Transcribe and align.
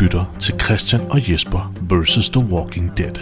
lytter 0.00 0.36
til 0.40 0.54
Christian 0.60 1.02
og 1.10 1.30
Jesper 1.30 1.74
vs. 1.80 2.30
The 2.30 2.40
Walking 2.40 2.98
Dead. 2.98 3.14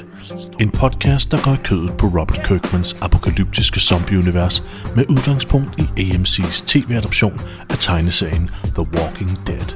En 0.61 0.71
podcast, 0.71 1.31
der 1.31 1.43
går 1.43 1.53
i 1.53 1.57
kødet 1.65 1.93
på 1.99 2.07
Robert 2.07 2.41
Kirkmans 2.45 2.97
apokalyptiske 3.03 3.81
zombie-univers 3.81 4.63
med 4.97 5.05
udgangspunkt 5.09 5.81
i 5.81 5.83
AMC's 5.83 6.67
tv-adoption 6.67 7.41
af 7.71 7.79
tegneserien 7.79 8.51
The 8.75 8.87
Walking 8.95 9.47
Dead. 9.47 9.67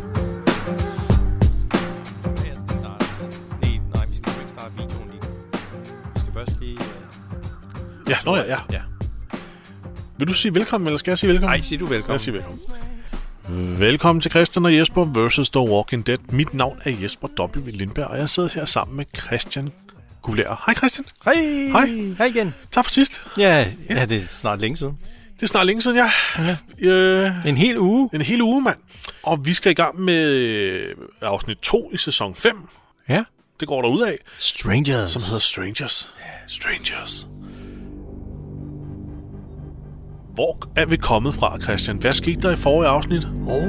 Ja, 8.08 8.16
nå 8.24 8.36
ja, 8.36 8.42
ja. 8.42 8.58
Ja. 8.72 8.80
Vil 10.18 10.28
du 10.28 10.34
sige 10.34 10.54
velkommen, 10.54 10.86
eller 10.86 10.98
skal 10.98 11.10
jeg 11.10 11.18
sige 11.18 11.28
velkommen? 11.28 11.50
Nej, 11.50 11.60
sig 11.60 11.80
du 11.80 11.86
velkommen. 11.86 12.12
Jeg 12.12 12.20
siger 12.20 12.32
velkommen. 12.32 12.91
Velkommen 13.48 14.20
til 14.20 14.30
Christian 14.30 14.64
og 14.64 14.76
Jesper 14.76 15.04
vs. 15.28 15.50
The 15.50 15.60
Walking 15.60 16.06
Dead. 16.06 16.18
Mit 16.30 16.54
navn 16.54 16.80
er 16.84 16.90
Jesper 17.02 17.28
W. 17.56 17.70
Lindberg, 17.70 18.06
og 18.06 18.18
jeg 18.18 18.28
sidder 18.28 18.48
her 18.54 18.64
sammen 18.64 18.96
med 18.96 19.04
Christian 19.18 19.72
Gulær. 20.22 20.62
Hej 20.66 20.74
Christian. 20.74 21.06
Hej. 21.24 21.34
Hej. 21.72 21.86
Hej 22.18 22.26
igen. 22.26 22.54
Tak 22.72 22.84
for 22.84 22.90
sidst. 22.90 23.22
Ja, 23.38 23.66
ja, 23.90 24.04
det 24.06 24.16
er 24.22 24.26
snart 24.30 24.60
længe 24.60 24.76
siden. 24.76 24.98
Det 25.36 25.42
er 25.42 25.46
snart 25.46 25.66
længe 25.66 25.82
siden, 25.82 25.96
ja. 25.96 26.10
Ja. 26.38 26.56
Øh, 26.88 27.46
En 27.46 27.56
hel 27.56 27.78
uge. 27.78 28.10
en 28.12 28.22
hel 28.22 28.42
uge, 28.42 28.62
mand. 28.62 28.78
Og 29.22 29.46
vi 29.46 29.54
skal 29.54 29.70
i 29.72 29.74
gang 29.74 30.00
med 30.00 30.14
øh, 30.24 30.94
afsnit 31.20 31.58
2 31.58 31.90
i 31.92 31.96
sæson 31.96 32.34
5. 32.34 32.56
Ja. 33.08 33.24
Det 33.60 33.68
går 33.68 33.82
der 33.82 33.88
ud 33.88 34.02
af, 34.02 34.16
Strangers. 34.38 35.10
som 35.10 35.22
hedder 35.22 35.38
Strangers. 35.40 36.14
Strangers. 36.46 37.26
Hvor 40.34 40.58
er 40.76 40.86
vi 40.86 40.96
kommet 40.96 41.34
fra, 41.34 41.60
Christian? 41.60 41.96
Hvad 41.96 42.12
skete 42.12 42.40
der 42.40 42.50
i 42.50 42.56
forrige 42.56 42.88
afsnit? 42.88 43.24
Oh. 43.46 43.62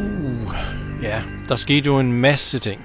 Ja, 1.02 1.22
der 1.50 1.56
skete 1.56 1.86
jo 1.86 2.00
en 2.00 2.14
masse 2.14 2.59
ting. 2.59 2.81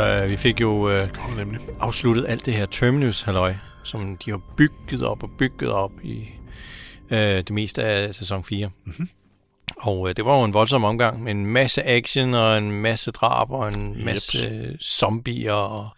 Uh, 0.00 0.30
vi 0.30 0.36
fik 0.36 0.60
jo 0.60 0.70
uh, 0.70 1.36
nemlig. 1.36 1.60
afsluttet 1.80 2.26
alt 2.28 2.46
det 2.46 2.54
her 2.54 2.66
terminus 2.66 3.20
halløj 3.20 3.54
som 3.84 4.16
de 4.16 4.30
har 4.30 4.40
bygget 4.56 5.02
op 5.02 5.22
og 5.22 5.30
bygget 5.38 5.70
op 5.70 5.92
i 6.02 6.28
uh, 7.10 7.18
det 7.18 7.50
meste 7.50 7.82
af 7.82 8.14
sæson 8.14 8.44
4. 8.44 8.70
Mm-hmm. 8.84 9.08
Og 9.76 10.00
uh, 10.00 10.10
det 10.10 10.24
var 10.24 10.38
jo 10.38 10.44
en 10.44 10.54
voldsom 10.54 10.84
omgang 10.84 11.22
med 11.22 11.32
en 11.32 11.46
masse 11.46 11.82
action 11.86 12.34
og 12.34 12.58
en 12.58 12.72
masse 12.72 13.10
drab 13.10 13.50
og 13.50 13.68
en 13.68 13.94
Jeps. 13.94 14.04
masse 14.04 14.76
zombier. 14.80 15.52
Og 15.52 15.88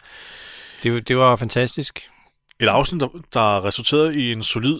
det, 0.83 1.07
det 1.07 1.17
var 1.17 1.35
fantastisk. 1.35 2.10
Et 2.61 2.67
afsnit, 2.67 3.01
der, 3.01 3.07
der 3.33 3.65
resulterede 3.65 4.15
i 4.15 4.31
en 4.31 4.43
solid 4.43 4.79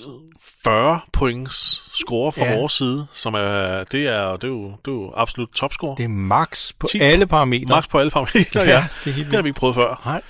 40 0.64 1.00
points 1.14 1.84
score 2.00 2.32
fra 2.32 2.46
Ja. 2.46 2.58
vores 2.60 2.74
side, 2.74 3.06
som 3.12 3.34
er, 3.34 3.84
det 3.84 4.08
er, 4.08 4.36
det 4.36 4.44
er, 4.44 4.48
jo, 4.48 4.66
det 4.66 4.88
er 4.88 4.92
jo 4.92 5.14
absolut 5.16 5.50
topscore. 5.50 5.96
Det 5.98 6.04
er 6.04 6.08
max 6.09 6.72
på 6.80 6.88
10 6.88 7.00
alle 7.00 7.28
parametre. 7.28 7.76
Max 7.76 7.90
på 7.90 8.00
alle 8.00 8.12
parametre. 8.12 8.62
Ja, 8.66 8.70
ja. 8.70 8.88
det 9.04 9.09
er 9.09 9.14
helt 9.14 9.28
Det 9.28 9.36
har 9.36 9.42
vi 9.42 9.50
ikke 9.50 9.59
prøvet 9.59 9.76
før. 9.76 10.02
Nej, 10.06 10.22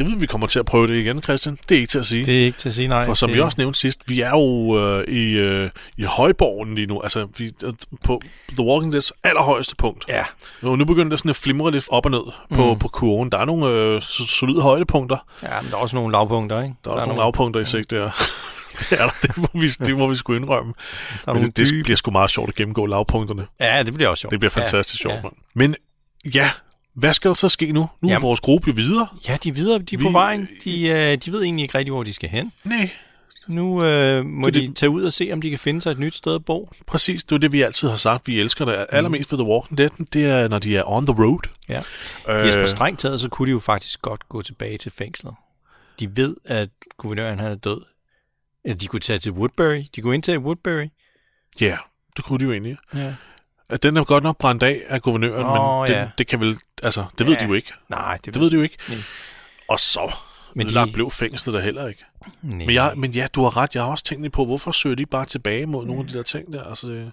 Jeg 0.00 0.08
ved, 0.08 0.16
vi 0.18 0.26
kommer 0.26 0.46
til 0.46 0.58
at 0.58 0.66
prøve 0.66 0.86
det 0.86 0.96
igen, 0.96 1.22
Christian. 1.22 1.58
Det 1.68 1.74
er 1.74 1.80
ikke 1.80 1.90
til 1.90 1.98
at 1.98 2.06
sige. 2.06 2.24
det 2.24 2.40
er 2.40 2.44
ikke 2.44 2.58
til 2.58 2.68
at 2.68 2.74
sige 2.74 2.88
nej. 2.88 3.04
For 3.04 3.14
som 3.14 3.28
det, 3.28 3.36
vi 3.36 3.40
også 3.40 3.54
nævnte 3.58 3.78
sidst, 3.78 4.00
vi 4.06 4.20
er 4.20 4.30
jo 4.30 4.78
øh, 4.78 5.04
i, 5.08 5.32
øh, 5.32 5.70
i 5.96 6.02
højborgen 6.02 6.74
lige 6.74 6.86
nu, 6.86 7.00
altså 7.02 7.28
vi, 7.38 7.52
øh, 7.64 7.72
på 8.04 8.22
The 8.48 8.64
Walking 8.64 8.94
Dead's 8.96 9.10
allerhøjeste 9.24 9.76
punkt. 9.76 10.04
Ja, 10.08 10.24
Og 10.62 10.78
nu 10.78 10.84
begynder 10.84 11.10
det 11.10 11.18
sådan 11.18 11.30
at 11.30 11.36
flimre 11.36 11.70
lidt 11.70 11.84
op 11.90 12.04
og 12.04 12.10
ned 12.10 12.20
på, 12.54 12.72
mm. 12.72 12.78
på 12.78 12.88
kurven. 12.88 13.32
Der 13.32 13.38
er 13.38 13.44
nogle 13.44 13.66
øh, 13.66 13.96
so- 13.96 14.28
solide 14.28 14.60
højdepunkter. 14.62 15.16
ja, 15.42 15.60
men 15.62 15.70
der 15.70 15.76
er 15.76 15.80
også 15.80 15.96
nogle 15.96 16.12
lavpunkter, 16.12 16.62
ikke? 16.62 16.74
Der 16.84 16.90
er, 16.90 16.94
der 16.94 17.02
er 17.02 17.06
nogle 17.06 17.20
lavpunkter 17.22 17.60
i 17.60 17.64
sigt 17.64 17.90
der. 17.90 18.10
det 18.90 19.00
er 19.00 19.04
der, 19.06 19.12
det 19.22 19.36
må 19.36 19.48
vi, 19.60 19.68
det 19.68 19.96
må 19.96 20.06
vi 20.06 20.14
sgu 20.14 20.32
indrømme. 20.34 20.74
Der 21.24 21.32
er 21.32 21.34
Men 21.34 21.46
det, 21.46 21.56
det 21.56 21.84
bliver 21.84 21.96
sgu 21.96 22.10
meget 22.10 22.30
sjovt 22.30 22.48
at 22.48 22.54
gennemgå 22.54 22.86
lavpunkterne. 22.86 23.46
Ja, 23.60 23.82
det 23.82 23.94
bliver 23.94 24.08
også 24.08 24.20
sjovt. 24.20 24.30
Det 24.30 24.40
bliver 24.40 24.50
fantastisk 24.50 25.04
ja, 25.04 25.10
sjovt, 25.10 25.22
mand. 25.22 25.32
Men 25.54 25.74
ja, 26.34 26.50
hvad 26.94 27.12
skal 27.12 27.28
der 27.28 27.34
så 27.34 27.48
ske 27.48 27.72
nu? 27.72 27.88
Nu 28.00 28.08
er 28.08 28.12
Jamen. 28.12 28.22
vores 28.22 28.40
gruppe 28.40 28.76
videre. 28.76 29.08
Ja, 29.28 29.38
de 29.44 29.48
er 29.48 29.52
videre, 29.52 29.78
de 29.78 29.94
er 29.94 29.98
på 29.98 30.08
Vi- 30.08 30.12
vejen. 30.12 30.48
De, 30.64 30.88
øh, 30.88 31.16
de 31.24 31.32
ved 31.32 31.42
egentlig 31.42 31.62
ikke 31.62 31.78
rigtig, 31.78 31.92
hvor 31.92 32.02
de 32.02 32.12
skal 32.12 32.28
hen. 32.28 32.52
Nej, 32.64 32.90
Nu 33.48 33.84
øh, 33.84 34.24
må 34.24 34.46
Det- 34.50 34.54
de 34.54 34.74
tage 34.74 34.90
ud 34.90 35.02
og 35.02 35.12
se, 35.12 35.30
om 35.32 35.42
de 35.42 35.50
kan 35.50 35.58
finde 35.58 35.80
sig 35.82 35.90
et 35.90 35.98
nyt 35.98 36.14
sted 36.16 36.34
at 36.34 36.44
bo. 36.44 36.70
præcis. 36.86 37.24
Det 37.24 37.34
er 37.34 37.38
det, 37.38 37.52
vi 37.52 37.62
altid 37.62 37.88
har 37.88 37.96
sagt. 37.96 38.26
Vi 38.28 38.40
elsker 38.40 38.64
det 38.64 38.86
allermest 38.90 39.32
ved 39.32 39.38
The 39.38 39.46
Walking 39.48 39.78
Dead. 39.78 39.90
Det 40.12 40.24
er, 40.24 40.48
når 40.48 40.58
de 40.58 40.76
er 40.76 40.82
on 40.90 41.06
the 41.06 41.22
road. 41.24 41.40
Ja. 41.68 41.80
Øh, 42.28 42.46
Jesper, 42.46 42.66
strengt 42.66 43.00
taget, 43.00 43.20
så 43.20 43.28
kunne 43.28 43.46
de 43.46 43.50
jo 43.50 43.58
faktisk 43.58 44.02
godt 44.02 44.28
gå 44.28 44.42
tilbage 44.42 44.78
til 44.78 44.92
fængslet. 44.92 45.34
De 46.00 46.16
ved, 46.16 46.36
at 46.44 46.68
guvernøren 46.98 47.38
han 47.38 47.50
er 47.50 47.54
død. 47.54 47.80
Eller 48.64 48.76
de 48.78 48.86
kunne 48.86 49.00
tage 49.00 49.18
til 49.18 49.32
Woodbury. 49.32 49.82
De 49.96 50.00
kunne 50.00 50.14
indtage 50.14 50.38
Woodbury. 50.38 50.86
Ja, 51.60 51.76
det 52.16 52.24
kunne 52.24 52.38
de 52.38 52.44
jo 52.44 52.52
egentlig. 52.52 52.76
Ja. 52.94 53.14
At 53.70 53.82
Den 53.82 53.96
er 53.96 54.04
godt 54.04 54.24
nok 54.24 54.38
brændt 54.38 54.62
af 54.62 54.82
af 54.88 55.02
guvernøren, 55.02 55.46
Åh, 55.46 55.80
men 55.80 55.88
det, 55.88 55.94
ja. 55.94 56.08
det 56.18 56.26
kan 56.26 56.40
vel... 56.40 56.58
Altså, 56.82 57.04
det 57.18 57.26
ved 57.26 57.34
Ja. 57.34 57.40
de 57.40 57.46
jo 57.48 57.54
ikke. 57.54 57.72
Nej, 57.88 58.18
det, 58.24 58.34
Det 58.34 58.42
ved 58.42 58.50
de 58.50 58.56
jo 58.56 58.62
ikke. 58.62 58.76
Nej. 58.88 58.98
Og 59.68 59.80
så 59.80 60.14
Men 60.54 60.68
de- 60.68 60.72
langt 60.72 60.94
blev 60.94 61.10
fængslet 61.10 61.54
der 61.54 61.60
heller 61.60 61.88
ikke. 61.88 62.04
Nej. 62.42 62.56
Men, 62.66 62.70
jeg, 62.74 62.92
men 62.96 63.10
ja, 63.10 63.26
du 63.34 63.42
har 63.42 63.56
ret. 63.56 63.74
Jeg 63.74 63.82
har 63.82 63.90
også 63.90 64.04
tænkt 64.04 64.22
lidt 64.22 64.32
på, 64.32 64.44
hvorfor 64.44 64.72
søger 64.72 64.96
de 64.96 65.06
bare 65.06 65.24
tilbage 65.24 65.66
mod 65.66 65.86
nogle 65.86 66.02
af 66.02 66.08
de 66.08 66.14
der 66.16 66.22
ting 66.22 66.52
der? 66.52 66.64
Altså, 66.64 66.86
det, 66.86 67.12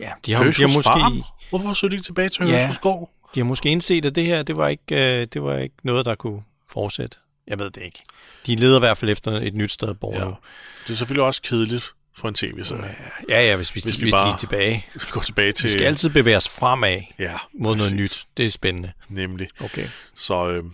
ja, 0.00 0.10
de, 0.26 0.32
har, 0.32 0.44
de, 0.44 0.52
har 0.52 0.66
måske, 0.68 0.82
Farm? 1.00 1.22
Hvorfor 1.50 1.72
søger 1.72 1.90
de 1.90 1.96
ikke 1.96 2.06
tilbage 2.06 2.28
til 2.28 2.46
Ja. 2.48 2.66
Høshusgård? 2.66 3.10
de 3.34 3.40
har 3.40 3.44
måske 3.44 3.68
indset, 3.68 4.04
at 4.06 4.14
det 4.14 4.24
her, 4.26 4.42
det 4.42 4.56
var, 4.56 4.68
ikke, 4.68 5.20
øh, 5.20 5.26
det 5.32 5.42
var 5.42 5.56
ikke 5.56 5.74
noget, 5.82 6.06
der 6.06 6.14
kunne 6.14 6.42
fortsætte. 6.72 7.16
Jeg 7.46 7.58
ved 7.58 7.70
det 7.70 7.82
ikke. 7.82 7.98
De 8.46 8.56
leder 8.56 8.76
i 8.76 8.78
hvert 8.78 8.98
fald 8.98 9.10
efter 9.10 9.32
et 9.32 9.54
nyt 9.54 9.72
sted 9.72 9.88
at 9.88 10.00
bo 10.00 10.12
Ja. 10.14 10.24
Det 10.86 10.92
er 10.92 10.94
selvfølgelig 10.94 11.24
også 11.24 11.42
kedeligt 11.42 11.92
for 12.16 12.28
en 12.28 12.34
tv-serie. 12.34 12.94
Ja, 13.28 13.46
ja, 13.46 13.56
hvis 13.56 13.74
vi, 13.74 13.80
Hvis 13.80 13.84
hvis 13.84 14.00
vi 14.00 14.00
vi, 14.00 14.04
hvis 14.04 14.12
bare- 14.12 14.26
vi 14.28 14.32
er 14.32 14.36
tilbage. 14.36 14.86
Vi 14.94 15.00
skal 15.00 15.12
gå 15.12 15.22
tilbage 15.22 15.52
til... 15.52 15.64
Vi 15.66 15.70
skal 15.70 15.84
altid 15.86 16.10
bevæge 16.10 16.36
os 16.36 16.48
fremad 16.48 17.00
Ja, 17.18 17.34
mod 17.54 17.76
noget 17.76 17.94
nyt. 17.94 18.24
Det 18.36 18.46
er 18.46 18.50
spændende. 18.50 18.92
Nemlig. 19.08 19.48
Okay. 19.60 19.86
Så, 20.16 20.48
øh, 20.48 20.64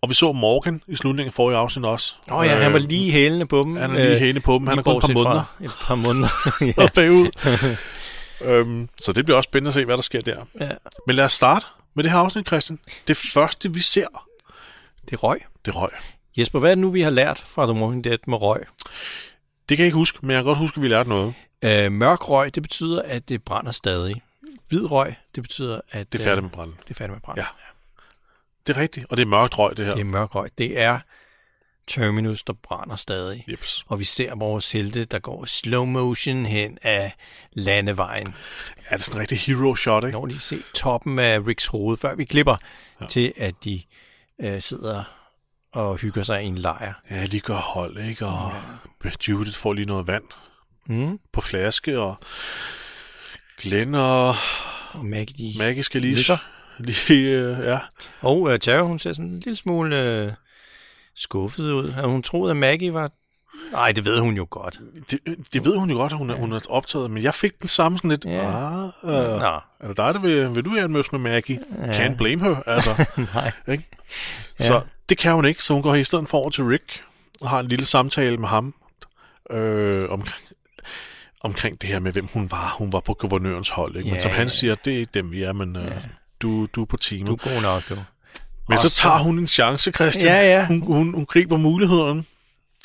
og 0.00 0.08
vi 0.08 0.14
så 0.14 0.32
Morgan 0.32 0.82
i 0.88 0.96
slutningen 0.96 1.28
af 1.30 1.34
forrige 1.34 1.58
afsnit 1.58 1.84
også. 1.84 2.14
Åh 2.30 2.36
oh, 2.38 2.46
ja, 2.46 2.54
han 2.62 2.72
var 2.72 2.78
lige 2.78 3.12
hælende 3.12 3.46
på 3.46 3.62
dem. 3.62 3.76
Han 3.76 3.90
er 3.96 4.04
lige 4.08 4.18
hænge 4.18 4.40
på 4.40 4.54
dem. 4.54 4.66
Han 4.66 4.78
er 4.78 4.82
kun 4.82 4.96
et 4.96 5.02
par 5.02 5.12
måneder 5.12 5.54
Et 5.64 5.70
par 5.86 5.94
måneder. 5.94 6.28
ja. 6.78 6.82
og 6.82 6.90
bagud. 6.94 7.30
øhm, 8.40 8.88
så 9.00 9.12
det 9.12 9.24
bliver 9.24 9.36
også 9.36 9.48
spændende 9.48 9.68
at 9.68 9.74
se, 9.74 9.84
hvad 9.84 9.96
der 9.96 10.02
sker 10.02 10.20
der. 10.20 10.36
ja. 10.60 10.70
Men 11.06 11.16
lad 11.16 11.24
os 11.24 11.32
starte 11.32 11.66
med 11.94 12.04
det 12.04 12.12
her 12.12 12.18
afsnit, 12.18 12.46
Christian. 12.46 12.78
Det 13.08 13.16
første, 13.16 13.74
vi 13.74 13.80
ser, 13.80 14.06
Det 15.04 15.12
er 15.12 15.16
røg. 15.16 15.40
det 15.64 15.74
er 15.74 15.76
røg. 15.76 15.90
Jesper, 16.36 16.58
hvad 16.58 16.70
er 16.70 16.74
det 16.74 16.82
nu, 16.82 16.90
vi 16.90 17.00
har 17.00 17.10
lært 17.10 17.38
fra 17.46 17.66
The 17.66 17.82
Walking 17.82 18.04
Dead 18.04 18.18
med 18.26 18.42
røg? 18.42 18.60
Det 19.68 19.76
kan 19.76 19.84
jeg 19.84 19.86
ikke 19.86 19.96
huske, 19.96 20.18
men 20.22 20.30
jeg 20.30 20.38
kan 20.38 20.44
godt 20.44 20.58
huske, 20.58 20.76
at 20.76 20.82
vi 20.82 20.88
lærte 20.88 21.08
noget. 21.08 21.34
Øh, 21.62 21.92
mørk 21.92 22.28
røg, 22.28 22.54
det 22.54 22.62
betyder, 22.62 23.02
at 23.02 23.28
det 23.28 23.42
brænder 23.44 23.72
stadig. 23.72 24.22
Hvid 24.68 24.90
røg, 24.90 25.14
det 25.34 25.42
betyder, 25.42 25.80
at 25.90 26.12
Det 26.12 26.20
er 26.20 26.24
færdigt 26.24 26.42
med 26.42 26.50
branden. 26.50 26.76
det 26.84 26.90
er 26.90 26.94
færdigt 26.94 27.14
med 27.14 27.20
brand. 27.20 27.38
Ja. 27.38 27.46
Det 28.66 28.76
er 28.76 28.80
rigtigt, 28.80 29.06
og 29.10 29.16
det 29.16 29.22
er 29.22 29.26
mørkt 29.26 29.58
røg, 29.58 29.76
det 29.76 29.84
her. 29.84 29.92
Det 29.92 30.00
er 30.00 30.04
mørk 30.04 30.34
røg. 30.34 30.50
Det 30.58 30.80
er 30.80 30.98
Terminus, 31.86 32.42
der 32.42 32.52
brænder 32.52 32.96
stadig. 32.96 33.44
Jeps. 33.48 33.84
Og 33.88 33.98
vi 33.98 34.04
ser 34.04 34.34
vores 34.34 34.72
helte, 34.72 35.04
der 35.04 35.18
går 35.18 35.44
slow 35.44 35.84
motion 35.84 36.46
hen 36.46 36.78
af 36.82 37.14
landevejen. 37.52 38.26
Ja, 38.26 38.32
det 38.82 38.86
er 38.90 38.98
sådan 38.98 39.16
en 39.16 39.20
rigtig 39.20 39.38
hero 39.38 39.74
shot, 39.74 40.04
ikke? 40.04 40.18
Når 40.18 40.26
de 40.26 40.40
ser 40.40 40.58
toppen 40.74 41.18
af 41.18 41.46
Ricks 41.46 41.66
hoved, 41.66 41.96
før 41.96 42.14
vi 42.14 42.24
klipper 42.24 42.56
ja. 43.00 43.06
til, 43.06 43.32
at 43.36 43.54
de 43.64 43.82
øh, 44.40 44.60
sidder 44.60 45.04
og 45.76 45.96
hygger 45.96 46.22
sig 46.22 46.42
i 46.42 46.46
en 46.46 46.58
lejr. 46.58 46.92
Ja, 47.10 47.24
lige 47.24 47.40
gør 47.40 47.56
hold, 47.56 47.98
ikke? 47.98 48.26
Og 48.26 48.52
ja. 49.04 49.10
Judith 49.28 49.56
får 49.58 49.72
lige 49.72 49.86
noget 49.86 50.06
vand 50.06 50.24
Mm. 50.88 51.18
på 51.32 51.40
flaske, 51.40 51.98
og 51.98 52.16
Glenn 53.60 53.94
og 53.94 54.28
Og 54.92 55.04
Maggie, 55.04 55.52
de... 55.52 55.58
Maggie 55.58 55.82
skal 55.82 56.00
lige... 56.00 56.12
Nysser. 56.14 56.36
lige 57.08 57.30
øh, 57.30 57.66
ja. 57.66 57.78
Og 58.20 58.40
uh, 58.40 58.56
Tara, 58.56 58.82
hun 58.82 58.98
ser 58.98 59.12
sådan 59.12 59.30
en 59.30 59.40
lille 59.40 59.56
smule 59.56 60.24
uh, 60.26 60.32
skuffet 61.14 61.72
ud. 61.72 61.92
Hun 62.04 62.22
troet, 62.22 62.50
at 62.50 62.56
Maggie 62.56 62.94
var... 62.94 63.10
Nej, 63.72 63.92
det 63.92 64.04
ved 64.04 64.18
hun 64.20 64.36
jo 64.36 64.46
godt. 64.50 64.80
Det, 65.10 65.18
det 65.52 65.64
ved 65.64 65.76
hun 65.76 65.90
jo 65.90 65.96
godt, 65.96 66.12
at 66.12 66.18
hun 66.18 66.30
er, 66.30 66.34
hun 66.36 66.52
er 66.52 66.58
optaget, 66.68 67.10
men 67.10 67.22
jeg 67.22 67.34
fik 67.34 67.60
den 67.60 67.68
samme 67.68 67.98
sådan 67.98 68.10
lidt... 68.10 68.24
Ja. 68.24 68.82
Ah, 68.84 68.84
øh, 69.04 69.40
Nå, 69.40 69.60
er 69.80 69.88
det 69.88 69.96
dig, 69.96 70.14
der 70.14 70.18
vil, 70.20 70.54
vil 70.54 70.64
du 70.64 70.74
gerne 70.74 70.92
mødes 70.92 71.12
med 71.12 71.20
Maggie? 71.20 71.60
Ja. 71.78 72.08
Can't 72.08 72.16
blame 72.16 72.42
her, 72.44 72.62
altså. 72.66 73.04
nej. 73.34 73.52
ikke? 73.68 73.88
Ja. 74.60 74.64
Så 74.64 74.80
det 75.08 75.18
kan 75.18 75.32
hun 75.32 75.44
ikke, 75.44 75.64
så 75.64 75.74
hun 75.74 75.82
går 75.82 75.94
i 75.94 76.04
stedet 76.04 76.28
for 76.28 76.38
over 76.38 76.50
til 76.50 76.64
Rick 76.64 77.02
og 77.42 77.50
har 77.50 77.60
en 77.60 77.68
lille 77.68 77.84
samtale 77.86 78.36
med 78.36 78.48
ham 78.48 78.74
øh, 79.50 80.10
omkring, 80.10 80.42
omkring 81.40 81.80
det 81.80 81.88
her 81.88 81.98
med, 82.00 82.12
hvem 82.12 82.26
hun 82.32 82.50
var. 82.50 82.74
Hun 82.78 82.92
var 82.92 83.00
på 83.00 83.14
guvernørens 83.14 83.68
hold, 83.68 83.96
ikke? 83.96 84.06
Men 84.08 84.14
Ja, 84.14 84.20
som 84.20 84.30
han 84.30 84.48
siger, 84.48 84.74
det 84.74 84.94
er 84.94 84.98
ikke 84.98 85.10
dem, 85.14 85.32
vi 85.32 85.42
er, 85.42 85.52
men 85.52 85.76
øh, 85.76 85.92
du, 86.42 86.66
du 86.66 86.82
er 86.82 86.86
på 86.86 86.96
teamet. 86.96 87.26
Du 87.26 87.32
er 87.32 87.54
god 87.54 87.62
nok, 87.62 87.88
du. 87.88 87.94
men 87.94 88.04
Og 88.68 88.78
så 88.78 88.90
tager 88.90 89.18
hun 89.18 89.38
en 89.38 89.46
chance, 89.48 89.90
Christian. 89.92 90.32
Ja, 90.34 90.58
ja. 90.58 90.66
Hun, 90.66 90.80
hun, 90.80 91.14
hun 91.14 91.26
griber 91.26 91.56
muligheden. 91.56 92.26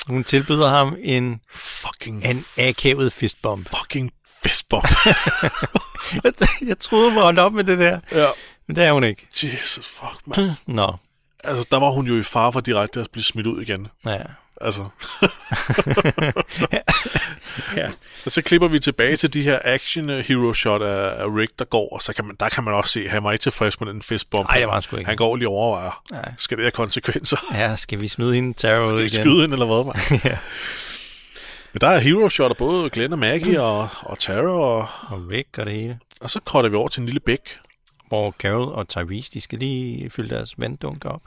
Hun 0.08 0.24
tilbyder 0.24 0.68
ham 0.68 0.96
en, 1.02 1.40
Fucking, 1.52 2.24
en 2.24 2.44
akavet 2.58 3.12
fistbomb. 3.12 3.68
fucking 3.68 4.10
fistbomb. 4.42 4.84
jeg, 6.24 6.32
jeg 6.66 6.78
troede, 6.78 7.10
hun 7.12 7.22
holdt 7.22 7.38
op 7.38 7.52
med 7.52 7.64
det 7.64 7.78
der, 7.78 8.00
ja. 8.12 8.28
men 8.66 8.76
det 8.76 8.84
er 8.84 8.92
hun 8.92 9.04
ikke. 9.04 9.26
Jesus, 9.42 9.86
fuck, 9.88 10.26
man. 10.26 10.50
Nå, 10.66 10.96
Altså, 11.44 11.66
der 11.70 11.78
var 11.78 11.90
hun 11.90 12.06
jo 12.06 12.18
i 12.18 12.22
fare 12.22 12.52
for 12.52 12.60
direkte 12.60 13.00
at 13.00 13.08
blive 13.12 13.24
smidt 13.24 13.46
ud 13.46 13.62
igen. 13.62 13.88
ja. 14.06 14.18
Altså. 14.60 14.88
Ja. 17.76 17.88
Og 18.24 18.30
så 18.30 18.42
klipper 18.42 18.68
vi 18.68 18.78
tilbage 18.78 19.16
til 19.16 19.34
de 19.34 19.42
her 19.42 19.58
action 19.64 20.08
hero 20.10 20.52
shot 20.52 20.82
af, 20.82 21.22
af 21.22 21.26
Rick, 21.36 21.58
der 21.58 21.64
går, 21.64 21.88
og 21.94 22.02
så 22.02 22.12
kan 22.12 22.24
man, 22.24 22.36
der 22.40 22.48
kan 22.48 22.64
man 22.64 22.74
også 22.74 22.92
se, 22.92 23.00
at 23.04 23.10
han 23.10 23.24
var 23.24 23.32
ikke 23.32 23.42
tilfreds 23.42 23.80
med 23.80 23.88
den 23.88 24.02
fistbomb. 24.02 24.48
Nej, 24.48 24.58
det 24.58 24.66
var 24.66 24.72
han 24.72 24.82
sgu 24.82 24.96
ikke. 24.96 25.08
Han 25.08 25.16
går 25.16 25.36
lige 25.36 25.48
overvejer, 25.48 26.02
Ja. 26.12 26.18
skal 26.38 26.56
det 26.56 26.64
have 26.64 26.70
konsekvenser? 26.70 27.36
Ja, 27.54 27.76
skal 27.76 28.00
vi 28.00 28.08
smide 28.08 28.34
hende 28.34 28.52
terror 28.54 28.86
Skal 28.86 28.98
vi 28.98 29.04
igen? 29.04 29.20
skyde 29.20 29.40
hende, 29.40 29.54
eller 29.54 29.66
hvad? 29.66 29.84
Man? 29.84 30.20
ja. 30.32 30.38
Men 31.72 31.80
der 31.80 31.88
er 31.88 31.98
hero 31.98 32.28
shot 32.28 32.50
af 32.50 32.56
både 32.56 32.90
Glenn 32.90 33.12
og 33.12 33.18
Maggie 33.18 33.62
og, 33.62 33.88
og 34.02 34.18
Tara, 34.18 34.50
og, 34.50 34.88
Og 35.08 35.28
Rick 35.30 35.58
og 35.58 35.66
det 35.66 35.74
hele. 35.74 35.98
og 36.20 36.30
så 36.30 36.40
krotter 36.40 36.70
vi 36.70 36.76
over 36.76 36.88
til 36.88 37.00
en 37.00 37.06
lille 37.06 37.20
bæk. 37.20 37.58
Hvor 38.12 38.34
Carol 38.38 38.72
og 38.72 38.88
Tyrese, 38.88 39.30
de 39.34 39.40
skal 39.40 39.58
lige 39.58 40.10
fylde 40.10 40.34
deres 40.34 40.54
vanddunk 40.58 41.04
op. 41.04 41.22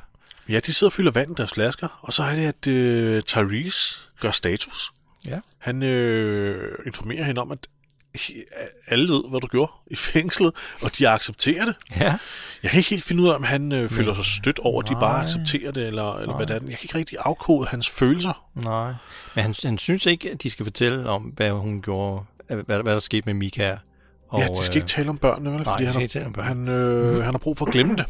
Ja, 0.50 0.60
de 0.60 0.74
sidder 0.74 0.90
og 0.90 0.94
fylder 0.94 1.12
vand 1.12 1.32
i 1.32 1.34
deres 1.38 1.54
flasker, 1.54 2.00
og 2.02 2.14
så 2.14 2.24
er 2.24 2.36
det, 2.36 2.46
at 2.46 2.68
øh, 2.68 3.22
Tyrese 3.22 4.00
gør 4.20 4.32
status. 4.32 4.92
Ja. 5.26 5.40
Han 5.58 5.84
øh, 5.84 6.78
informerer 6.86 7.24
hende 7.24 7.42
om, 7.42 7.52
at 7.52 7.68
alle 8.88 9.14
ved, 9.14 9.24
hvad 9.30 9.40
du 9.40 9.48
gjorde 9.48 9.72
i 9.88 9.96
fængslet, 9.96 10.54
og 10.82 10.98
de 10.98 11.10
accepterer 11.10 11.66
det. 11.66 11.76
Ja. 12.00 12.18
Jeg 12.64 12.72
kan 12.72 12.78
ikke 12.78 12.90
helt 12.90 13.04
finde 13.04 13.24
ud 13.24 13.30
af, 13.30 13.36
om 13.36 13.44
han 13.44 13.74
øh, 13.74 13.90
føler 13.90 14.14
sig 14.14 14.26
stødt 14.26 14.60
over, 14.60 14.84
at 14.84 14.90
de 14.90 14.94
bare 14.94 15.24
accepterer 15.24 15.72
det, 15.72 15.88
eller, 15.88 16.16
eller 16.16 16.36
hvad 16.36 16.50
er. 16.50 16.54
Jeg 16.54 16.62
kan 16.62 16.80
ikke 16.84 16.98
rigtig 16.98 17.18
afkode 17.22 17.68
hans 17.68 17.90
følelser. 17.90 18.46
Nej. 18.54 18.94
Men 19.36 19.44
han, 19.44 19.56
han 19.64 19.78
synes 19.78 20.06
ikke, 20.06 20.32
at 20.32 20.44
de 20.44 20.50
skal 20.50 20.66
fortælle 20.66 21.10
om, 21.10 21.22
hvad 21.22 21.52
hun 21.52 21.82
gjorde, 21.82 22.26
hvad, 22.48 22.84
hvad 22.84 22.94
der 22.94 23.00
skete 23.00 23.26
med 23.26 23.34
Mika. 23.34 23.78
Og, 24.30 24.40
ja, 24.42 24.48
de 24.48 24.64
skal 24.64 24.76
ikke 24.76 24.88
tale 24.88 25.10
om 25.10 25.18
børnene, 25.18 25.50
vel? 25.52 25.58
nej, 25.62 25.66
Fordi 25.74 25.84
de 25.84 25.86
han, 25.86 25.94
skal 25.94 26.00
har- 26.00 26.02
ikke 26.02 26.14
tale 26.14 26.26
om 26.26 26.34
børnene. 26.34 26.72
han, 26.72 26.78
øh, 27.16 27.24
han 27.24 27.34
har 27.34 27.38
brug 27.40 27.58
for 27.58 27.66
at 27.66 27.72
glemme 27.72 27.96
det, 27.96 28.06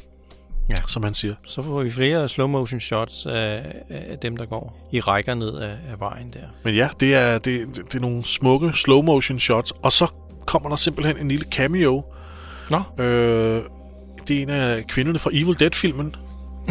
Ja. 0.69 0.75
som 0.87 1.03
han 1.03 1.13
siger. 1.13 1.33
Så 1.45 1.61
får 1.63 1.83
vi 1.83 1.91
flere 1.91 2.29
slow 2.29 2.47
motion 2.47 2.79
shots 2.79 3.25
af, 3.25 3.65
af 3.89 4.17
dem, 4.21 4.37
der 4.37 4.45
går 4.45 4.87
i 4.91 4.99
rækker 4.99 5.33
ned 5.35 5.55
af, 5.57 5.69
af 5.91 5.99
vejen 5.99 6.29
der. 6.33 6.39
Men 6.63 6.75
ja, 6.75 6.89
det 6.99 7.15
er, 7.15 7.37
det, 7.37 7.67
det, 7.75 7.75
det 7.85 7.95
er 7.95 7.99
nogle 7.99 8.23
smukke 8.25 8.71
slow 8.73 9.01
motion 9.01 9.39
shots, 9.39 9.73
og 9.83 9.91
så 9.91 10.11
kommer 10.45 10.69
der 10.69 10.75
simpelthen 10.75 11.17
en 11.17 11.27
lille 11.27 11.45
cameo. 11.51 12.03
Nå, 12.69 13.03
Øh, 13.03 13.63
det 14.27 14.37
er 14.37 14.41
en 14.41 14.49
af 14.49 14.87
kvinderne 14.87 15.19
fra 15.19 15.29
Evil 15.33 15.59
Dead-filmen, 15.59 16.15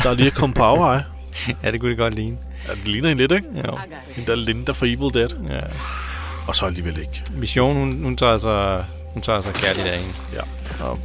der 0.03 0.15
lige 0.15 0.27
er 0.27 0.31
kommet 0.31 0.57
på 0.57 0.63
afveje. 0.63 1.05
ja, 1.63 1.71
det 1.73 1.81
kunne 1.81 1.91
det 1.91 1.99
godt 1.99 2.15
ligne. 2.15 2.39
Ja, 2.69 2.75
det 2.75 2.89
ligner 2.89 3.11
en 3.11 3.17
lidt, 3.17 3.33
ikke? 3.33 3.47
Jo. 3.57 3.79
Den 4.17 4.27
der 4.27 4.35
Linda 4.35 4.73
fra 4.73 4.87
Evil 4.87 5.15
Dead. 5.15 5.29
Ja. 5.51 5.61
Og 6.49 6.55
så 6.57 6.67
alligevel 6.67 6.99
ikke. 6.99 7.23
Mission, 7.37 7.77
hun, 7.77 8.03
hun 8.03 8.17
tager 8.17 8.39
sig, 8.39 8.85
hun 9.15 9.23
tager 9.23 9.41
sig 9.41 9.55
kærligt 9.55 9.87
af 9.87 9.99
hende 9.99 10.15
Ja. 10.33 10.43
og 10.85 10.99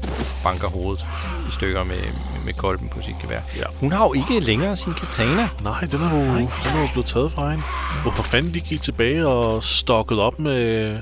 banker 0.43 0.67
hovedet 0.67 1.05
i 1.49 1.51
stykker 1.51 1.83
med, 1.83 1.95
med, 1.97 2.41
med 2.45 2.53
kolben 2.53 2.89
på 2.89 3.01
sit 3.01 3.15
gevær. 3.21 3.41
Ja. 3.57 3.63
Hun 3.79 3.91
har 3.91 4.05
jo 4.05 4.13
ikke 4.13 4.39
længere 4.39 4.75
sin 4.75 4.93
katana. 4.93 5.49
Nej, 5.63 5.79
den 5.81 6.01
er 6.01 6.13
jo, 6.15 6.21
den 6.37 6.47
er 6.75 6.81
jo 6.81 6.87
blevet 6.93 7.07
taget 7.07 7.31
fra 7.31 7.49
hende. 7.49 7.63
Hvorfor 8.01 8.23
fanden 8.23 8.53
de 8.53 8.59
gik 8.61 8.81
tilbage 8.81 9.27
og 9.27 9.63
stokket 9.63 10.19
op 10.19 10.39
med, 10.39 11.01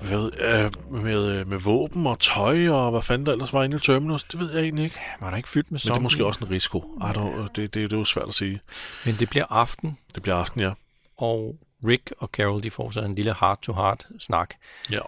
hvad, 0.00 0.30
øh, 0.40 1.02
med, 1.04 1.44
med 1.44 1.58
våben 1.58 2.06
og 2.06 2.18
tøj, 2.20 2.68
og 2.68 2.90
hvad 2.90 3.02
fanden 3.02 3.26
der 3.26 3.32
ellers 3.32 3.52
var 3.52 3.64
inde 3.64 3.76
i 3.76 3.80
Terminus, 3.80 4.24
det 4.24 4.40
ved 4.40 4.52
jeg 4.54 4.62
egentlig 4.62 4.84
ikke. 4.84 4.96
Var 5.20 5.30
der 5.30 5.36
ikke 5.36 5.48
fyldt 5.48 5.70
med 5.70 5.80
Men 5.84 5.92
det 5.92 5.98
er 5.98 6.02
måske 6.02 6.26
også 6.26 6.40
en 6.44 6.50
risiko. 6.50 6.84
Ej, 7.02 7.12
det, 7.12 7.22
det, 7.56 7.74
det, 7.74 7.74
det 7.74 7.92
er 7.92 7.98
jo 7.98 8.04
svært 8.04 8.28
at 8.28 8.34
sige. 8.34 8.60
Men 9.04 9.16
det 9.18 9.30
bliver 9.30 9.46
aften, 9.50 9.98
Det 10.14 10.22
bliver 10.22 10.36
aften, 10.36 10.60
ja. 10.60 10.70
og 11.18 11.54
Rick 11.88 12.12
og 12.18 12.28
Carol, 12.32 12.62
de 12.62 12.70
får 12.70 12.90
så 12.90 13.00
en 13.00 13.14
lille 13.14 13.34
heart-to-heart 13.40 14.04
snak. 14.20 14.50
Ja. 14.90 14.98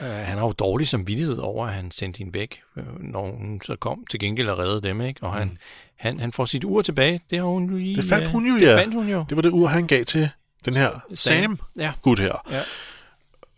Uh, 0.00 0.04
han 0.06 0.38
har 0.38 0.44
jo 0.46 0.52
dårlig 0.52 0.88
samvittighed 0.88 1.38
over, 1.38 1.66
at 1.66 1.72
han 1.72 1.90
sendte 1.90 2.18
hende 2.18 2.34
væk, 2.34 2.60
øh, 2.76 2.84
når 3.00 3.30
hun 3.30 3.60
så 3.64 3.76
kom 3.76 4.04
til 4.10 4.20
gengæld 4.20 4.48
og 4.48 4.58
reddede 4.58 4.82
dem, 4.82 5.00
ikke? 5.00 5.22
Og 5.22 5.32
han, 5.32 5.48
mm. 5.48 5.56
han, 5.96 6.20
han 6.20 6.32
får 6.32 6.44
sit 6.44 6.64
ur 6.64 6.82
tilbage. 6.82 7.20
Det 7.30 7.38
har 7.38 7.44
hun 7.44 7.70
jo 7.70 7.76
lige... 7.76 7.96
Det 7.96 8.04
fandt 8.04 8.24
øh, 8.24 8.30
hun 8.30 8.46
jo, 8.46 8.54
det 8.54 8.62
ja. 8.62 8.76
fandt 8.78 8.94
hun 8.94 9.08
jo. 9.08 9.24
Det 9.28 9.36
var 9.36 9.42
det 9.42 9.50
ur, 9.50 9.66
han 9.68 9.86
gav 9.86 10.04
til 10.04 10.28
den 10.64 10.74
her 10.74 10.90
Sam, 11.14 11.16
Sam 11.16 11.58
Ja. 11.78 11.92
gut 12.02 12.18
her. 12.18 12.46
Ja. 12.50 12.62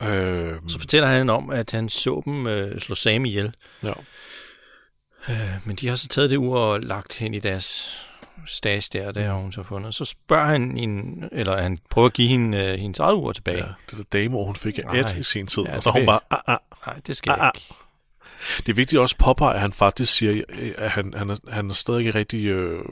Øh, 0.08 0.58
Så 0.68 0.78
fortæller 0.78 1.08
han 1.08 1.30
om, 1.30 1.50
at 1.50 1.70
han 1.70 1.88
så 1.88 2.22
dem 2.24 2.46
øh, 2.46 2.80
slå 2.80 2.94
Sam 2.94 3.24
ihjel. 3.24 3.54
ja. 3.82 3.92
Øh, 5.28 5.36
men 5.64 5.76
de 5.76 5.88
har 5.88 5.94
så 5.94 6.08
taget 6.08 6.30
det 6.30 6.36
ur 6.36 6.58
og 6.58 6.80
lagt 6.80 7.18
hen 7.18 7.34
i 7.34 7.38
deres 7.38 7.96
stash 8.46 8.88
der, 8.92 9.12
det 9.12 9.24
har 9.24 9.32
hun 9.34 9.52
så 9.52 9.62
fundet. 9.62 9.94
Så 9.94 10.04
spørger 10.04 10.44
han 10.46 10.76
hende, 10.76 11.28
eller 11.32 11.62
han 11.62 11.78
prøver 11.90 12.06
at 12.06 12.12
give 12.12 12.28
hende 12.28 12.58
øh, 12.58 12.78
hendes 12.78 12.98
eget 12.98 13.14
ur 13.14 13.32
tilbage. 13.32 13.58
ja. 13.58 13.72
Det 13.90 13.98
der 13.98 14.18
dame, 14.18 14.36
hun 14.44 14.56
fik 14.56 14.78
af. 14.78 14.98
Ed 14.98 15.16
i 15.18 15.22
sin 15.22 15.46
tid. 15.46 15.62
Ja, 15.62 15.76
og 15.76 15.82
så 15.82 15.90
hun 15.90 16.06
bare, 16.06 16.20
ah, 16.30 16.38
ah. 16.46 16.58
Nej, 16.86 17.00
det 17.06 17.16
skal 17.16 17.30
Ah, 17.32 17.36
jeg 17.38 17.46
ah. 17.46 17.52
ikke. 17.54 17.74
Det 18.66 18.68
er 18.68 18.76
vigtigt 18.76 19.00
også 19.00 19.14
at 19.18 19.24
påpege, 19.24 19.54
at 19.54 19.60
han 19.60 19.72
faktisk 19.72 20.12
siger, 20.14 20.44
at 20.78 20.90
han, 20.90 21.14
han, 21.16 21.30
er, 21.30 21.36
han 21.48 21.70
er 21.70 21.74
stadig 21.74 21.98
ikke 22.00 22.14
rigtig... 22.18 22.46
Øh, 22.46 22.84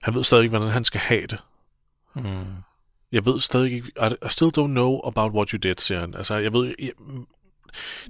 han 0.00 0.14
ved 0.14 0.24
stadig 0.24 0.42
ikke, 0.44 0.50
hvordan 0.56 0.72
han 0.72 0.84
skal 0.84 1.00
have 1.00 1.26
det. 1.26 1.38
Mm. 2.14 2.24
Jeg 3.12 3.26
ved 3.26 3.40
stadig 3.40 3.72
ikke... 3.72 3.88
I, 3.88 4.06
I 4.26 4.28
still 4.28 4.50
don't 4.58 4.66
know 4.66 5.00
about 5.06 5.32
what 5.32 5.48
you 5.50 5.58
did, 5.58 5.74
siger 5.78 6.00
han. 6.00 6.14
Altså, 6.14 6.38
jeg 6.38 6.52
ved... 6.52 6.74
Jeg, 6.78 6.90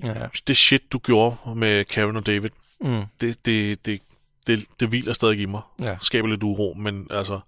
Ja. 0.04 0.14
det 0.46 0.56
shit, 0.56 0.92
du 0.92 0.98
gjorde 0.98 1.36
med 1.56 1.84
Karen 1.84 2.16
og 2.16 2.26
David, 2.26 2.50
Mm. 2.80 3.02
det, 3.20 3.46
det, 3.46 3.86
det, 3.86 4.00
det, 4.46 4.64
det 4.80 4.88
hviler 4.88 5.12
stadig 5.12 5.40
i 5.40 5.46
mig. 5.46 5.60
Ja. 5.82 5.96
Skaber 6.00 6.28
lidt 6.28 6.42
uro, 6.42 6.74
men 6.78 7.06
altså... 7.10 7.40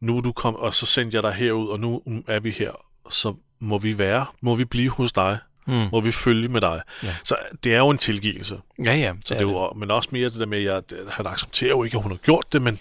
Nu 0.00 0.16
er 0.16 0.20
du 0.20 0.32
kom, 0.32 0.54
og 0.54 0.74
så 0.74 0.86
sendte 0.86 1.14
jeg 1.14 1.22
dig 1.22 1.32
herud, 1.32 1.68
og 1.68 1.80
nu 1.80 2.02
er 2.26 2.40
vi 2.40 2.50
her. 2.50 2.70
Så 3.10 3.34
må 3.60 3.78
vi 3.78 3.98
være, 3.98 4.26
må 4.40 4.54
vi 4.54 4.64
blive 4.64 4.90
hos 4.90 5.12
dig. 5.12 5.38
Mm. 5.66 5.74
Må 5.92 6.00
vi 6.00 6.12
følge 6.12 6.48
med 6.48 6.60
dig. 6.60 6.82
Ja. 7.02 7.16
Så 7.24 7.36
det 7.64 7.74
er 7.74 7.78
jo 7.78 7.90
en 7.90 7.98
tilgivelse. 7.98 8.58
Ja, 8.84 8.94
ja. 8.96 9.12
Så 9.26 9.34
det 9.34 9.40
er 9.40 9.44
jo, 9.44 9.72
men 9.76 9.90
også 9.90 10.08
mere 10.12 10.28
det 10.28 10.40
der 10.40 10.46
med, 10.46 10.64
at 10.64 10.64
jeg- 10.92 10.98
han 11.10 11.26
accepterer 11.26 11.70
jo 11.70 11.82
ikke, 11.84 11.96
at 11.96 12.02
hun 12.02 12.12
har 12.12 12.18
gjort 12.18 12.52
det, 12.52 12.62
men, 12.62 12.80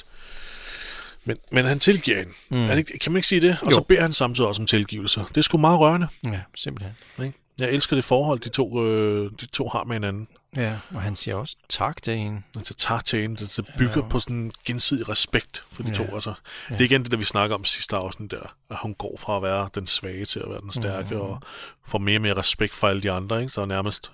men, 1.26 1.38
men 1.52 1.66
han 1.66 1.80
tilgiver 1.80 2.18
hende. 2.18 2.32
Mm. 2.50 2.64
Er 2.70 2.76
det, 2.76 2.88
kan 3.02 3.12
man 3.12 3.18
ikke 3.18 3.28
sige 3.28 3.42
det? 3.42 3.58
Og 3.62 3.72
Jo. 3.72 3.76
så 3.76 3.82
beder 3.82 4.02
han 4.02 4.14
samtidig 4.14 4.48
også 4.48 4.62
om 4.62 4.66
tilgivelse. 4.66 5.20
Det 5.30 5.38
er 5.38 5.42
sgu 5.42 5.58
meget 5.58 5.80
rørende. 5.80 6.08
Ja, 6.26 6.40
simpelthen. 6.56 6.96
Ikke? 7.26 7.38
Jeg 7.60 7.70
elsker 7.70 7.96
det 7.96 8.04
forhold, 8.06 8.40
de 8.40 8.50
to, 8.50 8.84
øh, 8.86 9.32
de 9.42 9.46
to 9.46 9.68
har 9.70 9.84
med 9.84 9.96
hinanden. 9.96 10.28
Ja, 10.56 10.78
og 10.96 11.02
han 11.02 11.16
siger 11.16 11.36
også 11.36 11.56
tak 11.70 12.04
til 12.04 12.18
hende. 12.18 12.42
Altså 12.58 12.74
tager 12.74 13.00
til 13.02 13.22
hende, 13.22 13.36
det, 13.36 13.54
det 13.58 13.66
bygger 13.78 14.02
Ja. 14.04 14.08
på 14.10 14.20
sådan 14.20 14.36
en 14.36 14.52
gensidig 14.66 15.10
respekt 15.10 15.64
for 15.72 15.84
de 15.84 15.90
Ja. 15.90 15.96
to. 15.96 16.04
Altså, 16.14 16.34
Det 16.70 16.82
er 16.82 16.86
igen 16.86 17.04
det, 17.04 17.12
der 17.12 17.18
vi 17.18 17.24
snakker 17.24 17.56
om 17.56 17.66
sidste 17.66 17.96
afsnit 17.96 18.32
der, 18.32 18.56
at 18.70 18.78
hun 18.82 18.94
går 18.94 19.16
fra 19.20 19.36
at 19.38 19.44
være 19.44 19.70
den 19.76 19.88
svage 19.88 20.26
til 20.26 20.40
at 20.40 20.50
være 20.50 20.62
den 20.62 20.72
stærke, 20.72 21.08
Mhm. 21.12 21.22
og 21.22 21.40
får 21.88 21.98
mere 21.98 22.18
og 22.18 22.22
mere 22.22 22.38
respekt 22.38 22.74
for 22.74 22.88
alle 22.88 23.02
de 23.02 23.12
andre, 23.12 23.40
ikke? 23.42 23.54
så 23.54 23.66
nærmest, 23.66 24.12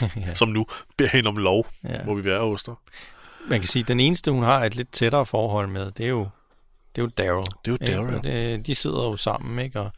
ja. 0.26 0.34
som 0.34 0.48
nu, 0.48 0.66
beder 0.96 1.10
hende 1.10 1.28
om 1.28 1.36
lov, 1.36 1.66
Ja. 1.84 2.04
må 2.04 2.14
vi 2.14 2.24
være 2.24 2.40
hos 2.40 2.62
dig. 2.62 2.74
Man 3.48 3.60
kan 3.60 3.68
sige, 3.68 3.80
at 3.82 3.88
den 3.88 4.00
eneste, 4.00 4.30
hun 4.30 4.42
har 4.42 4.64
et 4.64 4.74
lidt 4.76 4.92
tættere 4.92 5.26
forhold 5.26 5.66
med, 5.68 5.90
det 5.90 6.04
er 6.04 6.10
jo, 6.10 6.28
det 6.96 7.00
er 7.00 7.02
jo 7.02 7.10
Daryl. 7.18 7.42
Det 7.64 7.88
er 7.88 7.96
jo? 7.96 8.06
Daryl. 8.06 8.22
Det, 8.22 8.66
de 8.66 8.74
sidder 8.74 8.96
jo 9.10 9.16
sammen, 9.16 9.64
ikke? 9.64 9.80
Og, 9.80 9.90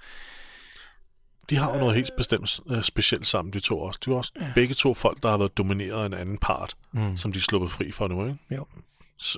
De 1.51 1.57
har 1.57 1.73
jo 1.73 1.79
noget 1.79 1.95
helt 1.95 2.11
bestemt 2.17 2.61
øh, 2.71 2.83
specielt 2.83 3.27
sammen, 3.27 3.53
de 3.53 3.61
to 3.61 3.81
også. 3.81 4.01
De 4.05 4.11
er 4.11 4.15
også 4.15 4.33
ja. 4.41 4.53
begge 4.55 4.75
to 4.75 4.95
folk, 4.95 5.23
der 5.23 5.31
har 5.31 5.37
været 5.37 5.59
domineret 5.59 6.03
af 6.03 6.07
en 6.07 6.15
anden 6.15 6.39
part, 6.39 6.77
mm, 6.93 7.17
som 7.17 7.33
de 7.33 7.39
er 7.39 7.43
sluppet 7.43 7.71
fri 7.71 7.91
for 7.93 8.09
nu, 8.09 8.27
ikke? 8.27 8.39
jo. 8.51 8.67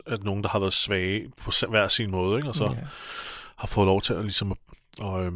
At 0.06 0.24
nogen, 0.24 0.42
der 0.42 0.48
har 0.48 0.58
været 0.58 0.72
svage 0.72 1.30
på 1.42 1.52
hver 1.68 1.88
sin 1.88 2.10
måde, 2.10 2.36
ikke? 2.36 2.48
Og 2.48 2.54
så 2.54 2.64
Ja. 2.64 2.70
ja. 2.70 2.76
har 3.56 3.66
fået 3.66 3.86
lov 3.86 4.02
til 4.02 4.14
at, 4.14 4.22
ligesom, 4.24 4.52
at, 4.52 4.58
at 5.06 5.20
øh, 5.20 5.32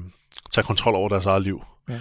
tage 0.51 0.65
kontrol 0.65 0.95
over 0.95 1.09
deres 1.09 1.27
eget 1.27 1.43
liv. 1.43 1.65
Ja. 1.89 2.01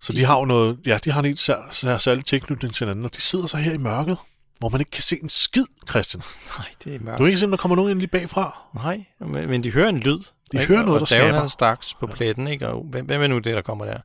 Så 0.00 0.12
de 0.12 0.24
har 0.24 0.38
jo 0.38 0.44
noget, 0.44 0.78
ja, 0.86 0.98
de 1.04 1.10
har 1.10 1.20
en 1.20 1.24
helt 1.24 1.38
sær, 1.38 1.68
sær, 1.70 1.98
særlig 1.98 2.24
tilknytning 2.24 2.74
til 2.74 2.84
hinanden, 2.86 3.04
og 3.04 3.16
de 3.16 3.20
sidder 3.20 3.46
så 3.46 3.56
her 3.56 3.72
i 3.72 3.78
mørket, 3.78 4.16
hvor 4.58 4.68
man 4.68 4.80
ikke 4.80 4.90
kan 4.90 5.02
se 5.02 5.18
en 5.22 5.28
skid, 5.28 5.64
Christian. 5.88 6.22
Nej, 6.58 6.66
det 6.84 6.94
er 6.94 6.98
mørkt. 7.00 7.18
Du 7.18 7.24
kan 7.24 7.32
ikke 7.32 7.44
om 7.44 7.50
der 7.50 7.56
kommer 7.56 7.76
nogen 7.76 7.90
ind 7.90 7.98
lige 7.98 8.08
bagfra. 8.10 8.58
Nej, 8.74 9.04
men, 9.20 9.48
men 9.50 9.64
de 9.64 9.72
hører 9.72 9.88
en 9.88 9.98
lyd. 9.98 10.18
De 10.18 10.60
ikke? 10.60 10.66
hører 10.66 10.84
noget, 10.84 11.02
og 11.02 11.08
der 11.08 11.16
Daryl, 11.16 11.26
skaber. 11.28 11.34
han 11.34 11.44
er 11.44 11.48
straks 11.48 11.94
på 11.94 12.06
pletten, 12.06 12.48
ikke? 12.48 12.68
Og 12.68 12.84
hvem, 12.90 13.06
hvem 13.06 13.22
er 13.22 13.26
nu 13.26 13.38
det, 13.38 13.54
der 13.54 13.62
kommer 13.62 13.84
der? 13.84 13.98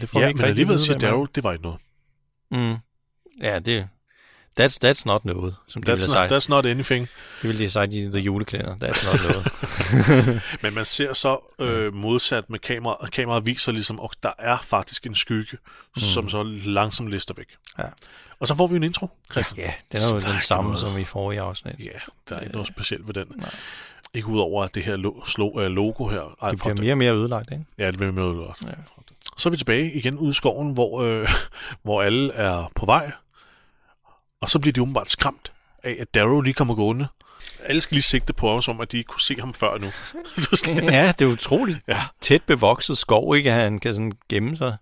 Det 0.00 0.08
får 0.08 0.18
vi 0.18 0.22
Ja, 0.22 0.28
ikke 0.28 0.38
men 0.38 0.46
alligevel 0.46 0.78
siger 0.80 0.94
er. 0.94 0.98
Daryl, 0.98 1.28
det 1.34 1.44
var 1.44 1.52
ikke 1.52 1.62
noget. 1.64 1.78
Mm. 2.50 2.76
Ja, 3.42 3.58
det... 3.58 3.88
That's, 4.60 4.78
that's 4.84 5.02
not 5.06 5.24
noget, 5.24 5.54
som 5.68 5.82
de 5.82 5.92
That's 5.92 6.14
not, 6.14 6.32
that's 6.32 6.46
not 6.48 6.66
anything. 6.66 7.08
Det 7.42 7.48
ville 7.48 7.58
de 7.58 7.62
have 7.62 7.70
sagt 7.70 7.92
i 7.92 8.04
The 8.10 8.18
Juleklæder. 8.20 8.74
That's 8.74 9.06
not 9.12 9.20
noget. 9.30 9.46
Men 10.62 10.74
man 10.74 10.84
ser 10.84 11.12
så 11.12 11.54
øh, 11.58 11.94
modsat 11.94 12.50
med 12.50 12.58
kamera, 12.58 13.08
kameraet 13.12 13.46
viser 13.46 13.72
ligesom, 13.72 14.00
at 14.04 14.10
der 14.22 14.32
er 14.38 14.58
faktisk 14.64 15.06
en 15.06 15.14
skygge, 15.14 15.56
mm. 15.96 16.00
som 16.02 16.28
så 16.28 16.42
langsomt 16.64 17.10
lister 17.10 17.34
væk. 17.36 17.46
Ja. 17.78 17.84
Og 18.40 18.48
så 18.48 18.54
får 18.54 18.66
vi 18.66 18.76
en 18.76 18.82
intro, 18.82 19.08
Christian. 19.32 19.66
ja, 19.66 19.72
den 19.92 20.00
er 20.10 20.14
jo 20.16 20.20
Så 20.22 20.32
den 20.32 20.40
samme, 20.40 20.62
noget. 20.62 20.78
som 20.78 20.98
i 20.98 21.04
forrige 21.04 21.40
afsnit. 21.40 21.74
Ja, 21.78 21.84
der 22.28 22.36
er 22.36 22.40
ikke 22.40 22.52
noget 22.52 22.68
specielt 22.68 23.06
ved 23.06 23.14
den. 23.14 23.26
Nej. 23.36 23.50
Ikke 24.14 24.26
udover 24.28 24.64
at 24.64 24.74
det 24.74 24.82
her 24.84 24.96
lo- 24.96 25.22
slo- 25.24 25.60
øh, 25.60 25.70
logo 25.70 26.08
her. 26.08 26.36
Ej, 26.42 26.50
Det 26.50 26.58
bliver 26.60 26.74
mere 26.74 26.92
og 26.92 26.98
mere 26.98 27.12
ødelagt, 27.14 27.52
ikke? 27.52 27.64
Ja, 27.78 27.86
det 27.86 27.96
bliver 27.96 28.12
mere 28.12 28.24
ødelagt. 28.24 28.64
Ja. 28.66 28.70
Så 29.38 29.48
er 29.48 29.50
vi 29.50 29.56
tilbage 29.56 29.92
igen 29.92 30.18
ude 30.18 30.30
i 30.30 30.32
skoven, 30.32 30.72
hvor, 30.72 31.02
øh, 31.02 31.28
hvor 31.82 32.02
alle 32.02 32.32
er 32.32 32.70
på 32.74 32.86
vej. 32.86 33.12
Og 34.42 34.50
så 34.50 34.58
bliver 34.58 34.72
de 34.72 34.82
åbenbart 34.82 35.10
skræmt 35.10 35.52
af, 35.82 35.96
at 36.00 36.14
Darrow 36.14 36.40
lige 36.40 36.54
kommer 36.54 36.74
gående. 36.74 37.06
Alle 37.64 37.80
skal 37.80 37.94
lige 37.94 38.02
sigte 38.02 38.32
på 38.32 38.50
ham, 38.52 38.62
som 38.62 38.80
at 38.80 38.92
de 38.92 38.98
ikke 38.98 39.08
kunne 39.08 39.20
se 39.20 39.34
ham 39.40 39.54
før 39.54 39.78
nu. 39.78 39.86
Ja, 40.92 41.12
det 41.18 41.24
er 41.24 41.28
utroligt 41.32 41.78
Ja. 41.88 41.98
tæt 42.20 42.42
bevokset 42.42 42.98
skov, 42.98 43.36
ikke? 43.36 43.50
Han 43.52 43.78
kan 43.78 43.94
sådan 43.94 44.12
gemme 44.28 44.56
sig 44.56 44.76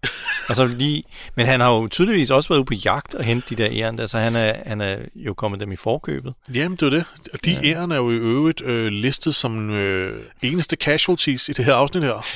altså 0.48 0.64
lige, 0.66 1.02
men 1.34 1.46
han 1.46 1.60
har 1.60 1.70
jo 1.74 1.88
tydeligvis 1.88 2.30
også 2.30 2.48
været 2.48 2.58
ude 2.58 2.64
på 2.64 2.74
jagt 2.74 3.14
og 3.14 3.24
hente 3.24 3.56
de 3.56 3.62
der 3.62 3.68
æren 3.72 3.98
der, 3.98 4.06
så 4.06 4.18
han 4.18 4.36
er, 4.36 4.54
han 4.66 4.80
er 4.80 4.96
jo 5.14 5.34
kommet 5.34 5.60
dem 5.60 5.72
i 5.72 5.76
forkøbet. 5.76 6.34
Jamen, 6.54 6.76
det 6.76 6.86
er 6.86 6.90
det. 6.90 7.04
Og 7.32 7.44
De 7.44 7.50
ja. 7.52 7.60
æren 7.68 7.90
er 7.92 7.96
jo 7.96 8.10
i 8.10 8.14
øvrigt 8.14 8.62
øh, 8.62 8.86
listet 8.86 9.34
som 9.34 9.70
øh, 9.70 10.22
eneste 10.42 10.76
casualties 10.76 11.48
i 11.48 11.52
det 11.52 11.64
her 11.64 11.74
afsnit 11.74 12.02
her. 12.04 12.26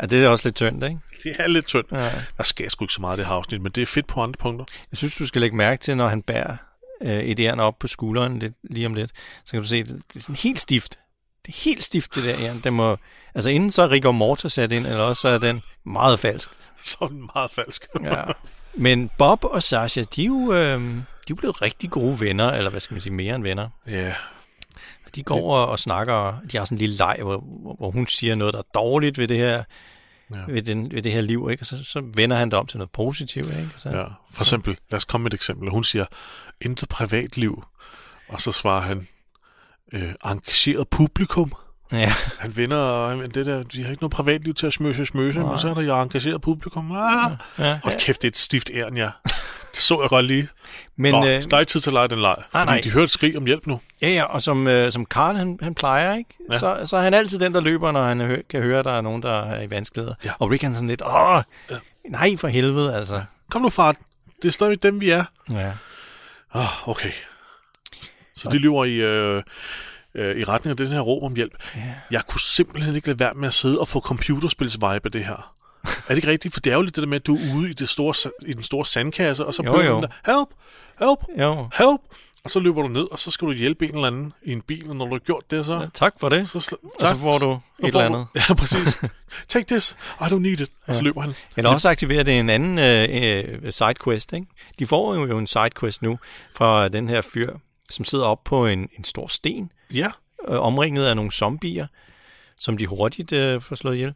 Ja, 0.00 0.06
det 0.06 0.24
er 0.24 0.28
også 0.28 0.48
lidt 0.48 0.56
tyndt, 0.56 0.84
ikke? 0.84 0.98
Det 1.24 1.32
er 1.38 1.46
lidt 1.48 1.66
tyndt. 1.66 1.92
Ja. 1.92 2.10
Der 2.36 2.42
sker 2.42 2.68
sgu 2.68 2.84
ikke 2.84 2.94
så 2.94 3.00
meget 3.00 3.16
i 3.16 3.18
det 3.18 3.26
her 3.26 3.34
afsnit, 3.34 3.62
men 3.62 3.72
det 3.72 3.82
er 3.82 3.86
fedt 3.86 4.06
på 4.06 4.20
andre 4.22 4.36
punkter. 4.38 4.64
Jeg 4.92 4.98
synes, 4.98 5.16
du 5.16 5.26
skal 5.26 5.40
lægge 5.40 5.56
mærke 5.56 5.80
til, 5.82 5.96
når 5.96 6.08
han 6.08 6.22
bærer 6.22 6.56
øh, 7.02 7.18
et 7.18 7.40
æren 7.40 7.60
op 7.60 7.78
på 7.78 7.86
skulderen 7.88 8.38
lidt, 8.38 8.54
lige 8.62 8.86
om 8.86 8.94
lidt, 8.94 9.10
så 9.44 9.50
kan 9.50 9.60
du 9.62 9.66
se, 9.68 9.84
det, 9.84 10.02
det 10.12 10.16
er 10.16 10.20
sådan 10.20 10.36
helt 10.36 10.60
stift. 10.60 10.98
Det 11.46 11.54
er 11.54 11.60
helt 11.64 11.84
stift, 11.84 12.14
det 12.14 12.24
der 12.24 12.34
æren. 12.38 12.60
Det 12.64 12.72
må, 12.72 12.96
altså 13.34 13.50
inden 13.50 13.70
så 13.70 13.82
er 13.82 13.90
rigor 13.90 14.12
mortis 14.12 14.52
sat 14.52 14.72
ind, 14.72 14.86
eller 14.86 15.00
også 15.00 15.20
så 15.20 15.28
er 15.28 15.38
den 15.38 15.62
meget 15.86 16.20
falsk. 16.20 16.50
Sådan 16.82 17.28
meget 17.34 17.50
falsk. 17.50 17.86
Ja. 18.02 18.22
Men 18.74 19.10
Bob 19.18 19.44
og 19.44 19.62
Sasha, 19.62 20.04
de 20.16 20.22
er 20.22 20.26
jo, 20.26 20.52
øh, 20.52 20.80
de 21.28 21.30
er 21.30 21.34
blevet 21.34 21.62
rigtig 21.62 21.90
gode 21.90 22.20
venner, 22.20 22.50
eller 22.50 22.70
hvad 22.70 22.80
skal 22.80 22.94
man 22.94 23.00
sige, 23.00 23.12
mere 23.12 23.34
end 23.34 23.42
venner. 23.42 23.68
ja. 23.86 24.14
De 25.14 25.22
går 25.22 25.56
og, 25.56 25.68
og 25.68 25.78
snakker, 25.78 26.40
de 26.52 26.56
har 26.56 26.64
sådan 26.64 26.76
en 26.76 26.80
lille 26.80 26.96
leg, 26.96 27.16
hvor, 27.22 27.38
hvor- 27.62 27.74
hvor 27.74 27.90
hun 27.90 28.06
siger 28.06 28.34
noget, 28.34 28.54
der 28.54 28.58
er 28.60 28.66
dårligt 28.74 29.18
ved 29.18 29.28
det 29.28 29.36
her, 29.36 29.64
Ja. 30.30 30.36
ja. 30.36 30.44
ved, 30.52 30.62
den, 30.62 30.92
ved 30.92 31.02
det 31.02 31.12
her 31.12 31.20
liv, 31.20 31.48
ikke? 31.50 31.62
Og 31.62 31.66
så, 31.66 31.84
så 31.84 32.02
vender 32.16 32.36
han 32.36 32.50
det 32.50 32.58
om 32.58 32.66
til 32.66 32.78
noget 32.78 32.90
positivt, 32.90 33.46
ikke? 33.50 33.70
Så, 33.76 33.88
ja. 33.88 34.04
For 34.32 34.42
eksempel, 34.42 34.76
lad 34.90 34.96
os 34.96 35.04
komme 35.04 35.22
med 35.22 35.30
et 35.30 35.34
eksempel. 35.34 35.70
Hun 35.70 35.84
siger, 35.84 36.04
intet 36.60 36.88
privatliv. 36.88 37.64
Og 38.28 38.40
så 38.40 38.52
svarer 38.52 38.80
han, 38.80 39.08
øh, 39.92 40.12
engageret 40.24 40.88
publikum. 40.88 41.52
ja. 41.92 42.12
Han 42.38 42.56
vinder, 42.56 43.08
han- 43.08 43.30
det 43.30 43.46
der, 43.46 43.62
de 43.62 43.82
har 43.82 43.90
ikke 43.90 44.02
noget 44.02 44.12
privatliv 44.12 44.54
til 44.54 44.66
at 44.66 44.72
smøse 44.72 45.06
smøse, 45.06 45.40
Nej. 45.40 45.48
men 45.50 45.58
så 45.58 45.68
er 45.68 45.74
der 45.74 45.82
jo 45.82 46.02
engageret 46.02 46.40
publikum. 46.40 46.92
Ah, 46.92 47.30
ja. 47.58 47.80
Hold 47.82 48.00
kæft, 48.00 48.22
det 48.22 48.28
er 48.28 48.30
et 48.30 48.36
stift 48.36 48.70
æren, 48.74 48.96
ja. 48.96 49.10
Det 49.74 49.82
så 49.82 50.00
jeg 50.00 50.08
godt 50.08 50.26
lige. 50.26 50.48
Men, 50.96 51.12
Nå, 51.14 51.18
øh, 51.26 51.42
der 51.50 51.56
er 51.56 51.60
ikke 51.60 51.70
tid 51.70 51.80
til 51.80 51.90
at 51.90 51.94
lege 51.94 52.08
den 52.08 52.20
leg, 52.20 52.36
fordi 52.50 52.64
nej. 52.64 52.80
de 52.84 52.90
hørte 52.90 53.12
skrig 53.12 53.36
om 53.36 53.44
hjælp 53.46 53.66
nu. 53.66 53.80
ja, 54.02 54.08
ja, 54.08 54.22
og 54.24 54.42
som, 54.42 54.66
øh, 54.66 54.92
som 54.92 55.04
Carl, 55.06 55.36
han, 55.36 55.58
han 55.62 55.74
plejer, 55.74 56.14
ikke? 56.14 56.34
Ja. 56.52 56.58
Så, 56.58 56.80
så 56.84 56.96
er 56.96 57.00
han 57.02 57.14
altid 57.14 57.38
den, 57.38 57.54
der 57.54 57.60
løber, 57.60 57.92
når 57.92 58.04
han 58.04 58.20
hø- 58.20 58.42
kan 58.50 58.62
høre, 58.62 58.78
at 58.78 58.84
der 58.84 58.90
er 58.92 59.00
nogen, 59.00 59.22
der 59.22 59.42
er 59.44 59.62
i 59.62 59.70
vanskeligheder. 59.70 60.14
Ja. 60.24 60.32
Og 60.38 60.50
Rick 60.50 60.62
han 60.62 60.74
sådan 60.74 60.88
lidt, 60.88 61.02
åh, 61.06 61.42
Ja. 61.70 61.76
nej 62.08 62.36
for 62.36 62.48
helvede, 62.48 62.94
altså. 62.94 63.22
Kom 63.50 63.62
nu, 63.62 63.68
far. 63.68 63.96
Det 64.42 64.48
er 64.48 64.52
stadig 64.52 64.82
dem, 64.82 65.00
vi 65.00 65.10
er. 65.10 65.24
Ja. 65.50 65.72
Oh, 66.54 66.88
okay. 66.88 67.10
Så 68.34 68.48
de 68.48 68.58
løber 68.58 68.84
i, 68.84 68.94
øh, 68.94 69.42
øh, 70.14 70.36
i 70.36 70.44
retning 70.44 70.70
af 70.70 70.76
den 70.76 70.86
her 70.88 71.00
råb 71.00 71.22
om 71.22 71.34
hjælp. 71.36 71.52
Ja. 71.76 71.80
Jeg 72.10 72.22
kunne 72.28 72.40
simpelthen 72.40 72.96
ikke 72.96 73.06
lade 73.08 73.18
være 73.18 73.34
med 73.34 73.46
at 73.48 73.54
sidde 73.54 73.80
og 73.80 73.88
få 73.88 74.00
computerspils-vibe 74.00 75.00
af 75.04 75.12
det 75.12 75.24
her. 75.24 75.54
er 75.88 76.08
det 76.08 76.16
ikke 76.16 76.28
rigtigt? 76.28 76.54
For 76.54 76.60
det 76.60 76.70
er 76.70 76.74
jo 76.76 76.82
lidt 76.82 76.96
det 76.96 77.02
der 77.02 77.08
med, 77.08 77.16
at 77.20 77.26
du 77.26 77.36
er 77.36 77.54
ude 77.56 77.70
i, 77.70 77.72
det 77.72 77.88
store, 77.88 78.30
i 78.46 78.52
den 78.52 78.62
store 78.62 78.84
sandkasse, 78.86 79.46
og 79.46 79.54
så 79.54 79.62
prøver 79.62 79.84
jo. 79.84 79.94
den 79.94 80.02
der, 80.02 80.08
help, 80.36 80.48
help, 80.98 81.18
Jo, 81.44 81.68
help. 81.78 82.00
Og 82.44 82.50
så 82.50 82.60
løber 82.60 82.82
du 82.82 82.88
ned, 82.88 83.06
og 83.12 83.18
så 83.18 83.30
skal 83.30 83.48
du 83.48 83.52
hjælpe 83.52 83.84
en 83.88 83.94
eller 83.94 84.06
anden 84.06 84.32
i 84.42 84.52
en 84.52 84.60
bil, 84.62 84.90
og 84.90 84.96
når 84.96 85.04
du 85.04 85.12
har 85.12 85.18
gjort 85.18 85.50
det, 85.50 85.66
så... 85.66 85.74
ja, 85.74 85.86
tak 85.94 86.14
for 86.20 86.28
det. 86.28 86.48
så 86.48 86.58
sl- 86.58 86.86
Og 87.02 87.08
så 87.08 87.16
får 87.16 87.38
du 87.38 87.50
et 87.52 87.60
får 87.80 87.86
eller 87.86 88.08
du- 88.08 88.14
andet. 88.14 88.26
Ja, 88.48 88.54
præcis. 88.54 89.00
Take 89.48 89.66
this. 89.68 89.96
I 90.20 90.24
don't 90.24 90.38
need 90.38 90.60
it. 90.60 90.70
Og 90.86 90.94
så 90.94 91.02
løber 91.02 91.20
han. 91.20 91.32
Eller 91.56 91.70
også 91.70 91.88
aktivere 91.88 92.22
det 92.22 92.38
en 92.40 92.50
anden 92.50 92.78
øh, 92.78 93.08
øh, 93.62 93.72
sidequest, 93.72 94.32
ikke? 94.32 94.46
De 94.78 94.86
får 94.86 95.14
jo 95.14 95.38
en 95.38 95.46
sidequest 95.46 96.02
nu 96.02 96.18
fra 96.56 96.88
den 96.88 97.08
her 97.08 97.20
fyr, 97.20 97.54
som 97.90 98.04
sidder 98.04 98.24
op 98.26 98.44
på 98.44 98.66
en, 98.66 98.88
en 98.98 99.04
stor 99.04 99.26
sten, 99.26 99.72
Ja. 99.92 100.10
øh, 100.48 100.60
omringet 100.60 101.04
af 101.06 101.16
nogle 101.16 101.32
zombier, 101.32 101.86
som 102.58 102.76
de 102.78 102.86
hurtigt 102.86 103.32
øh, 103.32 103.60
får 103.60 103.76
slået 103.76 103.94
ihjel. 103.94 104.14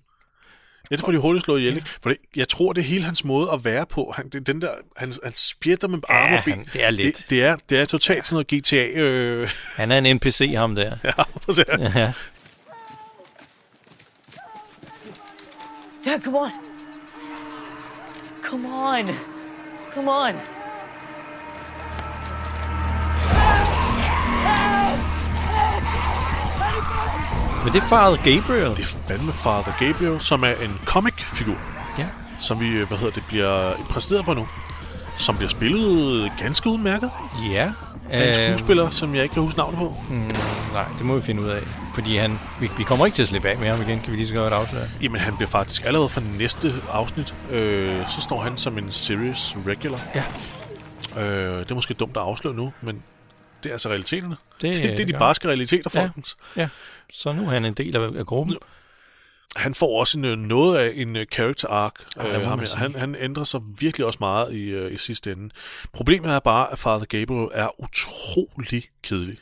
Ja, 0.90 0.97
det 0.97 1.04
får 1.04 1.12
de 1.12 1.18
hurtigt 1.18 1.45
slået 1.45 1.61
ihjel. 1.61 1.76
ikke? 1.76 1.88
For 2.02 2.09
det, 2.09 2.18
jeg 2.37 2.49
tror, 2.49 2.73
det 2.73 2.80
er 2.80 2.85
hele 2.87 3.04
hans 3.04 3.25
måde 3.25 3.50
at 3.52 3.64
være 3.64 3.87
på. 3.87 4.12
Han, 4.16 4.28
det, 4.28 4.47
den 4.47 4.62
der, 4.62 4.71
han, 4.97 5.12
han 5.25 5.35
spjætter 5.35 5.88
med 5.88 5.99
arme 6.09 6.37
og 6.38 6.45
ben. 6.45 6.52
han, 6.54 6.66
det 6.73 6.85
er 6.85 6.90
lidt. 6.90 7.16
Det, 7.16 7.30
det, 7.30 7.42
er, 7.45 7.57
det 7.71 7.78
er 7.78 7.85
totalt 7.85 8.26
sådan 8.26 8.35
noget 8.50 8.64
GTA. 8.64 9.00
Øh, 9.00 9.50
Han 9.75 9.90
er 9.92 9.99
en 9.99 10.16
NPC, 10.16 10.52
ham 10.57 10.75
der. 10.75 10.97
ja, 11.04 11.12
præcis. 11.47 11.64
Ja. 11.68 12.12
Dad, 16.04 16.21
come 16.25 16.38
on. 16.38 16.50
Come 18.42 18.68
on. 18.68 19.09
Come 19.95 20.11
on. 20.11 20.58
Men 27.65 27.73
det 27.73 27.83
er 27.83 27.87
faret 27.88 28.19
Gabriel. 28.19 28.71
Det 28.77 28.81
er 28.81 28.99
fandme 29.09 29.33
Father 29.33 29.73
Gabriel, 29.79 30.21
som 30.21 30.45
er 30.45 30.49
en 30.65 30.81
comic-figur, 30.85 31.57
Ja. 31.99 32.07
som 32.41 32.61
vi, 32.61 32.69
øh, 32.69 32.88
hvad 32.88 32.99
hedder 32.99 33.12
det, 33.12 33.23
bliver 33.29 33.73
præsenteret 33.91 34.25
for 34.25 34.35
nu. 34.35 34.47
Som 35.17 35.37
bliver 35.37 35.49
spillet 35.50 36.33
ganske 36.43 36.69
udmærket. 36.71 37.11
Ja. 37.53 37.73
Af 38.11 38.23
en 38.23 38.41
Øh, 38.53 38.59
skuespiller, 38.59 38.91
som 38.91 39.15
jeg 39.15 39.23
ikke 39.23 39.33
kan 39.33 39.43
huske 39.43 39.59
navnet 39.59 39.79
på. 39.79 39.95
nej, 40.73 40.85
det 40.99 41.07
må 41.07 41.15
vi 41.17 41.23
finde 41.23 41.43
ud 41.43 41.49
af. 41.49 41.62
Fordi 41.95 42.17
han, 42.17 42.38
vi, 42.61 42.71
vi 42.77 42.83
kommer 42.83 43.07
ikke 43.07 43.17
til 43.17 43.23
at 43.23 43.29
slippe 43.29 43.49
af 43.49 43.59
med 43.59 43.69
ham 43.69 43.83
igen, 43.88 44.00
kan 44.00 44.12
vi 44.12 44.17
lige 44.17 44.29
så 44.29 44.35
godt 44.35 44.53
afsløre. 44.55 44.85
Jamen, 45.03 45.21
han 45.21 45.37
bliver 45.37 45.49
faktisk 45.50 45.83
allerede 45.87 46.09
fra 46.09 46.21
næste 46.38 46.75
afsnit, 46.93 47.35
øh, 47.50 48.07
så 48.09 48.21
står 48.21 48.41
han 48.43 48.57
som 48.57 48.79
en 48.79 48.93
series 48.93 49.57
regular. 49.67 50.00
Ja. 50.15 50.23
Øh, 51.23 51.59
det 51.59 51.71
er 51.71 51.75
måske 51.75 51.95
dumt 51.95 52.17
at 52.17 52.23
afsløre 52.23 52.55
nu, 52.55 52.73
men 52.83 53.03
det 53.62 53.69
er 53.71 53.75
altså 53.75 53.88
realiteterne. 53.88 54.37
Det, 54.61 54.77
Det, 54.77 54.83
det 54.85 55.00
er 55.00 55.07
de 55.07 55.12
gør 55.12 55.19
barske 55.19 55.49
realiteter, 55.49 55.91
Ja. 55.95 56.03
folkens. 56.03 56.37
Ja. 56.57 56.69
Så 57.12 57.33
nu 57.33 57.43
er 57.43 57.49
han 57.50 57.65
en 57.65 57.75
del 57.75 57.97
af, 57.97 58.00
af 58.19 58.27
gruppen. 58.27 58.57
Han 59.57 59.75
får 59.75 59.99
også 60.00 60.19
en, 60.19 60.25
øh, 60.25 60.38
noget 60.38 60.79
af 60.79 60.93
en 60.95 61.17
uh, 61.17 61.23
character 61.33 61.69
arc. 61.69 61.93
Ja, 62.17 62.38
øh, 62.41 62.47
ham 62.47 62.62
han, 62.77 62.95
han 62.95 63.17
ændrer 63.21 63.45
sig 63.45 63.61
virkelig 63.79 64.07
også 64.07 64.17
meget 64.21 64.55
i, 64.55 64.85
uh, 64.85 64.93
i 64.93 64.97
sidste 64.97 65.33
ende. 65.33 65.50
Problemet 65.93 66.31
er 66.33 66.38
bare, 66.38 66.73
at 66.73 66.79
Father 66.79 67.05
Gabriel 67.05 67.49
er 67.55 67.81
utrolig 67.83 68.85
kedelig 69.03 69.37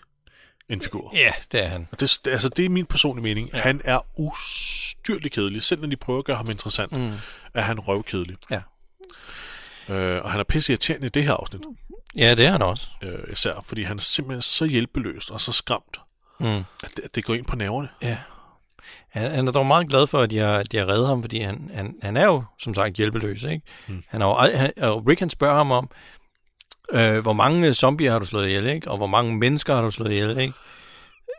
en 0.69 0.81
figur. 0.81 1.13
Ja, 1.17 1.33
det 1.53 1.65
er 1.65 1.69
han. 1.69 1.89
Og 1.93 2.01
Det, 2.01 2.19
altså, 2.29 2.49
det 2.49 2.65
er 2.65 2.69
min 2.69 2.87
personlige 2.87 3.23
mening. 3.23 3.51
Ja. 3.53 3.57
Ja. 3.57 3.63
Han 3.63 3.81
er 3.85 3.99
ustyrlig 4.21 5.33
kedelig. 5.33 5.63
Selv 5.63 5.81
når 5.81 5.89
de 5.89 5.97
prøver 5.97 6.19
at 6.19 6.25
gøre 6.25 6.37
ham 6.37 6.51
interessant, 6.51 6.93
Mm. 6.93 7.13
er 7.55 7.63
han 7.63 7.79
røvkedelig. 7.81 8.37
Ja. 8.51 8.61
Øh, 9.89 10.25
og 10.25 10.31
han 10.31 10.41
er 10.41 10.45
pisse 10.45 10.73
irriterende 10.73 11.07
i 11.07 11.11
det 11.11 11.23
her 11.25 11.33
afsnit. 11.33 11.61
Ja, 12.19 12.35
det 12.35 12.47
er 12.47 12.53
han 12.53 12.63
også. 12.63 12.87
Øh, 13.03 13.19
især 13.33 13.53
fordi 13.65 13.83
han 13.83 13.97
er 13.97 14.01
simpelthen 14.01 14.43
så 14.43 14.65
hjælpeløs 14.65 15.31
og 15.31 15.41
så 15.41 15.53
skræmt, 15.53 16.01
Mm. 16.41 16.47
at 16.85 16.91
det, 16.97 17.05
at 17.05 17.15
det 17.15 17.25
går 17.25 17.35
ind 17.35 17.47
på 17.47 17.57
nerverne. 17.57 17.89
Ja. 18.03 18.19
Han, 19.11 19.31
han 19.31 19.49
er 19.49 19.53
dog 19.53 19.67
meget 19.67 19.89
glad 19.89 20.07
for, 20.07 20.19
at 20.19 20.31
de 20.31 20.39
har, 20.39 20.63
de 20.63 20.77
har 20.77 20.89
reddet 20.89 21.09
ham, 21.09 21.23
fordi 21.23 21.41
han, 21.41 21.71
han, 21.75 21.95
han 22.03 22.17
er 22.17 22.25
jo, 22.27 22.45
som 22.59 22.75
sagt, 22.75 22.95
hjælpeløs. 22.97 23.43
Ikke? 23.43 23.63
Mm. 23.89 24.03
Han 24.09 24.23
er 24.23 24.27
jo, 24.27 24.35
han, 24.59 24.73
og 24.83 25.07
Rick 25.09 25.21
han 25.21 25.31
spørger 25.31 25.57
ham 25.57 25.71
om, 25.73 25.91
øh, 26.93 27.19
hvor 27.19 27.33
mange 27.33 27.75
zombier 27.75 28.13
har 28.13 28.19
du 28.19 28.27
slået 28.27 28.47
ihjel, 28.47 28.67
ikke? 28.67 28.91
og 28.91 28.97
hvor 28.97 29.07
mange 29.07 29.37
mennesker 29.37 29.75
har 29.75 29.83
du 29.83 29.91
slået 29.91 30.11
ihjel? 30.13 30.39
Ikke? 30.39 30.55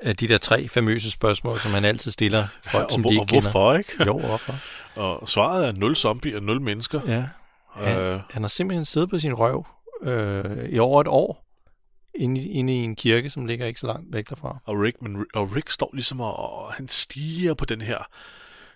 De 0.05 0.27
der 0.27 0.37
tre 0.37 0.67
famøse 0.67 1.11
spørgsmål, 1.11 1.59
som 1.59 1.71
han 1.71 1.85
altid 1.85 2.11
stiller 2.11 2.47
folk, 2.63 2.85
og, 2.85 2.91
som 2.91 3.01
hvor, 3.01 3.09
de 3.11 3.17
og 3.17 3.21
ikke 3.21 3.29
kender. 3.31 3.41
hvorfor 3.51 3.73
ikke? 3.73 4.03
Jo, 4.05 4.19
hvorfor? 4.19 4.53
Og 4.95 5.29
svaret 5.29 5.67
er 5.67 5.71
0 5.77 5.95
zombier 5.95 6.35
og 6.37 6.43
0 6.43 6.61
mennesker. 6.61 7.01
Ja. 7.07 7.23
Han, 7.73 7.97
Øh, 7.99 8.19
han 8.31 8.41
har 8.43 8.47
simpelthen 8.49 8.85
siddet 8.85 9.09
på 9.09 9.19
sin 9.19 9.33
røv 9.33 9.65
øh, 10.01 10.69
i 10.69 10.79
over 10.79 11.01
et 11.01 11.07
år, 11.07 11.43
inde, 12.15 12.41
inde 12.47 12.73
i 12.73 12.77
en 12.77 12.95
kirke, 12.95 13.29
som 13.29 13.45
ligger 13.45 13.65
ikke 13.65 13.79
så 13.79 13.87
langt 13.87 14.13
væk 14.13 14.29
derfra. 14.29 14.57
og, 14.65 14.81
Rick, 14.81 15.01
men, 15.01 15.25
og 15.33 15.55
Rick 15.55 15.69
står 15.69 15.89
ligesom 15.93 16.21
og, 16.21 16.35
og 16.37 16.73
han 16.73 16.87
stiger 16.87 17.53
på 17.53 17.65
den 17.65 17.81
her 17.81 18.07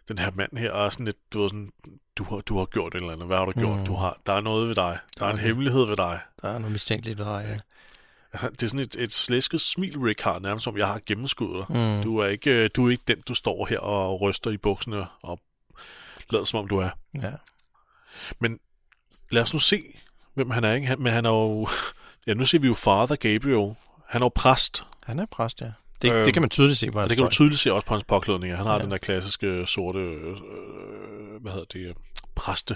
den 0.08 0.18
her 0.18 0.32
mand 0.36 0.58
her, 0.58 0.72
og 0.72 0.94
sådan 0.94 1.06
lidt, 1.06 1.34
du 1.34 1.42
ved 1.42 1.50
sådan, 1.50 1.72
du 2.16 2.24
har, 2.24 2.38
du 2.38 2.58
har 2.58 2.66
gjort 2.66 2.96
et 2.96 3.00
eller 3.00 3.14
andet, 3.14 3.28
hvad 3.28 3.38
har 3.38 3.46
du 3.46 3.52
gjort? 3.52 3.80
Mm. 3.80 3.86
Du 3.86 3.94
har, 3.94 4.20
der 4.26 4.34
er 4.34 4.42
noget 4.42 4.68
ved 4.68 4.76
dig, 4.76 5.00
der 5.20 5.26
er 5.26 5.30
en 5.30 5.34
Okay. 5.34 5.46
hemmelighed 5.46 5.86
ved 5.88 5.98
dig. 5.98 6.20
Der 6.42 6.50
er 6.50 6.60
noget 6.60 6.72
mistænkeligt 6.72 7.18
ved 7.18 7.26
dig, 7.26 7.46
ja. 7.50 7.60
Det 8.48 8.64
er 8.64 8.68
sådan 8.68 8.80
et, 8.80 8.96
et 8.96 9.14
slæsket 9.14 9.62
smil, 9.62 10.00
Rick 10.00 10.22
har, 10.22 10.40
nærmest 10.40 10.64
som 10.64 10.78
jeg 10.78 10.88
har 10.88 11.02
gennemskuddet 11.06 11.66
dig. 11.68 11.98
Mm. 11.98 12.04
Du 12.04 12.18
er 12.18 12.28
ikke, 12.28 12.52
øh, 12.52 12.70
du 12.76 12.88
er 12.88 12.92
ikke 12.92 13.04
den, 13.08 13.22
du 13.28 13.34
står 13.34 13.66
her 13.66 13.80
og 13.80 14.22
ryster 14.22 14.52
i 14.52 14.58
bukserne 14.58 15.06
og 15.24 15.40
lader 16.30 16.46
som 16.46 16.60
om 16.60 16.68
du 16.68 16.78
er. 16.78 16.90
Ja. 17.16 17.32
Men 18.40 18.60
lad 19.30 19.42
os 19.42 19.54
nu 19.54 19.60
se, 19.60 19.84
hvem 20.34 20.50
han 20.50 20.64
er. 20.64 20.74
Ikke? 20.74 20.88
Han, 20.88 21.00
men 21.02 21.14
han 21.14 21.26
er 21.26 21.30
jo... 21.30 21.68
Ja, 22.28 22.34
nu 22.34 22.46
ser 22.46 22.60
vi 22.60 22.68
jo 22.68 22.74
Father 22.74 23.16
Gabriel. 23.16 23.76
Han 24.08 24.22
er 24.22 24.26
jo 24.26 24.32
præst, 24.36 24.84
Han 25.04 25.20
er 25.20 25.26
præst, 25.26 25.62
ja. 25.62 25.72
Det, 26.02 26.12
Øhm, 26.14 26.26
det 26.26 26.34
kan 26.34 26.42
man 26.42 26.50
tydeligt 26.50 26.80
se 26.80 26.92
på 26.92 27.00
hans 27.00 27.10
det 27.10 27.18
kan 27.18 27.26
du 27.26 27.32
tydeligt 27.32 27.60
se 27.60 27.74
også 27.74 27.88
på 27.88 27.94
hans 27.94 28.04
påklædning. 28.04 28.56
Han 28.58 28.66
har 28.66 28.74
Ja. 28.74 28.78
ja. 28.78 28.84
den 28.84 28.92
der 28.92 28.98
klassiske 28.98 29.66
sorte, 29.68 30.00
øh, 30.00 30.36
hvad 31.42 31.52
hedder 31.52 31.66
det, 31.74 31.80
øh, 31.80 31.94
præste 32.36 32.76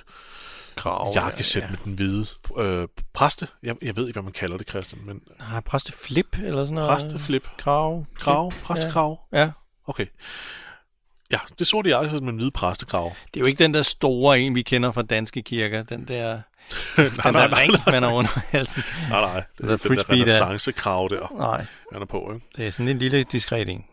krav. 0.75 1.11
jakkesæt 1.15 1.61
ja. 1.61 1.69
med 1.69 1.77
den 1.85 1.93
hvide. 1.93 2.25
Øh, 2.57 2.87
præste? 3.13 3.47
Jeg, 3.63 3.75
jeg 3.81 3.95
ved 3.95 4.03
ikke, 4.07 4.13
hvad 4.13 4.23
man 4.23 4.33
kalder 4.33 4.57
det, 4.57 4.69
Christian, 4.69 5.01
men 5.05 5.21
Nej, 5.51 5.61
præsteflip 5.61 6.37
eller 6.43 6.63
sådan 6.63 6.73
noget. 6.75 6.89
præsteflip. 6.89 7.47
Krav. 7.57 8.05
Krav? 8.15 8.51
Præstekrav? 8.63 9.19
Ja. 9.33 9.51
Okay. 9.87 10.05
Ja, 11.31 11.39
det 11.49 11.61
er 11.61 11.65
sorte 11.65 11.89
jakkesæt 11.89 12.23
med 12.23 12.29
en 12.31 12.35
hvide 12.37 12.51
præstekrav. 12.51 13.13
Det 13.33 13.39
er 13.39 13.39
jo 13.39 13.45
ikke 13.45 13.63
den 13.63 13.73
der 13.73 13.81
store 13.81 14.39
en, 14.39 14.55
vi 14.55 14.61
kender 14.61 14.91
fra 14.91 15.01
danske 15.01 15.41
kirker. 15.41 15.83
Den 15.83 16.07
der, 16.07 16.41
nej, 16.97 17.07
den 17.07 17.13
nej, 17.23 17.31
der 17.31 17.47
nej, 17.47 17.59
ring, 17.61 17.73
man 17.91 18.03
har 18.03 18.11
under 18.13 18.39
halsen. 18.49 18.83
nej, 19.09 19.21
nej. 19.21 19.43
Det 19.57 19.63
er 19.63 19.67
den 19.67 19.79
frisbee 19.79 19.95
der 20.17 20.23
renaissance-krav 20.23 21.07
der, 21.11 21.33
Nej, 21.37 21.65
han 21.93 22.01
er 22.01 22.05
på, 22.05 22.31
ikke? 22.33 22.45
det 22.57 22.67
er 22.67 22.71
sådan 22.71 22.87
en 22.87 22.99
lille 22.99 23.23
diskret 23.23 23.69
en. 23.69 23.85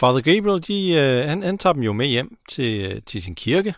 Father 0.00 0.20
Gabriel, 0.20 0.62
de, 0.68 0.92
øh, 0.94 1.28
han, 1.28 1.42
han 1.42 1.58
tager 1.58 1.72
dem 1.72 1.82
jo 1.82 1.92
med 1.92 2.06
hjem 2.06 2.36
til, 2.48 2.90
øh, 2.92 3.02
til 3.06 3.22
sin 3.22 3.34
kirke. 3.34 3.74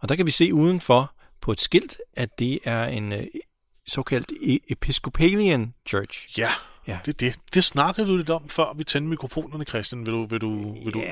Og 0.00 0.08
der 0.08 0.14
kan 0.16 0.26
vi 0.26 0.30
se 0.30 0.54
udenfor 0.54 1.12
på 1.40 1.52
et 1.52 1.60
skilt, 1.60 1.96
at 2.16 2.38
det 2.38 2.58
er 2.64 2.84
en 2.84 3.12
øh, 3.12 3.22
såkaldt 3.86 4.32
e- 4.32 4.66
Episcopalian 4.72 5.74
Church. 5.88 6.38
Ja, 6.38 6.48
Ja. 6.88 6.98
det 7.06 7.12
er 7.14 7.16
det. 7.18 7.34
Det 7.54 7.64
snakkede 7.64 8.06
du 8.06 8.16
lidt 8.16 8.30
om, 8.30 8.48
før 8.48 8.74
vi 8.76 8.84
tændte 8.84 9.08
mikrofonerne, 9.10 9.64
Christian. 9.64 10.06
Vil 10.06 10.12
du, 10.12 10.26
vil 10.26 10.40
du, 10.40 10.84
vil 10.84 10.92
du 10.92 11.02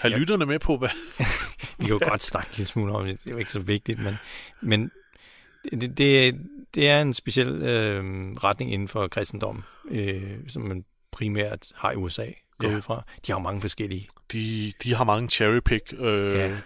have 0.00 0.18
lytterne 0.18 0.46
med 0.46 0.58
på, 0.58 0.76
hvad... 0.76 0.88
Vi 1.78 1.84
kan 1.84 1.88
jo 1.88 2.00
godt 2.08 2.22
snakke 2.24 2.56
lidt 2.56 2.68
smule 2.68 2.92
om 2.92 3.04
det. 3.06 3.18
Det 3.24 3.26
er 3.26 3.30
jo 3.30 3.38
ikke 3.38 3.52
så 3.52 3.58
vigtigt, 3.60 3.98
men, 4.02 4.18
men 4.62 4.90
det, 5.70 5.98
det, 5.98 6.34
det 6.74 6.88
er 6.88 7.00
en 7.02 7.14
speciel 7.14 7.48
øh, 7.62 8.30
retning 8.32 8.72
inden 8.72 8.88
for 8.88 9.08
kristendom, 9.08 9.64
øh, 9.90 10.22
som 10.48 10.62
man 10.62 10.84
primært 11.12 11.66
har 11.74 11.92
i 11.92 11.96
USA 11.96 12.26
gået 12.58 12.70
Ja. 12.70 12.76
ud 12.76 12.82
fra. 12.82 13.02
De 13.26 13.32
har 13.32 13.38
jo 13.38 13.42
mange 13.42 13.60
forskellige. 13.60 14.08
De, 14.32 14.72
de 14.82 14.94
har 14.94 15.04
mange 15.04 15.28
cherry-pick 15.30 15.92
øh, 15.98 16.32
Ja. 16.34 16.56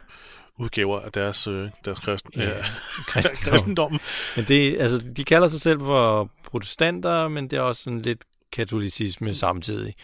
udgaver 0.59 1.01
af 1.01 1.13
deres, 1.13 1.47
øh, 1.47 1.71
deres 1.85 1.99
kristen, 1.99 2.33
Ja, 2.37 2.49
ja. 2.49 2.65
kristendom. 3.09 3.43
kristendommen. 3.53 4.01
Men 4.37 4.45
det, 4.45 4.81
altså, 4.81 4.99
de 5.17 5.25
kalder 5.25 5.49
sig 5.49 5.61
selv 5.61 5.79
for 5.81 6.31
protestanter, 6.45 7.29
men 7.29 7.49
det 7.49 7.57
er 7.57 7.61
også 7.61 7.83
sådan 7.83 8.03
lidt 8.03 8.25
katolicisme 8.53 9.35
samtidig. 9.35 9.95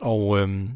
Og, 0.00 0.38
øhm, 0.38 0.68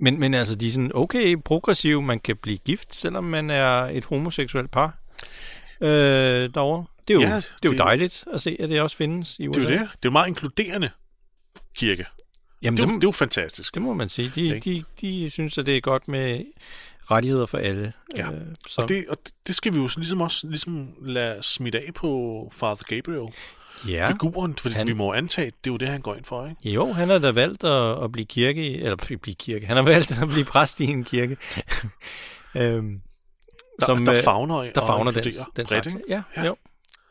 men, 0.00 0.20
men 0.20 0.34
altså, 0.34 0.54
de 0.54 0.68
er 0.68 0.72
sådan 0.72 0.90
okay 0.94 1.36
progressive. 1.44 2.02
Man 2.02 2.20
kan 2.20 2.36
blive 2.36 2.58
gift, 2.58 2.94
selvom 2.94 3.24
man 3.24 3.50
er 3.50 3.72
et 3.82 4.04
homoseksuelt 4.04 4.70
par 4.70 4.98
øh, 5.82 6.50
derovre. 6.54 6.84
Det 7.08 7.14
er, 7.16 7.20
jo, 7.20 7.26
Ja, 7.26 7.36
det 7.36 7.68
er 7.68 7.72
jo 7.72 7.78
dejligt 7.78 8.24
at 8.32 8.40
se, 8.40 8.56
at 8.60 8.68
det 8.68 8.80
også 8.80 8.96
findes 8.96 9.36
i 9.38 9.48
USA. 9.48 9.60
Det 9.60 9.70
er 9.70 9.74
jo 9.74 9.78
det. 9.80 9.88
Det 10.02 10.08
er 10.08 10.12
meget 10.12 10.28
inkluderende 10.28 10.90
kirke. 11.76 12.06
Jamen, 12.62 12.76
Det, 12.78 12.82
er 12.82 12.86
det, 12.86 12.94
det 12.94 13.04
er 13.04 13.08
jo 13.08 13.12
fantastisk. 13.12 13.74
det 13.74 13.82
må 13.82 13.94
man 13.94 14.08
sige. 14.08 14.32
De, 14.34 14.54
Ikke? 14.54 14.70
de, 14.70 14.84
de 15.24 15.30
synes, 15.30 15.58
at 15.58 15.66
det 15.66 15.76
er 15.76 15.80
godt 15.80 16.08
med 16.08 16.44
rettigheder 17.10 17.46
for 17.46 17.58
alle. 17.58 17.92
Ja. 18.16 18.30
Øh, 18.32 18.40
så, 18.68 18.82
Og 18.82 18.88
det, 18.88 19.04
og 19.08 19.16
det 19.46 19.54
skal 19.54 19.72
vi 19.74 19.78
jo 19.78 19.88
ligesom 19.96 20.20
også 20.20 20.46
ligesom 20.48 20.88
lade 21.02 21.42
smitte 21.42 21.78
af 21.78 21.94
på 21.94 22.48
Father 22.52 22.84
Gabriel. 22.96 23.32
ja. 23.88 24.10
Figuren, 24.10 24.56
fordi 24.56 24.74
Han- 24.74 24.86
vi 24.86 24.92
må 24.92 25.12
antage, 25.12 25.44
det 25.46 25.70
er 25.70 25.72
jo 25.72 25.76
det, 25.76 25.88
han 25.88 26.00
går 26.00 26.14
ind 26.14 26.24
for, 26.24 26.48
ikke? 26.48 26.70
Jo, 26.70 26.92
han 26.92 27.08
har 27.08 27.18
da 27.18 27.30
valgt 27.30 27.64
at, 27.64 28.04
at 28.04 28.12
blive 28.12 28.26
kirke, 28.26 28.76
eller 28.76 28.96
blive 28.96 29.18
blive 29.18 29.34
kirke. 29.34 29.66
Han 29.66 29.76
har 29.76 29.82
valgt 29.84 30.22
at 30.22 30.28
blive 30.28 30.44
præst 30.44 30.80
i 30.80 30.84
en 30.84 31.04
kirke. 31.04 31.36
øhm, 32.56 33.00
Der, 33.80 33.86
som, 33.86 34.04
der 34.04 34.14
øh, 34.16 34.22
fagner, 34.24 34.62
der 34.72 34.80
fagner 34.86 35.10
den, 35.10 35.24
den 35.56 35.66
bredt, 35.66 35.84
slags. 35.84 35.96
Ja, 36.08 36.22
Ja. 36.36 36.44
jo. 36.44 36.56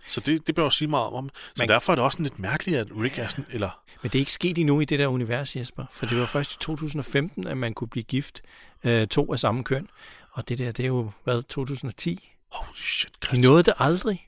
Så 0.08 0.20
det, 0.22 0.48
det 0.48 0.56
bør 0.56 0.64
også 0.64 0.78
sige 0.78 0.88
meget 0.88 1.10
om. 1.14 1.30
Så 1.34 1.52
Man- 1.62 1.68
derfor 1.70 1.94
er 1.94 1.96
det 1.96 2.06
også 2.06 2.16
sådan 2.16 2.24
lidt 2.24 2.40
mærkeligt, 2.40 2.78
at 2.80 2.88
Rick 3.02 3.18
er 3.20 3.28
sådan, 3.28 3.46
eller... 3.50 3.70
Men 4.02 4.10
det 4.12 4.16
er 4.16 4.20
ikke 4.20 4.32
sket 4.32 4.58
endnu 4.58 4.80
i 4.80 4.86
det 4.86 5.00
der 5.00 5.08
univers, 5.08 5.56
Jesper. 5.56 5.86
For 5.92 6.06
det 6.06 6.18
var 6.20 6.26
først 6.26 6.54
i 6.54 6.58
2015, 6.58 7.48
at 7.48 7.58
man 7.58 7.74
kunne 7.74 7.88
blive 7.88 8.04
gift 8.04 8.42
øh, 8.84 9.08
to 9.08 9.34
af 9.34 9.40
samme 9.40 9.64
køn. 9.64 9.88
Og 10.32 10.50
det 10.50 10.58
der, 10.60 10.72
det 10.72 10.84
er 10.84 10.88
jo, 10.88 11.12
hvad, 11.24 11.44
2010? 11.44 12.30
Holy 12.52 12.68
shit, 12.76 13.10
De 13.22 13.26
Christian. 13.28 13.50
nåede 13.52 13.64
det 13.64 13.74
aldrig. 13.80 14.28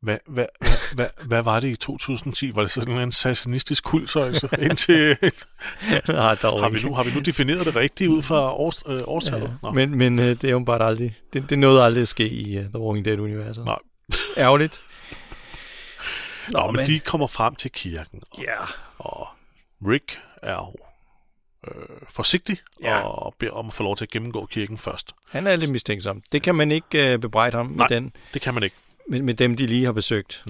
Hvad, 0.00 0.18
hvad, 0.26 0.46
hvad, 0.60 0.70
hvad, 0.94 1.06
hvad 1.26 1.42
var 1.42 1.60
det 1.60 1.68
i 1.68 1.76
2010? 1.76 2.54
Var 2.54 2.62
det 2.62 2.70
sådan 2.70 2.98
en 2.98 3.12
sassinistisk 3.12 3.84
kult, 3.84 4.10
så 4.10 4.20
altså? 4.28 4.48
Indtil, 4.58 5.16
Nej, 6.08 6.34
dog 6.34 6.60
har, 6.60 6.68
vi 6.68 6.78
nu, 6.84 6.94
har 6.94 7.02
vi 7.04 7.10
nu 7.14 7.20
defineret 7.20 7.66
det 7.66 7.76
rigtigt 7.76 8.10
ud 8.10 8.22
fra 8.22 8.52
års, 8.54 8.82
øh, 8.88 9.00
årstallet? 9.04 9.58
Ja, 9.64 9.70
men 9.70 9.98
men 9.98 10.18
øh, 10.18 10.24
det 10.24 10.44
er 10.44 10.50
jo 10.50 10.58
bare 10.58 10.82
aldrig, 10.86 11.14
det, 11.32 11.50
det 11.50 11.58
nåede 11.58 11.82
aldrig 11.84 12.02
at 12.02 12.08
ske 12.08 12.28
i 12.28 12.58
uh, 12.58 12.64
The 12.64 12.78
Walking 12.78 13.04
Dead-universet. 13.04 13.64
Nej. 13.64 13.76
Ærgerligt. 14.36 14.82
Nå, 16.52 16.70
men 16.70 16.86
de 16.86 17.00
kommer 17.00 17.26
frem 17.26 17.54
til 17.54 17.70
kirken, 17.72 18.22
Ja. 18.38 18.56
og 18.98 19.28
Rick 19.88 20.20
er 20.42 20.52
jo 20.54 20.74
øh, 21.68 21.88
forsigtig 22.10 22.58
Ja. 22.82 22.98
og 22.98 23.34
beder 23.38 23.52
om 23.52 23.66
at 23.68 23.74
få 23.74 23.82
lov 23.82 23.96
til 23.96 24.04
at 24.04 24.10
gennemgå 24.10 24.46
kirken 24.46 24.78
først. 24.78 25.12
Han 25.30 25.46
er 25.46 25.56
lidt 25.56 25.70
mistænksom. 25.70 26.22
Det 26.32 26.42
kan 26.42 26.54
man 26.54 26.72
ikke 26.72 27.14
uh, 27.14 27.20
bebrejde 27.20 27.56
ham 27.56 27.66
med, 27.66 27.76
Nej. 27.76 27.86
den, 27.88 28.12
Det 28.34 28.42
kan 28.42 28.54
man 28.54 28.62
ikke. 28.62 28.76
Med, 29.08 29.22
med 29.22 29.34
dem, 29.34 29.56
de 29.56 29.66
lige 29.66 29.84
har 29.84 29.92
besøgt. 29.92 30.44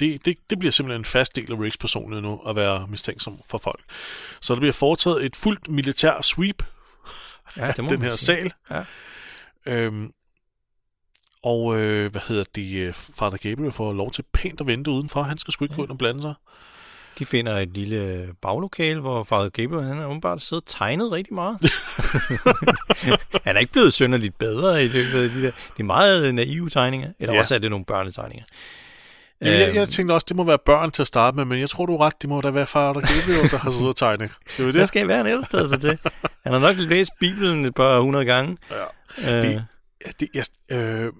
Det, 0.00 0.24
det, 0.24 0.36
det 0.50 0.58
bliver 0.58 0.72
simpelthen 0.72 1.00
en 1.00 1.04
fast 1.04 1.36
del 1.36 1.52
af 1.52 1.58
Ricks 1.58 1.76
personlighed 1.78 2.22
nu, 2.22 2.38
at 2.46 2.56
være 2.56 2.86
mistænksom 2.86 3.38
for 3.48 3.58
folk. 3.58 3.80
Så 4.40 4.54
der 4.54 4.60
bliver 4.60 4.72
foretaget 4.72 5.24
et 5.24 5.36
fuldt 5.36 5.68
militær 5.68 6.20
sweep 6.22 6.62
Ja, 7.56 7.72
det 7.72 7.84
må 7.84 7.90
den 7.94 8.02
her 8.02 8.16
sige. 8.16 8.18
sal. 8.26 8.52
Ja. 8.70 8.84
Øhm, 9.66 10.12
og 11.42 11.76
øh, 11.78 12.10
hvad 12.10 12.20
hedder 12.28 12.44
det? 12.54 12.76
øh, 12.86 12.94
Father 12.94 13.36
Gabriel 13.50 13.72
får 13.72 13.92
lov 13.92 14.10
til 14.10 14.24
pænt 14.32 14.60
at 14.60 14.66
vente 14.66 14.90
udenfor. 14.90 15.22
Han 15.22 15.38
skal 15.38 15.52
sgu 15.52 15.64
ikke 15.64 15.74
gå 15.74 15.82
ind 15.82 15.90
og 15.90 15.98
blande 15.98 16.22
sig. 16.22 16.34
De 17.18 17.26
finder 17.26 17.58
et 17.58 17.68
lille 17.68 18.28
baglokale, 18.42 19.00
hvor 19.00 19.24
Father 19.24 19.48
Gabriel 19.48 19.86
han 19.86 19.96
har 19.96 20.06
åbenbart 20.06 20.42
siddet 20.42 20.64
og 20.64 20.68
tegnet 20.78 21.12
rigtig 21.12 21.34
meget. 21.34 21.58
han 23.46 23.56
er 23.56 23.60
ikke 23.60 23.72
blevet 23.72 23.92
synderligt 23.92 24.38
bedre 24.38 24.84
i 24.84 24.88
løbet 24.88 25.22
af 25.22 25.30
de 25.30 25.42
der. 25.42 25.50
Det 25.76 25.80
er 25.80 25.84
meget 25.84 26.34
naive 26.34 26.68
tegninger. 26.68 27.08
Eller 27.18 27.32
Ja. 27.32 27.36
ja. 27.36 27.40
også 27.40 27.54
er 27.54 27.58
det 27.58 27.70
nogle 27.70 27.84
børnetegninger. 27.84 28.44
Jamen, 29.40 29.60
jeg, 29.60 29.68
Øhm, 29.68 29.76
jeg 29.76 29.88
tænkte 29.88 30.12
også, 30.12 30.24
det 30.28 30.36
må 30.36 30.44
være 30.44 30.58
børn 30.66 30.90
til 30.90 31.02
at 31.02 31.06
starte 31.08 31.36
med, 31.36 31.44
men 31.44 31.60
jeg 31.60 31.70
tror, 31.70 31.86
du 31.86 31.94
er 31.96 32.00
ret. 32.06 32.22
Det 32.22 32.28
må 32.30 32.40
da 32.40 32.50
være 32.50 32.66
Father 32.66 32.92
Gabriel, 32.92 33.50
der 33.50 33.58
har 33.58 33.70
siddet 33.70 33.88
og 33.88 33.96
tegnet. 33.96 34.30
Det 34.46 34.58
er 34.58 34.62
Hvad 34.62 34.72
det. 34.72 34.88
skal 34.88 35.08
være 35.08 35.32
en 35.34 35.42
taget 35.50 35.68
sig 35.68 35.80
til? 35.80 35.98
Han 36.44 36.52
har 36.52 36.58
nok 36.58 36.76
læst 36.76 37.10
Bibelen 37.20 37.64
et 37.64 37.74
par 37.74 38.00
hundrede 38.00 38.24
gange. 38.24 38.56
Ja. 39.22 39.36
Øh, 39.36 39.42
Det- 39.42 39.64
Ja, 40.06 40.10
det, 40.20 40.28
jeg, 40.34 40.76
øh, 40.78 41.12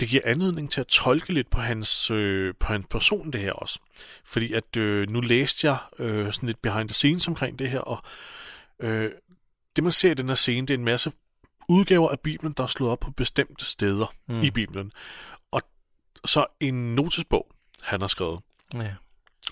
det 0.00 0.08
giver 0.08 0.22
anledning 0.24 0.70
til 0.70 0.80
at 0.80 0.86
tolke 0.86 1.32
lidt 1.32 1.50
på 1.50 1.60
hans, 1.60 2.10
øh, 2.10 2.54
på 2.60 2.66
hans 2.72 2.86
person, 2.90 3.30
det 3.30 3.40
her 3.40 3.52
også. 3.52 3.78
Fordi 4.24 4.52
at 4.52 4.76
øh, 4.76 5.10
nu 5.10 5.20
læste 5.20 5.66
jeg 5.66 5.76
øh, 5.98 6.32
sådan 6.32 6.46
lidt 6.46 6.62
behind 6.62 6.88
the 6.88 6.94
scenes 6.94 7.28
omkring 7.28 7.58
det 7.58 7.70
her, 7.70 7.78
og 7.80 8.02
øh, 8.80 9.10
det 9.76 9.84
man 9.84 9.92
ser 9.92 10.10
i 10.10 10.14
den 10.14 10.28
her 10.28 10.34
scene, 10.34 10.66
det 10.66 10.74
er 10.74 10.78
en 10.78 10.84
masse 10.84 11.12
udgaver 11.68 12.10
af 12.10 12.20
Bibelen, 12.20 12.52
der 12.56 12.62
er 12.62 12.66
slået 12.66 12.92
op 12.92 13.00
på 13.00 13.10
bestemte 13.10 13.64
steder 13.64 14.06
Mm. 14.28 14.42
i 14.42 14.50
Bibelen. 14.50 14.92
Og 15.50 15.62
så 16.24 16.46
en 16.60 16.94
notesbog, 16.94 17.46
han 17.82 18.00
har 18.00 18.08
skrevet. 18.08 18.40
ja. 18.74 18.94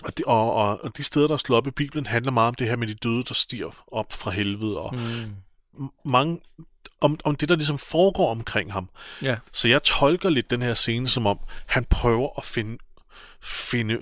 Og 0.03 0.17
de, 0.17 0.23
og, 0.27 0.53
og, 0.53 0.83
og 0.83 0.97
de 0.97 1.03
steder, 1.03 1.27
der 1.27 1.33
er 1.33 1.37
slået 1.37 1.57
op 1.57 1.67
i 1.67 1.71
Bibelen, 1.71 2.05
handler 2.05 2.31
meget 2.31 2.47
om 2.47 2.53
det 2.55 2.67
her 2.67 2.75
med 2.75 2.87
de 2.87 2.93
døde, 2.93 3.23
der 3.23 3.33
stiger 3.33 3.83
op 3.87 4.13
fra 4.13 4.31
helvede, 4.31 4.79
og 4.79 4.95
Mm. 4.95 5.89
mange, 6.05 6.39
om, 7.01 7.19
om 7.23 7.35
det, 7.35 7.49
der 7.49 7.55
ligesom 7.55 7.77
foregår 7.77 8.31
omkring 8.31 8.73
ham. 8.73 8.89
Ja. 9.21 9.37
Så 9.53 9.67
jeg 9.67 9.83
tolker 9.83 10.29
lidt 10.29 10.49
den 10.51 10.61
her 10.61 10.73
scene 10.73 11.07
som 11.07 11.25
om, 11.27 11.39
han 11.65 11.85
prøver 11.89 12.29
at 12.37 12.43
finde, 12.45 12.77
finde 13.43 13.99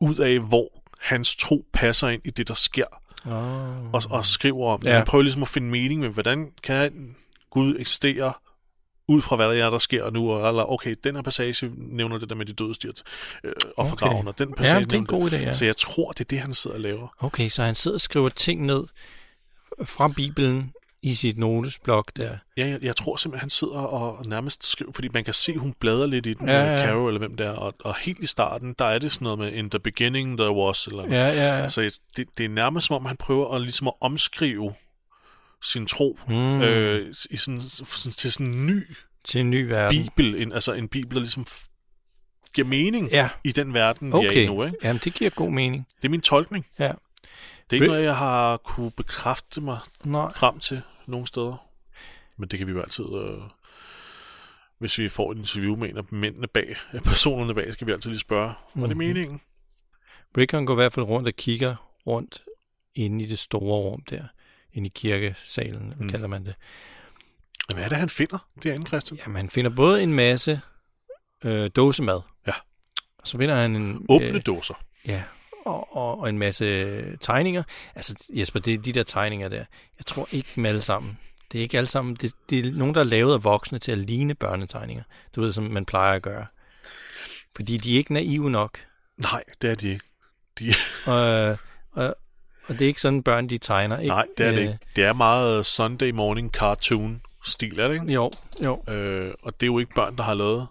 ud 0.00 0.16
af, 0.16 0.38
hvor 0.38 0.68
hans 1.00 1.36
tro 1.36 1.66
passer 1.72 2.08
ind 2.08 2.22
i 2.24 2.30
det, 2.30 2.48
der 2.48 2.54
sker, 2.54 2.84
Oh. 3.26 3.92
og, 3.94 4.02
og 4.10 4.24
skriver 4.26 4.70
om 4.72 4.80
det. 4.80 4.90
Ja. 4.90 4.96
Han 4.96 5.06
prøver 5.06 5.22
ligesom 5.22 5.42
at 5.42 5.48
finde 5.48 5.68
mening 5.70 6.00
med, 6.00 6.08
hvordan 6.08 6.50
kan 6.62 7.16
Gud 7.50 7.76
eksistere 7.78 8.32
ud 9.08 9.22
fra, 9.22 9.36
hvad 9.36 9.46
der 9.46 9.64
er, 9.66 9.70
der 9.70 9.78
sker 9.78 10.10
nu, 10.10 10.30
og, 10.32 10.48
eller 10.48 10.72
okay, 10.72 10.94
den 11.04 11.14
her 11.14 11.22
passage 11.22 11.70
nævner 11.76 12.18
det 12.18 12.28
der 12.30 12.34
med 12.36 12.46
de 12.46 12.52
døde 12.52 12.74
stirt 12.74 13.02
øh, 13.44 13.52
og 13.76 13.92
Okay. 13.92 14.06
okay. 14.06 14.24
og 14.26 14.38
den 14.38 14.48
Ja, 14.48 14.54
passage 14.54 14.84
det 14.84 14.92
er 14.92 14.96
en 14.96 15.06
god 15.06 15.30
idé, 15.30 15.36
ja. 15.36 15.52
Så 15.52 15.64
jeg 15.64 15.76
tror, 15.76 16.12
det 16.12 16.20
er 16.20 16.24
det, 16.24 16.38
han 16.40 16.54
sidder 16.54 16.76
og 16.76 16.80
laver. 16.80 17.08
Okay, 17.18 17.48
så 17.48 17.62
han 17.62 17.74
sidder 17.74 17.96
og 17.96 18.00
skriver 18.00 18.28
ting 18.28 18.66
ned 18.66 18.84
fra 19.84 20.08
Bibelen 20.08 20.72
i 21.06 21.14
sit 21.14 21.38
notesblok 21.38 22.10
der. 22.16 22.36
Ja, 22.56 22.66
jeg, 22.66 22.78
jeg 22.82 22.96
tror 22.96 23.16
simpelthen, 23.16 23.40
han 23.40 23.50
sidder 23.50 23.74
og 23.78 24.26
nærmest 24.26 24.66
skriver, 24.66 24.92
fordi 24.92 25.08
man 25.14 25.24
kan 25.24 25.34
se, 25.34 25.56
hun 25.56 25.74
bladrer 25.80 26.06
lidt 26.06 26.26
i 26.26 26.34
den, 26.34 26.48
Ja, 26.48 26.64
ja, 26.64 26.72
ja. 26.80 26.86
Carol 26.86 27.08
eller 27.08 27.18
hvem 27.18 27.36
det 27.36 27.46
er, 27.46 27.50
og, 27.50 27.74
og 27.80 27.96
helt 27.96 28.18
i 28.18 28.26
starten, 28.26 28.74
der 28.78 28.84
er 28.84 28.98
det 28.98 29.12
sådan 29.12 29.24
noget 29.24 29.38
med, 29.38 29.52
in 29.52 29.70
the 29.70 29.78
beginning 29.78 30.38
there 30.38 30.52
was, 30.52 30.86
eller 30.86 31.02
Ja, 31.04 31.28
ja, 31.28 31.58
ja. 31.58 31.68
Så 31.68 31.98
det, 32.16 32.26
det 32.38 32.44
er 32.44 32.48
nærmest 32.48 32.86
som 32.86 32.96
om, 32.96 33.04
han 33.04 33.16
prøver 33.16 33.54
at, 33.54 33.60
ligesom 33.62 33.86
at 33.88 33.94
omskrive 34.00 34.74
sin 35.62 35.86
tro 35.86 36.18
Mm. 36.28 36.62
øh, 36.62 37.14
i 37.30 37.36
sådan, 37.36 37.60
sådan, 37.60 38.12
til 38.12 38.32
sådan 38.32 38.46
en 38.54 38.66
ny 38.66 38.86
Til 39.24 39.40
en 39.40 39.50
ny 39.50 39.62
verden. 39.66 40.02
bibel, 40.02 40.42
en, 40.42 40.52
altså 40.52 40.72
en 40.72 40.88
bibel, 40.88 41.14
der 41.14 41.20
ligesom 41.20 41.46
giver 42.54 42.66
mening 42.68 43.10
Ja, 43.10 43.28
i 43.44 43.52
den 43.52 43.74
verden, 43.74 44.08
vi 44.08 44.12
er 44.12 44.16
okay. 44.30 44.44
i 44.44 44.46
nu. 44.46 44.64
Ikke? 44.64 44.76
Jamen, 44.82 45.00
det 45.04 45.14
giver 45.14 45.30
god 45.30 45.50
mening. 45.50 45.86
Det 45.96 46.04
er 46.04 46.10
min 46.10 46.20
tolkning. 46.20 46.66
Ja. 46.78 46.84
Det 46.84 46.92
er 47.70 47.74
ikke 47.74 47.86
noget, 47.86 48.04
jeg 48.04 48.16
har 48.16 48.56
kunne 48.56 48.90
bekræfte 48.90 49.60
mig 49.60 49.78
Nej. 50.04 50.32
frem 50.36 50.58
til 50.58 50.82
nogle 51.06 51.26
steder. 51.26 51.68
Men 52.36 52.48
det 52.48 52.58
kan 52.58 52.66
vi 52.68 52.72
jo 52.72 52.80
altid... 52.80 53.04
Øh, 53.04 53.38
hvis 54.78 54.98
vi 54.98 55.08
får 55.08 55.32
et 55.32 55.38
interview 55.38 55.76
med 55.76 55.88
en 55.90 55.96
af 55.96 56.04
mændene 56.12 56.46
bag, 56.46 56.76
personerne 57.04 57.54
bag, 57.54 57.72
skal 57.72 57.86
vi 57.86 57.92
altid 57.92 58.10
lige 58.10 58.20
spørge, 58.20 58.52
var 58.74 58.86
det 58.86 58.96
Mhm. 58.96 59.06
meningen? 59.06 59.40
Rickon 60.36 60.66
går 60.66 60.74
i 60.74 60.76
hvert 60.76 60.92
fald 60.92 61.06
rundt 61.06 61.28
og 61.28 61.34
kigger 61.34 61.76
rundt 62.06 62.42
inde 62.94 63.24
i 63.24 63.26
det 63.26 63.38
store 63.38 63.80
rum 63.80 64.02
der. 64.10 64.24
Inde 64.72 64.86
i 64.86 64.92
kirkesalen, 64.94 65.94
Mm. 65.98 66.08
kalder 66.08 66.26
man 66.28 66.44
det. 66.44 66.54
Hvad 67.74 67.84
er 67.84 67.88
det, 67.88 67.98
han 67.98 68.08
finder 68.08 68.48
derinde, 68.62 68.86
Christian? 68.86 69.18
Jamen, 69.26 69.36
han 69.36 69.50
finder 69.50 69.70
både 69.70 70.02
en 70.02 70.14
masse 70.14 70.60
øh, 71.44 71.70
dåsemad. 71.76 72.20
Ja. 72.46 72.52
Og 73.18 73.28
så 73.28 73.38
finder 73.38 73.54
han 73.54 73.76
en... 73.76 74.06
Åbne 74.08 74.28
øh, 74.28 74.42
dåser. 74.46 74.74
Ja, 75.06 75.22
og, 75.66 75.96
og, 75.96 76.20
og 76.20 76.28
en 76.28 76.38
masse 76.38 77.16
tegninger. 77.16 77.62
Altså, 77.94 78.14
Jesper, 78.30 78.60
det 78.60 78.74
er 78.74 78.78
de 78.78 78.92
der 78.92 79.02
tegninger 79.02 79.48
der. 79.48 79.64
Jeg 79.98 80.06
tror 80.06 80.28
ikke 80.32 80.48
dem 80.56 80.66
alle 80.66 80.82
sammen. 80.82 81.18
Det 81.52 81.58
er 81.58 81.62
ikke 81.62 81.78
alle 81.78 81.88
sammen. 81.88 82.14
Det, 82.14 82.32
det 82.50 82.66
er 82.66 82.72
nogen, 82.72 82.94
der 82.94 83.00
er 83.00 83.04
lavet 83.04 83.34
af 83.34 83.44
voksne 83.44 83.78
til 83.78 83.92
at 83.92 83.98
ligne 83.98 84.34
børnetegninger. 84.34 85.04
Du 85.36 85.40
ved, 85.40 85.52
som 85.52 85.64
man 85.64 85.84
plejer 85.84 86.14
at 86.14 86.22
gøre. 86.22 86.46
Fordi 87.56 87.76
de 87.76 87.94
er 87.94 87.98
ikke 87.98 88.12
naive 88.12 88.50
nok. 88.50 88.78
Nej, 89.16 89.44
det 89.62 89.70
er 89.70 89.74
de 89.74 89.88
ikke. 89.88 90.04
De, 90.58 90.74
Og, 91.12 91.56
og, 91.92 92.16
og 92.66 92.74
det 92.78 92.82
er 92.82 92.86
ikke 92.86 93.00
sådan, 93.00 93.22
børn 93.22 93.48
de 93.48 93.58
tegner. 93.58 93.98
Ikke? 93.98 94.08
nej, 94.08 94.26
det 94.38 94.46
er 94.46 94.50
det 94.50 94.58
Øh, 94.58 94.62
ikke. 94.62 94.78
Det 94.96 95.04
er 95.04 95.12
meget 95.12 95.66
Sunday 95.66 96.10
morning 96.10 96.50
cartoon 96.50 97.22
stil, 97.44 97.80
er 97.80 97.88
det 97.88 97.94
ikke? 97.94 98.12
Jo, 98.12 98.30
jo. 98.64 98.82
Øh, 98.92 99.34
og 99.42 99.60
det 99.60 99.66
er 99.66 99.72
jo 99.72 99.78
ikke 99.78 99.94
børn, 99.94 100.16
der 100.16 100.22
har 100.22 100.34
lavet 100.34 100.66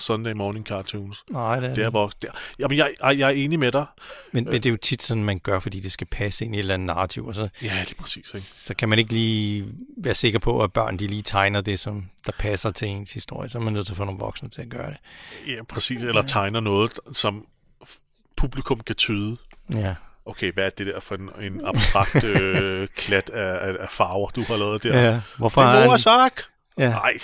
Sunday 0.00 0.32
morning 0.32 0.66
cartoons. 0.66 1.24
Nej, 1.30 1.60
det 1.60 1.70
er 1.70 1.74
Det 1.74 1.84
er 1.84 1.90
vokset. 1.90 2.22
Der. 2.22 2.28
Jamen, 2.58 2.78
jeg, 2.78 2.90
jeg, 3.02 3.18
jeg 3.18 3.26
er 3.26 3.32
enig 3.34 3.58
med 3.58 3.72
dig. 3.72 3.86
Men, 4.32 4.44
men 4.44 4.52
det 4.52 4.66
er 4.66 4.70
jo 4.70 4.76
tit 4.76 5.02
sådan, 5.02 5.24
man 5.24 5.38
gør, 5.38 5.60
fordi 5.60 5.80
det 5.80 5.92
skal 5.92 6.06
passe 6.06 6.44
ind 6.44 6.54
i 6.54 6.58
et 6.58 6.60
eller 6.60 6.74
andet 6.74 6.86
narrativ, 6.86 7.26
og 7.26 7.34
så, 7.34 7.48
Ja, 7.62 7.84
lige 7.84 7.94
præcis. 7.94 8.28
Ikke? 8.34 8.40
så 8.40 8.74
kan 8.74 8.88
man 8.88 8.98
ikke 8.98 9.12
lige 9.12 9.66
være 9.96 10.14
sikker 10.14 10.38
på, 10.38 10.62
at 10.62 10.72
børn 10.72 10.98
de 10.98 11.06
lige 11.06 11.22
tegner 11.22 11.60
det, 11.60 11.78
som 11.78 12.06
der 12.26 12.32
passer 12.38 12.70
til 12.70 12.88
ens 12.88 13.12
historie. 13.12 13.48
Så 13.48 13.58
er 13.58 13.62
man 13.62 13.72
nødt 13.72 13.86
til 13.86 13.92
at 13.92 13.96
få 13.96 14.04
nogle 14.04 14.20
voksne 14.20 14.48
til 14.48 14.62
at 14.62 14.68
gøre 14.68 14.90
det. 14.90 14.98
Ja, 15.46 15.62
præcis. 15.68 16.02
Eller 16.02 16.22
tegner 16.22 16.60
noget, 16.60 17.00
som 17.12 17.46
publikum 18.36 18.80
kan 18.80 18.96
tyde. 18.96 19.36
Ja, 19.74 19.94
Okay, 20.24 20.52
hvad 20.52 20.64
er 20.64 20.70
det 20.70 20.86
der 20.86 21.00
for 21.00 21.14
en, 21.14 21.30
en 21.40 21.66
abstrakt 21.66 22.24
øh, 22.24 22.88
klat 22.96 23.30
af, 23.30 23.68
af, 23.68 23.76
af 23.80 23.90
farver, 23.90 24.28
du 24.28 24.42
har 24.42 24.56
lavet 24.56 24.82
der? 24.82 25.02
ja. 25.10 25.20
Hvorfor 25.38 25.60
Det 25.62 26.06
er 26.06 26.10
Ark! 26.10 26.42
Ja, 26.78 26.90
Nej, 26.90 27.18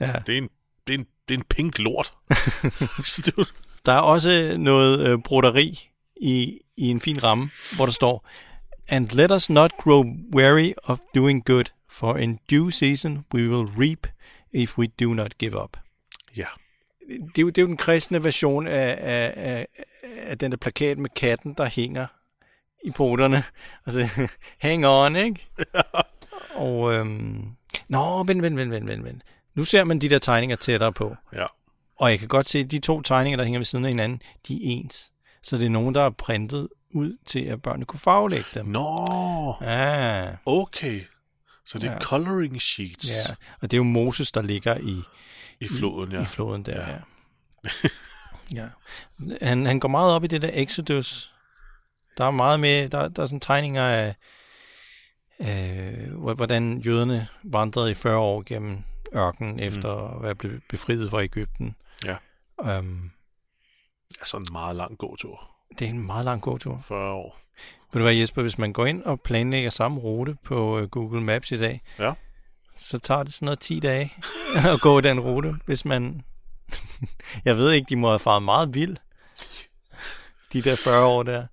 ja. 0.00 0.12
det 0.26 0.34
er 0.34 0.38
en, 0.38 0.48
det 0.86 0.94
er 0.94 0.98
en, 0.98 1.06
det 1.28 1.34
er 1.34 1.38
en 1.38 1.44
pink 1.44 1.78
lort. 1.78 2.12
Der 3.86 3.92
er 3.92 4.00
også 4.00 4.54
noget 4.58 5.08
øh, 5.08 5.18
broderi 5.24 5.88
i, 6.16 6.60
i 6.76 6.88
en 6.88 7.00
fin 7.00 7.22
ramme, 7.22 7.50
hvor 7.76 7.86
der 7.86 7.92
står, 7.92 8.28
And 8.88 9.08
let 9.08 9.30
us 9.30 9.50
not 9.50 9.72
grow 9.78 10.04
weary 10.36 10.72
of 10.82 10.98
doing 11.14 11.44
good, 11.44 11.64
for 11.88 12.16
in 12.16 12.38
due 12.50 12.72
season 12.72 13.24
we 13.34 13.48
will 13.50 13.66
reap 13.78 14.06
if 14.52 14.78
we 14.78 14.86
do 14.86 15.14
not 15.14 15.38
give 15.38 15.62
up. 15.62 15.76
ja, 16.36 16.46
Det 17.08 17.38
er 17.38 17.42
jo, 17.42 17.48
det 17.48 17.58
er 17.58 17.62
jo 17.62 17.68
den 17.68 17.76
kristne 17.76 18.24
version 18.24 18.66
af, 18.66 18.98
af, 19.00 19.32
af, 19.36 19.66
af 20.02 20.38
den 20.38 20.50
der 20.50 20.56
plakat 20.56 20.98
med 20.98 21.10
katten, 21.16 21.54
der 21.54 21.64
hænger 21.64 22.06
i 22.84 22.90
poterne. 22.90 23.42
Altså, 23.86 24.28
hang 24.58 24.86
on, 24.86 25.16
ikke? 25.16 25.46
Og, 26.54 26.92
øhm, 26.94 27.44
nå, 27.88 28.24
vent, 28.24 28.42
vent, 28.42 28.56
vent, 28.56 28.70
vent, 28.70 28.86
vent, 28.86 29.04
vent. 29.04 29.22
Nu 29.54 29.64
ser 29.64 29.84
man 29.84 29.98
de 29.98 30.08
der 30.08 30.18
tegninger 30.18 30.56
tættere 30.56 30.92
på. 30.92 31.16
ja. 31.32 31.46
Og 31.96 32.10
jeg 32.10 32.18
kan 32.18 32.28
godt 32.28 32.48
se, 32.48 32.58
at 32.58 32.70
de 32.70 32.78
to 32.78 33.02
tegninger, 33.02 33.36
der 33.36 33.44
hænger 33.44 33.58
ved 33.60 33.64
siden 33.64 33.84
af 33.84 33.90
hinanden, 33.90 34.22
de 34.48 34.54
er 34.54 34.58
ens. 34.62 35.10
Så 35.42 35.56
det 35.56 35.66
er 35.66 35.70
nogen, 35.70 35.94
der 35.94 36.02
er 36.02 36.10
printet 36.10 36.68
ud 36.90 37.16
til, 37.26 37.40
at 37.44 37.62
børnene 37.62 37.84
kunne 37.84 38.00
farvelægge 38.00 38.44
dem. 38.54 38.66
Nå, 38.66 39.54
Ah, 39.60 40.34
okay. 40.46 41.00
Så 41.66 41.78
det 41.78 41.88
er 41.88 41.92
Ja. 41.92 41.98
coloring 42.00 42.62
sheets 42.62 43.10
ja. 43.28 43.34
Og 43.60 43.70
det 43.70 43.72
er 43.72 43.78
jo 43.78 43.82
Moses, 43.84 44.32
der 44.32 44.42
ligger 44.42 44.76
i, 44.76 45.02
i 45.60 45.68
floden, 45.68 46.12
ja. 46.12 46.22
i 46.22 46.24
floden 46.24 46.62
der. 46.62 46.88
Ja. 46.90 46.98
ja. 48.62 48.66
Han, 49.42 49.66
han 49.66 49.80
går 49.80 49.88
meget 49.88 50.12
op 50.12 50.24
i 50.24 50.26
det 50.26 50.42
der 50.42 50.50
Exodus. 50.52 51.32
Der 52.18 52.24
er 52.24 52.30
meget 52.30 52.60
med, 52.60 52.88
der, 52.88 53.08
der 53.08 53.22
er 53.22 53.26
sådan 53.26 53.40
tegninger 53.40 53.84
af, 53.84 54.14
øh, 55.40 56.12
hvor- 56.18 56.34
hvordan 56.34 56.78
jøderne 56.78 57.28
vandrede 57.44 57.90
i 57.90 57.94
40 57.94 58.16
år 58.18 58.42
gennem 58.46 58.82
ørkenen 59.14 59.60
efter 59.60 60.14
at 60.16 60.22
være 60.22 60.34
blevet 60.34 60.62
befriet 60.68 61.10
fra 61.10 61.22
Ægypten. 61.22 61.76
Ja. 62.04 62.16
Um, 62.78 63.10
Altså 64.20 64.36
en 64.36 64.46
meget 64.52 64.76
lang 64.76 64.98
gåtur. 64.98 65.50
det 65.78 65.84
er 65.84 65.88
en 65.90 66.06
meget 66.06 66.24
lang 66.24 66.42
gåtur. 66.42 66.80
40 66.88 67.12
år. 67.12 67.38
Ved 67.92 68.00
du 68.00 68.04
hvad, 68.04 68.14
Jesper, 68.14 68.42
hvis 68.42 68.58
man 68.58 68.72
går 68.72 68.86
ind 68.86 69.02
og 69.02 69.20
planlægger 69.20 69.70
samme 69.70 70.00
rute 70.00 70.36
på 70.44 70.78
øh, 70.78 70.88
Google 70.88 71.20
Maps 71.22 71.50
i 71.52 71.58
dag, 71.58 71.80
Ja. 71.98 72.12
så 72.76 72.98
tager 72.98 73.22
det 73.22 73.32
sådan 73.32 73.46
noget 73.46 73.60
10 73.60 73.80
dage 73.80 74.12
at 74.74 74.80
gå 74.80 75.00
den 75.00 75.20
rute, 75.20 75.54
hvis 75.66 75.84
man... 75.84 76.22
jeg 77.44 77.56
ved 77.56 77.72
ikke, 77.72 77.86
de 77.88 77.96
må 77.96 78.08
have 78.08 78.18
faret 78.18 78.42
meget 78.42 78.74
vild. 78.74 78.96
De 80.52 80.62
der 80.62 80.76
40 80.76 81.06
år 81.06 81.22
der. 81.22 81.46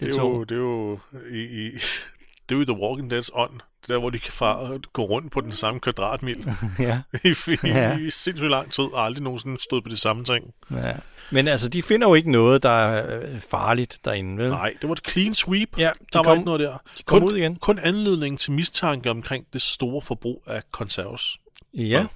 Det 0.00 0.14
er, 0.14 0.22
jo, 0.22 0.44
det 0.44 0.54
er 0.54 0.60
jo 0.60 0.98
i, 1.30 1.66
i, 1.66 1.70
det 2.48 2.54
er 2.54 2.58
jo 2.58 2.64
The 2.64 2.82
Walking 2.82 3.12
Dead's 3.12 3.28
ånd. 3.32 3.60
Det 3.82 3.88
der, 3.88 3.98
hvor 3.98 4.10
de 4.10 4.18
kan 4.18 4.32
far, 4.32 4.78
gå 4.92 5.04
rundt 5.04 5.32
på 5.32 5.40
den 5.40 5.52
samme 5.52 5.80
kvadratmil 5.80 6.48
ja, 6.78 7.02
i, 7.24 7.28
i, 7.28 7.56
Ja. 7.64 7.98
i 7.98 8.10
sindssygt 8.10 8.50
lang 8.50 8.72
tid, 8.72 8.84
og 8.84 9.04
aldrig 9.04 9.22
nogensinde 9.22 9.60
stået 9.62 9.82
på 9.84 9.88
de 9.90 9.96
samme 9.96 10.24
ting. 10.24 10.54
ja. 10.70 10.92
Men 11.30 11.48
altså, 11.48 11.68
de 11.68 11.82
finder 11.82 12.08
jo 12.08 12.14
ikke 12.14 12.30
noget, 12.30 12.62
der 12.62 12.68
er 12.70 13.20
øh, 13.22 13.40
farligt 13.40 13.98
derinde, 14.04 14.38
vel? 14.42 14.50
Nej, 14.50 14.74
det 14.82 14.88
var 14.88 14.94
et 14.94 15.10
clean 15.10 15.34
sweep. 15.34 15.78
Ja, 15.78 15.90
de 16.00 16.04
der 16.12 16.18
var 16.18 16.22
kom- 16.24 16.32
ikke 16.38 16.44
noget 16.44 16.60
der. 16.60 16.78
de 16.98 17.02
kom 17.02 17.20
kun, 17.20 17.28
ud 17.28 17.36
igen. 17.36 17.56
Kun 17.56 17.78
anledningen 17.78 18.36
til 18.38 18.52
mistanke 18.52 19.10
omkring 19.10 19.46
det 19.52 19.62
store 19.62 20.02
forbrug 20.02 20.42
af 20.46 20.62
konserves. 20.70 21.38
Ja, 21.74 22.06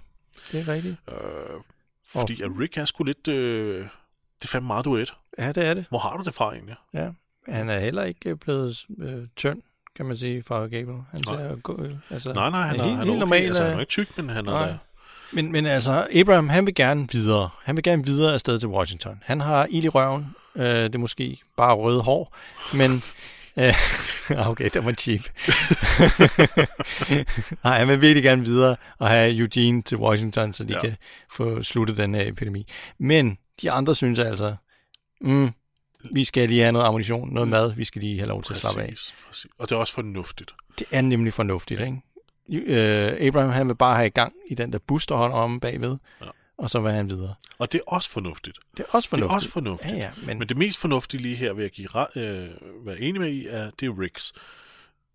det 0.53 0.61
er 0.61 0.69
rigtigt. 0.73 0.97
Øh, 1.09 1.17
fordi 2.09 2.43
at 2.43 2.51
Rick 2.61 2.77
er 2.79 2.85
sgu 2.85 3.05
lidt... 3.05 3.29
Øh, 3.29 3.79
det 4.43 4.45
er 4.45 4.49
fandme 4.49 4.67
meget 4.67 4.85
duet. 4.85 5.15
Ja, 5.39 5.53
det 5.53 5.67
er 5.67 5.75
det. 5.75 5.85
Hvor 5.89 5.99
har 5.99 6.17
du 6.17 6.23
det 6.25 6.35
fra 6.35 6.53
egentlig? 6.53 6.75
Ja. 6.95 7.09
Han 7.49 7.69
er 7.69 7.79
heller 7.79 8.03
ikke 8.05 8.31
øh, 8.31 8.37
blevet 8.37 8.85
øh, 8.99 9.27
tynd, 9.37 9.63
kan 9.97 10.07
man 10.07 10.17
sige, 10.17 10.43
fra 10.43 10.61
Gable. 10.67 10.95
Han 11.11 11.21
Nej. 11.27 11.37
ser 11.37 11.57
go- 11.57 11.83
øh, 11.83 11.95
altså, 12.11 12.33
Nej, 12.33 12.51
nej, 12.51 12.67
han 12.67 12.81
er, 12.81 12.85
helt, 12.85 12.97
han 12.97 13.01
er 13.01 13.05
helt 13.05 13.11
okay. 13.11 13.19
normal. 13.21 13.43
altså, 13.47 13.63
han 13.63 13.71
er 13.73 13.77
øh, 13.77 13.81
ikke 13.83 13.91
tyk, 13.91 14.17
men 14.19 14.29
han 14.29 14.47
er 14.47 14.53
Nej. 14.53 14.67
der. 14.67 14.77
Men, 15.33 15.53
men 15.53 15.67
altså, 15.67 16.07
Abraham, 16.15 16.49
han 16.49 16.67
vil 16.67 16.75
gerne 16.75 17.09
videre. 17.13 17.49
Han 17.65 17.77
vil 17.77 17.83
gerne 17.85 18.05
videre 18.05 18.35
afsted 18.35 18.59
til 18.59 18.69
Washington. 18.69 19.23
Han 19.25 19.41
har 19.41 19.67
ild 19.71 19.85
i 19.85 19.89
røven. 19.89 20.35
Øh, 20.57 20.65
det 20.65 20.95
er 20.95 20.99
måske 20.99 21.39
bare 21.57 21.75
røde 21.75 22.03
hår, 22.03 22.37
men... 22.75 23.03
Øh, 23.59 23.75
okay, 24.51 24.69
det 24.75 24.85
var 24.85 24.93
cheap. 24.93 25.21
Nej, 27.65 27.79
han 27.79 27.89
vil 27.89 28.01
virkelig 28.01 28.23
gerne 28.23 28.45
videre 28.45 28.77
og 28.99 29.09
have 29.09 29.39
Eugene 29.39 29.83
til 29.83 29.97
Washington, 29.99 30.53
så 30.53 30.65
de 30.65 30.73
ja. 30.73 30.81
kan 30.81 30.97
få 31.31 31.63
sluttet 31.63 31.97
den 31.97 32.15
her 32.15 32.29
epidemi. 32.29 32.67
Men 32.99 33.39
de 33.63 33.71
andre 33.71 33.95
synes 33.95 34.19
altså, 34.19 34.55
mm, 35.21 35.51
vi 36.13 36.25
skal 36.25 36.49
lige 36.49 36.61
have 36.61 36.73
noget 36.73 36.87
ammunition, 36.87 37.29
noget 37.33 37.49
mad, 37.49 37.73
vi 37.75 37.85
skal 37.85 38.03
lige 38.03 38.19
have 38.19 38.29
lov 38.29 38.43
til 38.43 38.53
at 38.53 38.59
slappe 38.59 38.83
af. 38.83 38.89
Præcis, 38.89 39.15
præcis. 39.29 39.51
Og 39.59 39.69
det 39.69 39.75
er 39.75 39.79
også 39.81 39.93
fornuftigt. 39.95 40.55
Det 40.79 40.87
er 40.93 41.01
nemlig 41.01 41.33
fornuftigt, 41.33 41.81
ikke? 41.81 42.01
Øh, 42.51 43.27
Abraham, 43.27 43.51
han 43.51 43.69
vil 43.69 43.75
bare 43.75 43.95
have 43.97 44.07
i 44.07 44.11
gang 44.11 44.33
i 44.51 44.55
den 44.55 44.73
der 44.73 45.15
holder 45.17 45.37
om 45.37 45.61
bagved, 45.61 45.97
Ja. 46.21 46.27
og 46.59 46.71
så 46.71 46.81
vil 46.81 46.93
han 46.93 47.11
videre. 47.11 47.35
Og 47.59 47.73
det 47.73 47.79
er 47.79 47.83
også 47.93 48.11
fornuftigt. 48.11 48.59
Det 48.77 48.81
er 48.81 48.85
også 48.93 49.07
Det 49.17 49.23
er 49.23 49.27
fornuftigt. 49.27 49.37
også 49.37 49.51
fornuftigt. 49.51 49.93
Ja, 49.93 49.99
ja, 49.99 50.11
men, 50.27 50.39
Men 50.39 50.49
det 50.49 50.57
mest 50.57 50.79
fornuftige 50.79 51.23
lige 51.23 51.37
her, 51.37 51.53
vil 51.53 51.63
jeg 51.63 51.71
give, 51.71 51.89
øh, 52.17 52.49
være 52.87 53.01
enig 53.01 53.21
med 53.21 53.31
i, 53.31 53.47
er, 53.47 53.71
det 53.81 53.87
er 53.87 54.01
Ricks. 54.01 54.33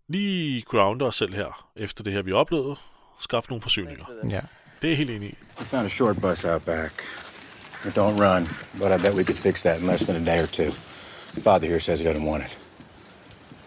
Lige 0.08 0.62
grounder 0.62 1.06
os 1.06 1.16
selv 1.16 1.34
her, 1.34 1.68
efter 1.76 2.04
det 2.04 2.12
her, 2.12 2.22
vi 2.22 2.32
oplevede. 2.32 2.76
Skaffe 3.20 3.50
nogle 3.50 3.62
forsyninger. 3.62 4.04
ja. 4.30 4.40
Det 4.82 4.92
er 4.92 4.96
helt 4.96 5.10
enig 5.10 5.28
i. 5.28 5.34
We 5.60 5.64
found 5.66 5.86
a 5.86 5.88
short 5.88 6.20
bus 6.20 6.44
out 6.44 6.62
back. 6.62 7.02
It 7.84 7.94
don't 7.94 8.16
run, 8.16 8.48
but 8.78 8.92
I 8.92 8.96
bet 8.96 9.14
we 9.14 9.24
could 9.24 9.38
fix 9.38 9.62
that 9.64 9.80
in 9.80 9.86
less 9.86 10.00
than 10.06 10.16
a 10.16 10.20
day 10.20 10.38
or 10.38 10.46
two. 10.46 10.70
Father 11.40 11.66
here 11.66 11.80
says 11.80 11.98
he 11.98 12.04
doesn't 12.04 12.24
want 12.24 12.44
it. 12.44 12.50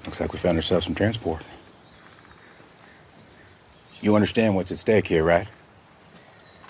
Looks 0.06 0.20
like 0.20 0.32
we 0.32 0.40
found 0.40 0.56
ourselves 0.56 0.86
some 0.86 0.96
transport. 0.96 1.42
You 4.02 4.16
understand 4.16 4.56
what's 4.56 4.72
at 4.72 4.78
stake 4.78 5.08
here, 5.08 5.24
right? 5.24 5.48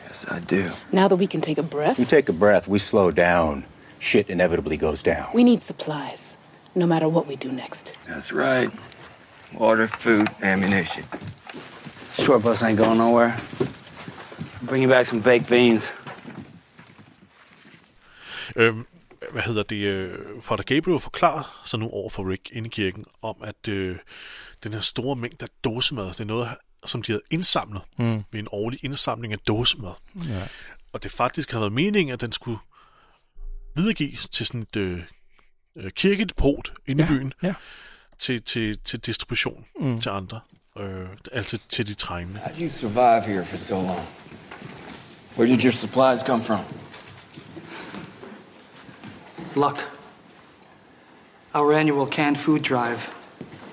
Yes, 0.05 0.25
I 0.31 0.39
do. 0.39 0.71
Now 0.91 1.07
that 1.07 1.17
we 1.17 1.27
can 1.27 1.41
take 1.41 1.57
a 1.57 1.63
breath, 1.63 1.99
We 1.99 2.05
take 2.05 2.29
a 2.29 2.33
breath, 2.33 2.67
we 2.67 2.79
slow 2.79 3.11
down. 3.11 3.65
Shit 3.99 4.29
inevitably 4.29 4.77
goes 4.77 5.01
down. 5.03 5.29
we 5.33 5.43
need 5.43 5.61
supplies, 5.61 6.37
no 6.75 6.85
matter 6.85 7.09
what 7.09 7.27
we 7.27 7.35
do 7.35 7.51
next. 7.51 7.97
That's 8.07 8.31
right. 8.31 8.69
Water, 9.53 9.87
food, 9.87 10.27
ammunition. 10.41 11.03
Short 12.19 12.41
bus 12.43 12.63
ain't 12.63 12.77
going 12.77 12.97
nowhere. 12.97 13.35
I'll 13.59 13.67
bring 14.67 14.81
you 14.81 14.87
back 14.87 15.07
some 15.07 15.19
baked 15.19 15.49
beans. 15.49 15.87
Øhm, 18.55 18.85
hvad 19.31 19.41
hedder 19.41 19.63
det? 19.63 19.75
Øh, 19.75 20.19
Father 20.41 20.63
Gabriel 20.63 20.99
forklarer 20.99 21.61
så 21.65 21.77
nu 21.77 21.89
over 21.89 22.09
for 22.09 22.29
Rick 22.29 22.49
inde 22.51 22.67
i 22.67 22.69
kirken, 22.69 23.05
om 23.21 23.35
at 23.43 23.67
øh, 23.67 23.97
den 24.63 24.73
her 24.73 24.79
store 24.79 25.15
mængde 25.15 25.43
af 25.43 25.49
dåsemad, 25.63 26.07
det 26.07 26.19
er 26.19 26.25
noget, 26.25 26.49
som 26.85 27.01
de 27.01 27.11
havde 27.11 27.23
indsamlet 27.31 27.81
mm. 27.97 28.23
ved 28.31 28.39
en 28.39 28.47
årlig 28.51 28.85
indsamling 28.85 29.33
af 29.33 29.39
dåsemad. 29.39 29.91
Ja. 30.29 30.47
Og 30.93 31.03
det 31.03 31.11
faktisk 31.11 31.51
har 31.51 31.59
været 31.59 31.73
meningen, 31.73 32.13
at 32.13 32.21
den 32.21 32.31
skulle 32.31 32.59
videregives 33.75 34.29
til 34.29 34.45
sådan 34.45 34.61
et 34.61 34.75
øh, 34.75 35.01
øh, 35.75 35.91
kirkedepot 35.91 36.73
inde 36.87 37.03
i 37.03 37.07
byen, 37.07 37.33
ja. 37.43 37.53
til, 38.19 38.41
til, 38.41 38.79
til 38.79 38.99
distribution 38.99 39.65
mm. 39.79 39.99
til 39.99 40.09
andre. 40.09 40.39
Øh, 40.79 41.07
altså 41.31 41.59
til 41.69 41.87
de 41.87 41.93
trængende. 41.93 42.39
How'd 42.39 42.61
you 42.61 42.69
survive 42.69 43.21
here 43.33 43.45
for 43.45 43.57
so 43.57 43.75
long? 43.75 44.07
Where 45.37 45.47
did 45.47 45.63
your 45.63 45.71
supplies 45.71 46.19
come 46.19 46.43
from? 46.43 46.59
Luck. 49.55 49.79
Our 51.53 51.73
annual 51.73 52.07
canned 52.07 52.37
food 52.37 52.61
drive. 52.61 53.09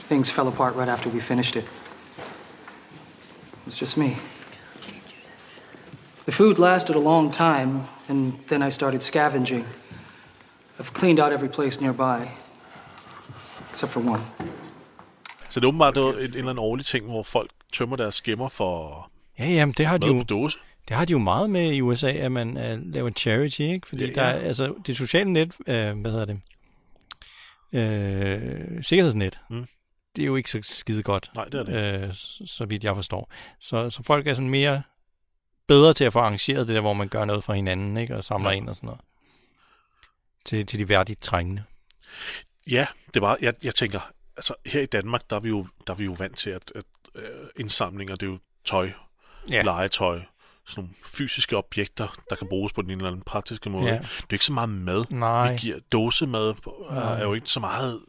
Things 0.08 0.30
fell 0.30 0.48
apart 0.48 0.76
right 0.76 0.88
after 0.88 1.10
we 1.10 1.20
finished 1.20 1.56
it. 1.56 1.64
It 1.64 3.66
was 3.66 3.80
just 3.80 3.96
me. 3.96 4.16
The 6.24 6.32
food 6.32 6.58
lasted 6.58 6.96
a 6.96 7.00
long 7.00 7.32
time, 7.32 7.82
and 8.08 8.32
then 8.46 8.62
I 8.62 8.70
started 8.70 9.02
scavenging. 9.02 9.64
I've 10.78 10.92
cleaned 10.92 11.18
out 11.18 11.32
every 11.32 11.48
place 11.48 11.80
nearby, 11.80 12.28
except 13.70 13.92
for 13.92 14.00
one. 14.00 14.22
Så 15.48 15.60
det 15.60 15.64
er 15.64 15.68
åbenbart 15.68 15.94
det 15.94 16.02
var 16.02 16.12
en, 16.12 16.18
en 16.18 16.24
eller 16.24 16.38
anden 16.38 16.58
årlig 16.58 16.86
ting, 16.86 17.06
hvor 17.06 17.22
folk 17.22 17.50
tømmer 17.72 17.96
deres 17.96 18.14
skimmer 18.14 18.48
for 18.48 19.08
Ja, 19.38 19.44
jamen, 19.44 19.74
det 19.78 19.86
har, 19.86 19.98
de 19.98 20.06
mad 20.06 20.14
jo, 20.14 20.20
på 20.20 20.24
dåse. 20.24 20.58
Det 20.88 20.96
har 20.96 21.04
de 21.04 21.12
jo 21.12 21.18
meget 21.18 21.50
med 21.50 21.72
i 21.72 21.80
USA, 21.80 22.12
at 22.12 22.32
man 22.32 22.48
uh, 22.56 22.92
laver 22.92 23.10
charity, 23.10 23.60
ikke? 23.60 23.88
Fordi 23.88 24.02
Ja, 24.04 24.08
ja, 24.08 24.14
der 24.14 24.22
er, 24.22 24.46
altså, 24.46 24.74
det 24.86 24.96
sociale 24.96 25.32
net, 25.32 25.56
uh, 25.60 25.64
hvad 26.00 26.10
hedder 26.10 26.24
det, 26.24 26.40
uh, 27.72 28.82
sikkerhedsnet, 28.82 29.40
Mm. 29.50 29.66
det 30.16 30.22
er 30.22 30.26
jo 30.26 30.36
ikke 30.36 30.50
så 30.50 30.58
skide 30.62 31.02
godt, 31.02 31.30
Nej, 31.34 31.44
det 31.44 31.54
er 31.54 31.62
det. 31.64 32.02
øh, 32.08 32.14
så, 32.46 32.64
vidt 32.64 32.84
jeg 32.84 32.94
forstår. 32.94 33.32
Så, 33.60 33.90
så 33.90 34.02
folk 34.02 34.26
er 34.26 34.34
sådan 34.34 34.50
mere 34.50 34.82
bedre 35.66 35.94
til 35.94 36.04
at 36.04 36.12
få 36.12 36.18
arrangeret 36.18 36.68
det 36.68 36.74
der, 36.74 36.80
hvor 36.80 36.92
man 36.92 37.08
gør 37.08 37.24
noget 37.24 37.44
for 37.44 37.52
hinanden, 37.52 37.96
ikke? 37.96 38.16
Og 38.16 38.24
samler 38.24 38.50
ja. 38.50 38.56
ind 38.56 38.68
og 38.68 38.76
sådan 38.76 38.86
noget. 38.86 39.00
Til, 40.44 40.66
til 40.66 40.78
de 40.78 40.88
værdigt 40.88 41.22
trængende. 41.22 41.62
Ja, 42.70 42.86
det 43.14 43.22
var, 43.22 43.38
jeg, 43.40 43.54
jeg 43.62 43.74
tænker, 43.74 44.00
altså 44.36 44.54
her 44.66 44.80
i 44.80 44.86
Danmark, 44.86 45.30
der 45.30 45.36
er 45.36 45.40
vi 45.40 45.48
jo, 45.48 45.66
der 45.86 45.92
er 45.92 45.96
vi 45.96 46.04
jo 46.04 46.12
vant 46.18 46.36
til, 46.36 46.50
at, 46.50 46.72
at 46.74 46.84
øh, 47.14 47.24
indsamlinger, 47.56 48.16
det 48.16 48.26
er 48.26 48.30
jo 48.30 48.38
tøj, 48.64 48.90
Ja. 49.50 49.62
legetøj, 49.62 50.20
sådan 50.66 50.82
nogle 50.84 50.94
fysiske 51.06 51.56
objekter, 51.56 52.08
der 52.30 52.36
kan 52.36 52.46
bruges 52.48 52.72
på 52.72 52.82
den 52.82 52.90
eller 52.90 53.06
anden 53.06 53.22
praktiske 53.26 53.70
måde. 53.70 53.86
Ja. 53.86 53.94
Det 53.98 54.04
er 54.30 54.32
ikke 54.32 54.44
så 54.44 54.52
meget 54.52 54.68
mad. 54.70 55.04
Nej. 55.10 55.52
Vi 55.52 55.58
giver 55.58 55.76
dåsemad, 55.92 56.48
er, 56.48 56.94
Nej. 56.94 57.18
er 57.20 57.22
jo 57.24 57.34
ikke 57.34 57.48
så 57.48 57.60
meget... 57.60 58.00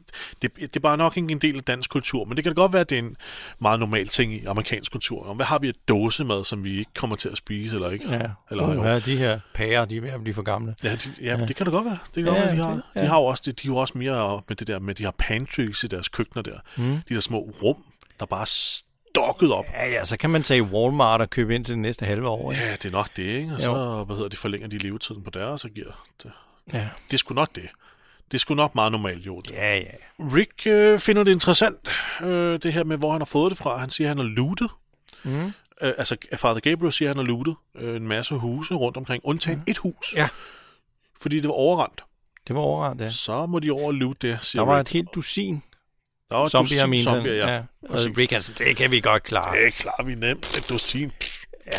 Det, 0.41 0.55
det 0.55 0.75
er 0.75 0.79
bare 0.79 0.97
nok 0.97 1.17
ikke 1.17 1.31
en 1.31 1.39
del 1.39 1.57
af 1.57 1.63
dansk 1.63 1.89
kultur, 1.89 2.25
men 2.25 2.37
det 2.37 2.43
kan 2.43 2.53
da 2.53 2.61
godt 2.61 2.73
være, 2.73 2.79
at 2.81 2.89
det 2.89 2.95
er 2.95 2.99
en 2.99 3.17
meget 3.59 3.79
normal 3.79 4.07
ting 4.07 4.33
i 4.33 4.45
amerikansk 4.45 4.91
kultur. 4.91 5.23
Og 5.25 5.35
hvad 5.35 5.45
har 5.45 5.59
vi 5.59 5.67
af 5.67 5.73
dåsemad, 5.87 6.43
som 6.43 6.63
vi 6.63 6.77
ikke 6.79 6.93
kommer 6.93 7.15
til 7.15 7.29
at 7.29 7.37
spise, 7.37 7.75
eller 7.75 7.89
ikke? 7.89 8.09
Ja, 8.11 8.29
Eller, 8.51 8.77
uh, 8.79 8.85
ja 8.85 8.99
de 8.99 9.17
her 9.17 9.39
pærer, 9.53 9.85
de 9.85 9.97
er 9.97 10.01
ved 10.01 10.09
at 10.09 10.21
blive 10.21 10.33
for 10.33 10.41
gamle. 10.43 10.75
Ja, 10.83 10.95
de, 10.95 10.99
ja, 11.21 11.39
ja, 11.39 11.45
det 11.45 11.55
kan 11.55 11.65
da 11.65 11.71
godt 11.71 11.85
være. 11.85 11.97
Det 12.15 12.23
kan 12.23 12.33
Ja, 12.33 12.39
godt 12.39 12.45
være, 12.45 12.51
de 12.55 12.63
har. 12.63 12.81
ja. 12.95 13.01
De 13.01 13.05
har 13.07 13.17
jo 13.17 13.23
også, 13.25 13.43
de, 13.45 13.51
de 13.51 13.67
er 13.67 13.71
jo 13.71 13.77
også 13.77 13.97
mere 13.97 14.41
med 14.47 14.55
det 14.55 14.67
der 14.67 14.79
med 14.79 14.95
de 14.95 15.03
her 15.03 15.11
pantries 15.17 15.83
i 15.83 15.87
deres 15.87 16.07
køkkener 16.09 16.41
der. 16.43 16.59
Mm. 16.77 16.83
De 17.09 17.13
der 17.15 17.19
små 17.21 17.39
rum, 17.63 17.83
der 18.19 18.25
bare 18.25 18.45
stokket 19.15 19.51
op. 19.53 19.65
Ja, 19.73 19.85
ja, 19.91 20.05
så 20.05 20.17
kan 20.17 20.29
man 20.29 20.43
tage 20.43 20.57
i 20.57 20.61
Walmart 20.61 21.21
og 21.21 21.29
købe 21.29 21.55
ind 21.55 21.65
til 21.65 21.73
det 21.73 21.81
næste 21.81 22.05
halve 22.05 22.27
år. 22.27 22.51
Ikke? 22.51 22.63
Ja, 22.63 22.71
det 22.71 22.85
er 22.85 22.91
nok 22.91 23.09
det, 23.15 23.23
ikke? 23.23 23.53
Og 23.53 23.57
Jo. 23.59 23.63
så, 23.63 24.03
hvad 24.03 24.15
hedder 24.15 24.29
de, 24.29 24.37
forlænger 24.37 24.67
de 24.67 24.77
levetiden 24.77 25.23
på 25.23 25.29
deres 25.29 25.65
og 25.65 25.69
giver 25.71 26.03
det. 26.23 26.31
Ja. 26.73 26.89
Det 27.07 27.13
er 27.13 27.17
sgu 27.17 27.33
nok 27.33 27.55
det. 27.55 27.69
Det 28.31 28.33
er 28.33 28.39
sgu 28.39 28.53
nok 28.53 28.75
meget 28.75 28.91
normalt, 28.91 29.25
jo. 29.25 29.41
Ja, 29.51 29.77
ja. 29.77 29.83
Rick 30.19 30.67
øh, 30.67 30.99
finder 30.99 31.23
det 31.23 31.31
interessant, 31.31 31.89
øh, 32.21 32.59
det 32.63 32.73
her 32.73 32.83
med, 32.83 32.97
hvor 32.97 33.11
han 33.11 33.21
har 33.21 33.25
fået 33.25 33.49
det 33.49 33.57
fra. 33.57 33.77
Han 33.77 33.89
siger, 33.89 34.07
at 34.11 34.17
han 34.17 34.17
har 34.25 34.35
lootet. 34.35 34.69
Mm. 35.23 35.45
Øh, 35.81 35.93
altså, 35.97 36.15
Father 36.37 36.59
Gabriel 36.59 36.93
siger, 36.93 37.09
at 37.09 37.15
han 37.15 37.25
har 37.25 37.33
lootet 37.33 37.55
øh, 37.75 37.95
en 37.95 38.07
masse 38.07 38.35
huse 38.35 38.73
rundt 38.73 38.97
omkring, 38.97 39.21
undtagen 39.25 39.57
mm. 39.57 39.63
et 39.71 39.77
hus. 39.77 40.13
Ja. 40.15 40.29
Fordi 41.21 41.35
det 41.39 41.47
var 41.47 41.53
overrendt. 41.53 42.03
Det 42.47 42.55
var 42.55 42.61
overrendt, 42.61 43.01
ja. 43.01 43.09
Så 43.11 43.45
må 43.45 43.59
de 43.59 43.71
over 43.71 43.87
og 43.87 43.93
loot 43.93 44.21
det, 44.21 44.37
siger 44.41 44.61
Der 44.61 44.71
var 44.71 44.79
Rick. 44.79 44.87
et 44.87 44.93
helt 44.93 45.15
dusin 45.15 45.63
Et 46.33 46.51
zombier, 46.51 46.85
dusin 46.85 47.03
zombier, 47.03 47.33
ja. 47.33 47.53
ja. 47.53 47.57
Og 47.81 47.89
Præcis. 47.89 48.17
Rick, 48.17 48.31
altså, 48.31 48.53
det 48.57 48.77
kan 48.77 48.91
vi 48.91 48.99
godt 48.99 49.23
klare. 49.23 49.65
Det 49.65 49.73
klarer 49.73 50.03
vi 50.03 50.15
nemt. 50.15 50.57
Et 50.57 50.69
dusin. 50.69 51.11
Det, 51.65 51.71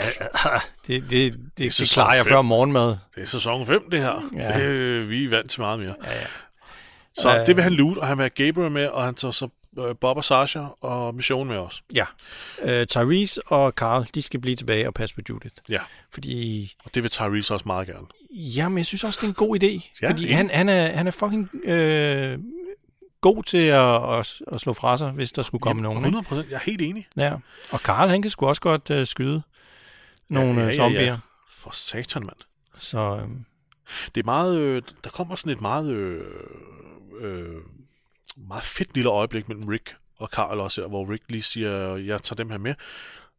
det, 0.87 1.03
det, 1.03 1.11
det, 1.11 1.41
det 1.59 1.75
sæson 1.75 1.95
klarer 2.03 2.15
jeg 2.17 2.27
før 2.27 2.43
morgenmad. 2.43 2.97
Det 3.15 3.23
er 3.23 3.27
sæson 3.27 3.67
5, 3.67 3.91
det 3.91 4.01
her. 4.01 4.31
Ja. 4.37 4.43
Ja. 4.43 4.59
Det, 4.59 4.67
øh, 4.69 5.11
vi 5.11 5.25
er 5.25 5.29
vant 5.31 5.51
til 5.51 5.61
meget 5.61 5.79
mere. 5.79 5.95
Ja, 6.05 6.11
ja. 6.13 6.27
Så 7.15 7.39
Øh. 7.41 7.47
det 7.47 7.57
vil 7.57 7.63
han 7.65 7.73
loot, 7.73 7.99
og 7.99 8.07
han 8.07 8.19
vil 8.19 8.23
have 8.23 8.47
Gabriel 8.47 8.71
med, 8.73 8.87
og 8.87 9.05
han 9.05 9.15
tager 9.15 9.33
så 9.33 9.49
øh, 9.79 9.95
Bob 10.01 10.17
og 10.17 10.25
Sasha 10.25 10.61
og 10.81 11.15
Mission 11.15 11.49
med 11.49 11.57
os. 11.57 11.83
Ja. 11.95 12.05
Uh, 12.63 12.87
Tyrese 12.87 13.41
og 13.47 13.73
Carl, 13.73 14.07
de 14.15 14.23
skal 14.23 14.41
blive 14.41 14.57
tilbage 14.57 14.87
og 14.87 14.95
passe 14.95 15.15
på 15.15 15.21
Judith. 15.29 15.55
Ja, 15.69 15.81
Fordi, 16.15 16.73
og 16.85 16.95
det 16.95 17.03
vil 17.03 17.11
Tyrese 17.11 17.55
også 17.55 17.63
meget 17.67 17.87
gerne. 17.87 18.07
jamen, 18.35 18.79
jeg 18.79 18.87
synes 18.87 19.05
også, 19.05 19.19
det 19.21 19.27
er 19.27 19.29
en 19.29 19.35
god 19.35 19.63
idé. 19.63 19.91
Ja, 20.03 20.11
fordi 20.11 20.31
han, 20.31 20.51
han, 20.53 20.69
er, 20.69 20.87
han 20.97 21.07
er 21.07 21.11
fucking 21.11 21.51
øh, 21.65 22.39
god 23.33 23.43
til 23.43 23.59
at, 23.67 24.19
at, 24.19 24.41
at 24.53 24.61
slå 24.61 24.73
fra 24.73 24.97
sig, 24.99 25.11
hvis 25.11 25.33
der 25.33 25.43
skulle 25.43 25.63
komme 25.63 25.83
nogen. 25.83 25.99
Ikke? 25.99 26.07
100 26.07 26.25
procent. 26.29 26.51
Jeg 26.51 26.57
er 26.57 26.61
helt 26.61 26.83
enig. 26.83 27.09
Ja. 27.17 27.33
Og 27.71 27.79
Carl, 27.79 28.09
han 28.09 28.23
kan 28.23 28.31
sgu 28.31 28.47
også 28.47 28.61
godt 28.63 28.91
øh, 28.91 29.07
skyde 29.07 29.43
nogle 30.29 30.49
ja, 30.49 30.55
ja, 30.55 30.61
ja, 30.61 30.65
ja, 30.65 30.67
ja. 30.67 30.77
zombier. 30.77 31.19
For 31.49 31.71
satan, 31.71 32.23
mand. 32.23 32.37
Så 32.79 32.99
øh, 32.99 33.29
Det 34.15 34.21
er 34.21 34.25
meget... 34.25 34.57
Øh, 34.59 34.83
der 35.05 35.11
kommer 35.11 35.37
sådan 35.37 35.53
et 35.53 35.61
meget... 35.61 35.91
Øh, 35.91 36.25
øh, 37.21 37.47
meget 38.37 38.65
fedt 38.65 38.95
lille 38.95 39.11
øjeblik 39.11 39.49
mellem 39.49 39.69
Rick 39.69 39.97
og 40.19 40.29
Carl 40.29 40.61
også 40.61 40.87
hvor 40.87 41.13
Rick 41.13 41.23
lige 41.29 41.43
siger, 41.43 41.97
jeg 41.97 42.23
tager 42.23 42.37
dem 42.37 42.51
her 42.51 42.59
med. 42.59 42.75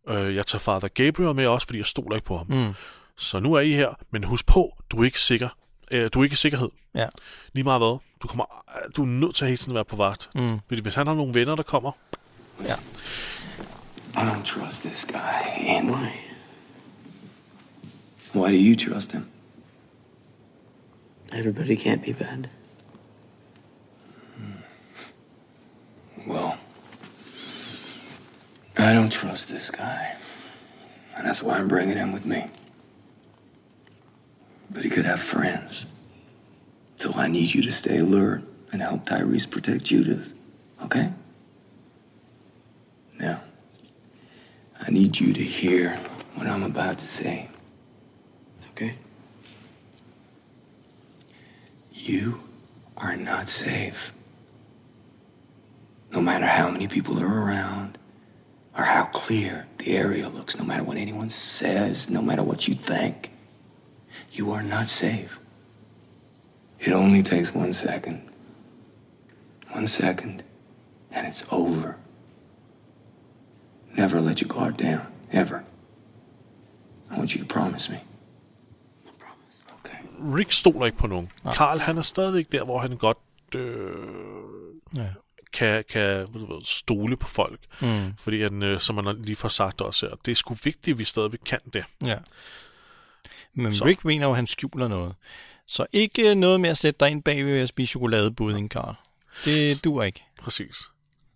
Øh, 0.08 0.36
jeg 0.36 0.45
tager 0.45 0.60
Father 0.60 0.88
Gabriel 0.88 1.36
med 1.36 1.48
også, 1.48 1.67
fordi 1.67 1.78
jeg 1.80 1.86
stoler 1.86 2.15
ikke 2.15 2.26
på 2.28 2.38
ham. 2.38 2.48
mm, 2.50 2.74
Så 3.17 3.39
nu 3.39 3.54
er 3.54 3.60
I 3.60 3.71
her, 3.71 3.93
men 4.12 4.24
husk 4.24 4.45
på, 4.45 4.78
du 4.91 5.02
er 5.02 5.06
ikke 5.06 5.21
sikker. 5.21 5.50
Øh, 5.91 6.10
du 6.13 6.19
er 6.19 6.24
ikke 6.24 6.34
i 6.34 6.36
sikkerhed. 6.36 6.69
ja. 6.95 7.08
Lige 7.54 7.63
meget 7.63 7.80
hvad. 7.82 7.98
Du, 8.21 8.28
kommer, 8.28 8.45
du 8.95 9.02
er 9.02 9.06
nødt 9.08 9.36
til 9.36 9.45
at 9.45 9.50
hele 9.50 9.58
tiden 9.58 9.74
være 9.74 9.86
på 9.86 9.95
vagt. 9.95 10.30
Mm. 10.36 10.60
Fordi 10.67 10.82
hvis 10.82 10.95
han 10.95 11.08
har 11.08 11.13
nogle 11.13 11.34
venner, 11.34 11.56
der 11.56 11.63
kommer, 11.63 11.91
ja. 12.62 12.74
I 14.13 14.17
don't 14.30 14.43
trust 14.45 14.82
this 14.82 15.06
guy. 15.06 15.67
And 15.67 15.91
why? 15.91 16.08
Why 18.36 18.52
do 18.52 18.58
you 18.58 18.76
trust 18.93 19.12
him? 19.12 19.26
Everybody 21.34 21.76
can't 21.76 22.06
be 22.06 22.13
bad. 22.13 22.48
Well, 26.28 26.56
I 28.78 28.93
don't 28.93 29.12
trust 29.12 29.50
this 29.50 29.69
guy. 29.71 30.15
And 31.17 31.26
that's 31.28 31.43
why 31.43 31.58
I'm 31.60 31.67
bringing 31.67 31.98
him 31.98 32.13
with 32.13 32.26
me. 32.26 32.50
But 34.75 34.83
he 34.83 34.89
could 34.89 35.05
have 35.05 35.21
friends. 35.21 35.85
So 36.97 37.13
I 37.13 37.29
need 37.29 37.53
you 37.53 37.61
to 37.61 37.71
stay 37.71 37.99
alert 37.99 38.43
and 38.73 38.81
help 38.81 39.05
Tyrese 39.05 39.49
protect 39.49 39.85
Judith. 39.85 40.33
Okay? 40.83 41.11
Now, 43.17 43.41
I 44.81 44.91
need 44.91 45.17
you 45.17 45.31
to 45.31 45.41
hear 45.41 45.97
what 46.33 46.47
I'm 46.47 46.63
about 46.63 46.97
to 46.99 47.05
say. 47.05 47.49
Okay? 48.71 48.95
You 51.93 52.41
are 52.97 53.15
not 53.15 53.47
safe. 53.47 54.11
No 56.11 56.19
matter 56.19 56.45
how 56.45 56.69
many 56.69 56.89
people 56.89 57.17
are 57.17 57.45
around, 57.45 57.97
or 58.77 58.83
how 58.83 59.05
clear 59.05 59.67
the 59.77 59.95
area 59.95 60.27
looks, 60.27 60.57
no 60.57 60.65
matter 60.65 60.83
what 60.83 60.97
anyone 60.97 61.29
says, 61.29 62.09
no 62.09 62.21
matter 62.21 62.43
what 62.43 62.67
you 62.67 62.75
think, 62.75 63.31
you 64.34 64.54
are 64.54 64.63
not 64.63 64.88
safe. 64.88 65.39
It 66.80 66.93
only 66.93 67.23
takes 67.23 67.56
one 67.56 67.73
second. 67.73 68.21
One 69.75 69.88
second, 69.88 70.43
and 71.12 71.28
it's 71.28 71.43
over. 71.51 71.95
Never 73.97 74.21
let 74.21 74.41
your 74.41 74.47
guard 74.47 74.78
down, 74.78 75.01
ever. 75.32 75.63
I 77.12 77.17
want 77.17 77.36
you 77.36 77.43
to 77.43 77.54
promise 77.54 77.89
me. 77.89 77.97
Okay. 79.80 79.97
Rick 80.19 80.51
stoler 80.51 80.86
ikke 80.86 80.97
på 80.97 81.08
nogen. 81.08 81.32
Carl, 81.54 81.80
han 81.80 81.97
er 81.97 82.01
stadigvæk 82.01 82.51
der, 82.51 82.63
hvor 82.63 82.80
han 82.80 82.97
godt 82.97 83.17
øh, 83.56 83.91
ja. 84.95 85.08
kan, 85.54 85.84
kan 85.89 86.28
stole 86.63 87.17
på 87.17 87.28
folk. 87.28 87.60
Mm. 87.82 88.13
Fordi 88.17 88.41
han, 88.41 88.63
øh, 88.63 88.80
som 88.80 88.95
man 88.95 89.21
lige 89.21 89.36
får 89.36 89.47
sagt 89.47 89.82
også 89.82 90.08
her, 90.08 90.15
det 90.25 90.32
er 90.32 90.36
sgu 90.36 90.54
vigtigt, 90.63 90.95
at 90.95 90.99
vi 90.99 91.04
stadigvæk 91.04 91.39
kan 91.45 91.60
det. 91.73 91.84
Ja. 92.06 92.17
Men 93.56 93.74
Så. 93.74 93.80
så. 93.80 93.86
Rick 93.86 94.06
mener 94.06 94.26
jo, 94.26 94.32
at 94.32 94.36
han 94.36 94.48
skjuler 94.48 94.88
noget. 94.88 95.15
Så 95.68 95.86
ikke 95.94 96.30
øh, 96.30 96.36
noget 96.36 96.60
med 96.60 96.70
at 96.70 96.78
sætte 96.78 97.00
dig 97.00 97.10
ind 97.12 97.24
bagved 97.24 97.60
at 97.60 97.70
spise 97.70 97.89
chokoladebudding, 97.89 98.70
Carl. 98.70 98.96
Det 99.46 99.84
duer 99.84 100.04
ikke. 100.04 100.24
Præcis. 100.41 100.76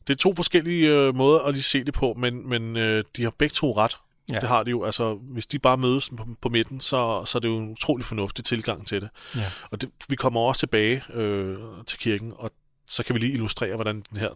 Det 0.07 0.13
er 0.13 0.17
to 0.17 0.35
forskellige 0.35 0.89
øh, 0.89 1.15
måder 1.15 1.39
at 1.39 1.53
lige 1.53 1.63
se 1.63 1.83
det 1.83 1.93
på, 1.93 2.13
men, 2.17 2.49
men 2.49 2.77
øh, 2.77 3.03
de 3.15 3.23
har 3.23 3.29
begge 3.37 3.53
to 3.53 3.77
ret. 3.77 3.97
Ja. 4.29 4.33
Ja. 4.35 4.39
Det 4.39 4.49
har 4.49 4.63
de 4.63 4.69
jo. 4.71 4.83
Altså, 4.83 5.13
hvis 5.13 5.47
de 5.47 5.59
bare 5.59 5.77
mødes 5.77 6.09
på, 6.17 6.27
på 6.41 6.49
midten, 6.49 6.81
så, 6.81 7.23
så 7.25 7.37
er 7.37 7.39
det 7.39 7.49
jo 7.49 7.57
en 7.57 7.69
utrolig 7.71 8.05
fornuftig 8.05 8.45
tilgang 8.45 8.87
til 8.87 9.01
det. 9.01 9.09
Ja. 9.35 9.51
Og 9.71 9.81
det, 9.81 9.89
vi 10.09 10.15
kommer 10.15 10.41
også 10.41 10.59
tilbage 10.59 11.03
øh, 11.13 11.57
til 11.87 11.99
kirken, 11.99 12.33
og 12.35 12.51
så 12.87 13.03
kan 13.03 13.15
vi 13.15 13.19
lige 13.19 13.33
illustrere, 13.33 13.75
hvordan 13.75 14.03
den 14.09 14.17
her, 14.17 14.29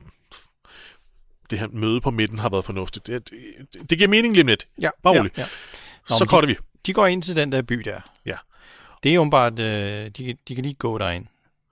det 1.50 1.60
her 1.60 1.68
møde 1.72 2.02
på 2.02 2.12
midten 2.12 2.40
har 2.40 2.50
været 2.50 2.66
fornuftigt. 2.66 3.08
Det, 3.08 3.30
det, 3.30 3.90
det 3.90 3.98
giver 3.98 4.08
mening 4.10 4.34
lige 4.34 4.46
lidt. 4.46 4.68
Ja, 4.82 4.90
Bare 5.04 5.14
ja, 5.14 5.20
rolig. 5.20 5.32
ja. 5.38 5.46
så 6.08 6.16
men 6.20 6.28
korter 6.28 6.48
vi. 6.48 6.58
De 6.86 6.94
går 6.94 7.08
ind 7.08 7.24
til 7.24 7.36
den 7.36 7.52
der 7.52 7.62
by 7.62 7.74
der. 7.76 8.02
Ja. 8.26 8.38
Det 9.04 9.12
er 9.12 9.16
jo 9.16 9.28
bare, 9.32 9.48
at 9.48 9.60
øh, 9.60 10.12
de, 10.18 10.26
kan- 10.26 10.38
de 10.48 10.56
kan 10.56 10.64
lige 10.64 10.74
gå 10.74 10.98
derind. 10.98 11.26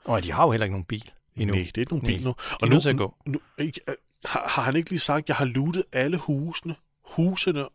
Og 0.06 0.24
de 0.24 0.32
har 0.32 0.44
jo 0.44 0.52
heller 0.52 0.66
ikke 0.66 0.74
nogen 0.74 0.86
bil 0.86 1.12
endnu. 1.36 1.56
Nej, 1.56 1.64
det 1.66 1.78
er 1.78 1.82
ikke 1.82 1.94
nogen 1.94 2.08
bil 2.08 2.24
nu. 2.24 2.36
Og 2.62 2.68
nu, 2.68 2.76
at 2.88 2.98
gå. 2.98 3.16
nu 3.26 3.40
ikke, 3.58 3.82
øh, 3.88 3.94
har, 4.26 4.44
har 4.48 4.62
han 4.62 4.76
ikke 4.76 4.90
lige 4.90 5.00
sagt, 5.00 5.24
at 5.24 5.30
jeg 5.30 5.36
har 5.36 5.46
lootet 5.46 5.84
alle 5.94 6.18
husene? 6.18 6.76
Husene 7.06 7.60
Der 7.60 7.68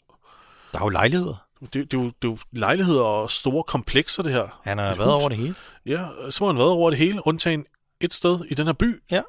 er 0.78 0.80
jo 0.80 0.88
lejligheder. 0.88 1.34
Det, 1.60 1.72
det, 1.74 1.94
er 1.94 1.98
jo, 1.98 2.04
det 2.04 2.28
er 2.28 2.28
jo 2.28 2.38
lejligheder 2.52 3.02
og 3.02 3.30
store 3.30 3.62
komplekser, 3.62 4.22
det 4.22 4.32
her. 4.32 4.60
Han 4.64 4.78
har 4.78 4.92
Et 4.92 4.98
været 4.98 5.12
hus. 5.12 5.20
over 5.20 5.28
det 5.28 5.38
hele. 5.38 5.54
Ja, 5.86 6.06
så 6.30 6.44
har 6.44 6.52
han 6.52 6.58
været 6.58 6.70
over 6.70 6.90
det 6.90 6.98
hele, 6.98 7.26
undtagen 7.26 7.64
et 8.00 8.12
sted 8.14 8.40
i 8.48 8.54
den 8.54 8.66
her 8.66 8.72
by. 8.72 9.02
Ja. 9.10 9.22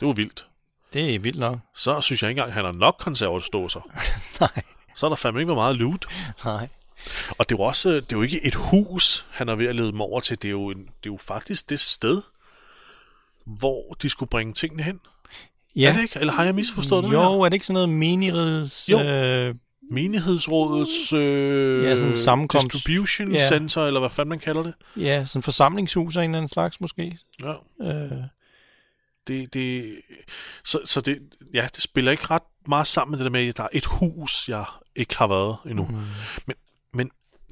Det 0.00 0.08
var 0.08 0.12
vildt. 0.14 0.46
Det 0.92 1.14
er 1.14 1.18
vildt 1.18 1.38
nok. 1.38 1.58
Så 1.74 2.00
synes 2.00 2.22
jeg 2.22 2.30
ikke 2.30 2.38
engang, 2.40 2.48
at 2.48 2.54
han 2.54 2.64
har 2.64 2.72
nok 2.72 2.96
konservativståser. 2.98 3.80
Nej. 4.40 4.62
Så 4.94 5.06
er 5.06 5.10
der 5.10 5.16
fandme 5.16 5.40
ikke 5.40 5.48
været 5.48 5.56
meget 5.58 5.76
loot. 5.76 6.06
Nej. 6.44 6.68
Og 7.38 7.48
det 7.48 7.54
er 7.54 7.58
jo 7.58 7.62
også, 7.64 7.88
det 7.90 8.12
er 8.12 8.16
jo 8.16 8.22
ikke 8.22 8.46
et 8.46 8.54
hus, 8.54 9.26
han 9.30 9.48
er 9.48 9.54
ved 9.54 9.66
at 9.66 9.74
lede 9.76 9.86
dem 9.92 10.00
over 10.00 10.20
til. 10.20 10.42
Det 10.42 10.48
er 10.48 10.52
jo, 10.52 10.70
en, 10.70 10.78
det 10.78 10.84
er 10.86 10.90
jo 11.06 11.16
faktisk 11.20 11.70
det 11.70 11.80
sted, 11.80 12.22
hvor 13.46 13.96
de 14.02 14.08
skulle 14.08 14.28
bringe 14.30 14.52
tingene 14.52 14.82
hen. 14.82 15.00
Ja. 15.76 15.88
Er 15.88 15.92
det 15.94 16.02
ikke? 16.02 16.20
Eller 16.20 16.32
har 16.32 16.44
jeg 16.44 16.54
misforstået 16.54 17.04
det 17.04 17.12
Jo, 17.12 17.40
er 17.40 17.48
det 17.48 17.52
ikke 17.54 17.66
sådan 17.66 17.74
noget 17.74 17.88
menigrids... 17.88 18.88
Jo. 18.88 18.98
Øh, 19.00 19.54
Menighedsrådets 19.90 21.12
øh, 21.12 21.84
Ja, 21.84 21.96
sådan 21.96 22.10
en 22.10 22.16
sammenkomst. 22.16 22.72
distribution 22.72 23.32
Ja. 23.32 23.48
center, 23.48 23.86
eller 23.86 24.00
hvad 24.00 24.10
fanden 24.10 24.28
man 24.28 24.38
kalder 24.38 24.62
det. 24.62 24.74
ja, 24.96 25.24
sådan 25.26 25.42
forsamlingshus 25.42 26.16
af 26.16 26.24
en 26.24 26.30
eller 26.30 26.38
anden 26.38 26.48
slags 26.52 26.80
måske. 26.80 27.18
Ja. 27.42 27.52
Øh, 27.82 28.12
Det, 29.26 29.54
det, 29.54 29.94
så, 30.64 30.78
så 30.84 31.00
det, 31.00 31.18
ja, 31.54 31.68
det 31.74 31.82
spiller 31.82 32.12
ikke 32.12 32.26
ret 32.30 32.42
meget 32.68 32.86
sammen 32.86 33.10
med 33.10 33.18
det 33.18 33.24
der 33.24 33.30
med, 33.30 33.48
at 33.48 33.56
der 33.56 33.62
er 33.62 33.68
et 33.72 33.84
hus, 33.84 34.48
jeg 34.48 34.64
ikke 34.96 35.16
har 35.16 35.26
været 35.26 35.56
endnu. 35.66 35.84
Mm. 35.84 35.96
Men 36.46 36.56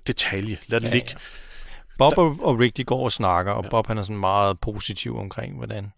detalje, 0.07 0.59
lad 0.67 0.81
det 0.81 0.89
ja, 0.89 0.93
ligge. 0.93 1.11
Ja. 1.11 1.17
Bob 1.99 2.19
og, 2.19 2.37
og 2.41 2.59
Rick, 2.59 2.77
de 2.77 2.85
går 2.85 3.05
og 3.05 3.13
snakker, 3.13 3.53
og 3.53 3.65
ja. 3.65 3.69
Bob 3.69 3.87
han 3.87 3.99
er 3.99 4.03
sådan 4.03 4.17
meget 4.17 4.61
positiv 4.61 5.19
omkring, 5.19 5.57
hvordan, 5.57 5.93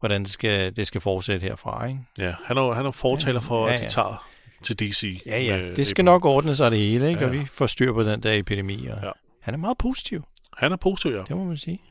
hvordan 0.00 0.22
det, 0.22 0.30
skal, 0.30 0.76
det 0.76 0.86
skal 0.86 1.00
fortsætte 1.00 1.46
herfra. 1.46 1.86
Ikke? 1.86 2.00
Ja, 2.18 2.34
han 2.44 2.58
er, 2.58 2.74
han 2.74 2.86
er 2.86 2.90
fortaler 2.90 3.40
for, 3.40 3.66
ja, 3.66 3.72
ja. 3.72 3.78
at 3.78 3.84
de 3.84 3.88
tager 3.94 4.28
til 4.62 4.78
DC. 4.78 5.22
Ja, 5.26 5.42
ja. 5.42 5.74
Det 5.74 5.86
skal 5.86 6.04
nok 6.04 6.24
ordne 6.24 6.56
sig 6.56 6.70
det 6.70 6.78
hele, 6.78 7.08
ikke? 7.08 7.20
Ja, 7.20 7.26
ja. 7.26 7.32
og 7.32 7.40
vi 7.40 7.46
får 7.46 7.66
styr 7.66 7.92
på 7.92 8.02
den 8.02 8.22
der 8.22 8.32
epidemi. 8.32 8.86
Og 8.86 8.98
ja. 9.02 9.10
Han 9.42 9.54
er 9.54 9.58
meget 9.58 9.78
positiv. 9.78 10.24
Han 10.56 10.72
er 10.72 10.76
positiv, 10.76 11.10
ja. 11.10 11.22
Det 11.28 11.36
må 11.36 11.44
man 11.44 11.56
sige. 11.56 11.82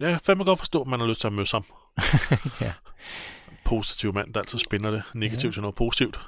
Jeg 0.00 0.10
kan 0.10 0.20
fandme 0.24 0.44
godt 0.44 0.58
forstå, 0.58 0.80
at 0.80 0.86
man 0.86 1.00
har 1.00 1.06
lyst 1.06 1.20
til 1.20 1.26
at 1.26 1.32
møde 1.32 1.48
ham. 1.52 1.64
ja. 2.66 2.72
Positiv 3.64 4.14
mand, 4.14 4.34
der 4.34 4.40
altid 4.40 4.58
spinder 4.58 4.90
det 4.90 5.02
negativt 5.14 5.44
ja. 5.44 5.52
til 5.52 5.62
noget 5.62 5.74
positivt. 5.74 6.20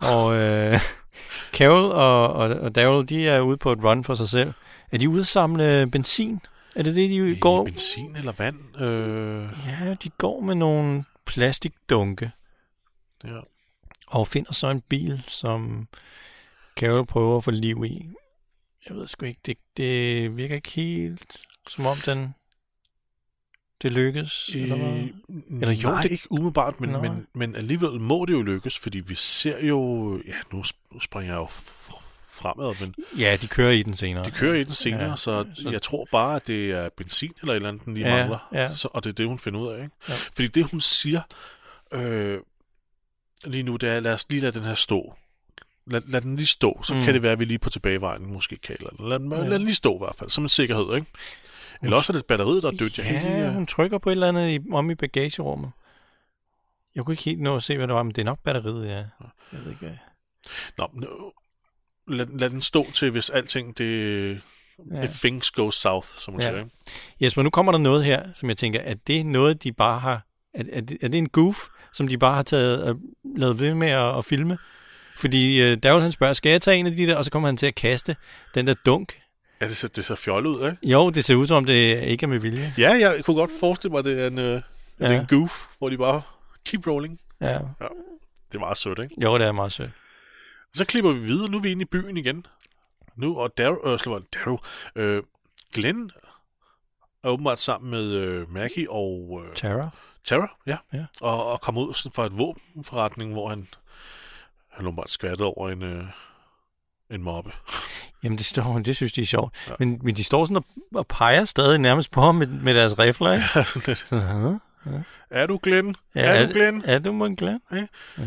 Og 0.00 0.36
øh, 0.36 0.80
Carol 1.52 1.92
og, 1.92 2.32
og, 2.32 2.48
og 2.48 2.74
Daryl, 2.74 3.08
de 3.08 3.28
er 3.28 3.40
ude 3.40 3.56
på 3.56 3.72
et 3.72 3.84
run 3.84 4.04
for 4.04 4.14
sig 4.14 4.28
selv. 4.28 4.52
Er 4.92 4.98
de 4.98 5.08
ude 5.08 5.20
at 5.20 5.26
samle 5.26 5.90
benzin? 5.90 6.40
Er 6.76 6.82
det 6.82 6.94
det, 6.94 7.10
de 7.10 7.40
går? 7.40 7.64
Benzin 7.64 8.16
eller 8.16 8.32
vand? 8.32 8.80
Øh... 8.80 9.48
Ja, 9.66 9.94
de 9.94 10.10
går 10.18 10.40
med 10.40 10.54
nogle 10.54 11.04
plastikdunke. 11.26 12.30
Ja. 13.24 13.40
Og 14.06 14.28
finder 14.28 14.52
så 14.52 14.70
en 14.70 14.80
bil, 14.80 15.22
som 15.26 15.88
Carol 16.76 17.06
prøver 17.06 17.36
at 17.36 17.44
få 17.44 17.50
liv 17.50 17.84
i. 17.84 18.08
Jeg 18.88 18.96
ved 18.96 19.06
sgu 19.06 19.26
ikke, 19.26 19.40
det, 19.46 19.56
det 19.76 20.36
virker 20.36 20.54
ikke 20.54 20.70
helt 20.70 21.36
som 21.68 21.86
om 21.86 21.96
den 21.96 22.34
det 23.84 23.92
lykkes? 23.92 24.50
Øh, 24.54 24.62
eller, 24.62 24.76
hvad? 24.76 25.08
eller 25.60 25.74
jo, 25.74 25.88
nej, 25.88 26.02
det... 26.02 26.10
ikke 26.12 26.32
umiddelbart, 26.32 26.80
men, 26.80 26.92
men, 27.02 27.26
men 27.34 27.56
alligevel 27.56 28.00
må 28.00 28.24
det 28.24 28.32
jo 28.32 28.42
lykkes, 28.42 28.78
fordi 28.78 28.98
vi 28.98 29.14
ser 29.14 29.66
jo... 29.66 30.20
Ja, 30.26 30.34
nu 30.52 30.62
springer 31.00 31.34
jeg 31.34 31.40
jo 31.40 31.46
fremad, 32.30 32.74
men... 32.80 32.94
Ja, 33.18 33.36
de 33.40 33.46
kører 33.46 33.70
i 33.70 33.82
den 33.82 33.96
senere. 33.96 34.24
De 34.24 34.30
kører 34.30 34.54
i 34.54 34.64
den 34.64 34.72
senere, 34.72 35.10
ja, 35.10 35.16
så, 35.16 35.44
så 35.54 35.70
jeg 35.70 35.82
tror 35.82 36.08
bare, 36.12 36.36
at 36.36 36.46
det 36.46 36.72
er 36.72 36.88
benzin 36.96 37.32
eller 37.40 37.52
et 37.52 37.56
eller 37.56 37.68
andet, 37.68 37.84
den 37.84 37.94
lige 37.94 38.08
ja, 38.08 38.16
mangler. 38.16 38.48
Ja. 38.52 38.74
Så, 38.74 38.88
og 38.92 39.04
det 39.04 39.10
er 39.10 39.14
det, 39.14 39.26
hun 39.26 39.38
finder 39.38 39.60
ud 39.60 39.68
af, 39.68 39.82
ikke? 39.82 39.96
Ja. 40.08 40.14
Fordi 40.14 40.48
det, 40.48 40.64
hun 40.64 40.80
siger 40.80 41.20
øh, 41.92 42.38
lige 43.44 43.62
nu, 43.62 43.76
det 43.76 43.88
er, 43.88 44.00
lad 44.00 44.12
os 44.12 44.26
lige 44.30 44.40
lade 44.40 44.58
den 44.58 44.64
her 44.64 44.74
stå. 44.74 45.14
Lad, 45.86 46.00
lad 46.08 46.20
den 46.20 46.36
lige 46.36 46.46
stå, 46.46 46.80
så 46.82 46.94
mm. 46.94 47.04
kan 47.04 47.14
det 47.14 47.22
være, 47.22 47.32
at 47.32 47.38
vi 47.38 47.44
lige 47.44 47.58
på 47.58 47.70
tilbagevejen 47.70 48.32
måske 48.32 48.56
kan. 48.56 48.76
Lad, 48.80 49.08
lad, 49.08 49.38
ja. 49.38 49.48
lad 49.48 49.58
den 49.58 49.66
lige 49.66 49.74
stå 49.74 49.94
i 49.94 49.98
hvert 49.98 50.16
fald, 50.18 50.30
som 50.30 50.44
en 50.44 50.48
sikkerhed, 50.48 50.94
ikke? 50.94 51.06
Eller 51.82 51.96
også 51.96 52.12
er 52.12 52.16
det 52.16 52.26
batteriet, 52.26 52.62
der 52.62 52.70
er 52.70 52.76
dødt. 52.76 52.98
Ja, 52.98 53.20
lige, 53.20 53.52
hun 53.52 53.66
trykker 53.66 53.98
på 53.98 54.10
et 54.10 54.12
eller 54.12 54.28
andet 54.28 54.50
i, 54.50 54.58
om 54.72 54.90
i 54.90 54.94
bagagerummet. 54.94 55.70
Jeg 56.94 57.04
kunne 57.04 57.12
ikke 57.12 57.24
helt 57.24 57.40
nå 57.40 57.56
at 57.56 57.62
se, 57.62 57.76
hvad 57.76 57.86
det 57.86 57.94
var, 57.94 58.02
men 58.02 58.12
det 58.12 58.20
er 58.20 58.24
nok 58.24 58.38
batteriet, 58.44 58.86
ja. 58.86 58.96
Jeg 59.52 59.64
ved 59.64 59.70
ikke, 59.70 59.86
hvad. 59.86 59.96
Nå, 60.78 60.90
no, 60.92 61.06
lad, 62.08 62.26
lad 62.38 62.50
den 62.50 62.60
stå 62.60 62.86
til, 62.90 63.10
hvis 63.10 63.30
alting, 63.30 63.78
det... 63.78 64.40
Ja. 64.92 65.02
If 65.02 65.10
things 65.10 65.50
go 65.50 65.70
south, 65.70 66.08
som 66.08 66.34
man 66.34 66.42
ja. 66.42 66.50
siger. 66.50 66.64
Jesper, 67.20 67.42
nu 67.42 67.50
kommer 67.50 67.72
der 67.72 67.78
noget 67.78 68.04
her, 68.04 68.22
som 68.34 68.48
jeg 68.48 68.56
tænker, 68.56 68.80
at 68.80 69.06
det 69.06 69.20
er 69.20 69.24
noget, 69.24 69.62
de 69.62 69.72
bare 69.72 70.00
har... 70.00 70.26
Er, 70.54 70.62
er, 70.72 70.80
det, 70.80 70.98
er 71.02 71.08
det 71.08 71.18
en 71.18 71.28
goof, 71.28 71.58
som 71.92 72.08
de 72.08 72.18
bare 72.18 72.34
har 72.34 72.42
taget, 72.42 72.90
uh, 72.90 73.00
lavet 73.36 73.58
ved 73.58 73.74
med 73.74 73.88
at, 73.88 74.18
at 74.18 74.24
filme? 74.24 74.58
Fordi 75.18 75.72
uh, 75.72 75.78
Daryl 75.78 76.02
han 76.02 76.12
spørger, 76.12 76.32
skal 76.32 76.50
jeg 76.50 76.62
tage 76.62 76.76
en 76.76 76.86
af 76.86 76.92
de 76.92 77.06
der, 77.06 77.16
og 77.16 77.24
så 77.24 77.30
kommer 77.30 77.48
han 77.48 77.56
til 77.56 77.66
at 77.66 77.74
kaste 77.74 78.16
den 78.54 78.66
der 78.66 78.74
dunk 78.86 79.20
Ja, 79.60 79.66
det 79.66 79.76
ser, 79.76 79.88
det 79.88 80.04
ser 80.04 80.14
fjollet 80.14 80.50
ud, 80.50 80.70
ikke? 80.70 80.88
Jo, 80.88 81.10
det 81.10 81.24
ser 81.24 81.34
ud 81.34 81.46
som 81.46 81.56
om, 81.56 81.64
det 81.64 82.02
ikke 82.02 82.24
er 82.24 82.28
med 82.28 82.38
vilje. 82.38 82.74
Ja, 82.78 82.90
jeg 82.90 83.24
kunne 83.24 83.36
godt 83.36 83.50
forestille 83.60 83.90
mig, 83.90 83.98
at 83.98 84.04
det 84.04 84.20
er 84.20 84.26
en, 84.26 84.38
uh, 84.38 84.44
ja. 84.44 84.54
det 85.08 85.16
er 85.16 85.20
en 85.20 85.26
goof, 85.26 85.66
hvor 85.78 85.88
de 85.88 85.98
bare 85.98 86.22
keep 86.64 86.86
rolling. 86.86 87.20
Ja. 87.40 87.52
ja. 87.52 87.58
Det 88.48 88.54
er 88.54 88.58
meget 88.58 88.76
sødt, 88.76 88.98
ikke? 88.98 89.14
Jo, 89.22 89.38
det 89.38 89.46
er 89.46 89.52
meget 89.52 89.72
sødt. 89.72 89.90
Så 90.74 90.84
klipper 90.84 91.12
vi 91.12 91.18
videre. 91.18 91.50
Nu 91.50 91.56
er 91.56 91.62
vi 91.62 91.70
inde 91.70 91.82
i 91.82 91.84
byen 91.84 92.16
igen. 92.16 92.46
Nu, 93.16 93.38
og 93.38 93.58
Darrow, 93.58 93.92
øh, 93.92 93.98
slår 93.98 94.22
Darrow, 94.34 94.58
øh, 94.96 95.22
Glenn 95.74 96.10
er 97.22 97.28
åbenbart 97.28 97.60
sammen 97.60 97.90
med 97.90 98.04
øh, 98.04 98.50
Maggie 98.50 98.90
og... 98.90 99.42
Øh, 99.44 99.54
Tara. 99.54 99.88
Tara, 100.24 100.56
ja. 100.66 100.76
ja. 100.92 101.04
Og, 101.20 101.52
og 101.52 101.60
kommer 101.60 101.82
ud 101.82 101.94
sådan 101.94 102.12
fra 102.12 102.26
et 102.26 102.38
våbenforretning, 102.38 103.32
hvor 103.32 103.48
han, 103.48 103.68
han 104.68 104.86
åbenbart 104.86 105.10
skvattet 105.10 105.46
over 105.46 105.70
en, 105.70 105.82
øh, 105.82 106.04
en 107.10 107.22
mobbe. 107.22 107.52
Jamen, 108.24 108.38
det, 108.38 108.46
står, 108.46 108.78
det 108.78 108.96
synes 108.96 109.12
de 109.12 109.22
er 109.22 109.26
sjovt. 109.26 109.54
Ja. 109.68 109.72
Men, 109.78 110.00
men 110.02 110.16
de 110.16 110.24
står 110.24 110.44
sådan 110.44 110.56
og, 110.56 110.64
og 110.94 111.06
peger 111.06 111.44
stadig 111.44 111.78
nærmest 111.78 112.10
på 112.10 112.20
ham 112.20 112.34
med, 112.34 112.46
med 112.46 112.74
deres 112.74 112.98
rifler, 112.98 113.32
ikke? 113.32 113.44
Ja, 113.54 113.64
sådan 113.64 113.82
lidt. 113.86 113.98
Sådan, 113.98 114.58
ja. 114.86 114.90
Er 115.30 115.46
du 115.46 115.60
Glenn? 115.62 115.94
Ja, 116.14 116.20
er, 116.20 116.46
du 116.46 116.52
Glenn? 116.52 116.82
Er, 116.84 116.94
er 116.94 116.98
du 116.98 117.12
mon 117.12 117.36
Glenn? 117.36 117.60
Ja. 117.72 117.86
ja. 118.18 118.24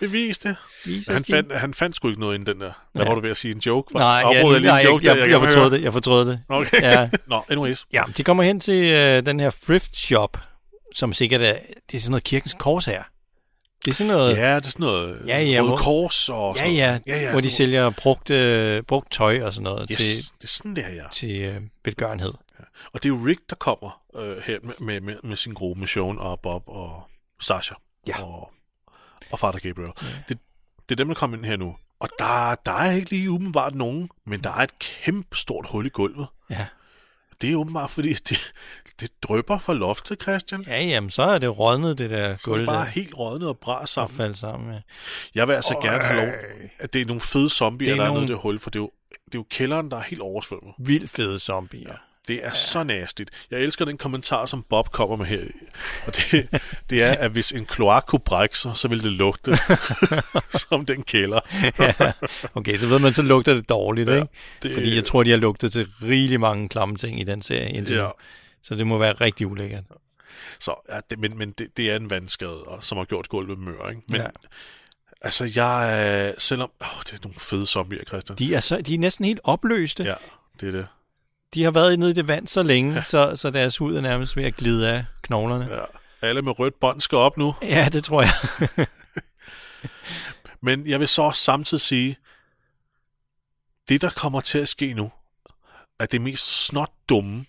Bevis 0.00 0.38
det. 0.38 0.56
Vis 0.84 1.06
han, 1.06 1.24
fandt, 1.24 1.52
han 1.52 1.74
fandt 1.74 1.96
sgu 1.96 2.08
ikke 2.08 2.20
noget 2.20 2.34
inden 2.34 2.54
den 2.54 2.60
der. 2.60 2.72
Hvad 2.92 3.02
ja. 3.02 3.08
var 3.08 3.14
du 3.14 3.20
ved 3.20 3.30
at 3.30 3.36
sige? 3.36 3.54
En 3.54 3.60
joke? 3.60 3.94
Nej, 3.94 4.04
ja, 4.04 4.28
jeg, 4.28 4.60
nej 4.60 4.80
en 4.80 4.86
joke, 4.86 5.06
jeg, 5.06 5.16
jeg, 5.16 5.22
jeg, 5.22 5.30
jeg 5.30 5.40
fortrød 5.40 5.70
det. 5.70 5.82
Jeg 5.82 5.92
fortrød 5.92 6.30
det. 6.30 6.40
Okay. 6.48 6.82
Ja. 6.82 7.08
Nå, 7.26 7.44
anyways. 7.48 7.86
Ja, 7.92 8.02
de 8.16 8.24
kommer 8.24 8.42
hen 8.42 8.60
til 8.60 8.84
uh, 8.84 9.26
den 9.26 9.40
her 9.40 9.50
thrift 9.50 9.96
shop, 9.96 10.38
som 10.94 11.12
sikkert 11.12 11.42
er, 11.42 11.54
det 11.90 11.96
er 11.96 12.00
sådan 12.00 12.10
noget 12.10 12.24
kirkens 12.24 12.56
kors 12.58 12.84
her. 12.84 13.02
Det 13.84 13.90
er 13.90 13.94
sådan 13.94 14.12
noget... 14.12 14.36
Ja, 14.36 14.54
det 14.54 14.66
er 14.66 14.70
sådan 14.70 14.84
noget 14.84 15.22
ja, 15.26 15.42
ja, 15.42 15.62
hvor, 15.62 15.76
kors 15.76 16.28
og 16.28 16.56
ja, 16.56 16.68
ja, 16.68 16.98
ja, 17.06 17.20
ja, 17.20 17.30
hvor 17.30 17.40
de 17.40 17.50
sælger 17.50 17.90
brugt, 17.90 18.30
uh, 18.30 18.86
brugt 18.86 19.12
tøj 19.12 19.42
og 19.42 19.52
sådan 19.52 19.64
noget 19.64 19.86
yes, 19.90 19.98
til, 19.98 20.06
det 20.38 20.44
er 20.44 20.48
sådan 20.48 20.76
der, 20.76 20.88
ja. 20.88 21.04
til 21.12 21.56
uh, 21.56 21.62
velgørenhed. 21.84 22.32
Ja. 22.58 22.64
Og 22.92 23.02
det 23.02 23.04
er 23.04 23.08
jo 23.08 23.20
Rick, 23.26 23.40
der 23.50 23.56
kommer 23.56 24.02
uh, 24.14 24.36
her 24.44 24.58
med, 24.62 24.74
med, 24.78 25.00
med, 25.00 25.16
med 25.24 25.36
sin 25.36 25.54
gruppe 25.54 25.80
med 25.80 25.88
Sean 25.88 26.18
og 26.18 26.40
Bob 26.40 26.62
og 26.66 27.02
Sasha 27.40 27.74
ja. 28.06 28.22
og, 28.22 28.52
og 29.30 29.38
Father 29.38 29.58
Gabriel. 29.58 29.92
Ja. 30.02 30.06
Det, 30.28 30.38
det 30.88 30.94
er 30.94 30.96
dem, 30.96 31.08
der 31.08 31.14
kommer 31.14 31.36
ind 31.36 31.46
her 31.46 31.56
nu. 31.56 31.76
Og 32.00 32.08
der, 32.18 32.54
der 32.66 32.72
er 32.72 32.92
ikke 32.92 33.10
lige 33.10 33.30
umiddelbart 33.30 33.74
nogen, 33.74 34.10
men 34.26 34.40
der 34.40 34.50
er 34.50 34.62
et 34.62 34.78
kæmpe 34.78 35.36
stort 35.36 35.66
hul 35.68 35.86
i 35.86 35.88
gulvet. 35.88 36.26
Ja. 36.50 36.66
Det 37.40 37.52
er 37.52 37.56
åbenbart, 37.56 37.90
fordi 37.90 38.12
det, 38.28 38.52
det 39.00 39.10
drøber 39.22 39.58
fra 39.58 39.74
loftet, 39.74 40.22
Christian. 40.22 40.64
Ja, 40.66 40.82
jamen, 40.82 41.10
så 41.10 41.22
er 41.22 41.38
det 41.38 41.58
rådnet, 41.58 41.98
det 41.98 42.10
der 42.10 42.26
gulv. 42.28 42.38
Så 42.38 42.52
er 42.52 42.56
det 42.56 42.66
bare 42.66 42.86
helt 42.86 43.18
rådnet 43.18 43.48
og 43.48 43.58
bræt 43.58 43.88
sammen. 43.88 44.10
Og 44.10 44.16
faldt 44.16 44.38
sammen, 44.38 44.72
ja. 44.72 44.80
Jeg 45.34 45.48
vil 45.48 45.54
altså 45.54 45.74
Øj. 45.74 45.82
gerne 45.82 46.04
have 46.04 46.26
lov, 46.26 46.34
at 46.78 46.92
det 46.92 47.02
er 47.02 47.06
nogle 47.06 47.20
fede 47.20 47.50
zombier, 47.50 47.94
der 47.94 48.02
er 48.02 48.06
nogle... 48.06 48.20
nede 48.20 48.32
i 48.32 48.34
det 48.34 48.42
hul, 48.42 48.58
for 48.58 48.70
det 48.70 48.78
er, 48.78 48.82
jo, 48.82 48.90
det 49.24 49.34
er 49.34 49.38
jo 49.38 49.46
kælderen, 49.50 49.90
der 49.90 49.96
er 49.96 50.02
helt 50.02 50.20
oversvømmet. 50.20 50.74
Vildt 50.78 51.10
fede 51.10 51.38
zombier. 51.38 51.88
Ja. 51.88 51.96
Det 52.28 52.36
er 52.36 52.48
ja. 52.48 52.54
så 52.54 52.84
nastigt. 52.84 53.30
Jeg 53.50 53.60
elsker 53.60 53.84
den 53.84 53.98
kommentar, 53.98 54.46
som 54.46 54.64
Bob 54.68 54.90
kommer 54.90 55.16
med 55.16 55.26
her. 55.26 55.44
Og 56.06 56.16
det, 56.16 56.62
det 56.90 57.02
er, 57.02 57.12
at 57.12 57.30
hvis 57.30 57.52
en 57.52 57.66
kloak 57.66 58.04
kunne 58.06 58.20
brække 58.20 58.58
sig, 58.58 58.76
så 58.76 58.88
ville 58.88 59.04
det 59.04 59.12
lugte 59.12 59.58
som 60.68 60.86
den 60.86 61.02
kælder. 61.02 61.40
ja. 61.78 62.12
Okay, 62.54 62.76
så 62.76 62.86
ved 62.86 62.98
man, 62.98 63.14
så 63.14 63.22
lugter 63.22 63.54
det 63.54 63.68
dårligt, 63.68 64.08
ja, 64.08 64.14
ikke? 64.14 64.28
Det, 64.62 64.74
Fordi 64.74 64.94
jeg 64.94 65.04
tror, 65.04 65.22
de 65.22 65.30
har 65.30 65.36
lugtet 65.36 65.72
til 65.72 65.88
rigtig 66.02 66.40
mange 66.40 66.68
klamme 66.68 66.96
ting 66.96 67.20
i 67.20 67.24
den 67.24 67.42
serie 67.42 67.70
indtil 67.70 67.96
ja. 67.96 68.08
Så 68.62 68.74
det 68.74 68.86
må 68.86 68.98
være 68.98 69.12
rigtig 69.12 69.46
ulækkert. 69.46 69.84
Så, 70.60 70.74
ja, 70.88 71.00
det, 71.10 71.18
men, 71.18 71.38
men 71.38 71.50
det, 71.50 71.76
det 71.76 71.90
er 71.90 71.96
en 71.96 72.10
vandskade, 72.10 72.64
som 72.80 72.98
har 72.98 73.04
gjort 73.04 73.28
gulvet 73.28 73.58
mør, 73.58 73.88
ikke? 73.88 74.02
Men, 74.08 74.20
ja. 74.20 74.26
Altså, 75.20 75.52
jeg 75.56 76.34
selvom... 76.38 76.70
Åh, 76.80 77.00
det 77.06 77.12
er 77.12 77.18
nogle 77.22 77.40
fede 77.40 77.66
zombier, 77.66 78.04
Christian. 78.04 78.38
De 78.38 78.54
er, 78.54 78.60
så, 78.60 78.80
de 78.80 78.94
er 78.94 78.98
næsten 78.98 79.24
helt 79.24 79.40
opløste. 79.44 80.04
Ja, 80.04 80.14
det 80.60 80.66
er 80.66 80.70
det. 80.70 80.86
De 81.54 81.64
har 81.64 81.70
været 81.70 81.98
nede 81.98 82.10
i 82.10 82.14
det 82.14 82.28
vand 82.28 82.46
så 82.48 82.62
længe, 82.62 82.94
ja. 82.94 83.02
så, 83.02 83.32
så 83.36 83.50
deres 83.50 83.76
hud 83.76 83.96
er 83.96 84.00
nærmest 84.00 84.36
ved 84.36 84.44
at 84.44 84.56
glide 84.56 84.90
af 84.90 85.04
knoglerne. 85.22 85.68
Ja. 85.70 85.84
Alle 86.28 86.42
med 86.42 86.58
rødt 86.58 86.80
bånd 86.80 87.00
skal 87.00 87.18
op 87.18 87.36
nu. 87.36 87.54
Ja, 87.62 87.88
det 87.92 88.04
tror 88.04 88.22
jeg. 88.22 88.32
Men 90.66 90.86
jeg 90.86 91.00
vil 91.00 91.08
så 91.08 91.22
også 91.22 91.42
samtidig 91.42 91.80
sige, 91.80 92.16
det 93.88 94.02
der 94.02 94.10
kommer 94.10 94.40
til 94.40 94.58
at 94.58 94.68
ske 94.68 94.94
nu, 94.94 95.10
er 96.00 96.06
det 96.06 96.20
mest 96.20 96.66
snot 96.66 96.90
dumme 97.08 97.44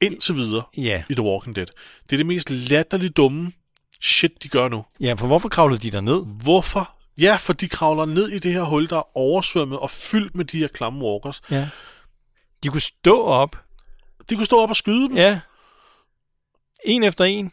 indtil 0.00 0.34
videre 0.34 0.62
ja. 0.76 1.02
i 1.10 1.14
The 1.14 1.22
Walking 1.22 1.56
Dead. 1.56 1.66
Det 2.10 2.12
er 2.12 2.16
det 2.16 2.26
mest 2.26 2.50
latterligt 2.50 3.16
dumme 3.16 3.52
shit, 4.00 4.42
de 4.42 4.48
gør 4.48 4.68
nu. 4.68 4.84
Ja, 5.00 5.14
for 5.14 5.26
hvorfor 5.26 5.48
kravlede 5.48 5.80
de 5.80 5.90
der 5.90 6.00
ned? 6.00 6.26
Hvorfor? 6.26 6.96
Ja, 7.18 7.36
for 7.36 7.52
de 7.52 7.68
kravler 7.68 8.04
ned 8.04 8.28
i 8.28 8.38
det 8.38 8.52
her 8.52 8.62
hul, 8.62 8.90
der 8.90 8.96
er 8.96 9.16
oversvømmet 9.16 9.78
og 9.78 9.90
fyldt 9.90 10.34
med 10.34 10.44
de 10.44 10.58
her 10.58 10.68
klamme 10.68 11.04
walkers. 11.04 11.42
Ja. 11.50 11.68
De 12.64 12.68
kunne 12.68 12.80
stå 12.80 13.22
op. 13.22 13.56
De 14.30 14.36
kunne 14.36 14.46
stå 14.46 14.60
op 14.60 14.70
og 14.70 14.76
skyde 14.76 15.08
dem. 15.08 15.16
Ja. 15.16 15.40
En 16.84 17.04
efter 17.04 17.24
en. 17.24 17.52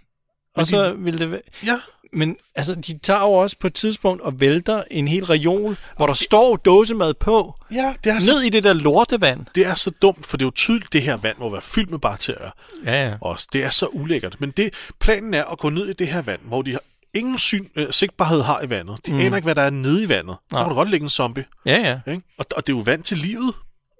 Og 0.56 0.66
de, 0.66 0.70
så 0.70 0.94
ville 0.94 1.20
det 1.20 1.32
være... 1.32 1.42
Ja. 1.66 1.80
Men 2.14 2.38
altså, 2.56 2.76
de 2.76 2.98
tager 2.98 3.22
jo 3.22 3.32
også 3.32 3.58
på 3.60 3.68
et 3.68 3.74
tidspunkt 3.74 4.22
og 4.22 4.40
vælter 4.40 4.84
en 4.92 5.08
hel 5.08 5.26
reol, 5.26 5.78
hvor 5.98 6.08
der 6.08 6.14
står 6.14 6.56
dåsemad 6.56 7.14
på. 7.14 7.56
Ja, 7.72 7.94
det 8.04 8.10
er 8.10 8.14
ned 8.14 8.22
så, 8.22 8.46
i 8.46 8.50
det 8.50 8.64
der 8.64 8.74
lortevand. 8.74 9.46
Det 9.56 9.66
er 9.66 9.76
så 9.76 9.92
dumt, 10.02 10.26
for 10.26 10.38
det 10.38 10.44
er 10.44 10.48
jo 10.48 10.52
tydeligt, 10.56 10.94
det 10.94 11.02
her 11.02 11.18
vand 11.18 11.38
må 11.40 11.50
være 11.50 11.62
fyldt 11.62 11.90
med 11.90 12.00
bakterier. 12.00 12.52
Ja, 12.86 13.10
ja. 13.10 13.18
Også. 13.22 13.48
Det 13.54 13.64
er 13.64 13.70
så 13.70 13.88
ulækkert. 13.88 14.36
Men 14.40 14.52
det, 14.52 14.74
planen 15.00 15.34
er 15.34 15.44
at 15.44 15.60
gå 15.60 15.70
ned 15.70 15.90
i 15.90 15.94
det 15.94 16.08
her 16.08 16.22
vand, 16.22 16.42
hvor 16.44 16.62
de 16.62 16.72
har 16.72 16.82
ingen 17.14 17.38
syn, 17.40 17.68
øh, 17.76 17.88
sigtbarhed 17.92 18.42
har 18.42 18.62
i 18.62 18.70
vandet. 18.70 19.06
De 19.06 19.12
mm. 19.12 19.20
aner 19.20 19.36
ikke, 19.36 19.46
hvad 19.46 19.56
der 19.56 19.62
er 19.62 19.70
nede 19.70 20.04
i 20.04 20.10
vandet. 20.10 20.36
Nej. 20.52 20.60
Der 20.60 20.66
kan 20.66 20.70
du 20.70 20.76
godt 20.76 20.90
ligge 20.90 21.04
en 21.04 21.10
zombie. 21.10 21.46
Ja, 21.66 22.00
ja. 22.06 22.12
Ikke? 22.12 22.24
Og, 22.38 22.46
og 22.56 22.68
det 22.68 22.74
er 22.74 22.78
jo 22.78 22.84
vand 22.84 23.04
til 23.04 23.18
livet. 23.18 23.54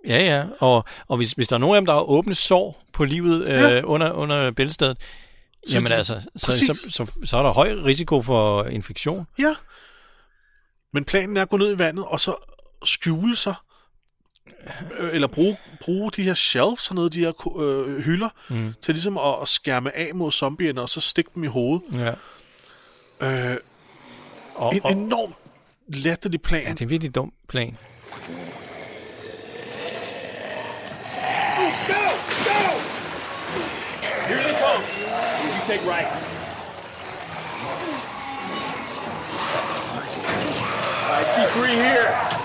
Ja, 0.08 0.20
ja. 0.38 0.46
Og, 0.60 0.86
og 1.08 1.18
hvis, 1.18 1.32
hvis 1.32 1.48
der 1.48 1.56
er 1.56 1.60
nogen 1.60 1.76
af 1.76 1.82
dem, 1.82 1.86
der 1.86 1.94
har 1.94 2.02
åbne 2.02 2.36
sår 2.36 2.84
på 2.94 3.04
livet 3.06 3.42
øh, 3.48 3.54
Ja. 3.54 3.82
under, 3.84 4.12
under 4.12 4.52
bæltestedet, 4.52 4.98
Så 5.68 5.74
jamen 5.74 5.92
de- 5.92 5.96
altså, 5.96 6.22
så, 6.36 6.52
så, 6.52 6.88
så, 6.90 7.12
så 7.26 7.38
er 7.38 7.44
der 7.44 7.54
høj 7.54 7.74
risiko 7.74 8.22
for 8.22 8.64
infektion. 8.64 9.28
Ja. 9.40 9.56
Men 10.94 11.06
planen 11.06 11.38
er 11.38 11.42
at 11.42 11.50
gå 11.50 11.58
ned 11.58 11.76
i 11.76 11.80
vandet, 11.80 12.06
og 12.06 12.20
så 12.20 12.36
skjule 12.86 13.36
sig, 13.36 13.54
øh, 15.00 15.10
eller 15.16 15.28
bruge, 15.28 15.58
bruge 15.82 16.12
de 16.16 16.24
her 16.24 16.34
shelves 16.34 16.88
hernede, 16.88 17.10
de 17.10 17.20
her 17.20 17.58
øh, 17.62 18.00
hylder, 18.04 18.30
mm. 18.50 18.74
til 18.82 18.94
ligesom 18.94 19.18
at, 19.18 19.36
at 19.42 19.48
skærme 19.48 19.98
af 19.98 20.16
mod 20.16 20.32
zombierne, 20.32 20.82
og 20.82 20.90
så 20.90 21.02
stikke 21.02 21.32
dem 21.36 21.44
i 21.44 21.48
hovedet. 21.48 21.82
Ja. 21.96 22.14
Øh, 23.52 23.58
Og, 24.56 24.76
en 24.76 24.82
og, 24.84 24.92
enormt 24.92 25.36
latterlig 25.88 26.42
plan. 26.42 26.64
ja, 26.64 26.70
det 26.72 26.82
er 26.82 26.86
en 26.86 26.90
virkelig 26.90 27.16
dum 27.16 27.34
plan. 27.48 27.78
you 35.62 35.68
take 35.68 35.86
right. 35.86 36.08
I 41.14 41.24
see 41.36 41.60
three 41.60 41.76
here. 41.76 42.41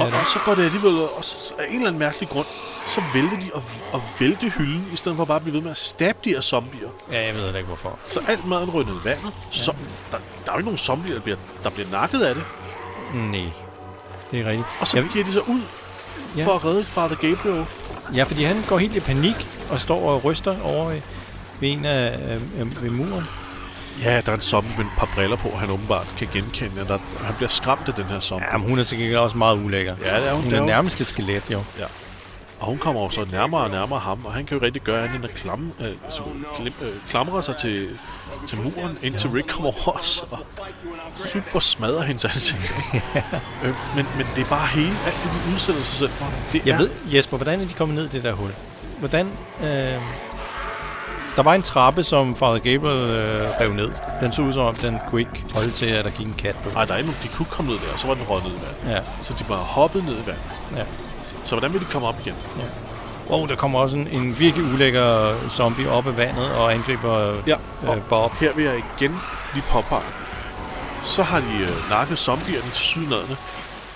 Det 0.00 0.06
Og, 0.06 0.12
er 0.12 0.16
det. 0.18 0.26
og 0.26 0.32
så 0.32 0.38
går 0.44 0.54
det 0.54 0.64
alligevel, 0.64 0.94
og 1.00 1.24
så, 1.24 1.54
af 1.58 1.64
en 1.68 1.74
eller 1.74 1.86
anden 1.88 1.98
mærkelig 1.98 2.28
grund, 2.28 2.46
så 2.88 3.02
vælger 3.14 3.40
de 3.40 3.50
at, 3.56 3.62
at 3.94 4.00
vælte 4.20 4.48
hylden, 4.48 4.86
i 4.92 4.96
stedet 4.96 5.16
for 5.16 5.24
bare 5.24 5.36
at 5.36 5.42
blive 5.42 5.54
ved 5.54 5.62
med 5.62 5.70
at 5.70 5.76
stabbe 5.76 6.18
de 6.24 6.30
her 6.30 6.40
zombier. 6.40 6.88
Ja, 7.12 7.26
jeg 7.26 7.34
ved 7.34 7.46
ikke 7.54 7.66
hvorfor. 7.66 7.98
Så 8.10 8.20
alt 8.28 8.46
maden 8.46 8.70
ryger 8.70 8.86
ned 8.86 8.94
i 9.02 9.04
vandet. 9.04 9.32
Så, 9.50 9.72
der, 10.10 10.16
der 10.44 10.50
er 10.50 10.52
jo 10.52 10.58
ikke 10.58 10.64
nogen 10.64 10.78
zombier, 10.78 11.14
der 11.14 11.20
bliver, 11.20 11.36
der 11.64 11.70
bliver 11.70 11.88
nakket 11.90 12.20
af 12.22 12.34
det. 12.34 12.44
Nej, 13.14 13.40
det 14.30 14.40
er 14.40 14.44
rigtigt. 14.46 14.66
Og 14.80 14.88
så 14.88 14.96
Jeg- 14.96 15.06
giver 15.12 15.24
de 15.24 15.32
sig 15.32 15.48
ud 15.48 15.60
Ja. 16.36 16.40
ja. 16.40 16.46
for 16.46 16.54
at 16.54 16.64
redde 16.64 16.84
Father 16.84 17.16
Gabriel. 17.16 17.66
Ja, 18.14 18.22
fordi 18.22 18.42
han 18.42 18.62
går 18.68 18.78
helt 18.78 18.96
i 18.96 19.00
panik 19.00 19.48
og 19.70 19.80
står 19.80 20.10
og 20.10 20.24
ryster 20.24 20.56
over 20.62 20.88
ved, 20.88 21.00
ved 21.60 21.70
en 21.72 21.84
af 21.84 22.18
øh, 22.58 22.82
ved 22.82 22.90
muren. 22.90 23.24
Ja, 24.04 24.20
der 24.20 24.32
er 24.32 24.36
en 24.36 24.42
zombie 24.42 24.72
med 24.76 24.84
et 24.84 24.90
par 24.98 25.08
briller 25.14 25.36
på, 25.36 25.50
han 25.56 25.70
åbenbart 25.70 26.14
kan 26.18 26.28
genkende. 26.32 26.84
Der, 26.88 26.98
han 27.20 27.34
bliver 27.34 27.48
skræmt 27.48 27.88
af 27.88 27.94
den 27.94 28.04
her 28.04 28.20
zombie. 28.20 28.46
Ja, 28.52 28.58
men 28.58 28.68
hun 28.68 28.78
er 28.78 28.84
til 28.84 28.98
gengæld 28.98 29.18
også 29.18 29.36
meget 29.36 29.56
ulækker. 29.56 29.94
Ja, 30.04 30.20
det 30.20 30.28
er 30.28 30.32
hun. 30.32 30.42
Hun 30.42 30.50
Det 30.50 30.58
er 30.58 30.62
er 30.62 30.66
nærmest 30.66 31.00
et 31.00 31.06
skelet, 31.06 31.42
jo. 31.52 31.62
Og 32.60 32.66
hun 32.66 32.78
kommer 32.78 33.10
så 33.10 33.26
nærmere 33.32 33.60
og 33.60 33.70
nærmere 33.70 33.98
ham, 33.98 34.24
og 34.24 34.32
han 34.32 34.46
kan 34.46 34.58
jo 34.58 34.64
rigtig 34.64 34.82
gøre 34.82 35.02
andet 35.04 35.16
end 35.16 35.24
at 35.24 35.34
klam, 35.34 35.72
øh, 35.80 35.92
så, 36.08 36.22
klim, 36.56 36.72
øh, 36.82 36.92
klamre 37.08 37.42
sig 37.42 37.56
til, 37.56 37.88
til 38.48 38.58
muren, 38.58 38.98
indtil 39.02 39.30
Rick 39.30 39.48
kommer 39.48 39.70
over 39.86 39.98
os 39.98 40.24
og 40.30 40.38
super 41.32 41.58
smadrer 41.60 42.02
hendes 42.02 42.24
ansigt. 42.24 42.74
øh, 43.64 43.74
men, 43.96 44.06
men 44.16 44.26
det 44.36 44.44
er 44.44 44.48
bare 44.48 44.66
hele, 44.66 44.94
alt 45.06 45.16
det, 45.24 45.30
de 45.46 45.54
udsætter 45.54 45.82
sig 45.82 45.98
selv 45.98 46.10
for. 46.10 46.32
Det 46.52 46.66
Jeg 46.66 46.74
er, 46.74 46.78
ved, 46.78 46.90
Jesper, 47.14 47.36
hvordan 47.36 47.60
er 47.60 47.64
de 47.66 47.72
kommet 47.74 47.96
ned 47.96 48.04
i 48.04 48.08
det 48.08 48.24
der 48.24 48.32
hul? 48.32 48.50
Hvordan... 48.98 49.26
Øh, 49.62 49.94
der 51.40 51.44
var 51.44 51.54
en 51.54 51.62
trappe, 51.62 52.02
som 52.04 52.36
Father 52.36 52.58
Gabriel 52.58 53.10
øh, 53.10 53.50
rev 53.60 53.72
ned. 53.72 53.90
Den 54.20 54.32
så 54.32 54.42
ud 54.42 54.52
som 54.52 54.62
om, 54.62 54.74
den 54.74 54.98
kunne 55.10 55.20
ikke 55.20 55.44
holde 55.54 55.70
til, 55.70 55.86
at 55.86 56.04
der 56.04 56.10
gik 56.10 56.26
en 56.26 56.34
kat 56.38 56.56
på. 56.56 56.70
Ej, 56.76 56.84
der 56.84 56.92
er 56.92 56.98
ikke 56.98 57.10
nogen, 57.10 57.22
de 57.22 57.28
kunne 57.28 57.46
komme 57.50 57.70
ned 57.70 57.78
der, 57.80 57.92
og 57.92 57.98
så 57.98 58.06
var 58.06 58.14
den 58.14 58.22
røget 58.28 58.44
ned 58.44 58.52
i 58.52 58.56
vandet. 58.84 58.96
Ja, 58.96 59.00
Så 59.22 59.34
de 59.38 59.44
bare 59.44 59.58
hoppede 59.58 60.04
ned 60.04 60.12
i 60.14 60.26
vandet. 60.26 60.42
ja. 60.76 60.82
Så 61.44 61.54
hvordan 61.54 61.72
vil 61.72 61.80
de 61.80 61.84
komme 61.86 62.08
op 62.08 62.16
igen? 62.24 62.34
Og 63.28 63.48
der 63.48 63.56
kommer 63.56 63.78
også 63.78 63.96
en, 63.96 64.08
en 64.12 64.38
virkelig 64.38 64.72
ulækker 64.72 65.34
zombie 65.48 65.90
op 65.90 66.06
af 66.06 66.16
vandet 66.16 66.52
og 66.52 66.72
angriber 66.74 67.34
Ja, 67.46 67.56
og 67.86 67.96
øh, 67.96 68.02
Bob. 68.02 68.32
her 68.40 68.52
vil 68.56 68.64
jeg 68.64 68.82
igen 68.98 69.16
lige 69.54 69.64
påpege. 69.70 70.02
Så 71.02 71.22
har 71.22 71.40
de 71.40 71.46
øh, 71.62 71.90
nakket 71.90 72.18
zombierne 72.18 72.70
til 72.70 72.82
sydnadene, 72.84 73.36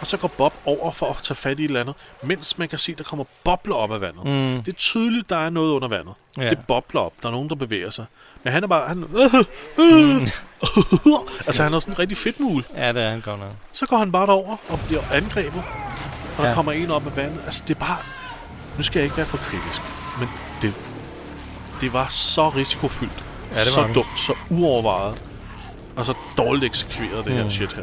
og 0.00 0.06
så 0.06 0.16
går 0.16 0.28
Bob 0.28 0.54
over 0.64 0.92
for 0.92 1.10
at 1.10 1.16
tage 1.22 1.34
fat 1.34 1.60
i 1.60 1.64
et 1.64 1.68
eller 1.68 1.80
andet, 1.80 1.94
mens 2.22 2.58
man 2.58 2.68
kan 2.68 2.78
se, 2.78 2.94
der 2.94 3.04
kommer 3.04 3.24
bobler 3.44 3.74
op 3.74 3.92
af 3.92 4.00
vandet. 4.00 4.24
Mm. 4.24 4.62
Det 4.62 4.68
er 4.72 4.76
tydeligt, 4.76 5.30
der 5.30 5.36
er 5.36 5.50
noget 5.50 5.70
under 5.70 5.88
vandet. 5.88 6.14
Ja. 6.38 6.50
Det 6.50 6.58
bobler 6.68 7.00
op. 7.00 7.12
Der 7.22 7.28
er 7.28 7.32
nogen, 7.32 7.48
der 7.48 7.54
bevæger 7.54 7.90
sig. 7.90 8.04
Men 8.42 8.52
han 8.52 8.62
er 8.62 8.66
bare... 8.68 8.88
Han, 8.88 9.04
øh, 9.14 9.34
øh, 10.22 10.22
altså, 11.46 11.62
han 11.62 11.74
er 11.74 11.78
sådan 11.78 11.94
en 11.94 11.98
rigtig 11.98 12.18
fedt 12.18 12.40
mul. 12.40 12.64
Ja, 12.76 12.92
det 12.92 13.02
er 13.02 13.10
han 13.10 13.20
godt 13.20 13.40
nok. 13.40 13.50
Så 13.72 13.86
går 13.86 13.96
han 13.96 14.12
bare 14.12 14.26
derover 14.26 14.56
og 14.68 14.80
bliver 14.86 15.02
angrebet. 15.12 15.62
Og 16.38 16.42
der 16.42 16.48
Ja. 16.48 16.54
kommer 16.54 16.72
en 16.72 16.90
op 16.90 17.06
af 17.06 17.16
vandet. 17.16 17.40
Altså, 17.46 17.62
det 17.68 17.74
er 17.74 17.78
bare... 17.80 17.98
Nu 18.76 18.82
skal 18.82 18.98
jeg 18.98 19.04
ikke 19.04 19.16
være 19.16 19.26
for 19.26 19.36
kritisk, 19.36 19.80
men 20.18 20.28
det, 20.62 20.74
det 21.80 21.92
var 21.92 22.06
så 22.08 22.48
risikofyldt. 22.48 23.24
Ja, 23.54 23.58
det 23.64 23.76
var 23.76 23.86
så 23.86 23.92
dumt, 23.94 24.18
så 24.18 24.34
uovervejet. 24.50 25.24
Og 25.96 26.06
så 26.06 26.14
dårligt 26.38 26.64
eksekveret, 26.64 27.24
det 27.24 27.32
her 27.32 27.44
Mm. 27.44 27.50
shit 27.50 27.72
her. 27.72 27.82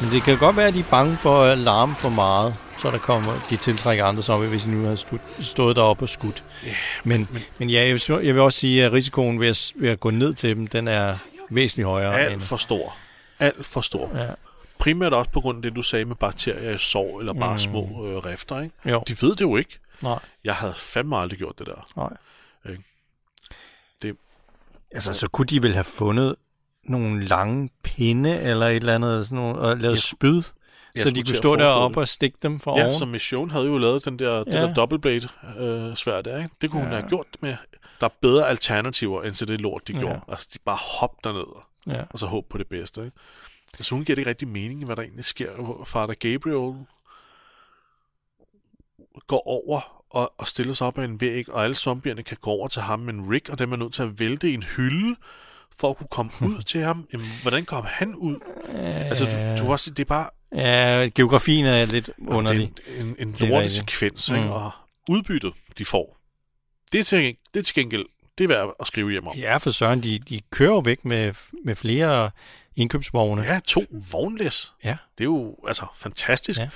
Men 0.00 0.10
det 0.10 0.22
kan 0.22 0.38
godt 0.38 0.56
være, 0.56 0.66
at 0.68 0.74
de 0.74 0.80
er 0.80 0.90
bange 0.90 1.16
for 1.16 1.42
at 1.44 1.58
larme 1.58 1.94
for 1.94 2.08
meget, 2.08 2.54
så 2.78 2.90
der 2.90 2.98
kommer, 2.98 3.32
de 3.50 3.56
tiltrækker 3.56 4.04
andre 4.04 4.22
zombie, 4.22 4.48
hvis 4.48 4.62
de 4.64 4.70
nu 4.70 4.88
har 4.88 5.22
stået, 5.42 5.76
deroppe 5.76 6.04
og 6.04 6.08
skudt. 6.08 6.44
Yeah, 6.64 6.74
Men, 7.04 7.28
men, 7.32 7.42
men 7.58 7.70
ja, 7.70 7.80
jeg 7.86 7.92
vil, 7.92 8.24
jeg 8.26 8.34
vil 8.34 8.42
også 8.42 8.58
sige, 8.58 8.84
at 8.84 8.92
risikoen 8.92 9.40
ved 9.40 9.48
at, 9.48 9.72
ved 9.76 9.88
at 9.90 10.00
gå 10.00 10.10
ned 10.10 10.34
til 10.34 10.56
dem, 10.56 10.66
den 10.66 10.88
er 10.88 11.18
væsentligt 11.50 11.88
højere. 11.88 12.20
Alt 12.20 12.42
for 12.42 12.56
stor. 12.56 12.96
Alt 13.38 13.66
for 13.66 13.80
stor. 13.80 14.18
Ja. 14.18 14.28
Primært 14.78 15.14
også 15.14 15.30
på 15.30 15.40
grund 15.40 15.58
af 15.58 15.62
det, 15.62 15.76
du 15.76 15.82
sagde 15.82 16.04
med 16.04 16.16
bakterier 16.16 16.74
i 16.74 16.78
sår, 16.78 17.20
eller 17.20 17.32
bare 17.32 17.52
mm. 17.52 17.58
små 17.58 18.06
øh, 18.06 18.16
rifter, 18.16 18.60
ikke? 18.60 18.74
Jo. 18.90 19.02
De 19.08 19.16
ved 19.22 19.30
det 19.30 19.40
jo 19.40 19.56
ikke. 19.56 19.78
Nej, 20.00 20.18
Jeg 20.44 20.54
havde 20.54 20.74
fandme 20.76 21.16
aldrig 21.18 21.38
gjort 21.38 21.58
det 21.58 21.66
der. 21.66 21.86
nej. 21.96 22.16
Ikke? 22.72 22.82
Det- 24.02 24.16
Altså, 24.94 25.12
så 25.12 25.28
kunne 25.28 25.46
de 25.46 25.62
vel 25.62 25.72
have 25.74 25.84
fundet 25.84 26.36
nogle 26.84 27.24
lange 27.24 27.70
pinde 27.82 28.40
eller 28.40 28.66
et 28.66 28.76
eller 28.76 28.94
andet, 28.94 29.26
sådan 29.26 29.36
nogle, 29.44 29.58
og 29.58 29.76
lavet 29.76 29.92
Jeg- 29.94 29.98
spyd, 29.98 30.42
jeg 30.94 31.02
så 31.02 31.10
de 31.10 31.22
kunne 31.22 31.34
stå 31.36 31.56
deroppe 31.56 31.94
det. 31.94 32.00
og 32.00 32.08
stikke 32.08 32.38
dem 32.42 32.60
for 32.60 32.78
Ja, 32.78 32.84
oven. 32.84 32.98
som 32.98 33.08
Mission 33.08 33.50
havde 33.50 33.66
jo 33.66 33.78
lavet 33.78 34.04
den 34.04 34.18
der, 34.18 34.44
det 34.44 34.54
Ja. 34.54 34.60
der 34.60 34.74
double 34.74 34.98
blade 34.98 35.28
øh, 35.58 35.96
svær 35.96 36.20
der, 36.22 36.36
ikke? 36.42 36.50
Det 36.60 36.70
kunne 36.70 36.80
ja. 36.82 36.86
hun 36.86 36.94
Ja. 36.94 37.00
have 37.00 37.08
gjort 37.08 37.26
med. 37.40 37.56
Der 38.00 38.06
er 38.06 38.10
bedre 38.20 38.48
alternativer, 38.48 39.22
end 39.22 39.34
til 39.34 39.48
det 39.48 39.60
lort, 39.60 39.88
de 39.88 39.92
Ja. 39.92 39.98
gjorde. 40.00 40.20
Altså, 40.28 40.48
de 40.54 40.58
bare 40.64 40.78
hop 41.00 41.24
derned, 41.24 41.62
Ja. 41.86 42.02
og 42.10 42.18
så 42.18 42.26
håb 42.26 42.44
på 42.50 42.58
det 42.58 42.66
bedste, 42.68 43.04
ikke? 43.04 43.16
Så 43.74 43.94
hun 43.94 44.04
giver 44.04 44.14
det 44.14 44.20
ikke 44.20 44.28
rigtig 44.30 44.48
mening, 44.48 44.84
hvad 44.86 44.96
der 44.96 45.02
egentlig 45.02 45.24
sker. 45.24 45.82
Father 45.86 46.14
Gabriel 46.14 46.86
går 49.26 49.48
over 49.48 50.04
og, 50.10 50.32
og 50.38 50.48
stiller 50.48 50.72
sig 50.74 50.86
op 50.86 50.98
ad 50.98 51.04
en 51.04 51.20
væg, 51.20 51.48
og 51.52 51.64
alle 51.64 51.74
zombierne 51.76 52.22
kan 52.22 52.36
gå 52.40 52.50
over 52.50 52.68
til 52.68 52.82
ham, 52.82 52.98
men 53.00 53.30
Rick 53.30 53.48
og 53.48 53.58
dem 53.58 53.72
er 53.72 53.76
nødt 53.76 53.94
til 53.94 54.02
at 54.02 54.18
vælte 54.20 54.52
en 54.54 54.62
hylde, 54.62 55.16
for 55.80 55.90
at 55.90 55.96
kunne 55.96 56.08
komme 56.10 56.30
ud 56.40 56.62
til 56.72 56.80
ham. 56.82 57.06
Jamen, 57.12 57.26
hvordan 57.42 57.64
kom 57.64 57.84
han 57.88 58.14
ud? 58.14 58.36
Altså, 58.74 59.24
du, 59.24 59.30
du 59.30 59.62
kan 59.62 59.66
også 59.70 59.90
det 59.90 60.00
er 60.00 60.04
bare 60.04 60.28
Ja, 60.54 61.08
geografien 61.14 61.66
er 61.66 61.86
lidt 61.86 62.10
underlig. 62.28 62.72
Det 62.76 62.84
er 62.96 63.00
en, 63.00 63.06
en, 63.18 63.28
en 63.28 63.34
rigtigt. 63.40 63.70
sekvens, 63.72 64.28
ikke? 64.28 64.42
Mm. 64.42 64.50
og 64.50 64.70
udbyttet, 65.08 65.52
de 65.78 65.84
får, 65.84 66.18
det 66.92 67.00
er 67.00 67.04
til, 67.04 67.36
det 67.54 67.60
er 67.60 67.64
til 67.64 67.74
gengæld, 67.74 68.04
det 68.38 68.44
er 68.44 68.48
værd 68.48 68.74
at 68.80 68.86
skrive 68.86 69.10
hjem 69.10 69.26
om. 69.26 69.36
Ja, 69.36 69.56
for 69.56 69.70
søren, 69.70 70.02
de, 70.02 70.18
de 70.18 70.40
kører 70.50 70.80
væk 70.80 71.04
med, 71.04 71.34
med 71.64 71.76
flere 71.76 72.30
indkøbsvogne. 72.76 73.42
Ja, 73.42 73.60
to 73.66 73.84
vognlæs. 74.12 74.72
Ja. 74.84 74.96
Det 75.18 75.24
er 75.24 75.28
jo 75.28 75.56
altså 75.68 75.86
fantastisk. 75.96 76.60
Ja. 76.60 76.68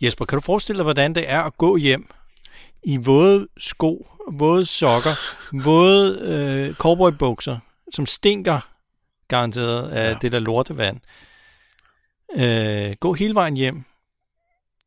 Jesper, 0.00 0.24
kan 0.24 0.36
du 0.36 0.40
forestille 0.40 0.76
dig, 0.78 0.82
hvordan 0.84 1.14
det 1.14 1.30
er 1.30 1.40
at 1.42 1.56
gå 1.58 1.76
hjem 1.76 2.10
i 2.84 2.96
våde 2.96 3.48
sko, 3.58 4.06
våde 4.32 4.66
sokker, 4.66 5.14
våde 5.64 6.18
øh, 6.22 6.74
cowboybukser, 6.74 7.58
som 7.94 8.06
stinker 8.06 8.60
garanteret 9.28 9.90
af 9.90 10.10
ja. 10.12 10.18
Det 10.22 10.32
der 10.32 10.38
lortevand. 10.38 11.00
Øh, 12.36 12.96
gå 13.00 13.12
hele 13.14 13.34
vejen 13.34 13.56
hjem. 13.56 13.84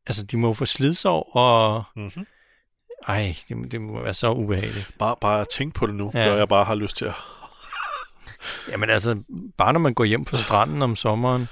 Altså, 0.06 0.22
de 0.22 0.36
må 0.36 0.54
få 0.54 0.66
slidsår, 0.66 1.36
og 1.36 1.84
Mm-hmm. 1.96 2.26
ej, 3.08 3.36
det, 3.48 3.72
det 3.72 3.80
må 3.80 4.02
være 4.02 4.14
så 4.14 4.30
ubehageligt. 4.32 4.90
Bare, 4.98 5.16
bare 5.20 5.40
at 5.40 5.48
tænke 5.48 5.74
på 5.74 5.86
det 5.86 5.94
nu, 5.94 6.10
Ja. 6.14 6.24
gør 6.24 6.36
jeg 6.36 6.48
bare 6.48 6.64
har 6.64 6.74
lyst 6.74 6.96
til 6.96 7.04
at... 7.04 7.14
Jamen 8.70 8.90
altså, 8.90 9.22
bare 9.56 9.72
når 9.72 9.80
man 9.80 9.94
går 9.94 10.04
hjem 10.04 10.26
fra 10.26 10.36
stranden 10.36 10.82
om 10.82 10.96
sommeren 10.96 11.48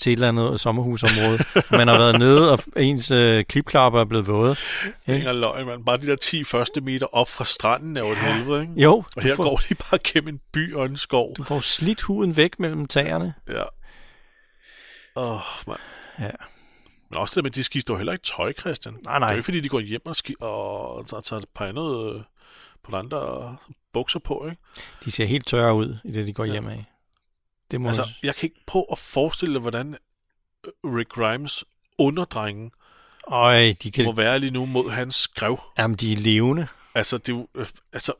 til 0.00 0.12
et 0.12 0.16
eller 0.16 0.28
andet 0.28 0.60
sommerhusområde, 0.60 1.38
man 1.70 1.88
har 1.88 1.98
været 1.98 2.18
nede, 2.18 2.52
og 2.52 2.58
ens 2.76 3.10
øh, 3.10 3.44
klipklapper 3.44 4.00
er 4.00 4.04
blevet 4.04 4.26
våde. 4.26 4.56
Ja. 5.08 5.14
Ingen 5.14 5.36
løgn, 5.36 5.66
man. 5.66 5.84
Bare 5.84 5.96
de 5.96 6.06
der 6.06 6.16
10 6.16 6.44
første 6.44 6.80
meter 6.80 7.06
op 7.14 7.28
fra 7.28 7.44
stranden 7.44 7.96
er 7.96 8.00
jo 8.00 8.10
et 8.10 8.18
helvede, 8.18 8.60
ikke? 8.60 8.72
Jo, 8.76 9.04
Og 9.16 9.22
her 9.22 9.36
får, 9.36 9.44
går 9.44 9.60
de 9.68 9.74
bare 9.74 9.98
gennem 10.04 10.34
en 10.34 10.40
by 10.52 10.74
og 10.74 10.86
en 10.86 10.96
skov. 10.96 11.34
du 11.36 11.44
får 11.44 11.60
slidt 11.60 12.02
huden 12.02 12.36
væk 12.36 12.58
mellem 12.60 12.86
tæerne. 12.86 13.34
Ja. 13.48 13.62
Åh, 15.16 15.32
oh, 15.34 15.40
man. 15.66 15.76
Ja. 16.18 16.30
Men 17.10 17.16
også 17.16 17.34
det 17.34 17.44
med, 17.44 17.50
de 17.50 17.64
skifter 17.64 17.94
jo 17.94 17.98
heller 17.98 18.12
ikke 18.12 18.24
tøj, 18.36 18.52
Christian. 18.52 18.94
Nej, 19.06 19.18
nej. 19.18 19.28
Det 19.28 19.32
er 19.32 19.36
ikke, 19.36 19.44
fordi 19.44 19.60
de 19.60 19.68
går 19.68 19.80
hjem 19.80 20.00
og, 20.06 20.16
ski- 20.16 20.34
og 20.40 21.06
tager, 21.06 21.20
tager 21.20 21.40
et 21.40 21.46
par 21.54 21.64
andet, 21.66 22.14
øh, 22.14 22.20
på 22.84 22.96
andre 22.96 23.56
bukser 23.92 24.18
på, 24.18 24.46
ikke? 24.50 24.62
De 25.04 25.10
ser 25.10 25.24
helt 25.24 25.46
tørre 25.46 25.74
ud, 25.74 25.96
i 26.04 26.08
det 26.12 26.26
de 26.26 26.32
går 26.32 26.44
hjem 26.44 26.68
af. 26.68 26.84
Det 27.70 27.80
må 27.80 27.88
Altså, 27.88 28.08
jeg 28.22 28.34
kan 28.34 28.46
ikke 28.46 28.60
prøve 28.66 28.86
at 28.92 28.98
forestille 28.98 29.54
dig, 29.54 29.60
hvordan 29.60 29.96
øh, 30.66 30.94
Rick 30.96 31.08
Grimes 31.08 31.64
underdrenge 31.98 32.70
Øj, 33.26 33.74
de 33.82 34.04
må 34.04 34.12
kan... 34.12 34.16
være 34.16 34.38
lige 34.38 34.50
nu 34.50 34.66
mod 34.66 34.90
hans 34.90 35.14
skrev. 35.14 35.60
Jamen, 35.78 35.96
de 35.96 36.12
er 36.12 36.16
levende. 36.16 36.66
Altså, 36.94 37.18
det 37.18 37.28
er 37.28 37.36
jo... 37.36 37.48
øh, 37.54 37.66
Altså, 37.92 38.12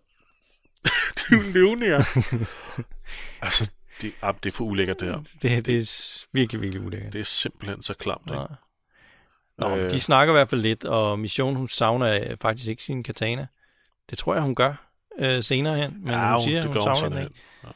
det 1.16 1.22
er 1.32 1.36
jo 1.36 1.42
levende, 1.42 1.86
ja. 1.86 1.96
altså, 3.46 3.70
det, 4.00 4.12
ah, 4.22 4.34
det 4.44 4.52
er 4.52 4.56
for 4.56 4.64
ulækkert, 4.64 5.00
det 5.00 5.08
her. 5.08 5.22
Det, 5.42 5.66
det 5.66 5.78
er 5.78 6.24
virkelig, 6.32 6.60
virkelig 6.60 6.82
ulækkert. 6.86 7.12
Det 7.12 7.20
er 7.20 7.24
simpelthen 7.24 7.82
så 7.82 7.94
klamt, 7.94 8.26
ikke? 8.26 8.36
Nej. 8.36 8.48
Nå, 9.58 9.76
Øh. 9.76 9.84
øh. 9.84 9.90
de 9.90 10.00
snakker 10.00 10.34
i 10.34 10.36
hvert 10.36 10.50
fald 10.50 10.60
lidt, 10.60 10.84
og 10.84 11.18
Mission, 11.18 11.56
hun 11.56 11.68
savner 11.68 12.36
faktisk 12.40 12.68
ikke 12.68 12.82
sin 12.82 13.02
katana. 13.02 13.46
Det 14.10 14.18
tror 14.18 14.34
jeg, 14.34 14.42
hun 14.42 14.54
gør 14.54 14.88
øh, 15.18 15.42
senere 15.42 15.76
hen, 15.76 15.96
men 16.04 16.14
ja, 16.14 16.32
hun 16.32 16.42
siger, 16.42 16.56
det 16.56 16.64
hun 16.64 16.74
gør 16.74 16.80
hun 16.80 16.96
savner 16.96 17.08
den 17.08 17.12
senere 17.12 17.24
ikke. 17.24 17.40
Ja. 17.64 17.68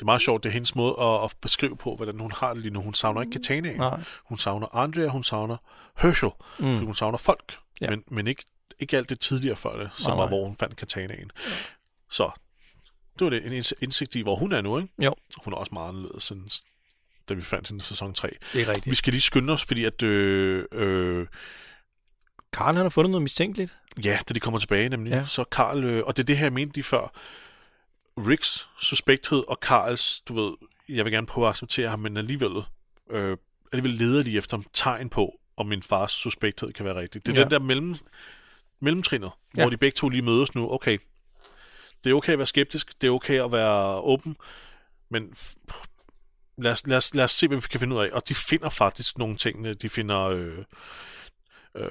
Det 0.00 0.04
er 0.04 0.06
meget 0.06 0.22
sjovt, 0.22 0.42
det 0.44 0.48
er 0.48 0.52
hendes 0.52 0.74
måde 0.74 0.94
at, 1.00 1.24
at 1.24 1.32
beskrive 1.40 1.76
på, 1.76 1.96
hvordan 1.96 2.20
hun 2.20 2.32
har 2.36 2.52
det 2.54 2.62
lige 2.62 2.72
nu. 2.72 2.82
Hun 2.82 2.94
savner 2.94 3.20
ikke 3.20 3.32
katanaen. 3.32 3.76
Nej. 3.76 4.00
Hun 4.24 4.38
savner 4.38 4.76
Andrea, 4.76 5.06
hun 5.08 5.24
savner 5.24 5.56
Herschel, 5.98 6.30
mm. 6.58 6.78
Hun 6.78 6.94
savner 6.94 7.18
folk, 7.18 7.58
ja. 7.80 7.84
Ja. 7.86 7.90
men, 7.90 8.04
men 8.10 8.26
ikke, 8.26 8.44
ikke 8.78 8.96
alt 8.96 9.10
det 9.10 9.20
tidligere 9.20 9.56
før 9.56 9.76
det, 9.82 9.90
som 9.94 10.10
Nej, 10.10 10.16
var, 10.16 10.24
nej. 10.24 10.28
hvor 10.28 10.46
hun 10.46 10.56
fandt 10.56 10.76
katanaen. 10.76 11.30
Så 12.10 12.30
det 13.18 13.24
var 13.24 13.30
det, 13.30 13.46
en 13.46 13.52
inds- 13.60 13.72
indsigt 13.82 14.14
i, 14.14 14.20
hvor 14.22 14.36
hun 14.36 14.52
er 14.52 14.60
nu, 14.60 14.78
ikke? 14.78 14.92
Jo, 14.98 15.14
Hun 15.44 15.52
er 15.52 15.56
også 15.56 15.70
meget 15.74 15.88
anderledes, 15.88 16.30
end 16.30 16.62
da 17.28 17.34
vi 17.34 17.42
fandt 17.42 17.68
hende 17.68 17.80
i 17.82 17.84
sæson 17.84 18.14
3. 18.14 18.28
det 18.52 18.62
er 18.62 18.68
rigtigt. 18.68 18.90
Vi 18.90 18.94
skal 18.94 19.12
lige 19.12 19.20
skynde 19.22 19.52
os, 19.52 19.64
fordi 19.64 19.84
at... 19.84 20.02
Øh, 20.02 20.64
øh, 20.72 21.26
Karl, 22.52 22.74
han 22.74 22.84
har 22.84 22.90
fundet 22.90 23.10
noget 23.10 23.22
mistænkeligt. 23.22 23.76
ja, 24.04 24.18
da 24.28 24.34
de 24.34 24.40
kommer 24.40 24.58
tilbage 24.60 24.88
nemlig, 24.88 25.10
ja. 25.10 25.16
Ja. 25.16 25.24
så 25.24 25.44
Karl... 25.44 25.84
Øh, 25.84 26.04
og 26.06 26.16
det 26.16 26.22
er 26.22 26.26
det 26.26 26.36
her, 26.38 26.44
jeg 26.44 26.52
mente 26.52 26.74
lige 26.74 26.84
før. 26.84 27.12
Ricks 28.28 28.68
suspekthed 28.78 29.44
og 29.48 29.60
Karls, 29.60 30.20
du 30.20 30.34
ved, 30.34 30.56
jeg 30.88 31.04
vil 31.04 31.12
gerne 31.12 31.26
prøve 31.26 31.46
at 31.46 31.50
acceptere 31.50 31.88
ham, 31.88 31.98
men 31.98 32.16
alligevel, 32.16 32.62
øh, 33.10 33.36
alligevel 33.72 33.98
leder 33.98 34.22
de 34.22 34.36
efter 34.36 34.62
tegn 34.72 35.08
på, 35.08 35.40
om 35.56 35.66
min 35.66 35.82
fars 35.82 36.12
suspekthed 36.12 36.72
kan 36.72 36.84
være 36.84 36.94
rigtig. 36.94 37.26
Det 37.26 37.32
er 37.32 37.36
ja. 37.36 37.42
Den 37.42 37.50
der 37.50 37.58
mellem, 37.58 37.94
mellemtrinet, 38.80 39.30
ja. 39.56 39.62
Hvor 39.62 39.70
de 39.70 39.76
begge 39.76 39.96
to 39.96 40.08
lige 40.08 40.22
mødes 40.22 40.54
nu. 40.54 40.72
Okay, 40.72 40.98
det 42.04 42.10
er 42.10 42.14
okay 42.14 42.32
at 42.32 42.38
være 42.38 42.46
skeptisk, 42.46 43.02
det 43.02 43.08
er 43.08 43.12
okay 43.12 43.44
at 43.44 43.52
være 43.52 44.00
åben, 44.00 44.36
men 45.08 45.34
lad 46.58 46.72
os, 46.72 46.86
lad, 46.86 46.96
os, 46.96 47.14
lad 47.14 47.24
os 47.24 47.32
se, 47.32 47.48
hvad 47.48 47.56
vi 47.58 47.66
kan 47.70 47.80
finde 47.80 47.96
ud 47.96 48.00
af. 48.00 48.08
Og 48.12 48.28
de 48.28 48.34
finder 48.34 48.68
faktisk 48.68 49.18
nogle 49.18 49.36
ting. 49.36 49.82
De 49.82 49.88
finder 49.88 50.20
øh, 50.20 50.58
øh, 51.74 51.86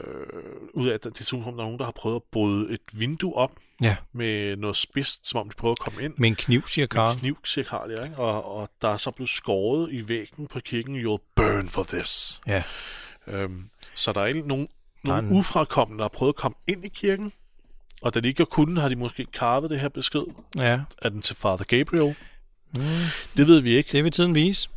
ud 0.74 0.88
af, 0.88 0.94
at 0.94 1.04
det 1.04 1.20
er 1.20 1.24
som 1.24 1.48
om, 1.48 1.54
der 1.56 1.62
er 1.62 1.66
nogen, 1.66 1.80
der 1.80 1.86
har 1.86 1.92
prøvet 1.92 2.16
at 2.16 2.24
bryde 2.32 2.74
et 2.74 2.82
vindue 2.94 3.36
op 3.36 3.52
Ja. 3.82 3.96
med 4.14 4.56
noget 4.56 4.76
spidst, 4.76 5.28
som 5.30 5.40
om 5.40 5.50
de 5.50 5.56
prøver 5.56 5.72
at 5.72 5.80
komme 5.80 6.04
ind. 6.04 6.14
Med 6.18 6.30
en 6.30 6.36
kniv, 6.36 6.68
siger 6.68 6.84
Med 6.84 6.88
Karl. 6.90 7.16
kniv, 7.16 7.38
siger 7.44 7.66
Karl, 7.66 7.92
ja, 7.92 8.04
ikke? 8.04 8.16
Og, 8.20 8.56
og 8.58 8.70
der 8.82 8.88
er 8.88 8.98
så 8.98 9.12
blevet 9.12 9.30
skåret 9.30 9.92
i 9.94 10.08
væggen 10.08 10.48
på 10.48 10.60
kirken, 10.60 10.96
you'll 11.06 11.32
burn 11.36 11.70
for 11.70 11.84
this. 11.84 12.42
Ja. 12.48 12.64
Øhm, 13.28 13.70
så 13.96 14.12
der 14.12 14.22
er 14.22 14.26
ikke 14.26 14.48
nogen, 14.48 14.68
nogen 15.04 15.26
en- 15.26 15.38
ufrakommende, 15.38 15.98
der 16.00 16.04
har 16.04 16.10
prøvet 16.10 16.32
at 16.34 16.36
komme 16.36 16.56
ind 16.68 16.86
i 16.86 16.90
kirken, 16.90 17.34
og 18.02 18.14
da 18.14 18.20
de 18.20 18.28
ikke 18.28 18.40
har 18.40 18.46
kunnet, 18.46 18.82
har 18.82 18.90
de 18.90 18.96
måske 18.96 19.26
karvet 19.26 19.70
det 19.70 19.80
her 19.80 19.90
besked. 19.90 20.24
Ja. 20.56 20.82
Er 21.02 21.10
den 21.10 21.22
til 21.22 21.36
Father 21.36 21.64
Gabriel? 21.66 22.16
Mm, 22.74 22.82
Det 23.38 23.48
ved 23.48 23.60
vi 23.62 23.78
ikke. 23.78 23.92
det 23.92 24.04
vil 24.04 24.12
tiden 24.12 24.36
vise. 24.36 24.70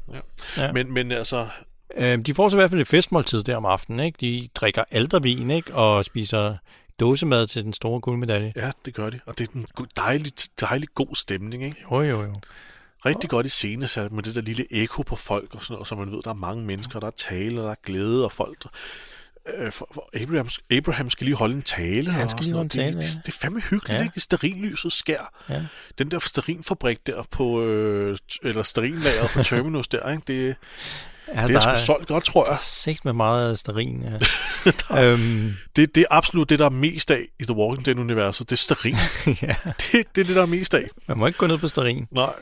Ja. 0.57 0.73
Men, 0.73 0.93
men 0.93 1.13
altså, 1.13 1.49
Øh, 1.97 2.19
de 2.19 2.35
får 2.35 2.49
så 2.49 2.57
i 2.57 2.59
hvert 2.59 2.71
fald 2.71 2.81
et 2.81 2.89
festmåltid 2.89 3.43
der 3.43 3.57
om 3.57 3.65
aftenen. 3.65 4.01
Ikke? 4.01 4.19
De 4.21 4.49
drikker 4.55 4.85
aldervin 4.91 5.51
ikke? 5.51 5.75
og 5.75 6.05
spiser 6.05 6.57
dåsemad 7.01 7.47
til 7.47 7.65
den 7.65 7.73
store 7.73 8.01
guldmedalje. 8.01 8.53
ja, 8.57 8.71
det 8.85 8.95
gør 8.95 9.11
de. 9.11 9.21
Og 9.27 9.39
det 9.39 9.49
er 9.49 9.53
en 9.55 9.67
dejlig, 9.97 10.33
dejlig 10.61 10.89
god 10.95 11.15
stemning, 11.17 11.65
ikke? 11.65 11.77
Jo, 11.93 12.03
jo, 12.03 12.23
jo. 12.23 12.35
Rigtig 13.07 13.31
godt 13.31 13.47
i 13.47 13.49
scene, 13.49 13.87
så 13.87 14.09
med 14.11 14.23
det 14.23 14.35
der 14.35 14.41
lille 14.41 14.67
ekko 14.73 15.03
på 15.03 15.17
folk 15.17 15.55
og 15.55 15.63
sådan 15.65 15.75
noget, 15.75 15.89
så 15.89 15.95
man 15.95 16.13
ved, 16.13 16.23
der 16.23 16.31
er 16.31 16.35
mange 16.35 16.65
mennesker, 16.65 17.01
der 17.01 17.07
er 17.07 17.11
tale, 17.11 17.61
og 17.61 17.65
der 17.65 17.71
er 17.71 17.75
glæde, 17.85 18.25
og 18.25 18.33
folk... 18.33 18.65
Øh, 19.57 19.73
for, 19.73 19.89
for 19.95 20.09
Abraham, 20.23 20.49
Abraham 20.71 21.11
skal 21.11 21.25
lige 21.25 21.37
holde 21.37 21.55
en 21.55 21.63
tale. 21.63 22.11
han 22.11 22.25
og 22.25 22.31
skal 22.31 22.45
lige 22.45 22.55
holde 22.55 22.65
en 22.65 22.69
det, 22.71 22.95
tale, 22.95 23.01
det, 23.01 23.27
det, 23.27 23.33
er 23.35 23.39
fandme 23.41 23.61
hyggeligt, 23.61 23.99
Ja. 23.99 24.05
ikke? 24.05 24.21
Sterinlyset 24.21 24.93
skær. 24.93 25.33
Ja. 25.49 25.63
Den 25.99 26.11
der 26.11 26.19
sterinfabrik 26.19 27.07
der 27.07 27.23
på... 27.31 27.63
Øh, 27.63 28.19
eller 28.43 28.63
sterinlager 28.63 29.29
på 29.29 29.43
Terminus 29.49 29.89
der, 29.89 30.11
ikke? 30.13 30.23
Det, 30.27 30.57
Ja, 31.35 31.47
det 31.47 31.57
er 31.57 31.61
sgu 31.61 31.87
solgt 31.87 32.09
godt, 32.09 32.25
tror 32.25 32.51
jeg. 32.51 32.59
Sex 32.61 33.05
med 33.05 33.13
meget 33.13 33.59
sterin, 33.59 34.05
ja. 34.05 35.03
øhm, 35.13 35.55
Det, 35.77 35.95
det 35.95 36.01
er 36.01 36.05
absolut 36.11 36.51
det, 36.51 36.59
der 36.59 36.65
er 36.65 36.71
mest 36.71 37.11
af 37.11 37.29
i 37.41 37.45
The 37.45 37.55
Walking 37.55 37.87
Dead-universet. 37.87 38.51
Det 38.51 38.57
er 38.57 38.59
sterin. 38.59 38.97
ja. 39.43 39.55
det, 39.65 39.93
det 39.93 40.21
er 40.21 40.25
det, 40.25 40.37
der 40.37 40.43
er 40.43 40.47
mest 40.47 40.75
af. 40.75 40.89
Man 41.09 41.19
må 41.19 41.27
ikke 41.27 41.39
gå 41.39 41.47
ned 41.47 41.59
på 41.59 41.69
sterin. 41.69 42.07
Nej. 42.11 42.33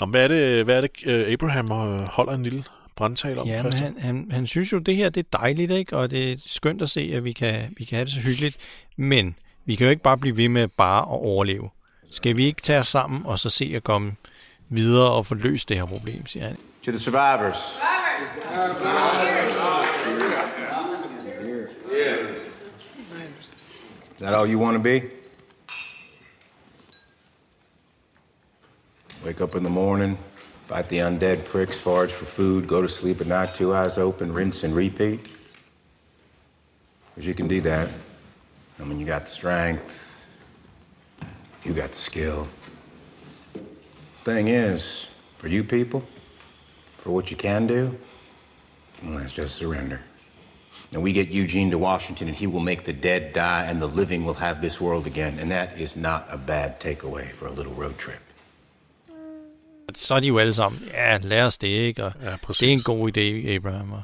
Nå, 0.00 0.06
hvad 0.06 0.24
er 0.24 0.28
det, 0.28 0.64
hvad 0.64 0.76
er 0.76 0.80
det 0.80 0.90
øh, 1.04 1.32
Abraham 1.32 1.72
øh, 1.72 2.04
holder 2.04 2.32
en 2.32 2.42
lille 2.42 2.64
brandtale 2.96 3.40
om? 3.40 3.48
Ja, 3.48 3.62
men 3.62 3.72
han, 3.72 3.96
han, 4.00 4.28
han 4.30 4.46
synes 4.46 4.72
jo, 4.72 4.78
det 4.78 4.96
her 4.96 5.10
det 5.10 5.26
er 5.32 5.38
dejligt, 5.38 5.70
ikke? 5.70 5.96
og 5.96 6.10
det 6.10 6.32
er 6.32 6.36
skønt 6.46 6.82
at 6.82 6.90
se, 6.90 7.12
at 7.14 7.24
vi 7.24 7.32
kan, 7.32 7.74
vi 7.76 7.84
kan 7.84 7.96
have 7.96 8.04
det 8.04 8.12
så 8.12 8.20
hyggeligt. 8.20 8.56
Men 8.96 9.36
vi 9.64 9.74
kan 9.74 9.84
jo 9.84 9.90
ikke 9.90 10.02
bare 10.02 10.18
blive 10.18 10.36
ved 10.36 10.48
med 10.48 10.68
bare 10.68 11.00
at 11.00 11.08
overleve. 11.08 11.70
Skal 12.10 12.36
vi 12.36 12.44
ikke 12.44 12.62
tage 12.62 12.78
os 12.78 12.88
sammen 12.88 13.22
og 13.24 13.38
så 13.38 13.50
se 13.50 13.72
at 13.76 13.84
komme 13.84 14.12
videre 14.68 15.10
og 15.10 15.26
få 15.26 15.34
løst 15.34 15.68
det 15.68 15.76
her 15.76 15.84
problem, 15.84 16.26
siger 16.26 16.46
han. 16.46 16.56
To 16.84 16.90
the 16.90 16.98
survivors. 16.98 17.78
Is 18.58 18.80
that 24.18 24.34
all 24.34 24.48
you 24.48 24.58
want 24.58 24.74
to 24.74 24.80
be? 24.82 25.08
Wake 29.24 29.40
up 29.40 29.54
in 29.54 29.62
the 29.62 29.70
morning, 29.70 30.18
fight 30.64 30.88
the 30.88 30.98
undead 30.98 31.44
pricks, 31.44 31.78
forage 31.78 32.10
for 32.10 32.24
food, 32.24 32.66
go 32.66 32.82
to 32.82 32.88
sleep 32.88 33.20
at 33.20 33.28
night, 33.28 33.54
two 33.54 33.72
eyes 33.72 33.96
open, 33.96 34.32
rinse 34.32 34.64
and 34.64 34.74
repeat? 34.74 35.20
Because 37.14 37.28
you 37.28 37.34
can 37.34 37.46
do 37.46 37.60
that. 37.60 37.88
I 38.80 38.84
mean, 38.84 38.98
you 38.98 39.06
got 39.06 39.26
the 39.26 39.30
strength, 39.30 40.26
you 41.62 41.74
got 41.74 41.92
the 41.92 41.98
skill. 41.98 42.48
Thing 44.24 44.48
is, 44.48 45.06
for 45.36 45.46
you 45.46 45.62
people, 45.62 46.02
for 46.96 47.12
what 47.12 47.30
you 47.30 47.36
can 47.36 47.68
do, 47.68 47.96
well, 49.04 49.18
that's 49.18 49.32
just 49.32 49.54
surrender. 49.56 50.00
And 50.92 51.02
we 51.02 51.12
get 51.12 51.28
Eugene 51.28 51.70
to 51.70 51.78
Washington, 51.78 52.28
and 52.28 52.36
he 52.36 52.46
will 52.46 52.64
make 52.64 52.82
the 52.82 52.92
dead 52.92 53.22
die, 53.34 53.64
and 53.70 53.80
the 53.82 54.00
living 54.00 54.24
will 54.24 54.34
have 54.46 54.56
this 54.60 54.80
world 54.80 55.06
again. 55.06 55.38
And 55.40 55.50
that 55.50 55.68
is 55.80 55.96
not 55.96 56.22
a 56.30 56.36
bad 56.46 56.70
takeaway 56.84 57.26
for 57.34 57.46
a 57.46 57.52
little 57.52 57.74
road 57.82 57.94
trip. 57.98 58.20
Så 59.96 60.14
er 60.14 60.20
de 60.20 60.26
jo 60.26 60.38
alle 60.38 60.54
sammen, 60.54 60.82
ja, 60.92 61.18
lad 61.22 61.42
os 61.42 61.58
det, 61.58 61.68
ikke? 61.68 62.04
Og 62.04 62.12
Ja, 62.22 62.36
præcis. 62.42 62.58
det 62.60 62.68
er 62.68 62.72
en 62.72 62.82
god 62.82 63.16
idé, 63.16 63.48
Abraham. 63.48 63.92
Og, 63.92 64.02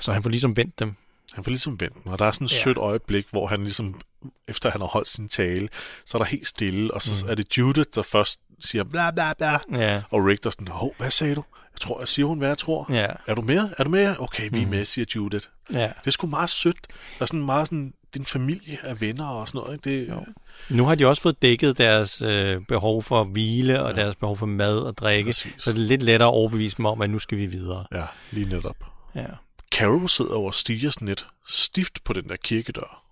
så 0.00 0.12
han 0.12 0.22
får 0.22 0.30
ligesom 0.30 0.56
vendt 0.56 0.78
dem. 0.78 0.94
Han 1.34 1.44
får 1.44 1.50
ligesom 1.50 1.80
vendt 1.80 1.96
og 2.04 2.18
der 2.18 2.24
er 2.24 2.30
sådan 2.30 2.44
et 2.44 2.52
Ja. 2.52 2.56
sødt 2.62 2.76
øjeblik, 2.78 3.26
hvor 3.30 3.46
han 3.46 3.62
ligesom, 3.62 4.00
efter 4.48 4.70
han 4.70 4.80
har 4.80 4.88
holdt 4.88 5.08
sin 5.08 5.28
tale, 5.28 5.68
så 6.06 6.16
er 6.18 6.22
der 6.22 6.26
helt 6.26 6.48
stille, 6.48 6.94
og 6.94 7.02
så 7.02 7.24
mm. 7.24 7.30
er 7.30 7.34
det 7.34 7.58
Judith, 7.58 7.88
der 7.94 8.02
først 8.02 8.40
siger 8.60 8.84
bla 8.84 9.10
bla 9.10 9.32
bla, 9.32 9.58
Ja. 9.72 10.02
og 10.10 10.26
Rick 10.26 10.44
der 10.44 10.50
sådan, 10.50 10.68
hov, 10.68 10.94
hvad 10.98 11.10
sagde 11.10 11.34
du? 11.34 11.44
Jeg 11.74 11.80
tror, 11.80 11.98
jeg 12.00 12.08
siger 12.08 12.26
hun, 12.26 12.38
hvad 12.38 12.48
jeg 12.48 12.58
tror. 12.58 12.86
Ja. 12.90 13.06
Er 13.26 13.34
du 13.34 13.42
med? 13.42 13.70
Er 13.78 13.84
du 13.84 13.90
med? 13.90 14.14
Okay, 14.18 14.48
vi 14.52 14.62
er 14.62 14.66
med, 14.66 14.84
siger 14.84 15.04
Judith. 15.16 15.46
Ja. 15.72 15.82
Det 16.00 16.06
er 16.06 16.10
sgu 16.10 16.26
meget 16.26 16.50
sødt. 16.50 16.76
Der 16.88 16.94
er 17.22 17.24
sådan 17.24 17.44
meget 17.44 17.66
sådan, 17.66 17.92
din 18.14 18.24
familie 18.24 18.78
er 18.82 18.94
venner 18.94 19.26
og 19.28 19.48
sådan 19.48 19.58
noget. 19.58 19.86
Ikke? 19.88 20.02
Det, 20.02 20.08
Jo. 20.08 20.24
Nu 20.70 20.84
har 20.86 20.94
de 20.94 21.06
også 21.06 21.22
fået 21.22 21.42
dækket 21.42 21.78
deres 21.78 22.22
øh, 22.22 22.60
behov 22.68 23.02
for 23.02 23.24
hvile 23.24 23.82
og 23.82 23.94
ja. 23.96 24.02
deres 24.02 24.14
behov 24.16 24.36
for 24.36 24.46
mad 24.46 24.78
og 24.78 24.96
drikke, 24.98 25.28
Præcis. 25.28 25.52
så 25.58 25.72
det 25.72 25.78
er 25.82 25.86
lidt 25.86 26.02
lettere 26.02 26.28
at 26.28 26.32
overbevise 26.34 26.76
dem 26.76 26.86
om, 26.86 27.02
at 27.02 27.10
nu 27.10 27.18
skal 27.18 27.38
vi 27.38 27.46
videre. 27.46 27.84
Ja, 27.92 28.04
lige 28.30 28.48
netop. 28.48 28.76
Ja. 29.14 29.26
Carol 29.72 30.08
sidder 30.08 30.34
over 30.34 30.50
stiger 30.50 30.90
sådan 30.90 31.08
lidt 31.08 31.26
stift 31.46 32.04
på 32.04 32.12
den 32.12 32.28
der 32.28 32.36
kirkedør. 32.36 33.04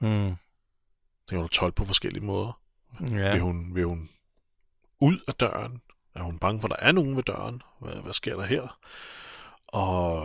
Mm. 0.00 0.36
Det 1.28 1.30
kan 1.30 1.38
du 1.38 1.48
tolke 1.48 1.74
på 1.76 1.84
forskellige 1.84 2.24
måder. 2.24 2.58
Ja. 3.10 3.32
Vil, 3.32 3.40
hun, 3.40 3.74
vil 3.74 3.84
hun 3.84 4.08
ud 5.00 5.18
af 5.28 5.34
døren? 5.34 5.80
Er 6.14 6.22
hun 6.22 6.38
bange 6.38 6.60
for, 6.60 6.68
at 6.68 6.78
der 6.80 6.86
er 6.86 6.92
nogen 6.92 7.16
ved 7.16 7.22
døren? 7.22 7.62
Hvad, 7.80 7.94
hvad 7.94 8.12
sker 8.12 8.36
der 8.36 8.44
her? 8.46 8.78
Og, 9.68 10.22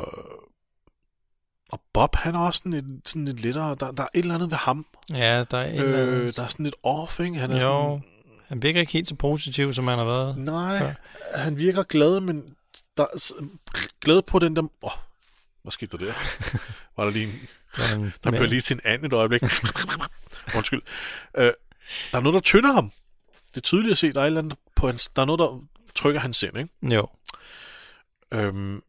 og 1.72 1.82
Bob, 1.94 2.16
han 2.16 2.36
er 2.36 2.40
også 2.40 2.58
sådan 2.58 2.72
lidt, 2.72 3.10
sådan 3.10 3.26
lidt 3.26 3.42
lettere. 3.42 3.76
Der, 3.80 3.92
der 3.92 4.04
er 4.04 4.08
et 4.14 4.20
eller 4.20 4.36
andet 4.36 4.52
ved 4.52 4.58
ham. 4.58 4.86
ja, 5.10 5.44
der 5.52 5.58
er 5.58 5.66
et 5.66 5.76
eller 5.76 6.02
Øh, 6.08 6.14
andet. 6.20 6.36
der 6.36 6.44
er 6.44 6.48
sådan 6.48 6.64
lidt 6.64 6.76
off, 6.84 7.20
ikke? 7.20 7.36
Han 7.38 7.52
er 7.52 7.56
Jo, 7.56 7.62
sådan, 7.62 8.04
han 8.48 8.62
virker 8.62 8.80
ikke 8.80 8.94
helt 8.94 9.08
så 9.08 9.16
positiv, 9.16 9.74
som 9.74 9.88
han 9.88 9.98
har 9.98 10.06
været. 10.06 10.38
nej, 10.38 10.76
Ja. 10.76 10.94
han 11.36 11.58
virker 11.58 11.84
glad, 11.84 12.20
men 12.20 12.56
der 12.98 13.04
er 13.04 13.34
glad 14.02 14.22
på 14.22 14.40
den 14.40 14.56
der... 14.56 14.62
Åh, 14.84 14.92
hvad 15.62 15.72
skete 15.72 15.98
der 15.98 16.06
der? 16.06 16.14
Var 16.98 17.04
der 17.04 17.12
lige 17.12 17.26
en, 17.26 17.40
der 18.24 18.32
blev 18.32 18.44
lige 18.50 18.62
til 18.62 18.74
en 18.74 18.82
anden 18.84 19.06
et 19.06 19.14
øjeblik. 19.14 19.44
Undskyld. 20.58 20.82
Øh, 21.38 21.54
der 22.12 22.18
er 22.18 22.20
noget, 22.20 22.34
der 22.34 22.40
tynder 22.40 22.72
ham. 22.74 22.92
Det 23.50 23.58
er 23.58 23.62
tydeligt 23.62 23.92
at 23.92 23.98
se, 23.98 24.14
der 24.14 24.22
er, 24.22 24.26
andet 24.26 24.56
på 24.76 24.88
hans, 24.88 25.08
der 25.08 25.22
er 25.22 25.26
noget, 25.26 25.40
der 25.40 25.62
trykker 25.96 26.20
hans 26.22 26.38
sind, 26.38 26.58
ikke? 26.58 26.96
Jo, 26.96 27.08
Øhm, 28.32 28.82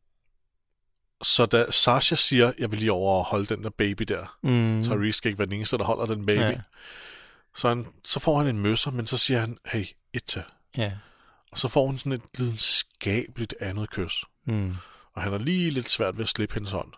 så 1.22 1.46
da 1.46 1.70
Sasha 1.70 2.14
siger, 2.14 2.52
jeg 2.58 2.70
vil 2.70 2.78
lige 2.78 2.92
over 2.92 3.18
og 3.18 3.24
holde 3.24 3.46
den 3.46 3.62
der 3.62 3.70
baby 3.70 4.02
der, 4.02 4.36
mm. 4.42 4.84
så 4.84 4.94
Reese 4.94 5.18
skal 5.18 5.28
ikke 5.28 5.38
være 5.38 5.46
den 5.46 5.54
eneste, 5.54 5.78
der 5.78 5.84
holder 5.84 6.06
den 6.06 6.26
baby, 6.26 6.38
Ja. 6.40 6.48
ja. 6.50 6.60
så, 7.56 7.68
han, 7.68 7.86
så 8.04 8.20
får 8.20 8.38
han 8.38 8.46
en 8.46 8.58
møsser, 8.58 8.90
men 8.90 9.06
så 9.06 9.18
siger 9.18 9.40
han, 9.40 9.58
hey, 9.66 9.84
et 10.12 10.24
til. 10.24 10.42
ja. 10.76 10.92
Og 11.52 11.58
så 11.58 11.68
får 11.68 11.86
hun 11.86 11.98
sådan 11.98 12.12
et 12.12 12.22
lidenskabeligt 12.38 13.54
andet 13.60 13.90
kys. 13.90 14.24
Mm. 14.44 14.76
Og 15.20 15.24
han 15.24 15.32
er 15.32 15.38
lige 15.38 15.70
lidt 15.70 15.88
svært 15.88 16.16
ved 16.16 16.24
at 16.24 16.28
slippe 16.28 16.54
hendes 16.54 16.72
hånd. 16.72 16.92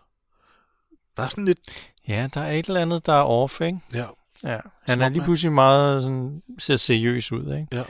Der 1.16 1.22
er 1.22 1.28
sådan 1.28 1.44
lidt... 1.44 1.58
Ja, 2.08 2.28
der 2.34 2.40
er 2.40 2.52
et 2.52 2.66
eller 2.66 2.80
andet, 2.80 3.06
der 3.06 3.12
er 3.12 3.22
off, 3.22 3.60
ikke? 3.60 3.80
Ja, 3.94 4.06
Ja. 4.42 4.60
Han 4.82 5.00
er 5.00 5.08
lige 5.08 5.24
pludselig 5.24 5.52
meget 5.52 6.02
sådan, 6.02 6.42
ser 6.58 6.76
seriøs 6.76 7.32
ud, 7.32 7.56
ikke? 7.56 7.66
ja. 7.72 7.82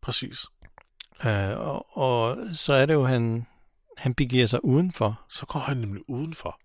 Præcis. 0.00 0.46
Øh, 1.26 1.58
og, 1.58 1.98
og 1.98 2.36
så 2.54 2.72
er 2.72 2.86
det 2.86 2.94
jo, 2.94 3.04
han, 3.04 3.46
han 3.96 4.14
begiver 4.14 4.46
sig 4.46 4.64
udenfor. 4.64 5.20
Så 5.28 5.46
går 5.46 5.60
han 5.60 5.76
nemlig 5.76 6.10
udenfor. 6.10 6.60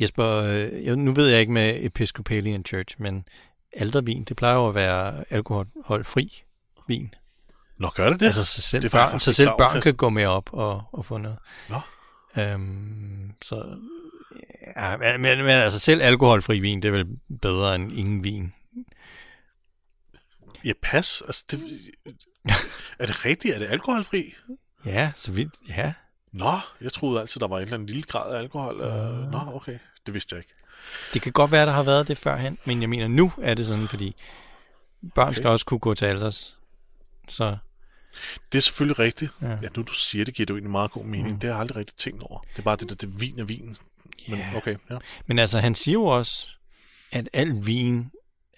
Jesper, 0.00 0.26
øh, 0.26 0.96
nu 0.96 1.12
ved 1.12 1.28
jeg 1.28 1.40
ikke 1.40 1.52
med 1.52 1.84
Episcopalian 1.84 2.64
Church, 2.64 2.96
men 2.98 3.28
aldervin, 3.72 4.24
det 4.24 4.36
plejer 4.36 4.54
jo 4.54 4.68
at 4.68 4.74
være 4.74 5.24
alkoholfri 5.30 6.42
vin. 6.88 7.14
Nå, 7.78 7.90
gør 7.94 8.10
det 8.10 8.20
det? 8.20 8.26
Altså, 8.26 8.44
så 8.44 8.62
selv, 8.62 8.82
Det 8.82 8.90
børn, 8.90 9.20
så 9.20 9.32
selv 9.32 9.50
børn 9.58 9.80
kan 9.80 9.94
gå 9.94 10.08
med 10.08 10.26
op 10.26 10.52
og, 10.52 10.82
og 10.92 11.06
få 11.06 11.18
noget. 11.18 11.38
Nå. 11.68 11.80
Øhm, 12.36 13.32
så, 13.44 13.78
ja, 14.76 14.96
men, 14.96 15.22
men, 15.22 15.38
men 15.38 15.50
altså 15.50 15.78
selv 15.78 16.02
alkoholfri 16.02 16.58
vin, 16.58 16.82
det 16.82 16.88
er 16.88 16.92
vel 16.92 17.06
bedre 17.42 17.74
end 17.74 17.92
ingen 17.92 18.24
vin. 18.24 18.52
Ja, 20.64 20.72
pas. 20.82 21.22
Altså, 21.26 21.44
det... 21.50 21.60
er 22.98 23.06
det 23.06 23.24
rigtigt? 23.24 23.54
Er 23.54 23.58
det 23.58 23.66
alkoholfri? 23.66 24.34
Ja, 24.86 25.12
så 25.16 25.32
vidt, 25.32 25.54
ja. 25.68 25.92
Nå, 26.32 26.58
jeg 26.80 26.92
troede 26.92 27.20
altid, 27.20 27.40
der 27.40 27.48
var 27.48 27.56
en 27.56 27.62
eller 27.62 27.74
anden 27.74 27.86
lille 27.86 28.02
grad 28.02 28.34
af 28.34 28.38
alkohol. 28.38 28.80
Uh, 28.80 29.30
nå, 29.30 29.40
okay. 29.54 29.78
Det 30.06 30.14
vidste 30.14 30.34
jeg 30.34 30.38
ikke. 30.38 30.54
Det 31.14 31.22
kan 31.22 31.32
godt 31.32 31.52
være, 31.52 31.66
der 31.66 31.72
har 31.72 31.82
været 31.82 32.08
det 32.08 32.18
førhen, 32.18 32.58
men 32.64 32.80
jeg 32.80 32.88
mener, 32.88 33.08
nu 33.08 33.32
er 33.42 33.54
det 33.54 33.66
sådan, 33.66 33.88
fordi 33.88 34.16
børn 35.14 35.28
okay. 35.28 35.36
skal 35.36 35.48
også 35.48 35.66
kunne 35.66 35.80
gå 35.80 35.94
til 35.94 36.04
alders. 36.04 36.56
Så 37.28 37.56
Det 38.52 38.58
er 38.58 38.62
selvfølgelig 38.62 38.98
rigtigt. 38.98 39.32
Ja. 39.42 39.48
Ja. 39.50 39.56
nu 39.76 39.82
du 39.82 39.92
siger 39.92 40.24
det, 40.24 40.34
giver 40.34 40.44
det 40.46 40.50
jo 40.50 40.56
egentlig 40.56 40.70
meget 40.70 40.90
god 40.90 41.04
mening. 41.04 41.32
Mm. 41.32 41.38
Det 41.38 41.48
har 41.48 41.54
jeg 41.54 41.60
aldrig 41.60 41.76
rigtig 41.76 41.96
tænkt 41.96 42.22
over. 42.22 42.38
Det 42.40 42.58
er 42.58 42.62
bare 42.62 42.76
det 42.76 42.88
der, 42.88 42.94
det 42.94 43.20
vin 43.20 43.38
er 43.38 43.44
vin. 43.44 43.76
Men 44.28 44.38
Ja. 44.38 44.56
okay, 44.56 44.76
ja. 44.90 44.96
Men 45.26 45.38
altså, 45.38 45.58
han 45.58 45.74
siger 45.74 45.92
jo 45.92 46.04
også, 46.04 46.48
at 47.12 47.28
al 47.32 47.66
vin 47.66 48.10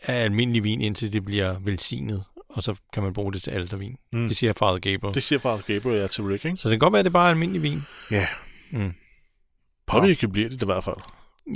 er 0.02 0.14
almindelig 0.14 0.64
vin, 0.64 0.80
indtil 0.80 1.12
det 1.12 1.24
bliver 1.24 1.58
velsignet, 1.58 2.24
og 2.48 2.62
så 2.62 2.74
kan 2.92 3.02
man 3.02 3.12
bruge 3.12 3.32
det 3.32 3.42
til 3.42 3.50
aldervin. 3.50 3.96
Mm. 4.12 4.28
Det 4.28 4.36
siger 4.36 4.52
Father 4.52 4.78
Gabriel. 4.78 5.14
Det 5.14 5.22
siger 5.22 5.38
faktisk 5.38 5.68
Gabriel 5.68 6.00
ja, 6.00 6.06
til 6.06 6.24
Rick, 6.24 6.44
ikke? 6.44 6.56
Så 6.56 6.68
det 6.68 6.72
kan 6.74 6.78
godt 6.78 6.92
være, 6.92 6.98
at 7.00 7.04
det 7.04 7.12
bare 7.12 7.26
er 7.26 7.30
almindelig 7.30 7.62
vin. 7.62 7.82
Ja. 8.10 8.28
Mm. 8.70 8.94
Påvirket 9.86 10.32
bliver 10.32 10.48
det 10.48 10.62
i 10.62 10.66
hvert 10.66 10.84
fald. 10.84 10.96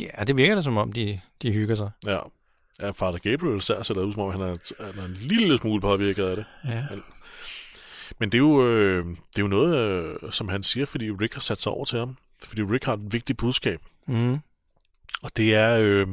Ja, 0.01 0.25
det 0.25 0.37
virker 0.37 0.55
da 0.55 0.63
som 0.63 0.77
om, 0.77 0.93
de, 0.93 1.21
de 1.43 1.53
hygger 1.53 1.75
sig. 1.75 1.91
Ja. 2.07 2.19
Ja, 2.81 2.91
Father 2.91 3.19
Gabriel 3.19 3.63
ser 3.63 3.83
sig 3.83 3.97
ud, 3.97 4.13
som 4.13 4.23
om 4.23 4.31
han 4.31 4.41
er, 4.41 4.85
han 4.85 4.99
er 4.99 5.05
en 5.05 5.15
lille 5.15 5.59
smule 5.59 5.81
påvirket 5.81 6.25
af 6.25 6.37
det. 6.37 6.45
Ja. 6.65 6.85
Men 8.19 8.33
det 8.33 8.39
er 8.39 8.43
jo, 8.43 8.67
øh, 8.67 9.07
det 9.07 9.39
er 9.39 9.43
jo 9.43 9.49
noget, 9.49 9.77
øh, 9.77 10.33
som 10.33 10.49
han 10.49 10.63
siger, 10.63 10.87
fordi 10.87 11.11
Rick 11.11 11.35
har 11.35 11.41
sat 11.41 11.61
sig 11.61 11.73
over 11.73 11.85
til 11.85 11.99
ham. 11.99 12.17
Fordi 12.45 12.63
Rick 12.63 12.85
har 12.85 12.95
et 12.95 13.13
vigtigt 13.13 13.39
budskab. 13.39 13.81
Mm. 14.07 14.39
Og 15.23 15.37
det 15.37 15.55
er, 15.55 15.79
øh, 15.79 16.07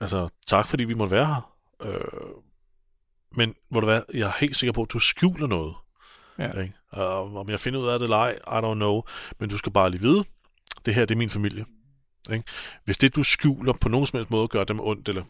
altså, 0.00 0.28
tak 0.46 0.68
fordi 0.68 0.84
vi 0.84 0.94
måtte 0.94 1.10
være 1.10 1.26
her. 1.26 1.54
Øh, 1.82 2.00
men 3.32 3.54
hvor 3.68 3.80
du 3.80 3.86
hvad, 3.86 4.02
jeg 4.14 4.28
er 4.28 4.32
helt 4.40 4.56
sikker 4.56 4.72
på, 4.72 4.82
at 4.82 4.92
du 4.92 4.98
skjuler 4.98 5.46
noget. 5.46 5.74
Ja. 6.38 6.60
Ikke? 6.60 6.74
Uh, 6.96 7.36
om 7.36 7.48
jeg 7.48 7.60
finder 7.60 7.80
ud 7.80 7.88
af 7.88 7.98
det 7.98 8.06
eller 8.06 8.16
ej, 8.16 8.32
I 8.32 8.60
don't 8.64 8.74
know. 8.74 9.02
Men 9.38 9.50
du 9.50 9.58
skal 9.58 9.72
bare 9.72 9.90
lige 9.90 10.00
vide, 10.00 10.24
det 10.86 10.94
her 10.94 11.04
det 11.04 11.14
er 11.14 11.18
min 11.18 11.30
familie. 11.30 11.64
Ikke? 12.32 12.44
Hvis 12.84 12.98
det, 12.98 13.16
du 13.16 13.22
skjuler 13.22 13.72
på 13.72 13.88
nogen 13.88 14.06
som 14.06 14.16
helst 14.16 14.30
måde, 14.30 14.48
gør 14.48 14.64
dem 14.64 14.80
ondt, 14.80 15.08
eller 15.08 15.22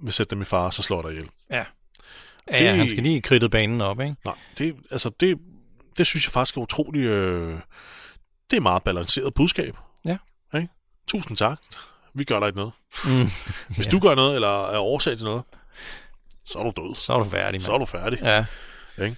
vil 0.00 0.12
sætte 0.12 0.30
dem 0.30 0.42
i 0.42 0.44
fare, 0.44 0.72
så 0.72 0.82
slår 0.82 1.02
dig 1.02 1.10
ihjel. 1.10 1.28
Ja, 1.50 1.64
ja, 2.52 2.74
han 2.74 2.88
skal 2.88 3.02
lige 3.02 3.22
kridte 3.22 3.48
banen 3.48 3.80
op, 3.80 4.00
ikke? 4.00 4.16
Nej, 4.24 4.34
det, 4.58 4.76
altså, 4.90 5.10
det, 5.20 5.38
det 5.98 6.06
synes 6.06 6.26
jeg 6.26 6.32
faktisk 6.32 6.56
er 6.56 6.60
utrolig... 6.60 7.00
Øh, 7.00 7.60
det 8.50 8.56
er 8.56 8.60
meget 8.60 8.82
balanceret 8.82 9.34
budskab. 9.34 9.76
Ja. 10.04 10.16
Ikke? 10.54 10.68
Tusind 11.06 11.36
tak. 11.36 11.58
Vi 12.14 12.24
gør 12.24 12.38
dig 12.40 12.46
ikke 12.46 12.58
noget. 12.58 12.72
Mm. 13.04 13.10
Hvis 13.76 13.86
Ja. 13.86 13.90
du 13.90 13.98
gør 13.98 14.14
noget, 14.14 14.34
eller 14.34 14.66
er 14.68 14.78
årsag 14.78 15.16
til 15.16 15.24
noget, 15.24 15.42
så 16.44 16.58
er 16.58 16.62
du 16.70 16.72
død. 16.82 16.94
Så 16.96 17.12
er 17.12 17.18
du 17.18 17.24
færdig, 17.24 17.62
Så 17.62 17.72
er 17.72 17.78
mand. 17.78 17.86
du 17.86 17.90
færdig. 17.98 18.18
Ja. 18.22 18.46
Ikke? 19.04 19.16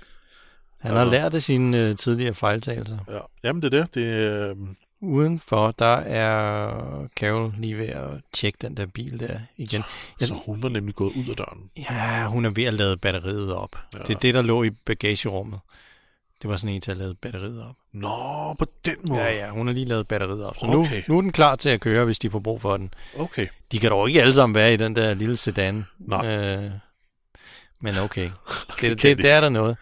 Han 0.80 0.92
har 0.92 1.00
Altså- 1.00 1.10
lært 1.12 1.34
af 1.34 1.42
sine 1.42 1.88
øh, 1.88 1.96
tidligere 1.96 2.34
fejltagelser. 2.34 2.98
Ja. 3.08 3.18
Jamen, 3.44 3.62
det 3.62 3.74
er 3.74 3.80
det. 3.84 3.94
det 3.94 4.00
øh, 4.02 4.56
Udenfor, 5.02 5.70
der 5.78 5.96
er 5.96 6.72
Carol 7.16 7.54
lige 7.58 7.78
ved 7.78 7.88
at 7.88 8.10
tjekke 8.32 8.58
den 8.62 8.76
der 8.76 8.86
bil 8.86 9.20
der 9.20 9.40
igen. 9.56 9.82
Jeg, 10.20 10.28
så 10.28 10.34
hun 10.46 10.62
var 10.62 10.68
nemlig 10.68 10.94
gået 10.94 11.12
ud 11.16 11.28
af 11.30 11.36
døren. 11.36 11.70
ja, 11.90 12.26
hun 12.26 12.44
er 12.44 12.50
ved 12.50 12.64
at 12.64 12.74
lade 12.74 12.96
batteriet 12.96 13.54
op. 13.54 13.76
Ja. 13.94 13.98
Det 13.98 14.14
er 14.14 14.18
det, 14.18 14.34
der 14.34 14.42
lå 14.42 14.62
i 14.62 14.70
bagagerummet. 14.70 15.60
Det 16.42 16.50
var 16.50 16.56
sådan 16.56 16.74
en 16.74 16.80
til 16.80 16.90
at 16.90 16.96
lade 16.96 17.14
batteriet 17.14 17.62
op. 17.62 17.74
Nå, 17.92 18.54
på 18.58 18.66
den 18.84 18.96
måde. 19.08 19.20
Ja, 19.20 19.34
ja, 19.46 19.50
hun 19.50 19.66
har 19.66 19.74
lige 19.74 19.86
lavet 19.86 20.08
batteriet 20.08 20.44
op. 20.44 20.56
Så 20.56 20.66
Okay. 20.66 21.02
nu, 21.08 21.14
nu 21.14 21.16
er 21.18 21.22
den 21.22 21.32
klar 21.32 21.56
til 21.56 21.68
at 21.68 21.80
køre, 21.80 22.04
hvis 22.04 22.18
de 22.18 22.30
får 22.30 22.38
brug 22.38 22.60
for 22.60 22.76
den. 22.76 22.94
Okay. 23.18 23.46
De 23.72 23.78
kan 23.78 23.90
dog 23.90 24.08
ikke 24.08 24.20
alle 24.20 24.34
sammen 24.34 24.54
være 24.54 24.74
i 24.74 24.76
den 24.76 24.96
der 24.96 25.14
lille 25.14 25.36
sedan. 25.36 25.86
Nej. 25.98 26.26
Øh, 26.26 26.70
men 27.80 27.98
okay. 27.98 28.24
Det, 28.80 28.90
Det 28.90 29.02
det, 29.02 29.18
det 29.18 29.30
er 29.30 29.40
der 29.40 29.48
noget. 29.48 29.76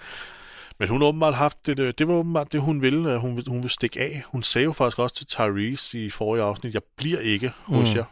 Men 0.78 0.88
hun 0.88 1.00
har 1.00 1.08
åbenbart 1.08 1.34
haft 1.34 1.66
det, 1.66 1.78
øh, 1.78 1.92
det 1.98 2.08
var 2.08 2.14
åbenbart 2.14 2.52
det, 2.52 2.60
hun 2.60 2.82
ville. 2.82 3.10
øh, 3.12 3.16
Hun, 3.16 3.36
vil- 3.36 3.48
hun 3.48 3.62
vil 3.62 3.70
stikke 3.70 4.00
af. 4.00 4.22
Hun 4.26 4.42
sagde 4.42 4.64
jo 4.64 4.72
faktisk 4.72 4.98
også 4.98 5.14
til 5.14 5.26
Tyrese 5.26 5.98
i 6.06 6.10
forrige 6.10 6.42
afsnit, 6.44 6.74
jeg 6.74 6.82
bliver 6.96 7.18
ikke 7.20 7.52
hos 7.64 7.88
Mm. 7.90 7.96
jer, 7.96 8.04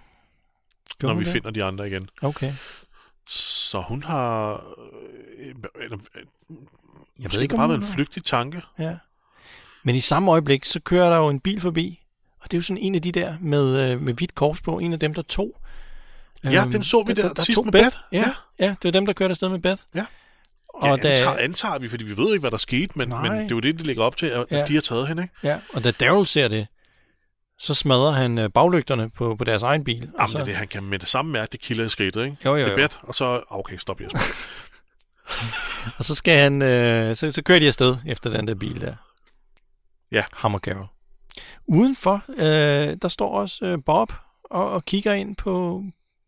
Gør 0.98 1.08
når 1.08 1.14
vi 1.14 1.24
det? 1.24 1.32
finder 1.32 1.50
de 1.50 1.64
andre 1.64 1.86
igen. 1.88 2.10
Okay. 2.22 2.52
Så 3.28 3.80
hun 3.80 4.02
har... 4.02 4.52
øh, 5.38 5.54
Eller, 5.82 5.98
Jeg 7.18 7.32
ved 7.32 7.40
ikke, 7.40 7.56
bare 7.56 7.68
været 7.68 7.80
en 7.80 7.86
flygtig 7.86 8.24
tanke. 8.24 8.62
Ja. 8.78 8.96
Men 9.82 9.94
i 9.94 10.00
samme 10.00 10.30
øjeblik, 10.30 10.64
så 10.64 10.80
kører 10.80 11.10
der 11.10 11.16
jo 11.16 11.28
en 11.28 11.40
bil 11.40 11.60
forbi. 11.60 12.00
Og 12.40 12.50
det 12.50 12.56
er 12.56 12.58
jo 12.58 12.62
sådan 12.62 12.82
en 12.82 12.94
af 12.94 13.02
de 13.02 13.12
der 13.12 13.36
med, 13.40 13.96
med 13.98 14.14
hvidt 14.14 14.34
kors 14.34 14.60
på. 14.62 14.78
En 14.78 14.92
af 14.92 14.98
dem, 14.98 15.14
der 15.14 15.22
tog. 15.22 15.60
Ja, 16.44 16.62
Øhm, 16.62 16.72
dem 16.72 16.82
så 16.82 17.02
vi 17.06 17.12
der 17.12 17.30
sidst 17.36 17.56
tog 17.56 17.64
med 17.64 17.72
Beth. 17.72 17.84
Beth. 17.84 17.96
Ja, 18.12 18.18
ja. 18.18 18.32
ja, 18.58 18.68
det 18.68 18.84
var 18.84 18.90
dem, 18.90 19.06
der 19.06 19.12
kørte 19.12 19.30
afsted 19.32 19.48
med 19.48 19.58
Beth. 19.58 19.82
Ja. 19.94 20.06
Og 20.76 20.88
ja, 20.88 20.96
da, 20.96 21.08
antager, 21.10 21.36
antager 21.38 21.78
vi, 21.78 21.88
fordi 21.88 22.04
vi 22.04 22.16
ved 22.16 22.28
ikke, 22.32 22.40
hvad 22.40 22.50
der 22.50 22.56
skete, 22.56 22.92
men, 22.98 23.08
Nej. 23.08 23.22
men 23.28 23.32
det 23.32 23.44
er 23.44 23.48
jo 23.56 23.60
det, 23.60 23.78
de 23.78 23.84
lægger 23.84 24.02
op 24.04 24.16
til, 24.16 24.26
at 24.26 24.44
Ja. 24.50 24.64
de 24.64 24.74
har 24.74 24.80
taget 24.80 25.08
hende, 25.08 25.22
ikke? 25.22 25.34
ja, 25.42 25.58
og 25.74 25.84
da 25.84 25.90
Daryl 25.90 26.26
ser 26.26 26.48
det, 26.48 26.66
så 27.58 27.74
smadrer 27.74 28.10
han 28.12 28.38
øh, 28.38 28.50
baglygterne 28.50 29.10
på, 29.10 29.36
på 29.36 29.44
deres 29.44 29.62
egen 29.62 29.84
bil. 29.84 30.02
og 30.02 30.14
Jamen, 30.18 30.28
så, 30.28 30.38
det 30.38 30.42
er 30.42 30.44
det, 30.44 30.54
han 30.54 30.68
kan 30.68 30.82
med 30.82 30.98
det 30.98 31.08
samme 31.08 31.32
mærke, 31.32 31.52
det 31.52 31.60
kilder 31.60 31.84
i 31.84 31.88
skridtet, 31.88 32.24
ikke? 32.24 32.36
Jo, 32.44 32.50
jo, 32.56 32.56
Det 32.64 32.66
jo. 32.66 32.72
er 32.72 32.76
Beth, 32.76 32.96
og 33.02 33.14
så... 33.14 33.42
Okay, 33.50 33.76
stop, 33.76 34.00
Jesper. 34.00 34.18
Og 35.98 36.04
så 36.04 36.14
skal 36.14 36.38
han, 36.42 36.62
øh, 36.62 37.16
så, 37.16 37.30
så 37.30 37.42
kører 37.42 37.58
de 37.58 37.66
afsted 37.66 37.96
efter 38.06 38.30
den 38.30 38.48
der 38.48 38.54
bil 38.54 38.80
der. 38.80 38.94
Ja. 40.12 40.24
Hammer 40.32 40.58
Carol. 40.58 40.86
Udenfor, 41.68 42.22
øh, 42.38 42.96
der 43.02 43.08
står 43.08 43.30
også 43.40 43.66
øh, 43.66 43.78
Bob 43.86 44.12
og, 44.44 44.70
og 44.70 44.84
kigger 44.84 45.12
ind 45.12 45.36
på, 45.36 45.82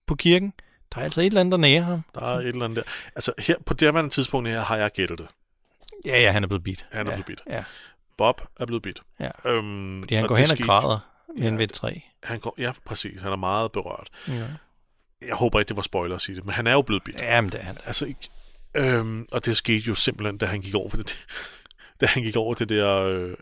på 0.06 0.14
kirken. 0.14 0.52
Der 0.94 1.00
er 1.00 1.04
altså 1.04 1.20
et 1.20 1.26
eller 1.26 1.40
andet, 1.40 1.52
der 1.52 1.58
nærer 1.58 1.82
ham. 1.82 2.02
Der 2.14 2.20
er 2.20 2.38
et 2.38 2.46
eller 2.48 2.64
andet 2.64 2.76
der. 2.76 2.82
Altså, 3.14 3.32
her 3.38 3.56
på 3.66 3.74
det 3.74 3.94
her 3.94 4.08
tidspunkt 4.08 4.48
her, 4.48 4.60
har 4.60 4.76
jeg 4.76 4.90
gættet 4.92 5.18
det. 5.18 5.26
Ja, 6.04 6.20
ja, 6.20 6.32
han 6.32 6.44
er 6.44 6.48
blevet 6.48 6.62
bidt. 6.64 6.86
Han 6.92 7.06
er 7.06 7.10
ja, 7.10 7.16
blevet 7.16 7.26
bidt. 7.26 7.42
Ja, 7.46 7.64
Bob 8.18 8.40
er 8.60 8.66
blevet 8.66 8.82
bidt. 8.82 9.00
Ja. 9.20 9.30
Øhm, 9.50 10.02
fordi 10.02 10.14
han 10.14 10.26
går 10.26 10.36
hen 10.36 10.42
og 10.42 10.48
skete- 10.48 10.66
græder 10.66 10.98
ved 11.36 11.44
Ja, 11.44 11.50
ved 11.50 11.60
et 11.64 11.72
træ. 11.72 11.92
Han 12.22 12.40
går, 12.40 12.54
ja, 12.58 12.72
præcis. 12.84 13.22
Han 13.22 13.32
er 13.32 13.36
meget 13.36 13.72
berørt. 13.72 14.08
Ja. 14.28 14.46
Jeg 15.26 15.34
håber 15.36 15.58
ikke, 15.60 15.68
det 15.68 15.76
var 15.76 15.82
spoiler 15.82 16.14
at 16.14 16.20
sige 16.20 16.36
det, 16.36 16.44
men 16.44 16.54
han 16.54 16.66
er 16.66 16.72
jo 16.72 16.82
blevet 16.82 17.04
bidt. 17.04 17.16
Jamen, 17.20 17.50
det 17.52 17.60
er 17.60 17.64
han. 17.64 17.76
Altså, 17.86 18.06
ikke, 18.06 18.28
øhm, 18.74 19.26
og 19.32 19.44
det 19.44 19.56
skete 19.56 19.78
jo 19.88 19.94
simpelthen, 19.94 20.38
da 20.38 20.46
han 20.46 20.60
gik 20.60 20.74
over 20.74 20.88
det, 20.88 21.18
da 22.00 22.06
han 22.06 22.22
gik 22.22 22.36
over 22.36 22.54
det 22.54 22.68
der 22.68 22.94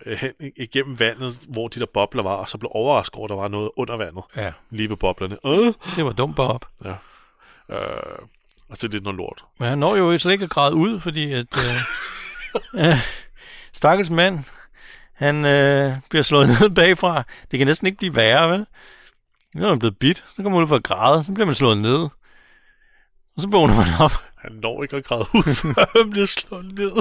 øh, 0.06 0.16
hen 0.18 0.32
igennem 0.56 1.00
vandet, 1.00 1.38
hvor 1.48 1.68
de 1.68 1.80
der 1.80 1.86
bobler 1.86 2.22
var, 2.22 2.34
og 2.34 2.48
så 2.48 2.58
blev 2.58 2.70
overrasket 2.74 3.14
over, 3.16 3.24
at 3.24 3.30
der 3.30 3.36
var 3.36 3.48
noget 3.48 3.70
under 3.76 3.96
vandet, 3.96 4.24
Ja, 4.36 4.52
lige 4.70 4.90
ved 4.90 4.96
boblerne. 4.96 5.36
Øh, 5.46 5.72
det 5.96 6.04
var 6.04 6.12
dumt 6.12 6.36
Bob. 6.36 6.64
ja. 6.84 6.94
Øh, 7.70 7.78
og 8.68 8.82
det 8.82 8.94
er 8.94 9.00
noget 9.00 9.16
lort. 9.16 9.44
Men 9.58 9.68
han 9.68 9.78
når 9.78 9.96
jo 9.96 10.18
slet 10.18 10.32
ikke 10.32 10.44
at 10.44 10.50
græde 10.50 10.74
ud, 10.74 11.00
fordi 11.00 11.32
at... 11.32 11.46
Øh, 11.66 12.84
øh, 12.90 12.98
stakkels 13.72 14.10
mand, 14.10 14.44
han 15.12 15.44
øh, 15.44 15.96
bliver 16.10 16.22
slået 16.22 16.48
ned 16.60 16.70
bagfra. 16.70 17.22
Det 17.50 17.58
kan 17.58 17.66
næsten 17.66 17.86
ikke 17.86 17.98
blive 17.98 18.16
værre, 18.16 18.50
vel? 18.50 18.66
Nu 19.54 19.64
er 19.64 19.68
han 19.68 19.78
blevet 19.78 19.98
bidt, 19.98 20.16
så 20.16 20.42
kommer 20.42 20.50
man 20.50 20.62
ud 20.62 20.68
for 20.68 20.76
at 20.76 20.82
græde, 20.82 21.24
så 21.24 21.32
bliver 21.32 21.46
man 21.46 21.54
slået 21.54 21.78
ned. 21.78 22.08
Og 23.36 23.42
så 23.42 23.48
vågner 23.48 23.74
man 23.74 23.86
op. 24.00 24.12
Han 24.36 24.52
når 24.52 24.82
ikke 24.82 24.96
at 24.96 25.04
græde 25.04 25.26
ud, 25.34 25.54
før 25.74 25.98
han 25.98 26.10
bliver 26.10 26.26
slået 26.26 26.78
ned. 26.78 26.92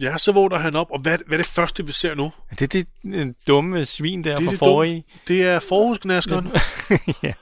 Ja, 0.00 0.18
så 0.18 0.32
vågner 0.32 0.58
han 0.58 0.76
op, 0.76 0.90
og 0.90 0.98
hvad, 0.98 1.18
hvad 1.26 1.38
er 1.38 1.42
det 1.42 1.50
første, 1.50 1.86
vi 1.86 1.92
ser 1.92 2.14
nu? 2.14 2.32
Det 2.50 2.62
er 2.62 2.66
det 2.66 2.86
øh, 3.04 3.26
dumme 3.46 3.84
svin 3.84 4.24
der 4.24 4.36
Det 4.36 4.44
fra 4.44 4.50
det 4.50 4.58
forrige. 4.58 5.04
Det 5.28 5.42
er 5.42 5.60
forhusknaskeren, 5.60 6.52
ja. 7.22 7.32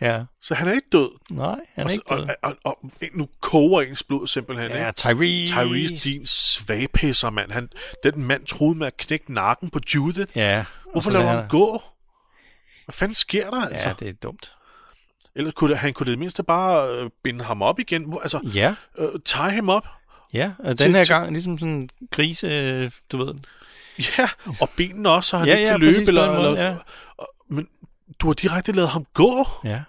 Ja. 0.00 0.22
så 0.42 0.54
han 0.54 0.68
er 0.68 0.72
ikke 0.72 0.88
død. 0.92 1.10
Nej, 1.30 1.46
han 1.46 1.58
er 1.76 1.84
og, 1.84 1.92
ikke 1.92 2.04
død. 2.10 2.18
og, 2.20 2.36
og, 2.42 2.56
og, 2.64 2.90
nu 3.14 3.28
koger 3.40 3.80
ens 3.82 4.02
blod 4.02 4.26
simpelthen. 4.26 4.70
Ja? 4.70 4.90
Tyrese. 4.90 5.54
Tyrese, 5.54 6.10
din 6.10 6.26
svagpisser, 6.26 7.30
mand. 7.30 7.50
Han, 7.52 7.68
den 8.02 8.24
mand 8.24 8.46
troede 8.46 8.78
med 8.78 8.86
at 8.86 8.96
knække 8.96 9.32
nakken 9.32 9.70
på 9.70 9.80
Judith. 9.94 10.36
Ja. 10.36 10.64
og 10.84 10.92
Hvorfor 10.92 11.10
lader 11.10 11.26
han 11.26 11.48
gå? 11.48 11.82
Hvad 12.84 12.92
fanden 12.92 13.14
sker 13.14 13.50
der, 13.50 13.64
altså? 13.66 13.88
Ja, 13.88 13.94
det 13.98 14.08
er 14.08 14.12
dumt. 14.12 14.52
Ellers 15.34 15.54
kunne 15.54 15.76
han 15.76 15.92
kunne 15.94 16.10
det 16.10 16.18
mindste 16.18 16.42
bare 16.42 16.90
øh, 16.98 17.10
binde 17.22 17.44
ham 17.44 17.62
op 17.62 17.78
igen. 17.78 18.18
Altså, 18.22 18.50
Ja, 18.54 18.74
øh, 18.98 19.08
tie 19.24 19.50
ham 19.50 19.68
op. 19.68 19.86
ja. 20.32 20.52
Og 20.58 20.78
Til- 20.78 20.86
den 20.86 20.94
her 20.94 21.04
til- 21.04 21.14
gang, 21.14 21.32
ligesom 21.32 21.58
sådan 21.58 21.74
en 21.74 21.90
grise, 22.10 22.46
øh, 22.46 22.90
du 23.12 23.24
ved, 23.24 23.34
Ja, 24.18 24.28
og 24.60 24.68
benene 24.76 25.10
også, 25.10 25.30
så 25.30 25.38
han 25.38 25.46
Ja, 25.48 25.54
ikke 25.54 25.66
ja, 25.66 25.72
kan 25.72 25.80
løbe. 25.80 25.98
Eller, 26.08 26.32
måde, 26.34 26.48
eller, 26.48 26.62
ja. 26.64 26.76
og- 27.16 27.28
Men 27.50 27.68
du 28.20 28.26
har 28.26 28.34
direkte 28.34 28.72
lavet 28.72 28.88
ham 28.90 29.04
gå. 29.14 29.46
Ja. 29.64 29.82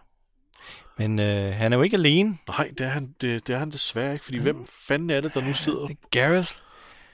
Men 0.97 1.19
øh, 1.19 1.53
han 1.55 1.73
er 1.73 1.77
jo 1.77 1.83
ikke 1.83 1.97
alene. 1.97 2.37
Nej, 2.47 2.71
det 2.77 2.81
er 2.85 2.89
han, 2.89 3.15
det, 3.21 3.47
det 3.47 3.53
er 3.55 3.59
han 3.59 3.71
desværre 3.71 4.13
ikke, 4.13 4.25
fordi 4.25 4.37
hvem 4.37 4.65
fanden 4.87 5.09
er 5.09 5.21
det, 5.21 5.33
der 5.33 5.41
nu 5.41 5.53
sidder 5.53 5.79
Det 5.87 5.97
er 6.03 6.07
Gareth. 6.11 6.51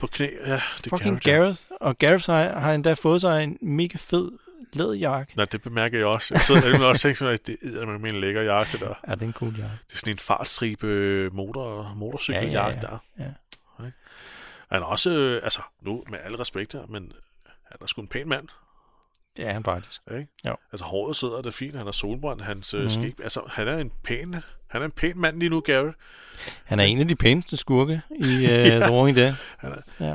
på 0.00 0.06
knæ? 0.06 0.26
Ja, 0.46 0.52
det 0.52 0.52
er 0.52 0.60
Fucking 0.90 1.20
ja. 1.26 1.30
Gareth. 1.30 1.60
Og 1.80 1.98
Gareth 1.98 2.30
har, 2.30 2.58
har 2.58 2.72
endda 2.72 2.92
fået 2.92 3.20
sig 3.20 3.44
en 3.44 3.58
mega 3.62 3.96
fed 3.98 4.30
læderjakke. 4.72 5.36
Nej, 5.36 5.44
det 5.44 5.62
bemærker 5.62 5.98
jeg 5.98 6.06
også. 6.06 6.34
Jeg 6.34 6.40
sidder 6.40 6.68
nemlig 6.70 6.86
også 6.88 7.14
sådan, 7.14 7.34
at 7.34 7.46
det 7.46 7.56
er 7.62 7.98
med 7.98 8.10
en 8.10 8.20
lækker 8.20 8.42
jakke, 8.42 8.72
det 8.72 8.80
der. 8.80 8.94
Ja, 9.08 9.14
det 9.14 9.22
er 9.22 9.26
en 9.26 9.32
cool 9.32 9.54
jakke. 9.58 9.76
Det 9.86 9.92
er 9.92 9.98
sådan 9.98 10.12
en 10.14 10.18
fartstribe 10.18 10.86
øh, 10.86 11.34
motor, 11.34 11.94
motorcykeljakke 11.96 12.58
Ja, 12.58 12.66
ja, 12.66 12.80
der. 12.80 12.98
ja. 13.78 13.84
Ikke? 13.86 13.98
Han 14.72 14.82
er 14.82 14.86
også, 14.86 15.10
øh, 15.10 15.40
altså 15.44 15.60
nu 15.82 16.04
med 16.10 16.18
alle 16.24 16.38
respekt 16.38 16.72
her, 16.72 16.86
men 16.88 17.12
han 17.46 17.76
er 17.80 17.86
sgu 17.86 18.00
en 18.00 18.08
pæn 18.08 18.28
mand. 18.28 18.48
Det 19.36 19.46
er 19.48 19.52
han 19.52 19.64
faktisk. 19.64 20.00
Ikke? 20.10 20.26
Jo. 20.46 20.56
Altså 20.72 20.84
håret 20.84 21.16
sidder 21.16 21.42
det 21.42 21.54
fint, 21.54 21.76
han 21.76 21.86
har 21.86 21.92
solbrændt, 21.92 22.42
hans 22.42 22.74
mm. 22.78 22.88
Skæg, 22.88 23.14
altså 23.22 23.40
han 23.48 23.68
er 23.68 23.78
en 23.78 23.90
pæn, 24.04 24.34
han 24.66 24.80
er 24.82 24.84
en 24.84 24.90
pæn 24.90 25.18
mand 25.18 25.38
lige 25.38 25.48
nu, 25.48 25.60
Gary. 25.60 25.90
Han 26.64 26.80
er 26.80 26.84
en 26.84 26.98
af 26.98 27.08
de 27.08 27.16
pæneste 27.16 27.56
skurke 27.56 28.00
i 28.10 28.22
uh, 28.24 28.42
Ja. 28.42 28.78
The 28.78 28.92
Walking 28.92 29.16
Dead. 29.16 29.34
Han 29.58 29.72
er, 29.72 30.06
Ja. 30.06 30.14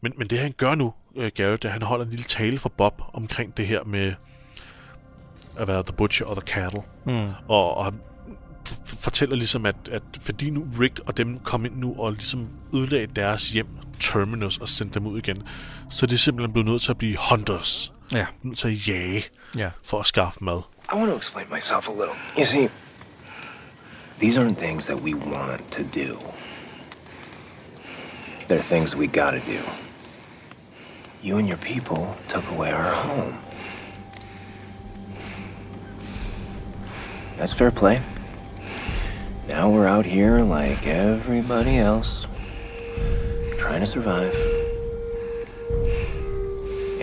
Men, 0.00 0.12
men 0.16 0.26
det 0.26 0.38
han 0.38 0.52
gør 0.56 0.74
nu, 0.74 0.94
uh, 1.14 1.26
Gary, 1.34 1.52
det 1.52 1.64
er, 1.64 1.68
at 1.68 1.72
han 1.72 1.82
holder 1.82 2.04
en 2.04 2.10
lille 2.10 2.24
tale 2.24 2.58
for 2.58 2.68
Bob 2.68 3.02
omkring 3.12 3.56
det 3.56 3.66
her 3.66 3.84
med 3.84 4.14
at 5.56 5.68
være 5.68 5.82
the 5.82 5.92
butcher 5.92 6.26
og 6.26 6.36
the 6.36 6.46
cattle. 6.54 6.82
Mm. 7.04 7.30
Og, 7.48 7.76
og 7.76 7.94
fortæller 8.86 9.36
ligesom, 9.36 9.66
at, 9.66 9.76
at 9.92 10.02
fordi 10.20 10.50
nu 10.50 10.66
Rick 10.80 11.00
og 11.06 11.16
dem 11.16 11.38
kom 11.38 11.64
ind 11.64 11.76
nu 11.76 11.94
og 11.98 12.12
ligesom 12.12 12.48
ødelagde 12.74 13.06
deres 13.06 13.50
hjem, 13.50 13.66
Terminus, 14.00 14.58
og 14.58 14.68
sendte 14.68 14.98
dem 14.98 15.06
ud 15.06 15.18
igen, 15.18 15.42
så 15.90 16.06
er 16.06 16.08
det 16.08 16.20
simpelthen 16.20 16.52
blevet 16.52 16.68
nødt 16.68 16.82
til 16.82 16.90
at 16.90 16.98
blive 16.98 17.16
hunters. 17.30 17.92
Ja. 18.14 18.26
Nødt 18.42 18.58
til 18.58 18.68
at 18.68 18.88
jage 18.88 19.24
Ja. 19.56 19.70
for 19.82 20.00
at 20.00 20.06
skaffe 20.06 20.38
mad. 20.44 20.60
I 20.92 20.94
want 20.96 21.10
to 21.10 21.16
explain 21.16 21.46
myself 21.50 21.88
a 21.88 21.92
little. 21.92 22.16
You 22.36 22.44
see, 22.44 22.68
these 24.20 24.38
aren't 24.40 24.58
things 24.58 24.86
that 24.86 24.96
we 25.02 25.14
want 25.14 25.72
to 25.72 25.82
do. 25.82 26.18
They're 28.48 28.62
things 28.68 28.94
we 28.96 29.06
gotta 29.06 29.40
do. 29.46 29.60
You 31.22 31.38
and 31.38 31.48
your 31.48 31.58
people 31.58 32.06
took 32.28 32.44
away 32.50 32.72
our 32.72 32.92
home. 32.92 33.34
That's 37.38 37.52
fair 37.52 37.70
play. 37.70 38.00
Now 39.48 39.70
we're 39.70 39.86
out 39.88 40.06
here 40.06 40.38
like 40.40 40.86
everybody 40.86 41.78
else, 41.78 42.26
trying 43.58 43.80
to 43.80 43.86
survive. 43.86 44.34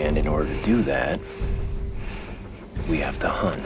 And 0.01 0.17
in 0.17 0.27
order 0.27 0.47
to 0.47 0.63
do 0.63 0.81
that, 0.81 1.19
we 2.89 2.97
have 2.97 3.19
to 3.19 3.29
hunt. 3.29 3.63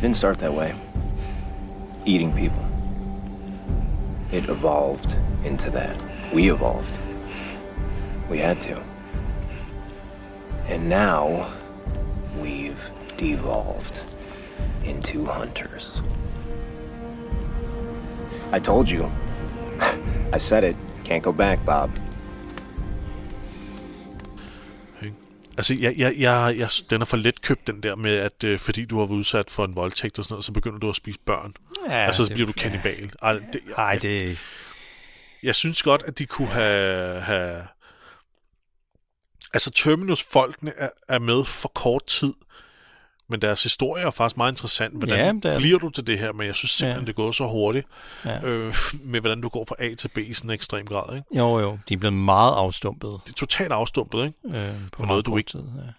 Didn't 0.00 0.16
start 0.16 0.38
that 0.38 0.52
way. 0.52 0.74
Eating 2.04 2.34
people. 2.34 2.66
It 4.32 4.48
evolved 4.48 5.14
into 5.44 5.70
that. 5.70 5.96
We 6.34 6.50
evolved. 6.50 6.98
We 8.28 8.38
had 8.38 8.60
to. 8.62 8.82
And 10.66 10.88
now 10.88 11.52
we've 12.40 12.82
devolved 13.16 14.00
into 14.84 15.26
hunters. 15.26 16.02
I 18.50 18.58
told 18.58 18.90
you. 18.90 19.08
I 20.36 20.38
said 20.38 20.64
it. 20.64 20.76
Can't 21.04 21.20
go 21.22 21.32
back, 21.32 21.60
Bob. 21.66 21.90
Altså, 25.56 25.74
jeg, 25.80 25.94
jeg, 25.96 26.14
jeg, 26.18 26.54
jeg, 26.58 26.68
den 26.90 27.00
er 27.00 27.04
for 27.04 27.16
let 27.16 27.42
købt, 27.42 27.66
den 27.66 27.82
der 27.82 27.94
med, 27.96 28.16
at 28.16 28.44
øh, 28.44 28.58
fordi 28.58 28.84
du 28.84 28.98
har 28.98 29.06
været 29.06 29.16
udsat 29.18 29.50
for 29.50 29.64
en 29.64 29.76
voldtægt 29.76 30.18
og 30.18 30.24
sådan 30.24 30.32
noget, 30.32 30.44
så 30.44 30.52
begynder 30.52 30.78
du 30.78 30.88
at 30.88 30.96
spise 30.96 31.18
børn. 31.26 31.54
Ja, 31.88 31.94
altså, 31.94 32.24
så 32.24 32.28
det- 32.28 32.34
bliver 32.34 32.46
du 32.46 32.52
kannibal. 32.52 33.12
Ej, 33.22 33.32
det, 33.32 33.60
Ej, 33.76 33.98
det... 34.02 34.38
Jeg 35.42 35.54
synes 35.54 35.82
godt, 35.82 36.02
at 36.06 36.18
de 36.18 36.26
kunne 36.26 36.48
have... 36.48 37.20
have 37.20 37.66
altså, 39.54 39.70
Terminus-folkene 39.70 40.72
er, 40.76 40.88
er 41.08 41.18
med 41.18 41.44
for 41.44 41.68
kort 41.74 42.06
tid, 42.06 42.34
men 43.32 43.42
deres 43.42 43.62
historie 43.62 44.04
er 44.04 44.10
faktisk 44.10 44.36
meget 44.36 44.52
interessant. 44.52 44.94
Hvordan 44.98 45.40
Ja, 45.44 45.50
er- 45.50 45.58
bliver 45.58 45.78
du 45.78 45.90
til 45.90 46.06
det 46.06 46.18
her? 46.18 46.32
Men 46.32 46.46
jeg 46.46 46.54
synes 46.54 46.70
simpelthen, 46.70 47.02
Ja. 47.02 47.06
det 47.06 47.14
går 47.14 47.32
så 47.32 47.46
hurtigt, 47.48 47.86
Ja. 48.24 48.44
øh, 48.46 48.74
med 49.04 49.20
hvordan 49.20 49.40
du 49.40 49.48
går 49.48 49.64
fra 49.68 49.74
A 49.78 49.94
til 49.94 50.08
B 50.08 50.18
i 50.18 50.34
sådan 50.34 50.50
en 50.50 50.54
ekstrem 50.54 50.86
grad. 50.86 51.16
Ikke? 51.16 51.38
Jo, 51.38 51.58
jo. 51.58 51.78
De 51.88 51.94
er 51.94 51.98
blevet 51.98 52.12
meget 52.14 52.54
afstumpet. 52.54 53.10
Det 53.26 53.30
er 53.32 53.36
totalt 53.36 53.72
afstumpet, 53.72 54.24
ikke? 54.44 54.58
Øh, 54.58 54.74
på 54.92 54.96
For 55.02 55.06
noget, 55.06 55.26
du 55.26 55.36
ikke 55.36 55.50
Tid, 55.50 55.60
ja. 55.60 55.92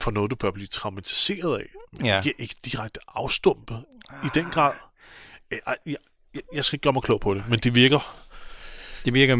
for 0.00 0.10
noget, 0.10 0.30
du 0.30 0.36
bør 0.36 0.50
blive 0.50 0.66
traumatiseret 0.66 1.58
af. 1.58 1.66
Men 1.92 2.06
Ja. 2.06 2.16
ikke, 2.22 2.34
ikke 2.40 2.54
direkte 2.64 3.00
afstumpet 3.08 3.84
i 4.24 4.28
den 4.34 4.44
grad. 4.44 4.72
Jeg, 5.50 5.58
jeg, 5.66 5.96
jeg, 6.34 6.40
jeg 6.54 6.64
skal 6.64 6.76
ikke 6.76 6.82
gøre 6.82 6.92
mig 6.92 7.02
klog 7.02 7.20
på 7.20 7.34
det, 7.34 7.44
men 7.48 7.58
det 7.58 7.74
virker... 7.74 8.16
Det 9.04 9.14
virker 9.14 9.36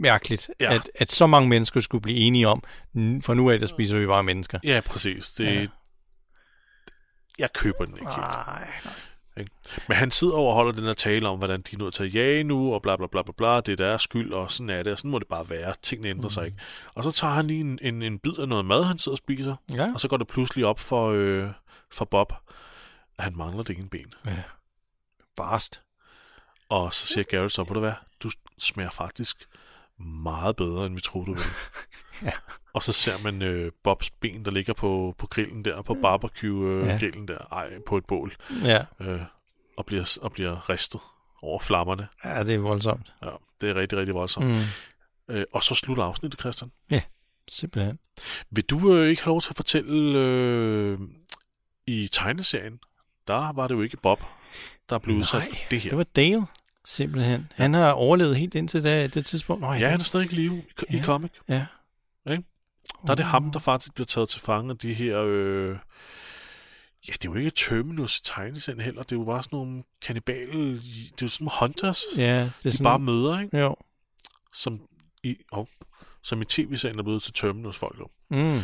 mærkeligt, 0.00 0.50
ja. 0.60 0.74
At, 0.74 0.90
at 0.94 1.12
så 1.12 1.26
mange 1.26 1.48
mennesker 1.48 1.80
skulle 1.80 2.02
blive 2.02 2.18
enige 2.18 2.48
om, 2.48 2.62
"N- 2.96 3.20
for 3.22 3.34
nu 3.34 3.50
af, 3.50 3.58
der 3.58 3.66
spiser 3.66 3.98
vi 3.98 4.06
bare 4.06 4.22
mennesker. 4.22 4.58
Ja, 4.64 4.80
præcis. 4.86 5.30
Det, 5.30 5.44
Ja. 5.46 5.66
Jeg 7.38 7.52
køber 7.52 7.84
den 7.84 7.94
ikke 7.94 8.06
helt. 8.06 8.18
Nej, 8.18 8.68
Ikke? 9.36 9.50
Men 9.88 9.96
han 9.96 10.10
sidder 10.10 10.34
over 10.34 10.48
og 10.48 10.54
holder 10.54 10.72
den 10.72 10.84
her 10.84 10.92
tale 10.92 11.28
om, 11.28 11.38
hvordan 11.38 11.60
de 11.62 11.74
er 11.76 11.78
nødt 11.78 11.94
til 11.94 12.04
at 12.04 12.14
jage 12.14 12.44
nu, 12.44 12.74
og 12.74 12.82
bla 12.82 12.96
bla 12.96 13.06
bla 13.06 13.22
bla 13.22 13.32
bla, 13.36 13.56
det 13.60 13.68
er 13.68 13.76
deres 13.76 14.02
skyld, 14.02 14.32
og 14.32 14.50
sådan 14.50 14.70
er 14.70 14.82
det, 14.82 14.92
og 14.92 14.98
sådan 14.98 15.10
må 15.10 15.18
det 15.18 15.28
bare 15.28 15.50
være. 15.50 15.74
Tingene 15.82 16.08
ændrer 16.08 16.22
mm. 16.22 16.30
sig 16.30 16.46
ikke. 16.46 16.58
Og 16.94 17.04
så 17.04 17.10
tager 17.10 17.32
han 17.34 17.46
lige 17.46 17.60
en, 17.60 17.78
en, 17.82 18.02
en 18.02 18.18
bid 18.18 18.38
af 18.38 18.48
noget 18.48 18.64
mad, 18.64 18.84
han 18.84 18.98
sidder 18.98 19.14
og 19.14 19.18
spiser, 19.18 19.56
Ja. 19.76 19.92
og 19.94 20.00
så 20.00 20.08
går 20.08 20.16
det 20.16 20.26
pludselig 20.26 20.64
op 20.66 20.78
for, 20.80 21.10
øh, 21.10 21.48
for 21.92 22.04
Bob, 22.04 22.32
at 23.18 23.24
han 23.24 23.36
mangler 23.36 23.62
det 23.62 23.78
ene 23.78 23.88
ben. 23.88 24.12
Ja. 24.26 24.42
Barst. 25.36 25.80
Og 26.68 26.94
så 26.94 27.06
siger 27.06 27.24
Garrett 27.24 27.52
så, 27.52 27.62
ved 27.62 27.74
du 27.74 27.80
hvad, 27.80 27.92
du 28.22 28.30
smager 28.58 28.90
faktisk 28.90 29.48
meget 30.24 30.56
bedre, 30.56 30.86
end 30.86 30.94
vi 30.94 31.00
troede, 31.00 31.26
du 31.26 31.32
ville. 31.34 31.50
Ja. 32.22 32.30
Og 32.72 32.82
så 32.82 32.92
ser 32.92 33.18
man 33.22 33.42
øh, 33.42 33.72
Bobs 33.84 34.10
ben, 34.10 34.44
der 34.44 34.50
ligger 34.50 34.72
på, 34.72 35.14
på 35.18 35.26
grillen 35.26 35.64
der, 35.64 35.82
på 35.82 35.94
barbecue-grillen 35.94 37.28
der, 37.28 37.38
ej, 37.52 37.78
på 37.86 37.96
et 37.96 38.06
bål, 38.06 38.34
Ja. 38.64 38.84
øh, 39.00 39.20
og, 39.76 39.86
bliver, 39.86 40.18
og 40.22 40.32
bliver 40.32 40.70
ristet 40.70 41.00
over 41.42 41.58
flammerne. 41.58 42.08
ja, 42.24 42.44
det 42.44 42.54
er 42.54 42.58
voldsomt. 42.58 43.14
Ja, 43.22 43.30
det 43.60 43.70
er 43.70 43.74
rigtig, 43.74 43.98
rigtig 43.98 44.14
voldsomt. 44.14 44.46
Mm. 44.46 45.34
Øh, 45.34 45.44
og 45.52 45.62
så 45.62 45.74
slutter 45.74 46.04
afsnittet, 46.04 46.40
Christian. 46.40 46.70
Simpelthen. 47.48 47.98
Vil 48.50 48.64
du 48.64 48.94
øh, 48.94 49.08
ikke 49.10 49.22
have 49.22 49.30
lov 49.32 49.40
til 49.40 49.50
at 49.50 49.56
fortælle, 49.56 50.18
øh, 50.18 50.98
i 51.86 52.08
tegneserien, 52.12 52.80
der 53.28 53.52
var 53.52 53.68
det 53.68 53.74
jo 53.74 53.82
ikke 53.82 53.96
Bob, 53.96 54.22
der 54.90 54.98
blev 54.98 55.16
udsat 55.16 55.42
for 55.42 55.50
det 55.70 55.80
her. 55.80 55.90
Det 55.90 55.98
var 55.98 56.04
Dale, 56.04 56.46
simpelthen. 56.84 57.48
Han 57.54 57.74
har 57.74 57.90
overlevet 57.92 58.36
helt 58.36 58.54
indtil 58.54 58.84
det, 58.84 59.14
det 59.14 59.26
tidspunkt. 59.26 59.60
Nå, 59.62 59.72
Ja, 59.72 59.88
han 59.88 60.00
er 60.00 60.04
stadig 60.04 60.32
i 60.32 60.34
live 60.34 60.56
i, 60.56 60.94
i 60.94 60.96
Ja. 60.96 61.04
comic. 61.04 61.30
ja. 61.48 61.66
Der 63.06 63.10
er 63.10 63.14
det 63.14 63.24
ham, 63.24 63.52
der 63.52 63.58
faktisk 63.58 63.94
bliver 63.94 64.06
taget 64.06 64.28
til 64.28 64.40
fange 64.40 64.70
af 64.70 64.78
de 64.78 64.94
her... 64.94 65.18
Øh... 65.22 65.76
Ja, 67.08 67.12
det 67.12 67.24
er 67.24 67.30
jo 67.32 67.34
ikke 67.34 67.50
Terminus 67.50 68.18
i 68.18 68.22
tegneserien 68.24 68.80
heller. 68.80 69.02
Det 69.02 69.12
er 69.12 69.16
jo 69.16 69.24
bare 69.24 69.42
sådan 69.42 69.56
nogle 69.56 69.82
kannibale... 70.02 70.72
Det 70.72 70.78
er 70.78 71.16
jo 71.22 71.28
sådan 71.28 71.44
nogle 71.44 71.58
hunters, 71.60 72.02
Ja, 72.16 72.22
det 72.40 72.46
er 72.46 72.50
de 72.62 72.72
sådan, 72.72 72.84
bare 72.84 72.98
møder, 72.98 73.40
ikke? 73.40 73.58
Jo. 73.58 73.76
Som 74.52 74.80
i, 75.22 75.36
oh, 75.52 75.66
som 76.22 76.42
i 76.42 76.44
tv-serien 76.44 76.98
er 76.98 77.02
blevet 77.02 77.22
til 77.22 77.32
Terminus 77.32 77.76
folk. 77.76 77.98
Jo. 77.98 78.08
Mm. 78.30 78.60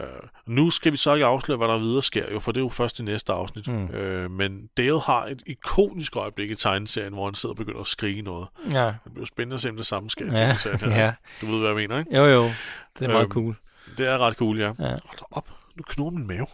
Uh, 0.00 0.06
nu 0.46 0.70
skal 0.70 0.92
vi 0.92 0.96
så 0.96 1.14
ikke 1.14 1.26
afsløre, 1.26 1.58
hvad 1.58 1.68
der 1.68 1.78
videre 1.78 2.02
sker, 2.02 2.32
jo, 2.32 2.40
for 2.40 2.52
det 2.52 2.60
er 2.60 2.64
jo 2.64 2.68
først 2.68 2.98
i 2.98 3.02
næste 3.02 3.32
afsnit. 3.32 3.68
Mm. 3.68 3.84
Uh, 3.84 4.30
men 4.30 4.68
Dale 4.76 5.00
har 5.00 5.26
et 5.26 5.42
ikonisk 5.46 6.16
øjeblik 6.16 6.50
i 6.50 6.54
tegneserien, 6.54 7.12
hvor 7.12 7.24
han 7.24 7.34
sidder 7.34 7.52
og 7.52 7.56
begynder 7.56 7.80
at 7.80 7.86
skrige 7.86 8.22
noget. 8.22 8.48
Ja. 8.72 8.86
Det 8.86 9.12
bliver 9.14 9.26
spændende 9.26 9.54
at 9.54 9.60
se, 9.60 9.68
om 9.70 9.76
det 9.76 9.86
samme 9.86 10.10
sker 10.10 10.26
Ja, 10.26 10.56
her. 10.80 10.90
ja. 11.04 11.12
Du 11.40 11.46
ved, 11.46 11.58
hvad 11.58 11.68
jeg 11.68 11.76
mener, 11.76 11.98
ikke? 11.98 12.16
Jo, 12.16 12.24
jo. 12.24 12.42
Det 12.98 13.04
er 13.04 13.08
meget 13.08 13.22
Øhm, 13.22 13.30
cool. 13.32 13.54
Det 13.98 14.06
er 14.06 14.18
ret 14.18 14.34
cool, 14.34 14.58
ja. 14.58 14.66
Ja. 14.66 14.88
Hold 14.88 15.18
op. 15.30 15.48
Nu 15.76 15.82
knurrer 15.88 16.10
min 16.10 16.26
mave. 16.26 16.46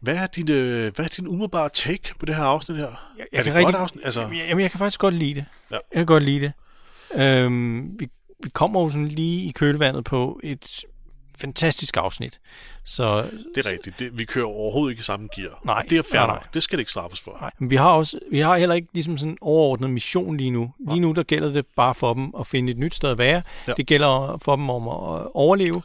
Hvad 0.00 0.14
er 0.16 0.26
din, 0.26 0.50
øh, 0.50 0.94
hvad 0.94 1.04
er 1.04 1.08
din 1.16 1.28
umiddelbare 1.28 1.68
take 1.68 2.14
på 2.18 2.26
det 2.26 2.34
her 2.34 2.42
afsnit 2.44 2.78
her? 2.78 2.84
Jeg, 3.18 3.22
er 3.22 3.26
jeg 3.32 3.44
det 3.44 3.52
kan 3.52 3.60
et 3.60 3.64
godt 3.64 3.74
rigtig, 3.74 3.82
afsnit? 3.82 4.04
Altså, 4.04 4.20
Jamen, 4.20 4.60
jeg 4.62 4.70
kan 4.70 4.78
faktisk 4.78 5.00
godt 5.00 5.14
lide 5.14 5.34
det. 5.34 5.44
Ja. 5.70 5.74
Jeg 5.74 5.82
kan 5.96 6.06
godt 6.06 6.22
lide 6.22 6.40
det. 6.40 6.52
Øhm, 7.22 8.00
vi, 8.00 8.08
vi 8.44 8.48
kommer 8.50 8.80
jo 8.82 8.90
sådan 8.90 9.08
lige 9.08 9.48
i 9.48 9.50
kølvandet 9.52 10.04
på 10.04 10.40
et 10.42 10.84
fantastisk 11.42 11.96
afsnit. 11.96 12.40
Så 12.84 13.22
det 13.54 13.66
er 13.66 13.70
rigtigt. 13.70 13.98
Det, 13.98 14.18
vi 14.18 14.24
kører 14.24 14.46
overhovedet 14.46 14.92
ikke 14.92 15.00
i 15.00 15.02
samme 15.02 15.28
gear. 15.36 15.60
Nej, 15.64 15.82
det 15.90 15.98
er 15.98 16.02
fair 16.12 16.20
nej, 16.20 16.26
nej. 16.26 16.42
Det 16.54 16.62
skal 16.62 16.76
det 16.78 16.80
ikke 16.80 16.90
straffes 16.90 17.20
for. 17.20 17.36
Nej, 17.40 17.50
men 17.58 17.70
vi 17.70 17.76
har 17.76 17.90
også 17.92 18.18
vi 18.30 18.38
har 18.40 18.56
heller 18.56 18.74
ikke 18.74 18.88
ligesom 18.92 19.18
sådan 19.18 19.30
en 19.32 19.38
overordnet 19.40 19.90
mission 19.90 20.36
lige 20.36 20.50
nu. 20.50 20.72
Lige 20.88 21.00
nu 21.00 21.12
der 21.12 21.22
gælder 21.22 21.52
det 21.52 21.66
bare 21.76 21.94
for 21.94 22.14
dem 22.14 22.32
at 22.40 22.46
finde 22.46 22.72
et 22.72 22.78
nyt 22.78 22.94
sted 22.94 23.10
at 23.10 23.18
være. 23.18 23.42
Ja. 23.68 23.72
Det 23.76 23.86
gælder 23.86 24.38
for 24.44 24.56
dem 24.56 24.70
om 24.70 24.82
at 24.88 25.26
overleve. 25.34 25.82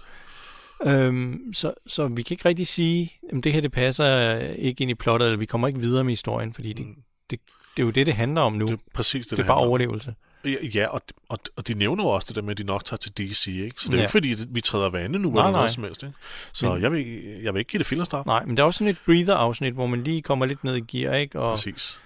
Øhm, 0.86 1.54
så, 1.54 1.74
så 1.88 2.08
vi 2.08 2.22
kan 2.24 2.34
ikke 2.34 2.50
rigtig 2.50 2.68
sige, 2.68 3.12
at 3.34 3.44
det 3.44 3.54
her 3.54 3.62
det 3.62 3.72
passer 3.72 4.38
ikke 4.40 4.82
ind 4.82 4.92
i 4.92 4.96
plottet, 4.96 5.26
eller 5.28 5.40
vi 5.40 5.46
kommer 5.46 5.68
ikke 5.68 5.80
videre 5.80 6.04
med 6.04 6.12
historien, 6.12 6.54
fordi 6.54 6.74
det, 6.74 6.86
Mm. 6.86 6.96
det 7.30 7.40
det 7.78 7.84
er 7.84 7.86
jo 7.86 7.92
det, 7.92 8.06
det 8.06 8.14
handler 8.14 8.42
om 8.42 8.54
nu. 8.54 8.66
Det 8.68 8.74
er 8.74 8.78
præcis 8.94 9.26
det, 9.28 9.32
det 9.32 9.38
det 9.38 9.44
er 9.44 9.48
bare 9.48 9.58
handler 9.58 9.70
overlevelse. 9.70 10.14
Ja, 10.52 10.68
Ja, 10.74 10.88
og, 10.88 11.02
og, 11.30 11.40
og 11.56 11.68
de 11.68 11.74
nævner 11.74 12.04
jo 12.04 12.10
også 12.10 12.26
det 12.28 12.36
der 12.36 12.42
med, 12.42 12.52
at 12.52 12.58
de 12.58 12.64
nok 12.64 12.86
tager 12.86 12.98
til 12.98 13.12
DC, 13.18 13.48
ikke? 13.48 13.82
Så 13.82 13.88
det 13.88 13.94
er 13.94 13.98
Ja. 13.98 14.04
ikke 14.04 14.12
fordi, 14.12 14.36
vi 14.50 14.62
træder 14.62 14.90
vande 14.90 15.20
nu, 15.20 15.30
Nej, 15.30 15.42
eller 15.48 15.58
noget 15.58 15.72
som 15.72 15.84
helst, 15.84 16.04
ikke? 16.04 16.16
Så 16.54 16.74
Men- 16.74 16.82
jeg, 16.84 16.92
vil, 16.92 17.06
jeg 17.44 17.54
vil 17.54 17.60
ikke 17.60 17.70
give 17.72 17.78
det 17.80 17.88
fillerstraf. 17.88 18.26
Nej, 18.26 18.46
men 18.46 18.58
der 18.58 18.64
er 18.64 18.68
også 18.68 18.78
sådan 18.78 18.92
et 18.92 18.98
breather-afsnit, 19.06 19.74
hvor 19.74 19.88
man 19.88 20.04
lige 20.04 20.22
kommer 20.22 20.46
lidt 20.46 20.64
ned 20.64 20.76
i 20.76 20.98
gear, 20.98 21.16
ikke? 21.16 21.40
Og 21.40 21.56
Præcis. 21.56 22.02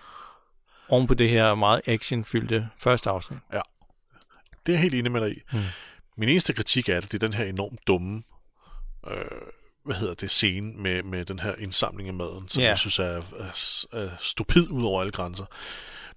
oven 0.90 1.08
på 1.08 1.14
det 1.14 1.30
her 1.30 1.56
meget 1.56 1.82
actionfyldte 1.86 2.70
første 2.80 3.10
afsnit. 3.10 3.40
Det 4.66 4.72
er 4.72 4.74
jeg 4.74 4.80
helt 4.82 4.94
enig 4.96 5.12
med 5.12 5.22
dig 5.22 5.32
i. 5.38 5.42
Mm. 5.54 5.60
Min 6.18 6.30
eneste 6.30 6.54
kritik 6.54 6.90
af 6.90 7.02
det, 7.02 7.12
det 7.12 7.24
er 7.24 7.28
den 7.28 7.38
her 7.38 7.46
enormt 7.46 7.80
dumme, 7.88 8.24
øh, 9.12 9.16
hvad 9.86 9.96
hedder 9.96 10.14
det, 10.14 10.32
scene 10.32 10.74
med, 10.74 11.04
med 11.04 11.26
den 11.26 11.40
her 11.40 11.56
indsamling 11.60 12.08
af 12.10 12.14
maden, 12.14 12.50
som 12.50 12.62
Ja. 12.62 12.68
jeg 12.70 12.78
synes 12.78 13.00
er, 13.00 13.04
er, 13.04 13.22
er 13.92 14.10
stupid 14.20 14.72
ud 14.72 14.84
over 14.84 15.02
alle 15.02 15.12
grænser. 15.12 15.46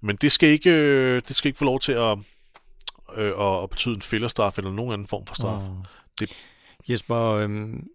Men 0.05 0.17
det 0.17 0.33
skal 0.33 0.49
ikke, 0.49 0.71
øh, 0.71 1.23
det 1.29 1.37
skal 1.37 1.49
ikke 1.49 1.59
få 1.59 1.65
lov 1.65 1.81
til 1.81 1.93
at, 1.93 2.19
øh, 3.17 3.63
at, 3.63 3.71
betyde 3.71 3.95
en 3.95 4.03
fillerstraf 4.03 4.59
eller 4.59 4.71
nogen 4.71 4.93
anden 4.93 5.07
form 5.07 5.27
for 5.27 5.35
straf. 5.35 5.61
Mm. 5.69 5.77
Det- 6.21 6.33
Jesper, 6.89 7.17
øhm, 7.19 7.87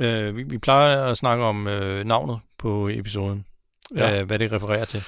øh, 0.00 0.36
vi, 0.36 0.42
vi 0.42 0.58
plejer 0.58 1.04
at 1.04 1.16
snakke 1.18 1.44
om 1.44 1.66
øh, 1.68 2.04
navnet 2.04 2.40
på 2.58 2.88
episoden, 2.88 3.44
ja. 3.96 4.20
øh, 4.20 4.26
hvad 4.26 4.38
det 4.38 4.52
refererer 4.52 4.84
til. 4.84 5.02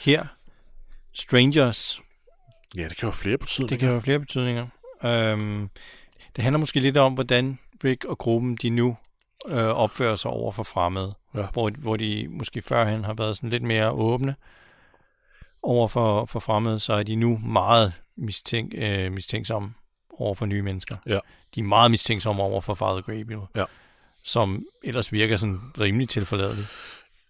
Her, 0.00 0.26
Strangers, 1.12 2.00
Ja, 2.76 2.82
det 2.82 2.96
kan 2.96 3.06
jo 3.06 3.10
have 3.10 3.18
flere 3.18 3.38
betydninger. 3.38 3.68
det 3.68 3.78
kan 3.78 3.88
jo 3.88 3.94
have 3.94 4.02
flere 4.02 4.18
betydninger. 4.20 4.66
Øhm, 5.04 5.70
det 6.36 6.44
handler 6.44 6.58
måske 6.58 6.80
lidt 6.80 6.96
om, 6.96 7.14
hvordan 7.14 7.58
Rick 7.84 8.04
og 8.04 8.18
gruppen, 8.18 8.56
de 8.56 8.70
nu 8.70 8.96
øh, 9.48 9.56
opfører 9.64 10.16
sig 10.16 10.30
over 10.30 10.52
for 10.52 10.62
fremmede. 10.62 11.14
Ja. 11.34 11.46
Hvor, 11.52 11.70
hvor 11.78 11.96
de 11.96 12.26
måske 12.30 12.62
førhen 12.62 13.04
har 13.04 13.14
været 13.14 13.36
sådan 13.36 13.50
lidt 13.50 13.62
mere 13.62 13.90
åbne 13.90 14.34
over 15.62 15.88
for, 15.88 16.24
for 16.26 16.40
fremmede, 16.40 16.80
så 16.80 16.92
er 16.92 17.02
de 17.02 17.14
nu 17.16 17.38
meget 17.38 17.92
mistænk, 18.16 18.72
øh, 18.76 19.12
mistænksomme 19.12 19.74
over 20.10 20.34
for 20.34 20.46
nye 20.46 20.62
mennesker. 20.62 20.96
Ja. 21.06 21.18
De 21.54 21.60
er 21.60 21.64
meget 21.64 21.90
mistænksomme 21.90 22.42
over 22.42 22.60
for 22.60 22.74
Father 22.74 23.00
Gabriel, 23.00 23.40
Ja. 23.56 23.64
som 24.24 24.64
ellers 24.84 25.12
virker 25.12 25.36
sådan 25.36 25.60
rimelig 25.80 26.08
tilforladelig. 26.08 26.66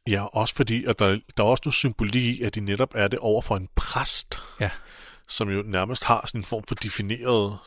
Ja, 0.07 0.25
også 0.25 0.55
fordi, 0.55 0.85
at 0.85 0.99
der, 0.99 1.19
der 1.37 1.43
er 1.45 1.49
også 1.49 1.63
noget 1.65 1.75
symbolik 1.75 2.25
i, 2.25 2.43
at 2.43 2.55
de 2.55 2.61
netop 2.61 2.95
er 2.95 3.09
det 3.09 3.19
over 3.19 3.43
for 3.43 3.57
en 3.57 3.69
præst, 3.77 4.39
Ja. 4.61 4.71
som 5.29 5.49
jo 5.51 5.63
nærmest 5.67 6.05
har 6.05 6.25
sådan 6.27 6.41
en 6.41 6.45
form 6.45 6.63
for 6.69 6.75
defineret 6.75 7.59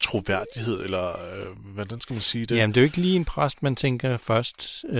troværdighed, 0.00 0.80
eller 0.84 1.08
øh, 1.08 1.46
hvordan 1.74 2.00
skal 2.00 2.14
man 2.14 2.20
sige 2.22 2.46
det? 2.46 2.56
Jamen, 2.56 2.74
det 2.74 2.80
er 2.80 2.82
jo 2.82 2.86
ikke 2.86 2.96
lige 3.00 3.16
en 3.16 3.24
præst, 3.24 3.62
man 3.62 3.76
tænker 3.76 4.16
først 4.16 4.84
øh, 4.88 4.96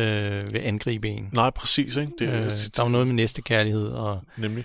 vil 0.53 0.59
angribe 0.64 1.09
en. 1.09 1.28
Nej, 1.32 1.51
præcis, 1.51 1.97
ikke? 1.97 2.12
Det, 2.18 2.28
Øh, 2.28 2.42
det, 2.51 2.70
der 2.76 2.82
er 2.82 2.86
jo 2.86 2.90
noget 2.92 3.07
med 3.07 3.14
næstekærlighed 3.14 3.88
og 3.88 4.20
Nemlig. 4.36 4.64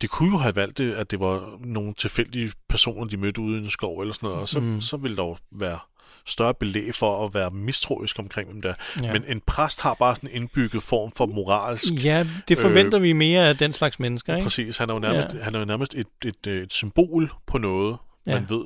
Det 0.00 0.10
kunne 0.10 0.30
jo 0.32 0.38
have 0.38 0.56
valgt 0.56 0.78
det, 0.78 0.94
at 0.94 1.10
det 1.10 1.20
var 1.20 1.58
nogle 1.64 1.94
tilfældige 1.94 2.52
personer, 2.68 3.04
de 3.06 3.16
mødte 3.16 3.40
ude 3.40 3.58
i 3.60 3.64
en 3.64 3.70
skov 3.70 4.00
eller 4.00 4.14
sådan 4.14 4.26
noget, 4.26 4.40
og 4.40 4.48
så, 4.48 4.60
Mm. 4.60 4.80
så 4.80 4.96
ville 4.96 5.16
der 5.16 5.22
jo 5.22 5.36
være 5.52 5.78
større 6.26 6.54
belæg 6.54 6.94
for 6.94 7.24
at 7.26 7.34
være 7.34 7.50
mistroisk 7.50 8.18
omkring 8.18 8.50
dem 8.52 8.62
der. 8.62 8.74
Ja. 9.02 9.12
Men 9.12 9.24
en 9.28 9.40
præst 9.46 9.80
har 9.80 9.94
bare 9.94 10.16
sådan 10.16 10.30
en 10.30 10.36
indbygget 10.36 10.82
form 10.82 11.12
for 11.16 11.26
moralsk... 11.26 12.04
Ja, 12.04 12.26
det 12.48 12.58
forventer 12.58 12.98
øh, 12.98 13.02
vi 13.02 13.12
mere 13.12 13.48
af 13.48 13.56
den 13.56 13.72
slags 13.72 14.00
mennesker, 14.00 14.34
ikke? 14.36 14.44
Præcis, 14.44 14.76
han 14.76 14.90
er 14.90 14.94
jo 14.94 15.00
nærmest, 15.00 15.28
Ja. 15.34 15.42
han 15.42 15.54
er 15.54 15.58
jo 15.58 15.64
nærmest 15.64 15.94
et, 15.94 16.06
et, 16.24 16.34
et, 16.46 16.52
et 16.62 16.72
symbol 16.72 17.32
på 17.46 17.58
noget, 17.58 17.96
ja. 18.26 18.34
man 18.34 18.46
ved 18.50 18.64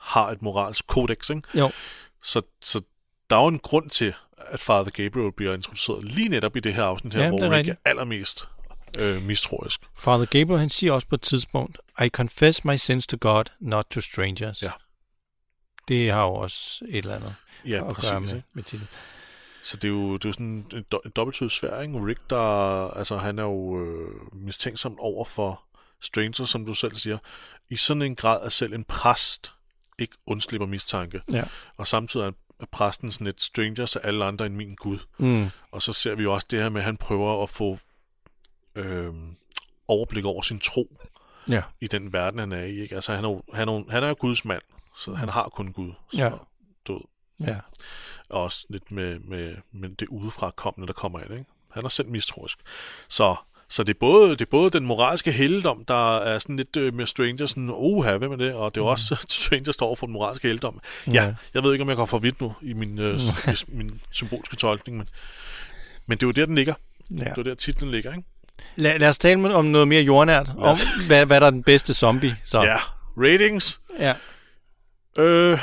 har 0.00 0.30
et 0.30 0.42
moralsk 0.42 0.86
kodex, 0.86 1.30
ikke? 1.30 1.42
Jo. 1.58 1.70
Så, 2.22 2.42
så 2.60 2.80
der 3.30 3.36
er 3.36 3.40
jo 3.40 3.46
en 3.48 3.58
grund 3.58 3.90
til, 3.90 4.14
at 4.38 4.60
Father 4.60 4.90
Gabriel 4.90 5.32
bliver 5.32 5.54
introduceret 5.54 6.04
lige 6.04 6.28
netop 6.28 6.56
i 6.56 6.60
det 6.60 6.74
her 6.74 6.84
afsnit 6.84 7.14
her, 7.14 7.22
Ja, 7.22 7.28
hvor 7.28 7.38
det 7.38 7.68
er 7.68 7.72
er 7.72 7.74
allermest 7.84 8.48
øh, 8.98 9.22
mistroisk. 9.22 9.80
Father 9.98 10.24
Gabriel, 10.24 10.60
han 10.60 10.68
siger 10.70 10.92
også 10.92 11.06
på 11.08 11.14
et 11.14 11.20
tidspunkt, 11.20 11.78
I 12.04 12.08
confess 12.08 12.64
my 12.64 12.76
sins 12.76 13.06
to 13.06 13.16
God, 13.20 13.44
not 13.60 13.84
to 13.90 14.00
strangers. 14.00 14.62
Ja. 14.62 14.70
Det 15.88 16.10
har 16.10 16.22
jo 16.22 16.34
også 16.34 16.84
et 16.88 16.98
eller 16.98 17.14
andet 17.16 17.34
Ja, 17.64 17.76
at 17.76 17.82
gøre 17.82 17.94
præcis. 17.94 18.12
med, 18.12 18.28
Ikke? 18.28 18.42
med 18.54 18.62
titlen. 18.62 18.88
Så 19.64 19.76
det 19.76 19.84
er 19.84 19.92
jo, 19.92 20.12
det 20.16 20.24
er 20.24 20.28
jo 20.28 20.32
sådan 20.32 20.66
en, 20.72 20.84
do, 20.92 20.98
en 21.04 21.10
dobbelttydig 21.16 21.50
svær, 21.52 21.80
ikke? 21.80 22.06
Rick, 22.06 22.20
der, 22.30 22.90
altså, 22.90 23.16
han 23.18 23.38
er 23.38 23.42
jo 23.42 23.84
øh, 23.84 24.34
mistænksom 24.34 24.98
over 24.98 25.24
for 25.24 25.62
stranger, 26.00 26.44
som 26.44 26.66
du 26.66 26.74
selv 26.74 26.94
siger, 26.94 27.18
i 27.70 27.76
sådan 27.76 28.02
en 28.02 28.16
grad, 28.16 28.40
at 28.42 28.52
selv 28.52 28.72
en 28.72 28.84
præst 28.84 29.52
ikke 30.00 30.16
undslipper 30.26 30.66
mistanke. 30.66 31.22
Ja. 31.32 31.44
Og 31.76 31.86
samtidig 31.86 32.26
er 32.60 32.66
præsten 32.72 33.10
sådan 33.10 33.26
et 33.26 33.40
stranger 33.40 33.86
til 33.86 33.98
alle 33.98 34.24
andre 34.24 34.46
end 34.46 34.54
min 34.54 34.74
Gud. 34.74 34.98
Mm. 35.18 35.46
Og 35.72 35.82
så 35.82 35.92
ser 35.92 36.14
vi 36.14 36.22
jo 36.22 36.32
også 36.34 36.46
det 36.50 36.62
her 36.62 36.68
med, 36.68 36.80
at 36.80 36.84
han 36.84 36.96
prøver 36.96 37.42
at 37.42 37.50
få 37.50 37.78
øh, 38.74 39.14
overblik 39.88 40.24
over 40.24 40.42
sin 40.42 40.58
tro 40.60 40.96
Ja. 41.48 41.62
i 41.80 41.86
den 41.86 42.12
verden, 42.12 42.38
han 42.40 42.52
er 42.52 42.64
i. 42.64 42.80
Ikke? 42.80 42.94
Altså, 42.94 43.14
han 43.14 43.24
er 43.24 43.54
han 43.56 43.68
er, 43.68 43.90
han 43.90 44.02
er 44.04 44.08
jo 44.08 44.16
Guds 44.18 44.44
mand, 44.44 44.62
så 44.96 45.14
han 45.14 45.28
har 45.28 45.48
kun 45.48 45.72
Gud. 45.72 45.92
Så, 46.12 46.18
Ja. 46.18 46.30
Ved, 46.92 47.00
Ja. 47.40 47.56
og 48.28 48.42
også 48.42 48.66
lidt 48.70 48.90
med, 48.90 49.18
med, 49.18 49.56
med 49.72 49.88
det 49.88 50.08
udefra 50.08 50.50
kommende, 50.50 50.86
der 50.86 50.92
kommer 50.92 51.20
ind. 51.20 51.32
Ikke? 51.32 51.44
Han 51.70 51.84
er 51.84 51.88
selv 51.88 52.08
mistroisk. 52.08 52.58
Så, 53.08 53.36
så 53.70 53.82
det, 53.82 53.94
er 53.94 53.98
både, 54.00 54.30
det 54.30 54.40
er 54.40 54.44
både 54.50 54.70
den 54.70 54.86
moralske 54.86 55.32
helddom, 55.32 55.84
der 55.88 56.18
er 56.18 56.38
sådan 56.38 56.56
lidt 56.56 56.76
øh, 56.76 56.94
med 56.94 57.06
Stranger, 57.06 57.46
sådan, 57.46 57.70
oha, 57.72 58.16
hvem 58.16 58.32
er 58.32 58.36
det? 58.36 58.54
Og 58.54 58.74
det 58.74 58.80
er 58.80 58.84
også, 58.84 59.16
Stranger 59.28 59.72
står 59.72 59.94
for 59.94 60.06
den 60.06 60.12
moralske 60.12 60.48
helddom. 60.48 60.80
Ja, 61.06 61.12
Ja. 61.12 61.34
jeg 61.54 61.62
ved 61.62 61.72
ikke, 61.72 61.82
om 61.82 61.88
jeg 61.88 61.96
går 61.96 62.06
for 62.06 62.18
vidt 62.18 62.40
nu 62.40 62.52
i 62.62 62.72
min, 62.72 62.98
øh, 62.98 63.20
s- 63.20 63.64
min 63.68 64.00
symbolske 64.10 64.56
tolkning, 64.56 64.98
men, 64.98 65.08
men 66.06 66.18
det 66.18 66.22
er 66.22 66.26
jo 66.26 66.30
der, 66.30 66.46
den 66.46 66.54
ligger. 66.54 66.74
Ja. 67.10 67.14
Det 67.16 67.26
er 67.26 67.34
jo 67.38 67.42
der, 67.42 67.54
titlen 67.54 67.90
ligger, 67.90 68.10
ikke? 68.10 68.24
Lad, 68.76 68.98
lad 68.98 69.08
os 69.08 69.18
tale 69.18 69.40
med- 69.40 69.50
om 69.52 69.64
noget 69.64 69.88
mere 69.88 70.02
jordnært, 70.02 70.50
om 70.58 70.76
hvad, 71.06 71.26
hvad 71.26 71.40
der 71.40 71.46
er 71.46 71.50
den 71.50 71.62
bedste 71.62 71.94
zombie. 71.94 72.36
Så. 72.44 72.62
Ja, 72.62 72.76
ratings. 73.16 73.80
ja. 73.98 74.14
Øh, 75.18 75.58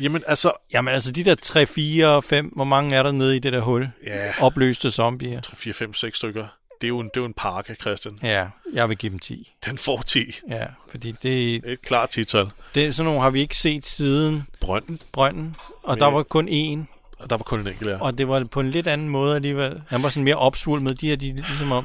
jamen, 0.00 0.22
altså, 0.26 0.52
Jamen 0.74 0.94
altså, 0.94 1.12
de 1.12 1.24
der 1.24 1.34
3, 1.34 1.66
4, 1.66 2.22
5, 2.22 2.46
hvor 2.56 2.64
mange 2.64 2.96
er 2.96 3.02
der 3.02 3.12
nede 3.12 3.36
i 3.36 3.38
det 3.38 3.52
der 3.52 3.60
hul? 3.60 3.88
ja, 4.06 4.32
Opløste 4.40 4.90
zombier. 4.90 5.40
3, 5.40 5.56
4, 5.56 5.72
5, 5.74 5.94
6 5.94 6.16
stykker. 6.16 6.46
Det 6.80 6.86
er 6.86 6.88
jo 6.88 6.98
en, 7.00 7.06
det 7.06 7.16
er 7.16 7.20
jo 7.20 7.26
en 7.26 7.34
pakke, 7.34 7.74
Christian. 7.74 8.18
Ja, 8.22 8.48
jeg 8.72 8.88
vil 8.88 8.96
give 8.96 9.10
dem 9.10 9.18
10. 9.18 9.54
Den 9.66 9.78
får 9.78 10.02
10. 10.02 10.32
Ja, 10.48 10.66
fordi 10.90 11.12
det, 11.22 11.54
Et 11.72 11.82
klart 11.82 12.08
tital. 12.10 12.50
det, 12.74 12.94
sådan 12.94 13.04
nogle 13.06 13.20
har 13.22 13.30
vi 13.30 13.40
ikke 13.40 13.56
set 13.56 13.86
siden 13.86 14.46
Brønden. 14.60 15.00
Brønden, 15.12 15.56
og 15.82 16.00
der 16.00 16.06
var 16.06 16.22
kun 16.22 16.48
én, 16.48 16.84
Og 17.18 17.30
der 17.30 17.36
var 17.36 17.42
kun 17.44 17.60
en 17.60 17.66
enkelt 17.66 17.88
der. 17.90 17.98
og 18.00 18.18
det 18.18 18.28
var 18.28 18.44
på 18.44 18.60
en 18.60 18.70
lidt 18.70 18.86
anden 18.86 19.08
måde 19.08 19.36
alligevel. 19.36 19.82
Han 19.88 20.02
var 20.02 20.08
sådan 20.08 20.24
mere 20.24 20.36
opsvulmet, 20.36 21.00
de 21.00 21.08
her, 21.08 21.16
de, 21.16 21.30
er 21.30 21.34
ligesom 21.34 21.72
om, 21.72 21.84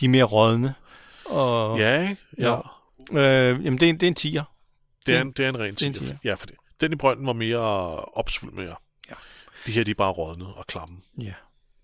de 0.00 0.04
er 0.04 0.08
mere 0.08 0.24
rådne. 0.24 0.74
Og, 1.26 1.78
Ja, 1.78 2.00
ikke? 2.08 2.16
Ja. 2.38 2.56
ja. 3.12 3.50
Øh, 3.52 3.64
jamen, 3.64 3.80
det 3.80 3.86
er, 3.86 3.90
en- 3.90 4.00
det 4.00 4.06
er 4.06 4.08
en 4.08 4.14
tiger. 4.14 4.42
Det 5.06 5.14
er 5.16 5.20
en, 5.20 5.30
det 5.32 5.44
er 5.44 5.48
en 5.48 5.58
ren 5.60 5.70
er 5.70 5.74
tiger. 5.74 5.92
tiger. 5.92 6.16
Ja, 6.24 6.34
for 6.34 6.46
det. 6.46 6.54
Den 6.80 6.92
i 6.92 6.96
brønden 6.96 7.26
var 7.26 7.32
mere 7.32 7.58
opsvulmet 8.16 8.64
mere. 8.64 8.74
Ja. 9.10 9.14
De 9.66 9.72
her, 9.72 9.84
de 9.84 9.90
er 9.90 9.94
bare 9.94 10.10
rådne 10.12 10.46
og 10.46 10.66
klamme. 10.66 10.96
Ja, 11.20 11.32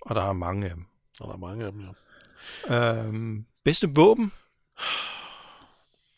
og 0.02 0.14
der 0.14 0.22
er 0.22 0.32
mange 0.32 0.66
af 0.68 0.74
dem. 0.74 0.84
Og 1.20 1.28
der 1.28 1.34
er 1.34 1.38
mange 1.38 1.64
af 1.66 1.72
dem, 1.72 1.80
ja. 1.80 1.86
Øhm, 2.70 3.44
bedste 3.64 3.88
våben? 3.94 4.32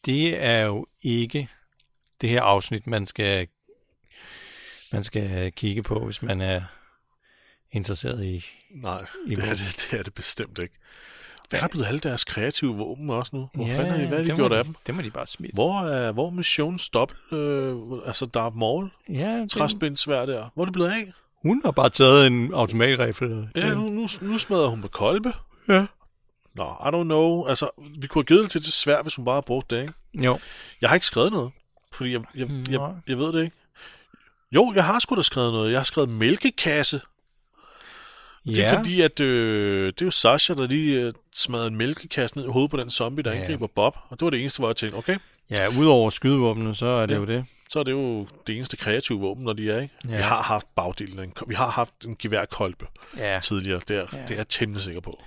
Det 0.06 0.42
er 0.44 0.60
jo 0.60 0.86
ikke 1.02 1.48
det 2.20 2.28
her 2.28 2.42
afsnit, 2.42 2.86
man 2.86 3.06
skal, 3.06 3.46
man 4.92 5.04
skal 5.04 5.52
kigge 5.52 5.82
på, 5.82 6.04
hvis 6.04 6.22
man 6.22 6.40
er 6.40 6.62
interesseret 7.72 8.24
i. 8.24 8.44
Nej, 8.70 9.04
I 9.26 9.34
det 9.34 9.44
er 9.44 9.54
det, 9.54 9.86
det 9.90 9.98
er 9.98 10.02
det 10.02 10.14
bestemt 10.14 10.58
ikke. 10.58 10.74
Hvad 11.50 11.60
er 11.60 11.64
der 11.66 11.68
blevet 11.70 11.86
alle 11.86 12.00
deres 12.00 12.24
kreative 12.24 12.76
våben 12.76 13.10
også 13.10 13.36
nu? 13.36 13.48
Hvor 13.54 13.66
Ja, 13.66 13.76
fanden 13.78 13.92
har 13.92 14.00
de, 14.00 14.06
hvad 14.08 14.18
har 14.18 14.24
de 14.24 14.36
gjort 14.36 14.50
må 14.50 14.56
af 14.56 14.64
de- 14.64 14.68
dem? 14.68 14.76
Det 14.86 14.94
må 14.94 15.02
de 15.02 15.10
bare 15.10 15.26
smide. 15.26 15.52
Hvor 15.54 15.80
er, 15.80 16.12
hvor 16.12 16.26
er 16.26 16.30
Mission 16.30 16.78
Stop? 16.78 17.12
Øh, 17.32 17.76
altså 18.06 18.26
Darth 18.26 18.56
Maul? 18.56 18.90
Ja, 19.08 19.46
Træspindsvær 19.50 20.26
der. 20.26 20.50
Hvor 20.54 20.62
er 20.62 20.66
det 20.66 20.72
blevet 20.72 20.90
af? 20.90 21.12
hun 21.42 21.62
har 21.64 21.70
bare 21.70 21.90
taget 21.90 22.26
en 22.26 22.54
automatrifle. 22.54 23.50
Ja, 23.56 23.74
nu, 23.74 23.88
nu, 23.88 24.08
nu 24.20 24.38
smadrer 24.38 24.68
hun 24.68 24.80
med 24.80 24.88
kolbe. 24.88 25.32
Ja. 25.68 25.86
Nå, 26.54 26.64
I 26.64 26.88
don't 26.88 27.02
know. 27.02 27.46
Altså, 27.46 27.70
vi 28.00 28.06
kunne 28.06 28.20
have 28.22 28.26
givet 28.26 28.42
det 28.42 28.50
til 28.50 28.60
det 28.64 28.72
svær, 28.72 29.02
hvis 29.02 29.14
hun 29.14 29.24
bare 29.24 29.34
havde 29.34 29.44
brugt 29.46 29.70
det, 29.70 29.80
ikke? 29.80 29.92
Jo. 30.14 30.38
Jeg 30.80 30.88
har 30.90 30.94
ikke 30.94 31.06
skrevet 31.06 31.32
noget, 31.32 31.50
fordi 31.92 32.12
jeg, 32.12 32.20
jeg, 32.34 32.46
Nej. 32.46 32.64
jeg, 32.70 32.94
jeg 33.08 33.18
ved 33.18 33.32
det 33.32 33.44
ikke. 33.44 33.56
Jo, 34.54 34.72
jeg 34.74 34.84
har 34.84 34.98
sgu 34.98 35.16
da 35.16 35.22
skrevet 35.22 35.52
noget. 35.52 35.70
Jeg 35.70 35.78
har 35.78 35.84
skrevet 35.84 36.08
mælkekasse. 36.10 37.00
Det 38.46 38.58
er 38.58 38.62
Ja. 38.62 38.78
fordi, 38.78 39.00
at 39.00 39.20
øh, 39.20 39.86
det 39.86 40.02
er 40.02 40.06
jo 40.06 40.10
Sasha, 40.10 40.54
der 40.54 40.66
lige 40.66 41.00
øh, 41.00 41.12
smadrede 41.34 41.68
en 41.68 41.76
mælkekasse 41.76 42.36
ned 42.36 42.44
i 42.44 42.48
hovedet 42.48 42.70
på 42.70 42.76
den 42.76 42.90
zombie, 42.90 43.24
der 43.24 43.32
Ja. 43.32 43.38
angriber 43.40 43.66
Bob. 43.66 43.96
Og 44.08 44.20
det 44.20 44.24
var 44.24 44.30
det 44.30 44.40
eneste, 44.40 44.58
hvor 44.58 44.68
jeg 44.68 44.76
tænkte, 44.76 44.96
okay, 44.96 45.18
Ja, 45.50 45.68
udover 45.78 46.10
skydevåbnene, 46.10 46.74
så 46.74 46.86
er 46.86 47.06
det 47.06 47.14
Ja. 47.14 47.18
jo 47.20 47.26
det. 47.26 47.44
så 47.70 47.78
er 47.78 47.82
det 47.82 47.92
jo 47.92 48.26
det 48.46 48.56
eneste 48.56 48.76
kreative 48.76 49.20
våben, 49.20 49.44
når 49.44 49.52
de 49.52 49.70
er, 49.70 49.80
ikke? 49.80 49.94
Ja. 50.08 50.16
Vi 50.16 50.22
har 50.22 50.42
haft 50.42 50.66
bagdelen. 50.76 51.32
Vi 51.46 51.54
har 51.54 51.70
haft 51.70 51.94
en 52.06 52.16
geværkolbe 52.18 52.86
Ja. 53.16 53.40
tidligere. 53.42 53.80
Det 53.88 53.96
er, 53.96 54.06
ja. 54.12 54.18
det 54.22 54.30
er 54.30 54.36
jeg 54.36 54.48
temmelig 54.48 54.82
sikker 54.82 55.00
på. 55.00 55.22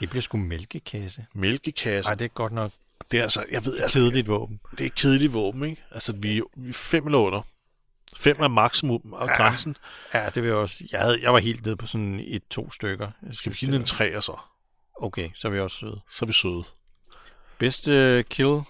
Det 0.00 0.10
bliver 0.10 0.22
sgu 0.22 0.36
mælkekasse. 0.38 1.26
Mælkekasse. 1.34 2.08
Nej, 2.10 2.14
det 2.14 2.24
er 2.24 2.28
godt 2.28 2.52
nok 2.52 2.72
Det 3.10 3.18
er 3.18 3.22
altså, 3.22 3.44
jeg 3.50 3.64
ved, 3.64 3.78
altså, 3.78 3.98
kedeligt 3.98 4.28
våben. 4.28 4.60
det 4.78 4.86
er 4.86 4.90
kedeligt 4.90 5.32
våben, 5.32 5.64
ikke? 5.64 5.82
Altså, 5.90 6.16
vi, 6.16 6.42
vi 6.56 6.68
er 6.68 6.72
fem 6.72 7.06
eller 7.06 7.18
under. 7.18 7.42
Fem 8.16 8.36
er 8.40 8.48
maksimum 8.48 9.12
og 9.12 9.28
Ja. 9.28 9.36
grænsen. 9.36 9.76
Ja, 10.14 10.30
det 10.34 10.42
vil 10.42 10.48
jeg 10.48 10.56
også. 10.56 10.84
Jeg, 10.92 11.00
havde, 11.00 11.18
jeg 11.22 11.32
var 11.32 11.38
helt 11.38 11.64
nede 11.64 11.76
på 11.76 11.86
sådan 11.86 12.20
et, 12.26 12.42
to 12.50 12.70
stykker. 12.70 13.10
Jeg 13.26 13.34
Skal 13.34 13.52
vi 13.52 13.56
give 13.56 13.76
en 13.76 13.84
tre, 13.84 14.16
og 14.16 14.22
så? 14.22 14.38
Okay, 15.00 15.30
så 15.34 15.48
er 15.48 15.52
vi 15.52 15.60
også 15.60 15.76
søde. 15.76 16.00
Så 16.10 16.24
er 16.24 16.26
vi 16.26 16.32
søde. 16.32 16.64
Bedste 17.58 18.24
kill. 18.30 18.60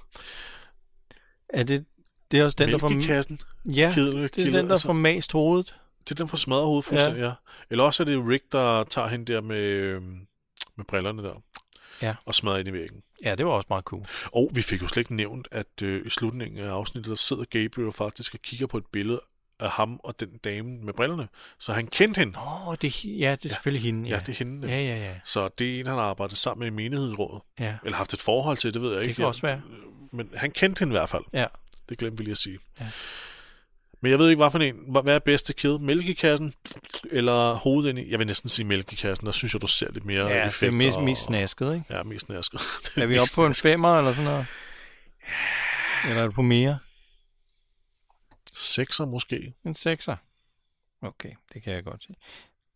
Er 1.48 1.62
det, 1.62 1.84
det 2.30 2.40
er 2.40 2.44
også 2.44 2.56
den, 2.58 2.68
der 2.72 2.78
får... 2.78 2.88
Mælkekassen. 2.88 3.40
Ja, 3.64 3.92
Kedel- 3.96 4.16
det 4.16 4.24
er 4.24 4.28
kilde, 4.28 4.58
den, 4.58 4.66
der 4.66 4.72
altså. 4.72 4.86
får 4.86 4.92
mast 4.92 5.32
hovedet. 5.32 5.76
Det 6.04 6.10
er 6.10 6.14
den 6.14 6.28
for 6.28 6.36
smadret 6.36 6.64
hovedet 6.64 6.84
fuldstændig, 6.84 7.20
ja. 7.20 7.26
ja. 7.26 7.32
Eller 7.70 7.84
også 7.84 8.02
er 8.02 8.04
det 8.04 8.28
Rick, 8.28 8.44
der 8.52 8.82
tager 8.82 9.08
hende 9.08 9.32
der 9.32 9.40
med, 9.40 9.60
øhm, 9.62 10.18
med 10.76 10.84
brillerne 10.84 11.22
der. 11.22 11.42
Ja. 12.02 12.14
Og 12.24 12.34
smadrer 12.34 12.58
ind 12.58 12.68
i 12.68 12.72
væggen. 12.72 13.02
Ja, 13.24 13.34
det 13.34 13.46
var 13.46 13.52
også 13.52 13.66
meget 13.70 13.84
cool. 13.84 14.04
Og 14.32 14.50
vi 14.54 14.62
fik 14.62 14.82
jo 14.82 14.88
slet 14.88 15.00
ikke 15.00 15.14
nævnt, 15.14 15.48
at 15.50 15.82
øh, 15.82 16.06
i 16.06 16.10
slutningen 16.10 16.60
af 16.60 16.70
afsnittet, 16.70 17.10
der 17.10 17.16
sidder 17.16 17.44
Gabriel 17.44 17.92
faktisk 17.92 18.34
og 18.34 18.40
kigger 18.40 18.66
på 18.66 18.78
et 18.78 18.86
billede 18.86 19.20
af 19.60 19.70
ham 19.70 20.00
og 20.04 20.20
den 20.20 20.38
dame 20.44 20.78
med 20.78 20.92
brillerne. 20.92 21.28
Så 21.58 21.72
han 21.72 21.86
kendte 21.86 22.18
hende. 22.18 22.38
Oh, 22.38 22.74
det, 22.82 23.04
ja, 23.04 23.36
det 23.42 23.44
er 23.44 23.48
selvfølgelig 23.48 23.82
hende. 23.82 24.08
Ja, 24.08 24.18
det 24.18 24.28
er 24.28 24.44
hende. 24.44 24.68
Ja, 24.68 24.80
ja, 24.80 24.96
ja. 24.96 25.14
Så 25.24 25.48
det 25.48 25.76
er 25.76 25.80
en, 25.80 25.86
han 25.86 25.94
har 25.94 26.02
arbejdet 26.02 26.38
sammen 26.38 26.60
med 26.60 26.66
i 26.66 26.88
menighedsrådet. 26.88 27.42
Ja. 27.60 27.76
Eller 27.84 27.96
haft 27.96 28.12
et 28.12 28.20
forhold 28.20 28.56
til, 28.56 28.74
det 28.74 28.82
ved 28.82 28.92
jeg 28.92 29.02
ikke. 29.02 29.14
kan 29.14 29.24
også 29.24 29.42
være. 29.42 29.62
Men 30.12 30.30
han 30.34 30.50
kendte 30.50 30.78
hende 30.78 30.92
i 30.92 30.96
hvert 30.98 31.08
fald. 31.08 31.24
Ja. 31.32 31.46
Det 31.88 31.98
glemte 31.98 32.18
vi 32.18 32.24
lige 32.24 32.32
at 32.32 32.38
sige. 32.38 32.58
Ja. 32.80 32.86
Men 34.06 34.10
jeg 34.10 34.18
ved 34.18 34.28
ikke, 34.30 34.40
hvad 34.42 34.50
for 34.50 34.58
en. 34.58 35.02
Hvad 35.02 35.14
er 35.14 35.18
bedste 35.18 35.52
kill? 35.52 35.80
Mælkekassen 35.80 36.54
eller 37.10 37.54
hovedet 37.54 37.90
ind 37.90 37.98
i? 37.98 38.10
Jeg 38.10 38.18
vil 38.18 38.26
næsten 38.26 38.48
sige 38.48 38.66
mælkekassen. 38.66 39.26
Der 39.26 39.32
synes 39.32 39.54
jeg, 39.54 39.62
du 39.62 39.66
ser 39.66 39.92
lidt 39.92 40.04
mere 40.04 40.26
Ja, 40.26 40.34
det 40.34 40.42
er 40.42 40.46
effekt 40.46 40.74
mest, 40.74 40.96
og- 40.96 41.04
mest 41.04 41.22
snasket, 41.22 41.74
ikke? 41.74 41.94
Ja, 41.94 42.02
mest 42.02 42.28
nasket. 42.28 42.60
Det 42.94 43.02
Er 43.02 43.06
vi 43.06 43.18
oppe 43.18 43.34
på 43.34 43.46
en 43.46 43.54
femmer 43.54 43.98
eller 43.98 44.12
sådan 44.12 44.24
noget? 44.30 44.46
Eller 46.08 46.22
er 46.22 46.26
det 46.26 46.34
på 46.34 46.42
mere? 46.42 46.78
Sekser 48.52 49.06
måske. 49.06 49.54
En 49.64 49.74
sekser. 49.74 50.16
Okay, 51.02 51.30
det 51.54 51.62
kan 51.62 51.72
jeg 51.72 51.84
godt 51.84 52.02
se. 52.02 52.14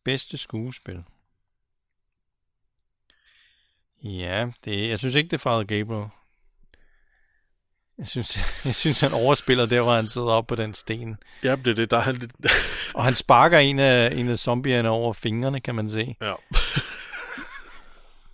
Bedste 0.05 0.37
skuespil. 0.39 1.03
Ja, 4.03 4.51
det, 4.65 4.89
jeg 4.89 4.99
synes 4.99 5.15
ikke, 5.15 5.29
det 5.29 5.35
er 5.35 5.39
Father 5.39 5.65
Gabriel. 5.65 6.09
Jeg 8.01 8.09
synes, 8.09 8.39
jeg 8.65 8.75
synes, 8.75 9.01
han 9.01 9.13
overspiller 9.13 9.67
der, 9.67 9.81
hvor 9.81 9.95
han 9.95 10.09
sidder 10.09 10.29
oppe 10.29 10.57
på 10.57 10.63
den 10.63 10.75
sten. 10.75 11.17
Ja, 11.45 11.57
det 11.57 11.67
er 11.67 11.75
det. 11.75 11.91
Der 11.91 11.97
er 11.97 12.01
han 12.03 12.17
lidt... 12.17 12.33
Og 12.95 13.05
han 13.05 13.15
sparker 13.15 13.59
en 13.59 13.79
af, 13.79 14.13
en 14.15 14.29
af 14.29 14.39
zombierne 14.39 14.89
over 14.89 15.13
fingrene, 15.13 15.61
kan 15.61 15.75
man 15.75 15.91
se. 15.91 16.17
Ja. 16.23 16.33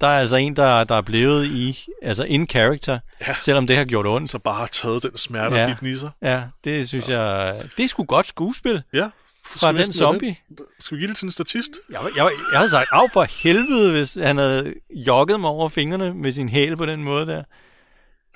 Der 0.01 0.07
er 0.07 0.19
altså 0.19 0.37
en, 0.37 0.57
der, 0.57 0.85
der 0.85 0.95
er 0.95 1.01
blevet 1.03 1.47
i, 1.47 1.87
altså 2.03 2.25
in 2.25 2.47
character, 2.49 2.99
Ja. 3.27 3.35
selvom 3.41 3.67
det 3.67 3.77
har 3.77 3.85
gjort 3.85 4.07
ondt. 4.07 4.31
Så 4.31 4.39
bare 4.39 4.55
har 4.55 4.67
taget 4.67 5.03
den 5.03 5.17
smerte 5.17 5.57
Ja. 5.57 5.71
og 5.71 5.79
bidt 5.81 6.01
sig. 6.01 6.11
Ja, 6.23 6.43
det 6.65 6.89
synes 6.89 7.09
ja. 7.09 7.21
jeg, 7.23 7.63
det 7.77 7.85
er 7.85 7.89
sgu 7.89 8.05
godt 8.05 8.27
skuespil 8.29 8.83
Ja. 8.93 9.09
fra 9.47 9.73
den 9.73 9.93
zombie. 9.93 10.37
Skal 10.81 10.97
vi 10.97 11.01
give 11.01 11.09
det 11.09 11.17
til 11.17 11.25
en 11.27 11.33
statist? 11.33 11.71
Jeg, 11.91 12.01
jeg, 12.17 12.29
jeg 12.53 12.59
havde 12.59 12.71
sagt, 12.71 12.89
af 12.93 13.11
for 13.13 13.27
helvede, 13.43 13.91
hvis 13.93 14.15
han 14.15 14.37
havde 14.39 14.75
jogget 14.91 15.41
mig 15.41 15.51
over 15.51 15.69
fingrene 15.69 16.15
med 16.15 16.33
sin 16.33 16.49
hæl 16.49 16.77
på 16.77 16.87
den 16.87 17.05
måde 17.05 17.27
der. 17.27 17.43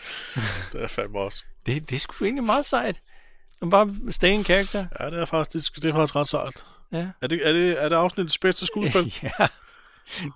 Det 0.73 0.83
er 0.83 0.89
fandme 0.89 1.19
også. 1.19 1.45
Det, 1.67 1.91
det 1.91 1.97
er 1.97 2.01
sgu 2.01 2.25
egentlig 2.25 2.45
meget 2.45 2.67
sejt. 2.67 3.03
Man 3.61 3.71
bare 3.71 3.97
stay 4.11 4.29
in 4.29 4.45
character. 4.45 4.87
Ja, 5.01 5.11
det 5.11 5.21
er 5.21 5.25
faktisk, 5.25 5.77
det 5.77 5.85
er 5.85 5.93
faktisk 5.93 6.17
ret 6.17 6.29
sejt. 6.29 6.65
Ja. 6.93 7.09
Er 7.21 7.27
det, 7.27 7.49
er 7.49 7.53
det, 7.53 7.83
er 7.83 7.89
det 7.89 7.97
afsnittets 7.97 8.39
bedste 8.39 8.67
skuespil? 8.67 9.15
ja, 9.23 9.47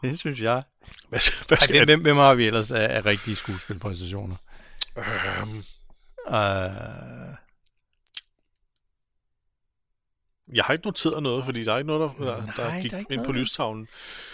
det 0.02 0.18
synes 0.18 0.40
jeg. 0.40 0.62
hvad, 1.08 1.46
hvad 1.48 1.58
Ej, 1.58 1.64
skal 1.64 1.84
hvem, 1.84 2.02
hvem, 2.02 2.16
har 2.16 2.34
vi 2.34 2.46
ellers 2.46 2.70
af, 2.70 2.96
af 2.96 3.04
rigtige 3.06 3.36
skuespilpræstationer? 3.36 4.36
Øhm, 4.98 5.64
Uh, 6.28 6.32
jeg 10.52 10.64
har 10.64 10.72
ikke 10.72 10.86
noteret 10.86 11.22
noget, 11.22 11.44
fordi 11.44 11.64
der 11.64 11.72
er 11.72 11.78
ikke 11.78 11.86
noget, 11.86 12.12
der, 12.18 12.24
der, 12.24 12.52
der 12.56 12.68
Nej, 12.68 12.80
gik 12.80 12.90
der 12.90 12.96
er 12.96 13.00
ikke 13.00 13.14
ind 13.14 13.24
på 13.24 13.32
noget. 13.32 13.40
lystavlen. 13.42 13.88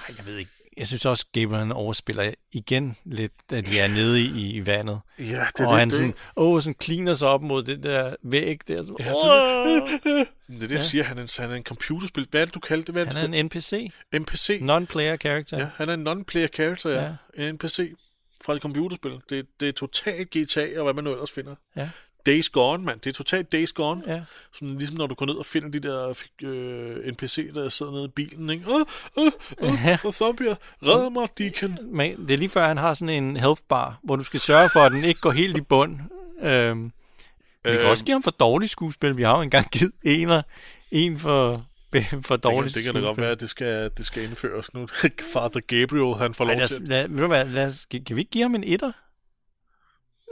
ej, 0.08 0.14
jeg 0.18 0.26
ved 0.26 0.36
ikke. 0.36 0.50
Jeg 0.80 0.88
synes 0.88 1.04
også, 1.06 1.26
Gabriel 1.32 1.58
han 1.58 1.72
overspiller 1.72 2.32
igen 2.52 2.96
lidt, 3.04 3.32
at 3.52 3.66
de 3.66 3.78
er 3.80 3.88
nede 3.88 4.20
i, 4.20 4.56
i 4.56 4.66
vandet. 4.66 5.00
Ja, 5.18 5.24
det 5.24 5.30
er 5.30 5.66
og 5.66 5.70
det, 5.70 5.78
han 5.78 5.88
det, 5.88 5.96
sådan, 5.96 6.14
åh, 6.36 6.60
sådan 6.60 6.74
kliner 6.74 7.14
sig 7.14 7.28
op 7.28 7.42
mod 7.42 7.62
det 7.62 7.82
der 7.82 8.14
væg 8.22 8.68
der. 8.68 8.76
Sådan, 8.76 8.96
Ja, 8.98 9.06
ja, 9.06 9.74
det, 9.74 10.04
det, 10.04 10.28
det 10.46 10.56
er 10.56 10.58
det, 10.58 10.70
jeg 10.70 10.82
siger. 10.82 11.04
Han 11.04 11.18
er, 11.18 11.22
en, 11.22 11.28
han 11.38 11.50
er 11.50 11.54
en 11.54 11.62
computerspil. 11.64 12.26
Hvad 12.30 12.40
er 12.40 12.44
det, 12.44 12.54
du 12.54 12.60
kaldte 12.60 12.86
det? 12.86 12.94
Hvad 12.94 13.06
han 13.06 13.34
er 13.34 13.38
en 13.38 13.46
NPC. 13.46 13.92
NPC. 14.14 14.58
Non-player 14.62 15.16
character. 15.16 15.58
Ja, 15.58 15.68
han 15.76 15.88
er 15.88 15.94
en 15.94 16.08
non-player 16.08 16.48
character, 16.54 16.90
ja. 16.90 17.02
Ja. 17.02 17.12
ja. 17.38 17.48
En 17.48 17.54
NPC 17.54 17.94
fra 18.44 18.54
et 18.54 18.62
computerspil. 18.62 19.12
Det, 19.30 19.46
det 19.60 19.68
er 19.68 19.72
totalt 19.72 20.30
GTA, 20.30 20.78
og 20.78 20.84
hvad 20.84 20.94
man 20.94 21.04
nu 21.04 21.12
ellers 21.12 21.30
finder. 21.30 21.54
Ja. 21.76 21.88
Days 22.26 22.48
Gone, 22.48 22.84
mand. 22.84 23.00
Det 23.00 23.10
er 23.10 23.14
totalt 23.14 23.52
Days 23.52 23.72
Gone. 23.72 24.02
Ja. 24.06 24.20
Sådan, 24.54 24.78
ligesom 24.78 24.96
når 24.96 25.06
du 25.06 25.14
går 25.14 25.26
ned 25.26 25.34
og 25.34 25.46
finder 25.46 25.68
de 25.68 25.80
der 25.80 26.14
øh, 26.42 27.12
NPC, 27.12 27.52
der 27.54 27.68
sidder 27.68 27.92
nede 27.92 28.04
i 28.04 28.08
bilen, 28.08 28.50
ikke? 28.50 28.64
Åh, 28.68 28.80
åh, 29.16 29.26
åh, 29.62 29.72
Ja. 29.84 29.98
der 30.02 30.08
er 30.08 30.10
zombier. 30.10 30.54
Red 30.82 31.10
mig, 31.10 31.28
Deacon. 31.38 31.78
Men 31.96 32.26
det 32.26 32.34
er 32.34 32.38
lige 32.38 32.48
før, 32.48 32.66
han 32.68 32.76
har 32.76 32.94
sådan 32.94 33.24
en 33.24 33.36
health 33.36 33.62
bar, 33.68 33.98
hvor 34.02 34.16
du 34.16 34.24
skal 34.24 34.40
sørge 34.40 34.68
for, 34.68 34.80
at 34.80 34.92
den 34.92 35.04
ikke 35.04 35.20
går 35.20 35.30
helt 35.30 35.56
i 35.56 35.60
bund. 35.60 35.98
Øhm, 36.42 36.84
vi 37.64 37.70
kan 37.70 37.80
Øhm. 37.80 37.88
også 37.88 38.04
give 38.04 38.14
ham 38.14 38.22
for 38.22 38.30
dårligt 38.30 38.70
skuespil. 38.72 39.16
Vi 39.16 39.22
har 39.22 39.36
jo 39.36 39.42
engang 39.42 39.70
givet 39.70 39.92
en, 40.04 40.30
og, 40.30 40.42
en 40.90 41.18
for, 41.18 41.50
for 41.52 42.00
Det 42.00 42.22
kan, 42.28 42.38
dårligt 42.38 42.74
det 42.74 42.84
kan 42.84 42.94
da 42.94 43.00
godt 43.00 43.18
være, 43.20 43.30
at 43.30 43.40
det 43.40 43.50
skal, 43.50 43.90
det 43.96 44.06
skal 44.06 44.22
indføres 44.24 44.74
nu. 44.74 44.86
Father 45.32 45.60
Gabriel, 45.60 46.14
han 46.18 46.34
får 46.34 46.44
Ej, 46.44 46.50
lov 46.50 46.56
lad, 46.56 46.64
os, 46.64 46.70
til. 46.70 46.82
lad, 46.82 47.08
ved 47.08 47.20
du 47.20 47.26
hvad, 47.26 47.44
lad 47.44 47.66
os, 47.66 47.86
kan 47.90 48.16
vi 48.16 48.20
ikke 48.20 48.30
give 48.30 48.42
ham 48.44 48.54
en 48.54 48.64
etter? 48.64 48.92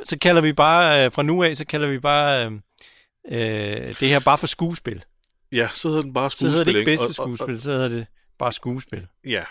Så 0.05 0.19
kalder 0.19 0.43
vi 0.43 0.53
bare, 0.53 1.05
øh, 1.07 1.13
fra 1.13 1.23
nu 1.23 1.43
af, 1.43 1.57
så 1.57 1.65
kalder 1.65 1.89
vi 1.89 1.99
bare 1.99 2.47
øh, 2.47 2.53
øh, 3.31 3.89
det 3.89 4.09
her 4.09 4.19
bare 4.21 4.39
for 4.39 4.47
skuespil. 4.47 5.05
Ja, 5.53 5.69
så 5.75 5.89
hedder 5.89 6.03
den 6.03 6.13
bare 6.13 6.31
Så 6.31 6.37
skuespil. 6.37 6.51
hedder 6.51 6.65
det 6.65 6.79
ikke 6.79 6.85
bedste 6.91 7.03
Og- 7.05 7.09
og- 7.09 7.15
skuespil, 7.15 7.61
så 7.61 7.71
hedder 7.71 7.89
det 7.89 8.07
bare 8.39 8.53
skuespil. 8.53 9.07
Ja, 9.27 9.45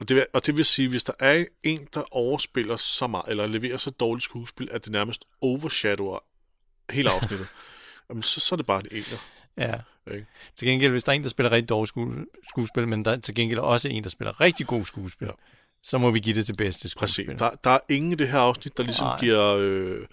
og 0.00 0.08
det, 0.08 0.16
vil, 0.16 0.26
og 0.34 0.46
det 0.46 0.56
vil 0.56 0.64
sige, 0.64 0.88
hvis 0.88 1.04
der 1.04 1.12
er 1.20 1.44
en, 1.62 1.88
der 1.94 2.02
overspiller 2.16 2.76
så 2.76 3.06
meget, 3.06 3.24
eller 3.28 3.46
leverer 3.46 3.76
så 3.76 3.90
dårligt 3.90 4.24
skuespil, 4.24 4.68
at 4.72 4.84
det 4.84 4.92
nærmest 4.92 5.24
overshadower 5.40 6.18
hele 6.90 7.10
afsnittet, 7.10 7.46
jamen, 8.10 8.22
så, 8.22 8.40
så 8.40 8.54
er 8.54 8.56
det 8.56 8.66
bare 8.66 8.80
en 8.80 8.86
ener. 8.92 9.18
Ja. 9.58 9.74
Ikke? 10.14 10.26
Til 10.56 10.68
gengæld, 10.68 10.90
hvis 10.90 11.04
der 11.04 11.12
er 11.12 11.16
en, 11.16 11.22
der 11.22 11.28
spiller 11.28 11.52
rigtig 11.52 11.68
dårligt 11.68 11.92
sku- 11.96 12.40
skuespil, 12.50 12.88
men 12.88 13.04
der 13.04 13.10
er 13.10 13.16
til 13.16 13.34
gengæld 13.34 13.58
også 13.58 13.88
en, 13.88 14.04
der 14.04 14.10
spiller 14.10 14.40
rigtig 14.40 14.66
god 14.66 14.84
skuespil, 14.84 15.26
Ja. 15.26 15.32
Så 15.82 15.98
må 15.98 16.10
vi 16.10 16.20
give 16.20 16.34
det 16.34 16.46
til 16.46 16.56
bedste 16.56 16.88
skuespil. 16.88 17.24
Præcis. 17.26 17.38
Der, 17.38 17.50
der 17.64 17.70
er 17.70 17.78
ingen 17.88 18.12
i 18.12 18.14
det 18.14 18.28
her 18.28 18.38
afsnit, 18.38 18.76
der 18.76 18.82
ligesom 18.82 19.06
Nej. 19.06 19.20
giver, 19.20 19.56
øh, 19.60 20.06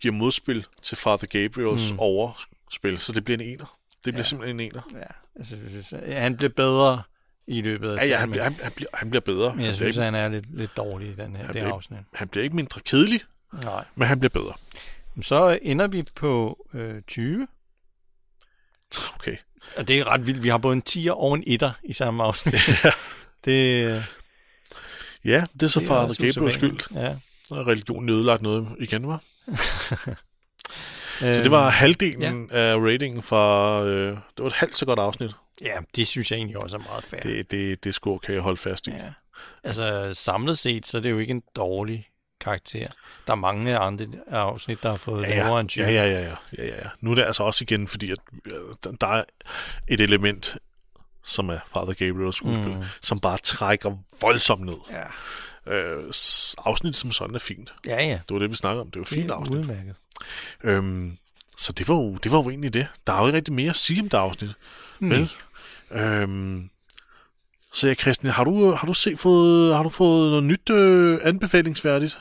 giver 0.00 0.14
modspil 0.14 0.66
til 0.82 0.96
Father 0.96 1.26
Gabriels 1.26 1.92
mm. 1.92 1.98
overspil, 1.98 2.98
så 2.98 3.12
det 3.12 3.24
bliver 3.24 3.38
en 3.38 3.44
ener. 3.44 3.76
Det 4.04 4.12
bliver 4.14 4.16
ja. 4.18 4.22
simpelthen 4.22 4.60
en 4.60 4.66
ener. 4.72 4.82
Ja, 4.94 5.06
altså, 5.38 5.56
jeg 5.56 5.70
synes, 5.70 5.92
ja, 6.06 6.20
han 6.20 6.36
blev 6.36 6.50
bedre 6.50 7.02
i 7.46 7.60
løbet 7.60 7.90
af 7.90 7.96
Ja, 7.96 8.06
ja, 8.10 8.16
han, 8.18 8.30
bliver, 8.30 8.44
han, 8.44 8.56
han, 8.62 8.72
bliver, 8.76 8.88
han 8.94 9.10
bliver 9.10 9.20
bedre. 9.20 9.50
men 9.50 9.60
jeg 9.60 9.66
han, 9.68 9.74
synes, 9.74 9.92
bliver 9.94 10.04
han 10.04 10.14
er 10.14 10.28
lidt, 10.28 10.56
lidt 10.56 10.76
dårlig 10.76 11.08
i 11.08 11.12
den 11.14 11.36
her, 11.36 11.36
Han 11.36 11.38
det 11.46 11.50
bliver 11.50 11.64
ikke- 11.64 11.74
afsnit. 11.74 11.98
ikke, 11.98 12.10
han 12.14 12.28
bliver 12.28 12.44
ikke 12.44 12.56
mindre 12.56 12.80
kedelig, 12.80 13.20
Nej. 13.64 13.84
men 13.94 14.08
han 14.08 14.20
bliver 14.20 14.30
bedre. 14.30 14.54
Så 15.22 15.58
ender 15.62 15.86
vi 15.86 16.04
på 16.14 16.66
øh, 16.74 17.02
20. 17.02 17.46
Okay. 19.14 19.36
Og 19.76 19.88
det 19.88 19.98
er 20.00 20.06
ret 20.06 20.26
vildt. 20.26 20.42
Vi 20.42 20.48
har 20.48 20.58
både 20.58 20.76
en 20.76 20.82
10'er 20.88 21.10
og 21.10 21.34
en 21.34 21.60
1'er 21.62 21.70
i 21.84 21.92
samme 21.92 22.22
afsnit. 22.22 22.54
det, 23.44 24.04
Ja, 25.24 25.44
det 25.54 25.62
er 25.62 25.66
så 25.66 25.80
Father 25.80 26.32
Gabriels 26.34 26.54
skyld. 26.54 26.94
Ja. 26.94 27.16
Så 27.44 27.54
er 27.54 27.68
religionen 27.68 28.08
ødelagt 28.08 28.42
noget 28.42 28.68
igen, 28.78 29.08
var. 29.08 29.20
Så 31.20 31.42
det 31.42 31.50
var 31.50 31.70
halvdelen 31.70 32.48
ja. 32.50 32.58
af 32.58 32.76
ratingen 32.76 33.22
fra... 33.22 33.82
Øh, 33.84 34.08
det 34.08 34.18
var 34.38 34.46
et 34.46 34.52
halvt 34.52 34.76
så 34.76 34.86
godt 34.86 34.98
afsnit. 34.98 35.32
Ja, 35.60 35.74
det 35.96 36.06
synes 36.06 36.30
jeg 36.30 36.36
egentlig 36.36 36.56
også 36.56 36.76
er 36.76 36.80
meget 36.80 37.04
fair. 37.04 37.20
Det, 37.20 37.50
det, 37.50 37.84
det 37.84 37.94
score 37.94 38.18
kan 38.18 38.34
jeg 38.34 38.42
holde 38.42 38.56
fast 38.56 38.86
i. 38.86 38.90
Ja. 38.90 39.12
Altså 39.64 40.10
samlet 40.14 40.58
set, 40.58 40.86
så 40.86 40.96
er 40.96 41.02
det 41.02 41.10
jo 41.10 41.18
ikke 41.18 41.30
en 41.30 41.42
dårlig 41.56 42.08
karakter. 42.40 42.86
Der 43.26 43.32
er 43.32 43.36
mange 43.36 43.78
andre 43.78 44.06
afsnit, 44.30 44.82
der 44.82 44.88
har 44.88 44.96
fået 44.96 45.22
Ja, 45.22 45.28
lavere 45.28 45.54
ja. 45.54 45.60
end 45.60 45.68
20. 45.68 45.84
ja, 45.84 45.90
ja, 45.90 46.04
ja, 46.06 46.20
ja, 46.20 46.34
ja, 46.58 46.64
ja. 46.64 46.88
Nu 47.00 47.10
er 47.10 47.14
det 47.14 47.22
altså 47.22 47.42
også 47.42 47.64
igen, 47.64 47.88
fordi 47.88 48.10
at, 48.10 48.18
øh, 48.44 48.92
der 49.00 49.06
er 49.06 49.24
et 49.88 50.00
element, 50.00 50.56
som 51.24 51.48
er 51.48 51.58
Father 51.74 51.92
Gabriels 51.92 52.36
skuespil, 52.36 52.74
mm. 52.76 52.84
som 53.00 53.18
bare 53.18 53.38
trækker 53.38 53.96
voldsomt 54.20 54.64
ned. 54.66 54.74
Ja. 54.90 55.72
Øh, 55.72 56.04
afsnit 56.58 56.96
som 56.96 57.12
sådan 57.12 57.34
er 57.34 57.38
fint. 57.38 57.74
Ja, 57.86 58.04
ja. 58.04 58.12
Det 58.12 58.30
var 58.30 58.38
det, 58.38 58.50
vi 58.50 58.56
snakkede 58.56 58.80
om. 58.80 58.90
Det 58.90 58.98
var 59.00 59.04
Det 59.04 59.14
fint 59.14 59.30
er 59.30 59.34
afsnit. 59.34 59.58
udmærket. 59.58 59.94
Øhm, 60.64 61.18
så 61.58 61.72
det 61.72 61.88
var, 61.88 61.94
jo, 61.94 62.14
det 62.16 62.32
var 62.32 62.42
jo 62.42 62.50
egentlig 62.50 62.74
det. 62.74 62.86
Der 63.06 63.12
er 63.12 63.20
jo 63.20 63.26
ikke 63.26 63.36
rigtig 63.36 63.54
mere 63.54 63.70
at 63.70 63.76
sige 63.76 64.00
om 64.00 64.08
det 64.08 64.18
afsnit. 64.18 64.50
Vel? 65.00 65.30
Øhm, 65.90 66.70
så 67.72 67.88
ja, 67.88 67.94
Christian, 67.94 68.32
har 68.32 68.44
du, 68.44 68.70
har 68.74 68.86
du 68.86 68.94
set 68.94 69.18
fået, 69.18 69.74
har 69.76 69.82
du 69.82 69.88
fået 69.88 70.30
noget 70.30 70.44
nyt 70.44 70.70
øh, 70.70 71.20
anbefalingsværdigt 71.22 72.18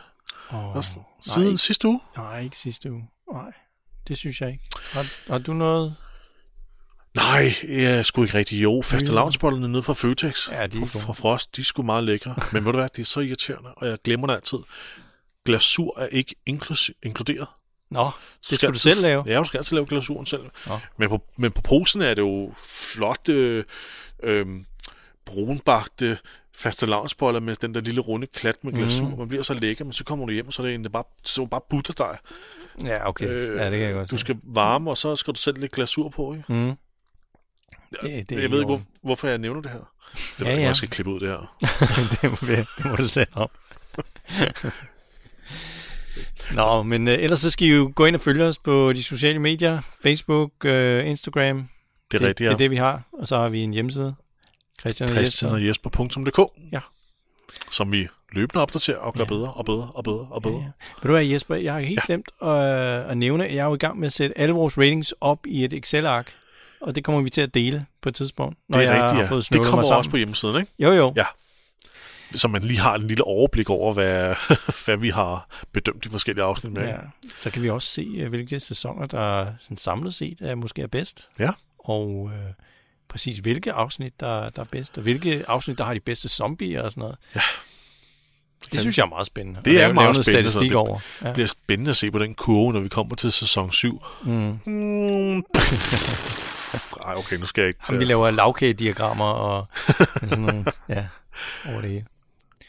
Oh, 0.53 0.75
oh, 0.75 0.83
siden 1.21 1.47
nej, 1.47 1.55
sidste 1.55 1.87
uge? 1.87 1.99
nej, 2.17 2.39
ikke 2.39 2.57
sidste 2.57 2.91
uge. 2.91 3.07
Nej, 3.33 3.51
det 4.07 4.17
synes 4.17 4.41
jeg 4.41 4.51
ikke. 4.51 4.63
Har, 4.91 5.05
har 5.31 5.37
du 5.37 5.53
noget? 5.53 5.95
Nej, 7.15 7.53
jeg 7.67 8.05
skulle 8.05 8.25
ikke 8.25 8.37
rigtig. 8.37 8.63
Jo, 8.63 8.81
faste 8.85 9.11
lavnsbollerne 9.11 9.67
nede 9.67 9.83
fra 9.83 9.93
Føtex. 9.93 10.49
Ja, 10.51 10.67
de 10.67 10.77
er 10.77 10.85
fra, 10.85 10.99
gode. 10.99 11.05
fra 11.05 11.13
Frost, 11.13 11.55
de 11.55 11.63
sgu 11.63 11.83
meget 11.83 12.03
lækre. 12.03 12.35
Men 12.53 12.65
ved 12.65 12.73
du 12.73 12.79
hvad, 12.79 12.89
det 12.89 13.01
er 13.01 13.05
så 13.05 13.19
irriterende, 13.19 13.73
og 13.73 13.87
jeg 13.87 13.97
glemmer 14.03 14.27
det 14.27 14.33
altid. 14.33 14.57
Glasur 15.45 15.99
er 15.99 16.07
ikke 16.07 16.35
inkluderet. 16.45 17.47
Nå, 17.89 18.09
det 18.49 18.57
skal 18.57 18.73
du 18.73 18.79
selv 18.79 19.01
lave. 19.01 19.23
Ja, 19.27 19.37
du 19.37 19.43
skal 19.43 19.57
altid 19.57 19.75
lave 19.75 19.85
glasuren 19.85 20.25
selv. 20.25 20.41
Nå. 20.67 20.79
Men 20.97 21.09
på, 21.09 21.23
men 21.37 21.51
på 21.51 21.61
posen 21.61 22.01
er 22.01 22.13
det 22.13 22.21
jo 22.21 22.53
flotte, 22.63 23.65
øh, 24.23 24.45
brunbagte, 25.25 26.17
faste 26.57 26.85
lavnsboller 26.85 27.39
med 27.39 27.55
den 27.55 27.75
der 27.75 27.81
lille 27.81 28.01
runde 28.01 28.27
klat 28.27 28.63
med 28.63 28.73
glasur. 28.73 29.09
Mm. 29.09 29.17
Man 29.17 29.27
bliver 29.27 29.43
så 29.43 29.53
lækker, 29.53 29.85
men 29.85 29.93
så 29.93 30.03
kommer 30.03 30.25
du 30.25 30.31
hjem, 30.31 30.47
og 30.47 30.53
så 30.53 30.61
er 30.61 30.65
det 30.65 30.71
egentlig 30.71 30.91
bare, 30.91 31.03
så 31.23 31.41
det 31.41 31.49
bare 31.49 31.61
butterdej. 31.69 32.17
Ja, 32.83 33.09
okay. 33.09 33.27
Øh, 33.27 33.57
ja, 33.57 33.63
det 33.63 33.71
kan 33.71 33.81
jeg 33.81 33.93
godt 33.93 34.11
Du 34.11 34.17
skal 34.17 34.37
varme, 34.43 34.89
og 34.89 34.97
så 34.97 35.15
skal 35.15 35.33
du 35.33 35.39
sætte 35.39 35.61
lidt 35.61 35.71
glasur 35.71 36.09
på, 36.09 36.33
ikke? 36.33 36.53
Mm. 36.53 36.73
Det, 38.01 38.29
det 38.29 38.41
jeg 38.41 38.51
ved 38.51 38.59
ikke, 38.59 38.65
hvor, 38.65 38.81
hvorfor 39.03 39.27
jeg 39.27 39.37
nævner 39.37 39.61
det 39.61 39.71
her. 39.71 39.91
Det 40.39 40.45
Ja, 40.45 40.55
ja, 40.55 40.61
jeg 40.61 40.75
skal 40.75 40.89
klippe 40.89 41.11
ud 41.11 41.19
det 41.19 41.27
her. 41.29 41.57
det, 42.21 42.31
må, 42.31 42.37
det 42.77 42.85
må 42.85 42.95
du 42.95 43.07
selv 43.07 43.27
om. 43.33 43.49
Nå, 46.55 46.83
men 46.83 47.07
øh, 47.07 47.13
ellers 47.19 47.39
så 47.39 47.49
skal 47.49 47.67
I 47.67 47.71
jo 47.71 47.91
gå 47.95 48.05
ind 48.05 48.15
og 48.15 48.21
følge 48.21 48.43
os 48.43 48.57
på 48.57 48.93
de 48.93 49.03
sociale 49.03 49.39
medier. 49.39 49.81
Facebook, 50.03 50.51
øh, 50.65 51.07
Instagram. 51.07 51.67
Det 52.11 52.21
er 52.21 52.27
rigtigt, 52.27 52.37
det, 52.39 52.45
ja. 52.45 52.49
det 52.49 52.53
er 52.53 52.57
det, 52.57 52.71
vi 52.71 52.75
har. 52.75 53.01
Og 53.13 53.27
så 53.27 53.35
har 53.37 53.49
vi 53.49 53.59
en 53.59 53.73
hjemmeside. 53.73 54.15
Christian 54.79 55.09
og 55.09 55.13
Christian 55.15 55.47
Jesper. 55.51 55.55
og 55.55 55.67
Jesper.dk, 55.67 56.51
Ja. 56.71 56.79
som 57.71 57.91
vi 57.91 58.07
løbende 58.31 58.61
opdaterer 58.61 58.97
og 58.97 59.13
gør 59.13 59.19
Ja. 59.19 59.25
bedre 59.25 59.53
og 59.53 59.65
bedre 59.65 59.91
og 59.93 60.03
bedre 60.03 60.27
og 60.31 60.41
bedre. 60.41 60.55
Ja, 60.55 60.59
ja. 60.61 60.65
Ved 61.01 61.07
du 61.07 61.11
hvad, 61.11 61.25
Jesper, 61.25 61.55
jeg 61.55 61.73
har 61.73 61.79
helt 61.79 61.99
ja. 61.99 62.05
glemt 62.05 62.31
at, 62.41 62.49
at 63.11 63.17
nævne, 63.17 63.45
at 63.47 63.55
jeg 63.55 63.61
er 63.61 63.65
jo 63.67 63.75
i 63.75 63.77
gang 63.77 63.99
med 63.99 64.05
at 64.05 64.13
sætte 64.13 64.37
alle 64.37 64.53
vores 64.53 64.77
ratings 64.77 65.13
op 65.21 65.39
i 65.47 65.63
et 65.65 65.73
Excel-ark. 65.73 66.33
Og 66.81 66.95
det 66.95 67.03
kommer 67.03 67.21
vi 67.21 67.29
til 67.29 67.41
at 67.41 67.53
dele 67.53 67.85
på 68.01 68.09
et 68.09 68.15
tidspunkt, 68.15 68.57
når 68.69 68.77
Det 68.79 68.87
er 68.87 68.91
jeg 68.93 69.03
rigtigt, 69.03 69.15
har 69.17 69.23
ja. 69.23 69.29
fået 69.29 69.47
Det 69.53 69.61
kommer 69.65 69.93
også 69.95 70.09
på 70.09 70.17
hjemmesiden, 70.17 70.59
ikke? 70.61 70.71
Jo, 70.79 70.91
jo. 70.91 71.13
Ja. 71.15 71.25
Så 72.35 72.47
man 72.47 72.61
lige 72.63 72.79
har 72.79 72.95
en 72.95 73.07
lille 73.07 73.23
overblik 73.23 73.69
over, 73.69 73.93
hvad, 73.93 74.35
hvad 74.85 74.97
vi 74.97 75.09
har 75.09 75.47
bedømt 75.73 76.03
de 76.03 76.09
forskellige 76.09 76.43
afsnit 76.45 76.73
med. 76.73 76.83
Ja. 76.87 76.95
Så 77.39 77.49
kan 77.51 77.63
vi 77.63 77.69
også 77.69 77.87
se, 77.87 78.01
øh, 78.17 78.29
hvilke 78.29 78.59
sæsoner, 78.59 79.05
der 79.05 79.47
sådan 79.61 79.77
samlet 79.77 80.13
set 80.15 80.37
er 80.41 80.55
måske 80.55 80.81
er 80.81 80.87
bedst. 80.87 81.27
Ja. 81.39 81.51
Og 81.79 82.31
øh, 82.33 82.53
præcis 83.09 83.37
hvilke 83.37 83.71
afsnit, 83.73 84.19
der, 84.19 84.49
der 84.49 84.61
er 84.61 84.65
bedst. 84.71 84.97
Og 84.97 85.03
hvilke 85.03 85.43
afsnit, 85.47 85.77
der 85.77 85.83
har 85.83 85.93
de 85.93 85.99
bedste 85.99 86.29
zombier 86.29 86.81
og 86.81 86.91
sådan 86.91 87.01
noget. 87.01 87.15
Ja. 87.35 87.41
Det 88.71 88.79
synes 88.79 88.97
jeg 88.97 89.03
er 89.03 89.09
meget 89.09 89.27
spændende. 89.27 89.61
Det 89.65 89.73
er 89.73 89.77
lave- 89.77 89.93
meget 89.93 90.11
noget 90.15 90.25
spændende, 90.25 90.49
statistik 90.49 90.69
det- 90.69 90.77
over. 90.77 90.99
Ja. 91.21 91.33
Bliver 91.33 91.47
spændende 91.47 91.89
at 91.89 91.95
se 91.95 92.11
på 92.11 92.19
den 92.19 92.33
kurve, 92.35 92.73
når 92.73 92.79
vi 92.79 92.89
kommer 92.89 93.15
til 93.15 93.31
sæson 93.31 93.71
7. 93.71 94.03
Mm. 94.23 94.59
Mm. 94.65 95.43
Ej, 97.05 97.15
okay, 97.15 97.35
nu 97.37 97.45
skal 97.45 97.61
jeg 97.61 97.67
ikke 97.67 97.79
Jamen, 97.89 97.99
vi 97.99 98.03
til... 98.03 98.07
laver 98.07 98.31
lavkagediagrammer 98.31 99.25
og 99.25 99.67
sådan 100.27 100.39
nogle, 100.39 100.65
ja, 100.89 101.07
over 101.69 101.81
det 101.81 101.89
hele. 101.89 102.05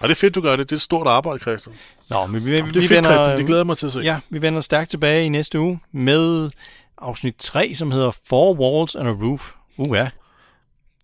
Ej, 0.01 0.07
det 0.07 0.15
er 0.15 0.19
fedt, 0.19 0.35
du 0.35 0.41
gør 0.41 0.57
det. 0.57 0.71
Det 0.71 0.75
er 0.75 0.77
et 0.77 0.83
stort 0.83 1.07
arbejde, 1.07 1.39
Christian. 1.41 1.77
Nå, 2.11 2.27
men 2.27 2.47
vi, 2.47 2.51
Det 2.53 2.61
er 2.61 2.65
vi 2.65 2.73
fedt, 2.73 2.91
vender, 2.91 3.17
Christian. 3.17 3.39
Det 3.39 3.47
glæder 3.47 3.65
mig 3.65 3.77
til 3.79 3.87
at 3.87 3.93
se. 3.93 4.01
Ja, 4.01 4.21
vi 4.31 4.43
vender 4.43 4.61
stærkt 4.61 4.91
tilbage 4.91 5.25
i 5.25 5.29
næste 5.29 5.61
uge 5.61 5.81
med 5.93 6.51
afsnit 6.99 7.35
3, 7.39 7.75
som 7.75 7.91
hedder 7.91 8.11
Four 8.29 8.55
Walls 8.55 8.95
and 8.95 9.09
a 9.09 9.13
Roof. 9.13 9.53
Uh, 9.77 9.97
ja. 9.97 10.11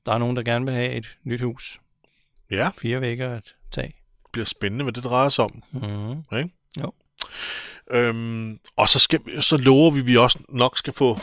Der 0.06 0.12
er 0.12 0.18
nogen, 0.18 0.36
der 0.36 0.42
gerne 0.42 0.64
vil 0.64 0.74
have 0.74 0.90
et 0.92 1.06
nyt 1.24 1.40
hus. 1.40 1.80
Ja, 2.50 2.70
Fire 2.82 3.00
vægge 3.00 3.26
og 3.26 3.36
et 3.36 3.54
tag. 3.72 3.84
det 4.22 4.32
bliver 4.32 4.46
spændende, 4.46 4.82
hvad 4.82 4.92
det 4.92 5.04
drejer 5.04 5.28
sig 5.28 5.44
om. 5.44 5.62
Mm. 5.72 6.36
Ikke? 6.38 6.50
Jo. 6.80 6.92
Øhm, 7.90 8.58
og 8.76 8.88
så, 8.88 8.98
skal, 8.98 9.20
så 9.40 9.56
lover 9.56 9.90
vi, 9.90 10.00
at 10.00 10.06
vi 10.06 10.16
også 10.16 10.38
nok 10.48 10.78
skal 10.78 10.92
få 10.92 11.18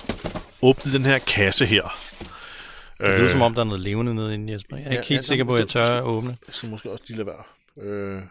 åbnet 0.65 0.93
den 0.93 1.05
her 1.05 1.19
kasse 1.19 1.65
her. 1.65 1.97
Det 2.99 3.19
lyder 3.19 3.27
som 3.27 3.41
om, 3.41 3.53
der 3.53 3.61
er 3.61 3.65
noget 3.65 3.81
levende 3.81 4.15
nede 4.15 4.33
inde, 4.33 4.53
Jesper. 4.53 4.77
Jeg 4.77 4.85
er 4.85 4.91
ja, 4.91 4.97
ikke 4.97 5.09
helt 5.09 5.17
ja, 5.17 5.21
sikker 5.21 5.45
på, 5.45 5.53
at 5.55 5.59
jeg 5.59 5.67
tør 5.67 5.97
at 5.97 6.03
åbne. 6.03 6.37
Jeg 6.47 6.55
skal 6.55 6.69
måske 6.69 6.91
også 6.91 7.03
lige 7.07 7.17
lade 7.17 7.27
være 7.27 7.43
øh, 7.87 8.21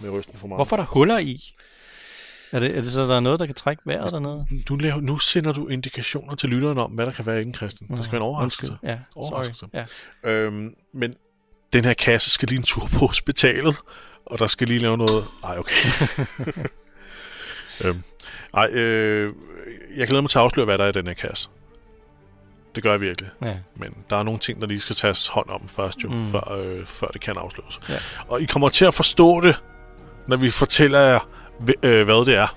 med 0.00 0.10
rysten 0.10 0.38
for 0.38 0.46
meget. 0.46 0.58
Hvorfor 0.58 0.76
er 0.76 0.80
der 0.80 0.86
huller 0.86 1.18
i? 1.18 1.54
Er 2.52 2.60
det, 2.60 2.76
er 2.76 2.80
det 2.80 2.92
så, 2.92 3.00
der 3.06 3.16
er 3.16 3.20
noget, 3.20 3.40
der 3.40 3.46
kan 3.46 3.54
trække 3.54 3.82
vejret 3.86 4.12
dernede? 4.12 4.46
Nu, 4.70 4.76
laver, 4.76 5.00
nu 5.00 5.18
sender 5.18 5.52
du 5.52 5.68
indikationer 5.68 6.34
til 6.34 6.48
lytterne 6.48 6.82
om, 6.82 6.90
hvad 6.90 7.06
der 7.06 7.12
kan 7.12 7.26
være 7.26 7.42
inde, 7.42 7.56
Christian. 7.56 7.90
Det 7.90 8.04
skal 8.04 8.12
være 8.12 8.20
en 8.20 8.26
overraskelse. 8.26 8.72
Undskyld. 8.72 8.90
Ja, 8.90 8.98
Overraskelse. 9.16 9.60
sorry. 9.60 9.84
Ja. 10.24 10.30
Øhm, 10.30 10.74
men 10.94 11.14
den 11.72 11.84
her 11.84 11.94
kasse 11.94 12.30
skal 12.30 12.48
lige 12.48 12.58
en 12.58 12.62
tur 12.62 12.88
på 12.98 13.06
hospitalet, 13.06 13.76
og 14.26 14.38
der 14.38 14.46
skal 14.46 14.68
lige 14.68 14.80
lave 14.80 14.96
noget... 14.96 15.24
Ej, 15.44 15.58
okay. 15.58 15.88
øhm, 17.84 18.02
ej, 18.54 18.70
øh, 18.72 19.32
jeg 19.96 20.06
glæder 20.08 20.20
mig 20.22 20.30
til 20.30 20.38
at 20.38 20.42
afsløre, 20.44 20.64
hvad 20.64 20.78
der 20.78 20.84
er 20.84 20.88
i 20.88 20.92
den 20.92 21.06
her 21.06 21.14
kasse. 21.14 21.48
Det 22.74 22.82
gør 22.82 22.90
jeg 22.90 23.00
virkelig. 23.00 23.30
ja. 23.42 23.54
Men 23.76 23.94
der 24.10 24.16
er 24.16 24.22
nogle 24.22 24.40
ting, 24.40 24.60
der 24.60 24.66
lige 24.66 24.80
skal 24.80 24.96
tages 24.96 25.26
hånd 25.26 25.48
om 25.50 25.68
først 25.68 26.04
jo, 26.04 26.08
Mm. 26.08 26.30
før, 26.30 26.52
øh, 26.58 26.86
før 26.86 27.06
det 27.06 27.20
kan 27.20 27.34
afsløres. 27.38 27.80
Ja. 27.88 27.94
Og 28.28 28.40
I 28.42 28.44
kommer 28.44 28.68
til 28.68 28.84
at 28.84 28.94
forstå 28.94 29.40
det, 29.40 29.56
når 30.26 30.36
vi 30.36 30.50
fortæller 30.50 31.00
jer, 31.00 31.28
øh, 31.82 32.04
hvad 32.04 32.26
det 32.26 32.34
er, 32.34 32.56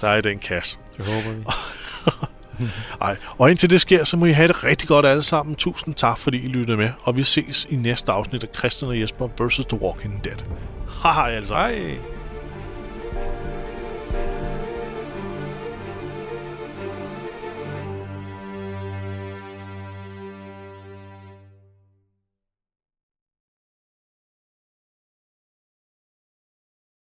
der 0.00 0.08
er 0.08 0.16
i 0.16 0.20
den 0.20 0.38
kasse. 0.38 0.78
Det 0.96 1.04
håber 1.06 1.30
vi. 1.36 1.44
Ej, 3.00 3.16
og 3.38 3.50
indtil 3.50 3.70
det 3.70 3.80
sker, 3.80 4.04
så 4.04 4.16
må 4.16 4.26
I 4.26 4.32
have 4.32 4.48
det 4.48 4.64
rigtig 4.64 4.88
godt 4.88 5.06
alle 5.06 5.22
sammen. 5.22 5.56
Tusind 5.56 5.94
tak, 5.94 6.18
fordi 6.18 6.38
I 6.38 6.46
lyttede 6.48 6.76
med. 6.76 6.90
Og 7.02 7.16
vi 7.16 7.22
ses 7.22 7.66
i 7.70 7.76
næste 7.76 8.12
afsnit 8.12 8.44
af 8.44 8.48
Christian 8.58 8.88
og 8.90 9.00
Jesper 9.00 9.28
vs. 9.46 9.56
The 9.68 9.80
Walking 9.82 10.24
Dead. 10.24 10.36
Hej 11.02 11.30
altså. 11.36 11.54
Hej. 11.54 11.96